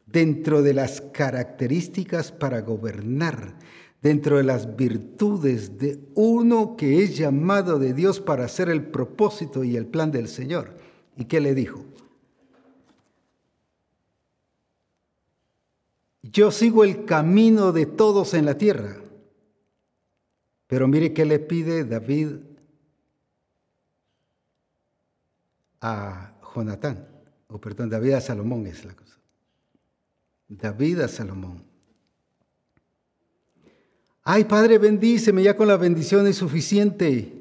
Dentro 0.06 0.62
de 0.62 0.74
las 0.74 1.02
características 1.02 2.32
para 2.32 2.62
gobernar, 2.62 3.58
dentro 4.02 4.38
de 4.38 4.44
las 4.44 4.76
virtudes 4.76 5.78
de 5.78 6.00
uno 6.14 6.78
que 6.78 7.04
es 7.04 7.18
llamado 7.18 7.80
de 7.80 7.94
Dios 7.94 8.22
para 8.22 8.46
hacer 8.46 8.70
el 8.70 8.86
propósito 8.86 9.64
y 9.64 9.76
el 9.76 9.88
plan 9.88 10.12
del 10.12 10.28
Señor. 10.28 10.78
¿Y 11.18 11.26
qué 11.26 11.42
le 11.42 11.56
dijo? 11.56 11.84
Yo 16.22 16.52
sigo 16.52 16.84
el 16.84 17.06
camino 17.06 17.72
de 17.72 17.86
todos 17.86 18.34
en 18.34 18.46
la 18.46 18.58
tierra. 18.58 18.98
Pero 20.68 20.88
mire 20.88 21.14
qué 21.14 21.26
le 21.26 21.40
pide 21.40 21.86
David 21.86 22.36
a 25.82 26.34
Jonatán, 26.54 27.08
o 27.48 27.60
perdón, 27.60 27.90
David 27.90 28.14
a 28.14 28.22
Salomón 28.22 28.68
es 28.68 28.86
la 28.86 28.96
cosa. 28.96 29.18
David 30.48 31.02
a 31.02 31.08
Salomón. 31.08 31.64
Ay, 34.24 34.44
Padre, 34.44 34.78
bendíceme, 34.78 35.44
ya 35.44 35.56
con 35.56 35.68
la 35.68 35.78
bendición 35.78 36.28
es 36.28 36.36
suficiente. 36.36 37.32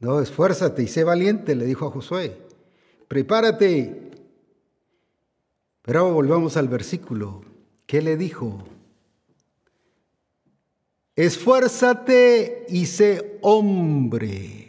No, 0.00 0.20
esfuérzate 0.20 0.82
y 0.82 0.88
sé 0.88 1.04
valiente, 1.04 1.54
le 1.54 1.66
dijo 1.66 1.86
a 1.86 1.90
Josué. 1.90 2.38
Prepárate. 3.08 4.10
Pero 5.82 6.12
volvamos 6.12 6.56
al 6.56 6.68
versículo. 6.68 7.42
¿Qué 7.86 8.00
le 8.00 8.16
dijo? 8.16 8.64
Esfuérzate 11.16 12.64
y 12.68 12.86
sé 12.86 13.38
hombre. 13.42 14.63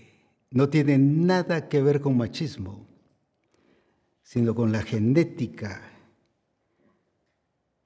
No 0.56 0.69
tiene 0.69 0.98
nada 0.98 1.68
que 1.68 1.82
ver 1.82 1.99
con 1.99 2.15
machismo, 2.15 2.88
sino 4.23 4.56
con 4.56 4.72
la 4.72 4.84
genética. 4.84 5.82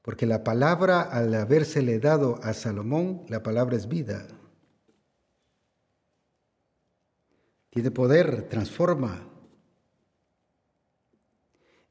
Porque 0.04 0.28
la 0.28 0.44
palabra, 0.44 1.02
al 1.02 1.34
habérsele 1.34 1.98
dado 1.98 2.40
a 2.44 2.54
Salomón, 2.54 3.24
la 3.28 3.42
palabra 3.42 3.76
es 3.76 3.88
vida. 3.88 4.28
Tiene 7.72 7.90
poder, 7.90 8.48
transforma. 8.50 9.28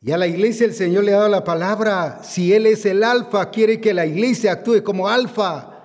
Y 0.01 0.13
a 0.13 0.17
la 0.17 0.29
iglesia 0.29 0.65
el 0.65 0.75
Señor 0.75 1.03
le 1.03 1.13
ha 1.13 1.17
dado 1.17 1.29
la 1.29 1.43
palabra. 1.43 2.23
Si 2.23 2.53
Él 2.53 2.67
es 2.67 2.87
el 2.87 3.03
alfa, 3.03 3.51
quiere 3.51 3.81
que 3.81 3.93
la 3.93 4.07
iglesia 4.07 4.53
actúe 4.53 4.85
como 4.85 5.09
alfa 5.09 5.78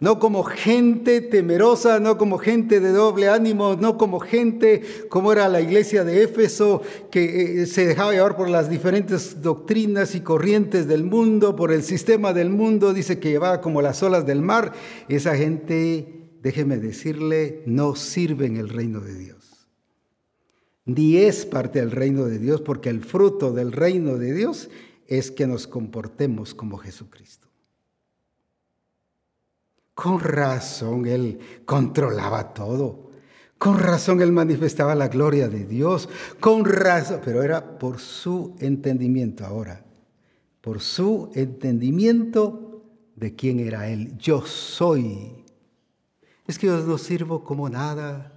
no 0.00 0.18
como 0.18 0.44
gente 0.44 1.20
temerosa, 1.20 2.00
no 2.00 2.16
como 2.16 2.38
gente 2.38 2.80
de 2.80 2.90
doble 2.90 3.28
ánimo, 3.28 3.76
no 3.76 3.98
como 3.98 4.18
gente 4.18 4.82
como 5.10 5.30
era 5.30 5.46
la 5.50 5.60
iglesia 5.60 6.04
de 6.04 6.22
Éfeso, 6.22 6.80
que 7.10 7.62
eh, 7.62 7.66
se 7.66 7.86
dejaba 7.86 8.12
llevar 8.12 8.34
por 8.34 8.48
las 8.48 8.70
diferentes 8.70 9.42
doctrinas 9.42 10.14
y 10.14 10.20
corrientes 10.20 10.88
del 10.88 11.04
mundo, 11.04 11.54
por 11.54 11.70
el 11.70 11.82
sistema 11.82 12.32
del 12.32 12.48
mundo, 12.48 12.94
dice 12.94 13.20
que 13.20 13.28
llevaba 13.28 13.60
como 13.60 13.82
las 13.82 14.02
olas 14.02 14.24
del 14.24 14.40
mar. 14.40 14.72
Esa 15.10 15.36
gente, 15.36 16.30
déjeme 16.42 16.78
decirle, 16.78 17.62
no 17.66 17.94
sirve 17.94 18.46
en 18.46 18.56
el 18.56 18.70
reino 18.70 19.00
de 19.00 19.14
Dios. 19.14 19.68
Ni 20.86 21.18
es 21.18 21.44
parte 21.44 21.78
del 21.78 21.90
reino 21.90 22.24
de 22.24 22.38
Dios, 22.38 22.62
porque 22.62 22.88
el 22.88 23.04
fruto 23.04 23.52
del 23.52 23.70
reino 23.70 24.16
de 24.16 24.32
Dios 24.32 24.70
es 25.08 25.30
que 25.30 25.46
nos 25.46 25.66
comportemos 25.66 26.54
como 26.54 26.78
Jesucristo. 26.78 27.49
Con 30.00 30.18
razón 30.18 31.04
Él 31.04 31.38
controlaba 31.66 32.54
todo. 32.54 33.10
Con 33.58 33.78
razón 33.78 34.22
Él 34.22 34.32
manifestaba 34.32 34.94
la 34.94 35.08
gloria 35.08 35.50
de 35.50 35.66
Dios. 35.66 36.08
Con 36.40 36.64
razón, 36.64 37.20
pero 37.22 37.42
era 37.42 37.78
por 37.78 37.98
su 37.98 38.56
entendimiento 38.60 39.44
ahora. 39.44 39.84
Por 40.62 40.80
su 40.80 41.30
entendimiento 41.34 42.82
de 43.14 43.36
quién 43.36 43.60
era 43.60 43.90
Él. 43.90 44.16
Yo 44.16 44.40
soy. 44.46 45.44
Es 46.46 46.58
que 46.58 46.68
yo 46.68 46.78
no 46.78 46.96
sirvo 46.96 47.44
como 47.44 47.68
nada. 47.68 48.32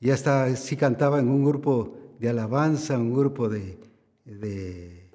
Y 0.00 0.10
hasta 0.10 0.56
si 0.56 0.76
cantaba 0.76 1.20
en 1.20 1.28
un 1.28 1.44
grupo 1.44 1.96
de 2.18 2.28
alabanza, 2.28 2.98
un 2.98 3.14
grupo 3.14 3.48
de, 3.48 3.78
de 4.24 5.12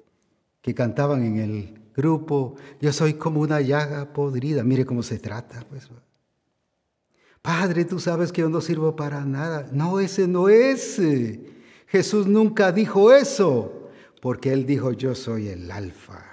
que 0.62 0.74
cantaban 0.74 1.26
en 1.26 1.38
el 1.38 1.77
grupo, 1.98 2.54
yo 2.80 2.92
soy 2.92 3.14
como 3.14 3.40
una 3.40 3.60
llaga 3.60 4.12
podrida. 4.12 4.62
Mire 4.62 4.86
cómo 4.86 5.02
se 5.02 5.18
trata, 5.18 5.64
pues. 5.68 5.88
Padre, 7.42 7.84
tú 7.84 7.98
sabes 7.98 8.30
que 8.30 8.42
yo 8.42 8.48
no 8.48 8.60
sirvo 8.60 8.94
para 8.94 9.24
nada. 9.24 9.68
No, 9.72 9.98
ese 9.98 10.28
no 10.28 10.48
es. 10.48 11.00
Jesús 11.88 12.28
nunca 12.28 12.70
dijo 12.70 13.12
eso, 13.12 13.90
porque 14.22 14.52
Él 14.52 14.64
dijo, 14.64 14.92
yo 14.92 15.16
soy 15.16 15.48
el 15.48 15.70
alfa. 15.72 16.24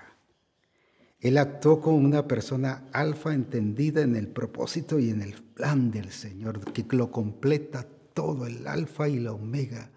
Él 1.20 1.40
actuó 1.40 1.82
como 1.82 1.98
una 1.98 2.28
persona 2.28 2.84
alfa 2.92 3.34
entendida 3.34 4.02
en 4.02 4.16
el 4.16 4.28
propósito 4.28 5.00
y 5.00 5.10
en 5.10 5.24
el 5.24 5.34
plan 5.34 5.90
del 5.90 6.12
Señor, 6.12 6.60
que 6.74 6.86
lo 6.96 7.12
completa 7.12 7.88
todo, 8.14 8.46
el 8.46 8.68
alfa 8.68 9.10
y 9.10 9.20
la 9.20 9.32
omega 9.32 9.90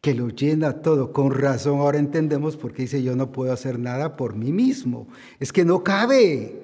que 0.00 0.14
lo 0.14 0.28
llena 0.28 0.80
todo. 0.80 1.12
Con 1.12 1.32
razón 1.32 1.80
ahora 1.80 1.98
entendemos 1.98 2.56
por 2.56 2.72
qué 2.72 2.82
dice 2.82 3.02
yo 3.02 3.16
no 3.16 3.32
puedo 3.32 3.52
hacer 3.52 3.78
nada 3.78 4.16
por 4.16 4.34
mí 4.34 4.52
mismo. 4.52 5.08
Es 5.38 5.52
que 5.52 5.64
no 5.64 5.84
cabe. 5.84 6.60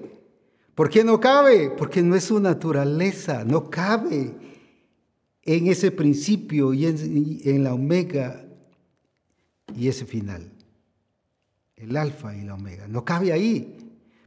¿Por 0.75 0.91
qué 0.91 1.05
no 1.05 1.21
cabe? 1.21 1.71
Porque 1.71 2.03
no 2.03 2.15
es 2.17 2.25
su 2.25 2.39
naturaleza, 2.39 3.45
no 3.45 3.71
cabe 3.71 4.35
en 5.43 5.69
ese 5.69 5.91
principio 5.91 6.75
y 6.75 6.87
en, 6.87 7.65
la 7.65 7.73
omega 7.73 8.45
y 9.75 9.89
ese 9.89 10.05
final. 10.05 10.53
El 11.77 11.97
alfa 11.97 12.37
y 12.37 12.45
la 12.45 12.55
omega. 12.55 12.89
No 12.89 13.05
cabe 13.05 13.33
ahí. 13.33 13.75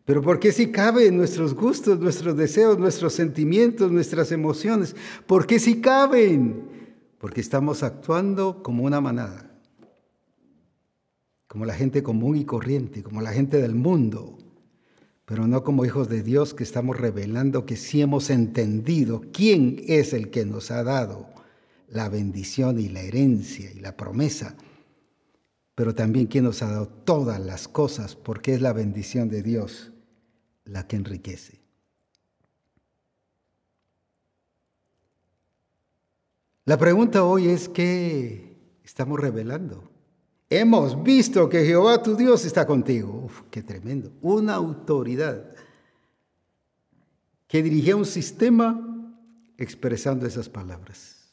Pero 0.05 0.23
¿por 0.23 0.39
qué 0.39 0.51
si 0.51 0.71
cabe 0.71 1.05
en 1.05 1.17
nuestros 1.17 1.53
gustos, 1.53 1.99
nuestros 1.99 2.35
deseos, 2.35 2.79
nuestros 2.79 3.13
sentimientos, 3.13 3.91
nuestras 3.91 4.31
emociones? 4.31 4.95
¿Por 5.27 5.45
qué 5.45 5.59
si 5.59 5.81
caben? 5.81 6.78
Porque 7.19 7.41
estamos 7.41 7.83
actuando 7.83 8.63
como 8.63 8.83
una 8.85 9.01
manada, 9.01 9.51
como 11.47 11.65
la 11.65 11.73
gente 11.73 12.01
común 12.01 12.37
y 12.37 12.45
corriente, 12.45 13.03
como 13.03 13.21
la 13.21 13.31
gente 13.31 13.61
del 13.61 13.75
mundo, 13.75 14.37
pero 15.25 15.45
no 15.45 15.63
como 15.63 15.85
hijos 15.85 16.09
de 16.09 16.23
Dios 16.23 16.53
que 16.53 16.63
estamos 16.63 16.97
revelando 16.97 17.65
que 17.65 17.75
sí 17.75 18.01
hemos 18.01 18.29
entendido 18.29 19.21
quién 19.31 19.83
es 19.87 20.13
el 20.13 20.31
que 20.31 20.45
nos 20.45 20.71
ha 20.71 20.83
dado 20.83 21.27
la 21.89 22.07
bendición 22.07 22.79
y 22.79 22.87
la 22.87 23.01
herencia 23.01 23.71
y 23.71 23.79
la 23.79 23.97
promesa, 23.97 24.55
pero 25.75 25.93
también 25.93 26.27
quién 26.27 26.45
nos 26.45 26.61
ha 26.61 26.67
dado 26.67 26.87
todas 26.87 27.39
las 27.39 27.67
cosas, 27.67 28.15
porque 28.15 28.53
es 28.53 28.61
la 28.61 28.73
bendición 28.73 29.29
de 29.29 29.43
Dios 29.43 29.91
la 30.63 30.87
que 30.87 30.95
enriquece. 30.95 31.58
La 36.69 36.77
pregunta 36.77 37.23
hoy 37.23 37.47
es 37.47 37.67
qué 37.67 38.55
estamos 38.83 39.19
revelando. 39.19 39.89
Hemos 40.51 41.01
visto 41.01 41.49
que 41.49 41.65
Jehová 41.65 42.03
tu 42.03 42.15
Dios 42.15 42.45
está 42.45 42.67
contigo. 42.67 43.23
Uf, 43.25 43.41
qué 43.49 43.63
tremendo. 43.63 44.11
Una 44.21 44.53
autoridad 44.53 45.49
que 47.47 47.63
dirigía 47.63 47.95
un 47.95 48.05
sistema 48.05 49.17
expresando 49.57 50.27
esas 50.27 50.47
palabras. 50.47 51.31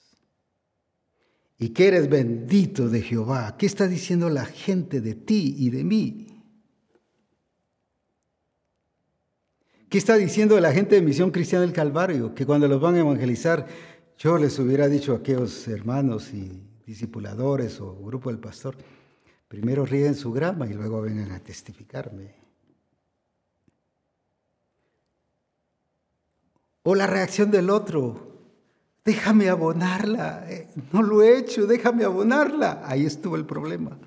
Y 1.59 1.69
que 1.69 1.89
eres 1.89 2.09
bendito 2.09 2.89
de 2.89 3.03
Jehová. 3.03 3.59
¿Qué 3.59 3.67
está 3.67 3.87
diciendo 3.89 4.31
la 4.31 4.47
gente 4.47 5.03
de 5.03 5.15
ti 5.15 5.55
y 5.59 5.69
de 5.69 5.85
mí? 5.85 6.27
¿Qué 9.91 9.99
está 9.99 10.17
diciendo 10.17 10.59
la 10.61 10.73
gente 10.73 10.95
de 10.95 11.03
Misión 11.03 11.31
Cristiana 11.31 11.67
del 11.67 11.75
Calvario? 11.75 12.35
Que 12.35 12.47
cuando 12.47 12.67
los 12.69 12.81
van 12.81 12.95
a 12.95 13.01
evangelizar, 13.01 13.67
yo 14.19 14.39
les 14.39 14.59
hubiera 14.59 14.89
dicho 14.89 15.13
a 15.13 15.17
aquellos 15.17 15.69
hermanos 15.69 16.33
y 16.33 16.63
discipuladores 16.87 17.81
o 17.81 17.95
grupo 17.97 18.31
del 18.31 18.39
pastor, 18.39 18.77
primero 19.49 19.85
ríen 19.85 20.15
su 20.15 20.33
grama 20.33 20.67
y 20.67 20.75
luego 20.75 21.03
vengan 21.03 21.33
a 21.33 21.41
testificarme. 21.41 22.35
O 26.83 26.95
la 26.95 27.07
reacción 27.07 27.51
del 27.51 27.69
otro, 27.69 28.33
déjame 29.05 29.49
abonarla, 29.49 30.47
eh, 30.49 30.69
no 30.93 31.03
lo 31.03 31.23
he 31.23 31.37
hecho, 31.37 31.67
déjame 31.67 32.05
abonarla. 32.05 32.83
Ahí 32.85 33.05
estuvo 33.05 33.35
el 33.37 33.45
problema. 33.45 33.99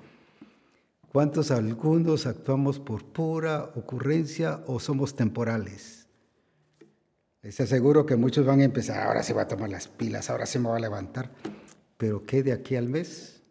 ¿Cuántos 1.12 1.50
algunos 1.50 2.26
actuamos 2.26 2.78
por 2.78 3.04
pura 3.04 3.70
ocurrencia 3.74 4.62
o 4.66 4.80
somos 4.80 5.14
temporales? 5.14 5.99
Les 7.42 7.58
aseguro 7.60 8.04
que 8.04 8.16
muchos 8.16 8.44
van 8.44 8.60
a 8.60 8.64
empezar, 8.64 9.02
ahora 9.06 9.22
se 9.22 9.32
va 9.32 9.42
a 9.42 9.48
tomar 9.48 9.70
las 9.70 9.88
pilas, 9.88 10.28
ahora 10.28 10.44
se 10.44 10.58
me 10.58 10.68
va 10.68 10.76
a 10.76 10.80
levantar. 10.80 11.30
Pero 11.96 12.24
que 12.24 12.42
de 12.42 12.52
aquí 12.52 12.76
al 12.76 12.88
mes 12.88 13.42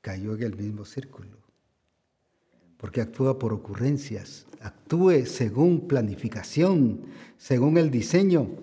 cayó 0.00 0.34
en 0.34 0.42
el 0.42 0.56
mismo 0.56 0.84
círculo. 0.84 1.38
Porque 2.76 3.00
actúa 3.00 3.38
por 3.38 3.52
ocurrencias, 3.52 4.46
actúe 4.60 5.26
según 5.26 5.86
planificación, 5.86 7.06
según 7.36 7.78
el 7.78 7.90
diseño. 7.90 8.56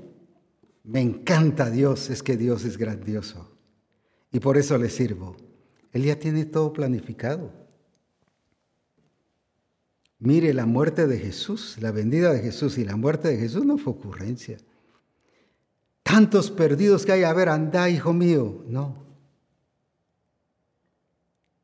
Me 0.83 1.01
encanta 1.01 1.69
Dios, 1.69 2.09
es 2.09 2.23
que 2.23 2.37
Dios 2.37 2.63
es 2.65 2.77
grandioso. 2.77 3.51
Y 4.31 4.39
por 4.39 4.57
eso 4.57 4.77
le 4.77 4.89
sirvo. 4.89 5.35
Él 5.91 6.03
ya 6.03 6.19
tiene 6.19 6.45
todo 6.45 6.73
planificado. 6.73 7.66
Mire, 10.19 10.53
la 10.53 10.65
muerte 10.65 11.05
de 11.05 11.19
Jesús, 11.19 11.77
la 11.79 11.91
vendida 11.91 12.33
de 12.33 12.39
Jesús 12.39 12.77
y 12.77 12.85
la 12.85 12.95
muerte 12.95 13.27
de 13.27 13.37
Jesús 13.37 13.65
no 13.65 13.77
fue 13.77 13.93
ocurrencia. 13.93 14.57
Tantos 16.01 16.49
perdidos 16.49 17.05
que 17.05 17.11
hay, 17.11 17.23
a 17.23 17.33
ver, 17.33 17.49
anda, 17.49 17.89
hijo 17.89 18.13
mío. 18.13 18.63
No. 18.67 19.05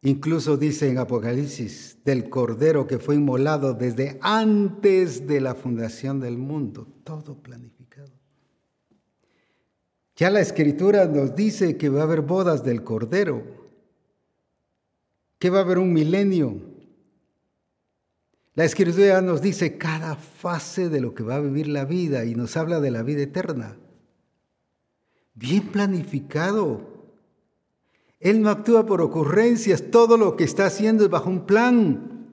Incluso 0.02 0.58
dice 0.58 0.90
en 0.90 0.98
Apocalipsis 0.98 1.98
del 2.04 2.30
Cordero 2.30 2.86
que 2.86 3.00
fue 3.00 3.16
inmolado 3.16 3.74
desde 3.74 4.20
antes 4.22 5.26
de 5.26 5.40
la 5.40 5.56
fundación 5.56 6.20
del 6.20 6.38
mundo. 6.38 6.88
Todo 7.06 7.42
planificado. 7.42 8.12
Ya 10.18 10.30
la 10.30 10.42
escritura 10.42 11.06
nos 11.06 11.36
dice 11.36 11.78
que 11.78 11.90
va 11.90 12.02
a 12.02 12.04
haber 12.04 12.22
bodas 12.22 12.64
del 12.64 12.84
Cordero, 12.84 13.44
que 15.40 15.50
va 15.50 15.60
a 15.60 15.62
haber 15.62 15.80
un 15.80 15.94
milenio, 15.94 16.73
La 18.56 18.66
escritura 18.66 19.22
nos 19.22 19.42
dice 19.42 19.78
cada 19.78 20.16
fase 20.16 20.90
de 20.90 21.02
lo 21.02 21.16
que 21.16 21.24
va 21.24 21.36
a 21.36 21.42
vivir 21.42 21.68
la 21.68 21.86
vida 21.86 22.24
y 22.26 22.36
nos 22.36 22.56
habla 22.56 22.80
de 22.80 22.92
la 22.92 23.02
vida 23.02 23.24
eterna. 23.24 23.78
Bien 25.34 25.68
planificado. 25.70 26.94
Él 28.20 28.42
no 28.42 28.52
actúa 28.52 28.86
por 28.86 29.02
ocurrencias, 29.02 29.86
todo 29.90 30.18
lo 30.18 30.38
que 30.38 30.44
está 30.44 30.68
haciendo 30.68 31.04
es 31.04 31.10
bajo 31.10 31.30
un 31.30 31.48
plan. 31.48 32.30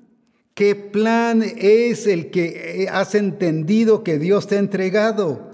¿Qué 0.52 0.74
plan 0.74 1.42
es 1.42 2.06
el 2.06 2.30
que 2.30 2.86
has 2.92 3.14
entendido 3.14 4.05
que 4.05 4.18
Dios 4.18 4.47
te 4.47 4.56
ha 4.56 4.59
entregado? 4.59 5.51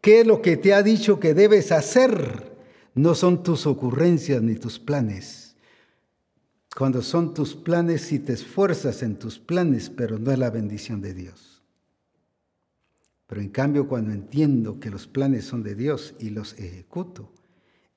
¿Qué 0.00 0.20
es 0.20 0.26
lo 0.26 0.40
que 0.40 0.56
te 0.56 0.72
ha 0.72 0.82
dicho 0.82 1.20
que 1.20 1.34
debes 1.34 1.72
hacer? 1.72 2.56
No 2.94 3.14
son 3.14 3.42
tus 3.42 3.66
ocurrencias 3.66 4.40
ni 4.40 4.54
tus 4.54 4.78
planes. 4.78 5.45
Cuando 6.76 7.00
son 7.00 7.32
tus 7.32 7.54
planes 7.54 8.12
y 8.12 8.18
te 8.18 8.34
esfuerzas 8.34 9.02
en 9.02 9.16
tus 9.16 9.38
planes, 9.38 9.88
pero 9.88 10.18
no 10.18 10.30
es 10.30 10.38
la 10.38 10.50
bendición 10.50 11.00
de 11.00 11.14
Dios. 11.14 11.62
Pero 13.26 13.40
en 13.40 13.48
cambio, 13.48 13.88
cuando 13.88 14.12
entiendo 14.12 14.78
que 14.78 14.90
los 14.90 15.06
planes 15.06 15.46
son 15.46 15.62
de 15.62 15.74
Dios 15.74 16.14
y 16.18 16.28
los 16.28 16.52
ejecuto, 16.58 17.32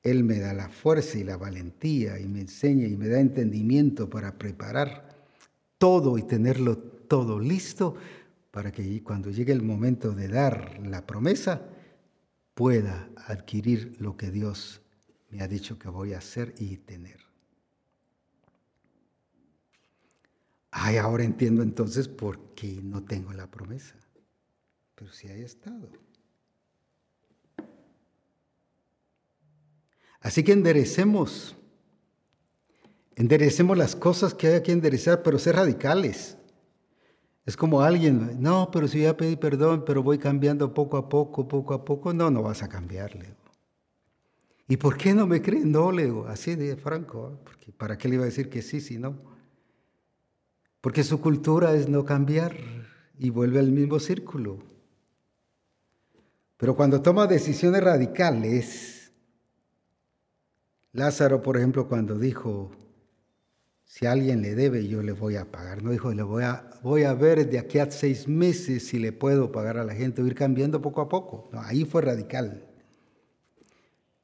Él 0.02 0.24
me 0.24 0.40
da 0.40 0.54
la 0.54 0.70
fuerza 0.70 1.18
y 1.18 1.26
la 1.26 1.36
valentía 1.36 2.22
y 2.22 2.28
me 2.30 2.40
enseña 2.40 2.88
y 2.88 2.96
me 2.96 3.10
da 3.10 3.20
entendimiento 3.20 4.10
para 4.10 4.38
preparar 4.38 5.10
todo 5.78 6.18
y 6.18 6.24
tenerlo 6.24 6.78
todo 6.78 7.38
listo 7.38 7.96
para 8.50 8.72
que 8.72 9.04
cuando 9.04 9.30
llegue 9.30 9.52
el 9.52 9.62
momento 9.62 10.14
de 10.14 10.30
dar 10.30 10.80
la 10.88 11.06
promesa, 11.06 11.68
pueda 12.54 13.10
adquirir 13.28 13.98
lo 14.00 14.16
que 14.16 14.32
Dios 14.32 14.80
me 15.30 15.42
ha 15.42 15.50
dicho 15.50 15.78
que 15.78 15.90
voy 15.90 16.14
a 16.14 16.20
hacer 16.20 16.56
y 16.58 16.78
tener. 16.78 17.29
Ay, 20.72 20.98
ahora 20.98 21.24
entiendo 21.24 21.64
entonces 21.64 22.08
por 22.08 22.54
qué 22.54 22.80
no 22.84 23.04
tengo 23.04 23.34
la 23.34 23.50
promesa. 23.50 23.96
Pero 24.96 25.12
si 25.12 25.28
hay 25.28 25.42
estado. 25.42 25.90
Así 30.20 30.44
que 30.44 30.52
enderecemos. 30.52 31.56
Enderecemos 33.16 33.78
las 33.78 33.96
cosas 33.96 34.34
que 34.34 34.48
hay 34.48 34.64
que 34.64 34.72
enderezar, 34.72 35.24
pero 35.24 35.40
ser 35.40 35.56
radicales. 35.56 36.38
Es 37.46 37.58
como 37.58 37.82
alguien, 37.82 38.42
no, 38.42 38.70
pero 38.72 38.88
si 38.88 39.00
voy 39.00 39.08
a 39.08 39.18
pedir 39.18 39.40
perdón, 39.40 39.84
pero 39.86 40.04
voy 40.04 40.20
cambiando 40.20 40.74
poco 40.74 40.98
a 40.98 41.10
poco, 41.10 41.48
poco 41.48 41.74
a 41.74 41.84
poco. 41.84 42.14
No, 42.14 42.30
no 42.30 42.44
vas 42.44 42.62
a 42.62 42.70
cambiarle. 42.70 43.34
¿Y 44.68 44.78
por 44.78 44.98
qué 44.98 45.16
no 45.16 45.26
me 45.26 45.42
creen? 45.42 45.72
No, 45.72 45.92
le 45.92 46.06
digo, 46.06 46.28
así 46.28 46.56
de 46.56 46.76
franco, 46.76 47.32
¿eh? 47.34 47.38
porque 47.44 47.72
¿para 47.72 47.98
qué 47.98 48.08
le 48.08 48.16
iba 48.16 48.24
a 48.24 48.28
decir 48.28 48.50
que 48.50 48.62
sí 48.62 48.80
si 48.80 49.00
no? 49.00 49.39
Porque 50.82 51.04
su 51.04 51.20
cultura 51.20 51.74
es 51.74 51.90
no 51.90 52.06
cambiar 52.06 52.56
y 53.18 53.30
vuelve 53.30 53.60
al 53.60 53.72
mismo 53.72 54.00
círculo. 54.00 54.60
Pero 56.58 56.76
cuando 56.76 57.02
toma 57.02 57.28
decisiones 57.28 57.84
radicales, 57.84 59.12
Lázaro, 60.92 61.42
por 61.42 61.58
ejemplo, 61.58 61.88
cuando 61.88 62.18
dijo, 62.18 62.72
si 63.86 64.06
alguien 64.06 64.42
le 64.42 64.56
debe, 64.56 64.88
yo 64.88 65.02
le 65.02 65.12
voy 65.12 65.36
a 65.36 65.46
pagar. 65.46 65.84
No 65.84 65.92
dijo, 65.92 66.14
le 66.14 66.24
voy 66.24 66.44
a, 66.44 66.70
voy 66.84 67.04
a 67.04 67.14
ver 67.14 67.50
de 67.50 67.60
aquí 67.60 67.80
a 67.80 67.90
seis 67.92 68.28
meses 68.28 68.88
si 68.88 69.00
le 69.00 69.12
puedo 69.12 69.52
pagar 69.52 69.78
a 69.78 69.84
la 69.84 69.94
gente, 69.94 70.22
o 70.22 70.28
ir 70.28 70.36
cambiando 70.36 70.82
poco 70.82 71.02
a 71.02 71.10
poco. 71.10 71.50
No, 71.52 71.62
ahí 71.62 71.86
fue 71.86 72.02
radical. 72.02 72.66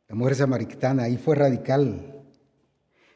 La 0.08 0.16
mujer 0.16 0.36
samaritana, 0.36 1.04
ahí 1.04 1.18
fue 1.18 1.36
radical. 1.36 2.24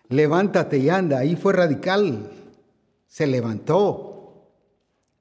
Levántate 0.10 0.78
y 0.78 0.90
anda, 0.90 1.20
ahí 1.20 1.36
fue 1.36 1.54
radical. 1.54 2.32
Se 3.10 3.28
levantó. 3.28 4.48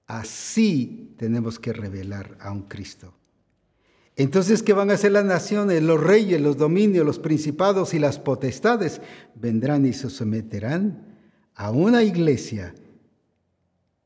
Así 0.06 1.14
tenemos 1.18 1.58
que 1.58 1.72
revelar 1.72 2.38
a 2.40 2.52
un 2.52 2.62
Cristo. 2.62 3.12
Entonces, 4.14 4.62
¿qué 4.62 4.72
van 4.72 4.90
a 4.90 4.94
hacer 4.94 5.12
las 5.12 5.24
naciones? 5.24 5.82
Los 5.82 6.00
reyes, 6.00 6.40
los 6.40 6.56
dominios, 6.56 7.04
los 7.04 7.18
principados 7.18 7.94
y 7.94 7.98
las 7.98 8.18
potestades 8.18 9.00
vendrán 9.34 9.86
y 9.86 9.92
se 9.92 10.10
someterán 10.10 11.16
a 11.54 11.70
una 11.70 12.02
iglesia 12.02 12.74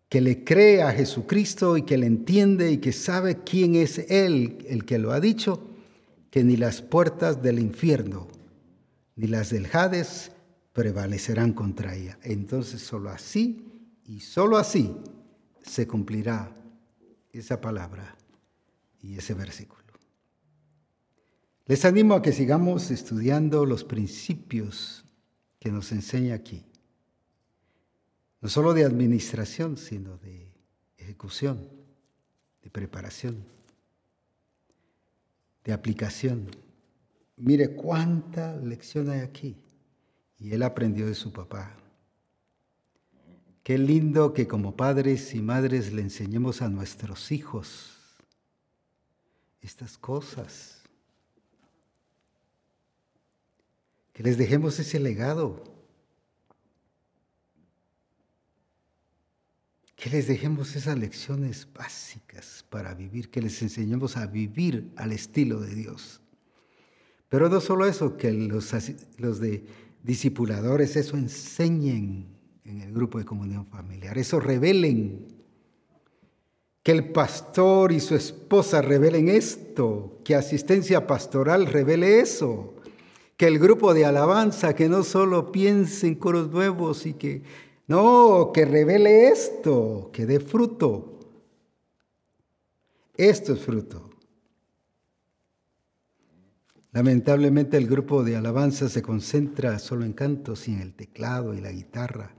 que 0.08 0.20
le 0.20 0.44
cree 0.44 0.82
a 0.82 0.92
Jesucristo 0.92 1.78
y 1.78 1.82
que 1.82 1.96
le 1.96 2.06
entiende 2.06 2.70
y 2.70 2.78
que 2.78 2.92
sabe 2.92 3.38
quién 3.44 3.74
es 3.74 3.98
Él, 4.10 4.58
el 4.68 4.84
que 4.84 4.98
lo 4.98 5.12
ha 5.12 5.20
dicho 5.20 5.62
que 6.30 6.44
ni 6.44 6.56
las 6.56 6.82
puertas 6.82 7.42
del 7.42 7.58
infierno 7.58 8.28
ni 9.16 9.26
las 9.26 9.50
del 9.50 9.68
Hades 9.72 10.32
prevalecerán 10.74 11.52
contra 11.52 11.94
ella. 11.94 12.18
Entonces 12.22 12.82
solo 12.82 13.10
así 13.10 13.71
y 14.12 14.20
solo 14.20 14.58
así 14.58 14.94
se 15.62 15.86
cumplirá 15.86 16.54
esa 17.32 17.60
palabra 17.60 18.14
y 19.00 19.16
ese 19.16 19.32
versículo. 19.32 19.82
Les 21.64 21.84
animo 21.86 22.14
a 22.14 22.20
que 22.20 22.32
sigamos 22.32 22.90
estudiando 22.90 23.64
los 23.64 23.84
principios 23.84 25.06
que 25.58 25.72
nos 25.72 25.92
enseña 25.92 26.34
aquí. 26.34 26.62
No 28.42 28.50
solo 28.50 28.74
de 28.74 28.84
administración, 28.84 29.78
sino 29.78 30.18
de 30.18 30.52
ejecución, 30.98 31.70
de 32.62 32.70
preparación 32.70 33.46
de 35.64 35.72
aplicación. 35.72 36.48
Mire 37.36 37.74
cuánta 37.74 38.56
lección 38.56 39.10
hay 39.10 39.20
aquí. 39.20 39.56
Y 40.38 40.52
él 40.52 40.62
aprendió 40.62 41.06
de 41.06 41.14
su 41.14 41.32
papá. 41.32 41.81
Qué 43.62 43.78
lindo 43.78 44.32
que 44.32 44.48
como 44.48 44.76
padres 44.76 45.34
y 45.34 45.40
madres 45.40 45.92
le 45.92 46.02
enseñemos 46.02 46.62
a 46.62 46.68
nuestros 46.68 47.30
hijos 47.30 47.96
estas 49.60 49.96
cosas. 49.96 50.82
Que 54.12 54.22
les 54.22 54.36
dejemos 54.36 54.78
ese 54.78 54.98
legado. 54.98 55.72
que 60.02 60.10
les 60.10 60.26
dejemos 60.26 60.74
esas 60.74 60.98
lecciones 60.98 61.68
básicas 61.72 62.64
para 62.68 62.92
vivir, 62.92 63.30
que 63.30 63.40
les 63.40 63.62
enseñemos 63.62 64.16
a 64.16 64.26
vivir 64.26 64.92
al 64.96 65.12
estilo 65.12 65.60
de 65.60 65.76
Dios. 65.76 66.20
Pero 67.28 67.48
no 67.48 67.60
solo 67.60 67.86
eso, 67.86 68.16
que 68.16 68.32
los, 68.32 68.74
los 69.18 69.38
de 69.38 69.64
discipuladores 70.02 70.96
eso 70.96 71.16
enseñen 71.16 72.26
en 72.64 72.80
el 72.80 72.92
grupo 72.92 73.18
de 73.18 73.24
comunión 73.24 73.66
familiar, 73.66 74.16
eso 74.18 74.40
revelen. 74.40 75.26
Que 76.82 76.92
el 76.92 77.12
pastor 77.12 77.92
y 77.92 78.00
su 78.00 78.16
esposa 78.16 78.82
revelen 78.82 79.28
esto, 79.28 80.18
que 80.24 80.34
asistencia 80.34 81.06
pastoral 81.06 81.66
revele 81.66 82.20
eso, 82.20 82.74
que 83.36 83.46
el 83.46 83.58
grupo 83.58 83.94
de 83.94 84.04
alabanza 84.04 84.74
que 84.74 84.88
no 84.88 85.04
solo 85.04 85.52
piense 85.52 86.08
en 86.08 86.16
coros 86.16 86.50
nuevos 86.50 87.06
y 87.06 87.14
que 87.14 87.42
no, 87.86 88.50
que 88.52 88.64
revele 88.64 89.28
esto, 89.28 90.10
que 90.12 90.26
dé 90.26 90.40
fruto. 90.40 91.20
Esto 93.16 93.52
es 93.52 93.60
fruto. 93.60 94.10
Lamentablemente 96.92 97.76
el 97.78 97.86
grupo 97.86 98.22
de 98.22 98.36
alabanza 98.36 98.88
se 98.88 99.02
concentra 99.02 99.78
solo 99.78 100.04
en 100.04 100.12
cantos 100.12 100.68
y 100.68 100.74
en 100.74 100.80
el 100.80 100.94
teclado 100.94 101.54
y 101.54 101.60
la 101.60 101.72
guitarra, 101.72 102.34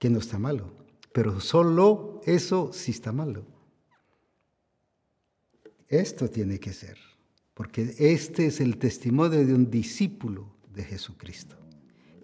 que 0.00 0.10
no 0.10 0.18
está 0.18 0.38
malo, 0.38 0.72
pero 1.12 1.38
solo 1.40 2.22
eso 2.24 2.72
sí 2.72 2.90
está 2.90 3.12
malo. 3.12 3.44
Esto 5.86 6.28
tiene 6.28 6.58
que 6.58 6.72
ser, 6.72 6.96
porque 7.52 7.94
este 7.98 8.46
es 8.46 8.60
el 8.60 8.78
testimonio 8.78 9.44
de 9.44 9.54
un 9.54 9.70
discípulo 9.70 10.56
de 10.72 10.84
Jesucristo. 10.84 11.56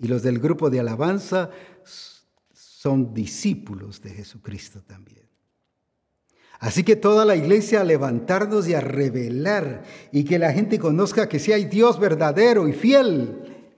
Y 0.01 0.09
los 0.09 0.23
del 0.23 0.39
grupo 0.39 0.71
de 0.71 0.81
alabanza 0.81 1.51
son 2.53 3.13
discípulos 3.13 4.01
de 4.01 4.11
Jesucristo 4.11 4.81
también. 4.81 5.27
Así 6.59 6.83
que 6.83 6.97
toda 6.97 7.27
la 7.27 7.37
iglesia 7.37 7.83
a 7.83 7.85
levantarnos 7.85 8.67
y 8.69 8.73
a 8.73 8.81
revelar 8.81 9.85
y 10.13 10.25
que 10.25 10.39
la 10.39 10.53
gente 10.55 10.79
conozca 10.79 11.29
que 11.29 11.39
sí 11.39 11.53
hay 11.53 11.67
Dios 11.67 12.01
verdadero 12.01 12.67
y 12.69 12.73
fiel, 12.73 13.69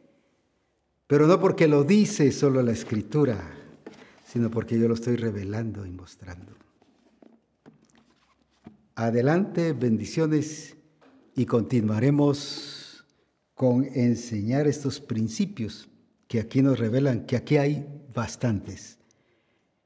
pero 1.09 1.27
no 1.27 1.41
porque 1.41 1.67
lo 1.67 1.83
dice 1.83 2.31
solo 2.31 2.63
la 2.63 2.71
escritura, 2.71 3.58
sino 4.31 4.51
porque 4.51 4.79
yo 4.79 4.89
lo 4.89 4.95
estoy 4.95 5.17
revelando 5.17 5.87
y 5.87 5.91
mostrando. 5.91 6.53
Adelante, 8.95 9.73
bendiciones 9.73 10.77
y 11.35 11.47
continuaremos 11.47 13.07
con 13.55 13.85
enseñar 13.85 14.67
estos 14.67 15.01
principios 15.01 15.89
que 16.27 16.41
aquí 16.41 16.61
nos 16.61 16.79
revelan 16.79 17.25
que 17.25 17.37
aquí 17.37 17.57
hay 17.57 17.87
bastantes. 18.15 18.99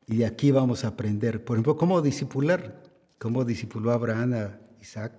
Y 0.08 0.16
de 0.16 0.26
aquí 0.26 0.50
vamos 0.50 0.84
a 0.84 0.88
aprender, 0.88 1.44
por 1.44 1.56
ejemplo, 1.56 1.76
cómo 1.76 2.02
disipular, 2.02 2.82
cómo 3.18 3.44
disipuló 3.44 3.92
Abraham 3.92 4.32
a 4.34 4.60
Isaac. 4.80 5.12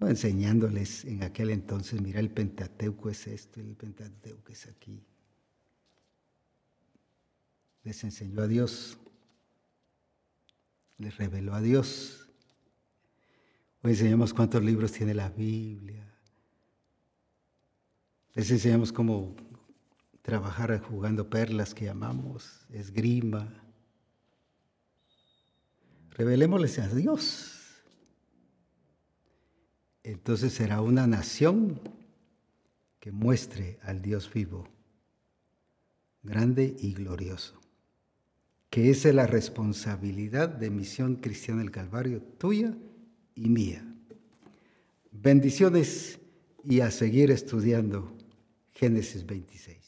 Enseñándoles 0.00 1.04
en 1.04 1.22
aquel 1.22 1.50
entonces, 1.50 2.02
mira, 2.02 2.18
el 2.18 2.30
Pentateuco 2.30 3.10
es 3.10 3.28
esto, 3.28 3.60
el 3.60 3.76
Pentateuco 3.76 4.50
es 4.50 4.66
aquí. 4.66 5.04
Les 7.84 8.04
enseñó 8.04 8.42
a 8.42 8.46
Dios, 8.46 8.96
les 10.98 11.16
reveló 11.16 11.54
a 11.54 11.60
Dios. 11.60 12.28
Hoy 13.82 13.92
enseñamos 13.92 14.32
cuántos 14.32 14.62
libros 14.62 14.92
tiene 14.92 15.14
la 15.14 15.30
Biblia. 15.30 16.08
Les 18.34 18.50
enseñamos 18.50 18.92
cómo 18.92 19.34
trabajar 20.22 20.80
jugando 20.80 21.28
perlas 21.28 21.74
que 21.74 21.86
llamamos, 21.86 22.66
esgrima. 22.70 23.52
Revelémosles 26.10 26.78
a 26.78 26.88
Dios. 26.88 27.82
Entonces 30.04 30.52
será 30.52 30.80
una 30.80 31.06
nación 31.06 31.80
que 33.00 33.10
muestre 33.10 33.80
al 33.82 34.02
Dios 34.02 34.32
vivo, 34.32 34.68
grande 36.22 36.76
y 36.78 36.94
glorioso 36.94 37.61
que 38.72 38.88
esa 38.88 39.10
es 39.10 39.14
la 39.14 39.26
responsabilidad 39.26 40.48
de 40.48 40.70
Misión 40.70 41.16
Cristiana 41.16 41.60
del 41.60 41.70
Calvario, 41.70 42.22
tuya 42.22 42.74
y 43.34 43.50
mía. 43.50 43.84
Bendiciones 45.10 46.18
y 46.64 46.80
a 46.80 46.90
seguir 46.90 47.30
estudiando 47.30 48.16
Génesis 48.72 49.26
26. 49.26 49.81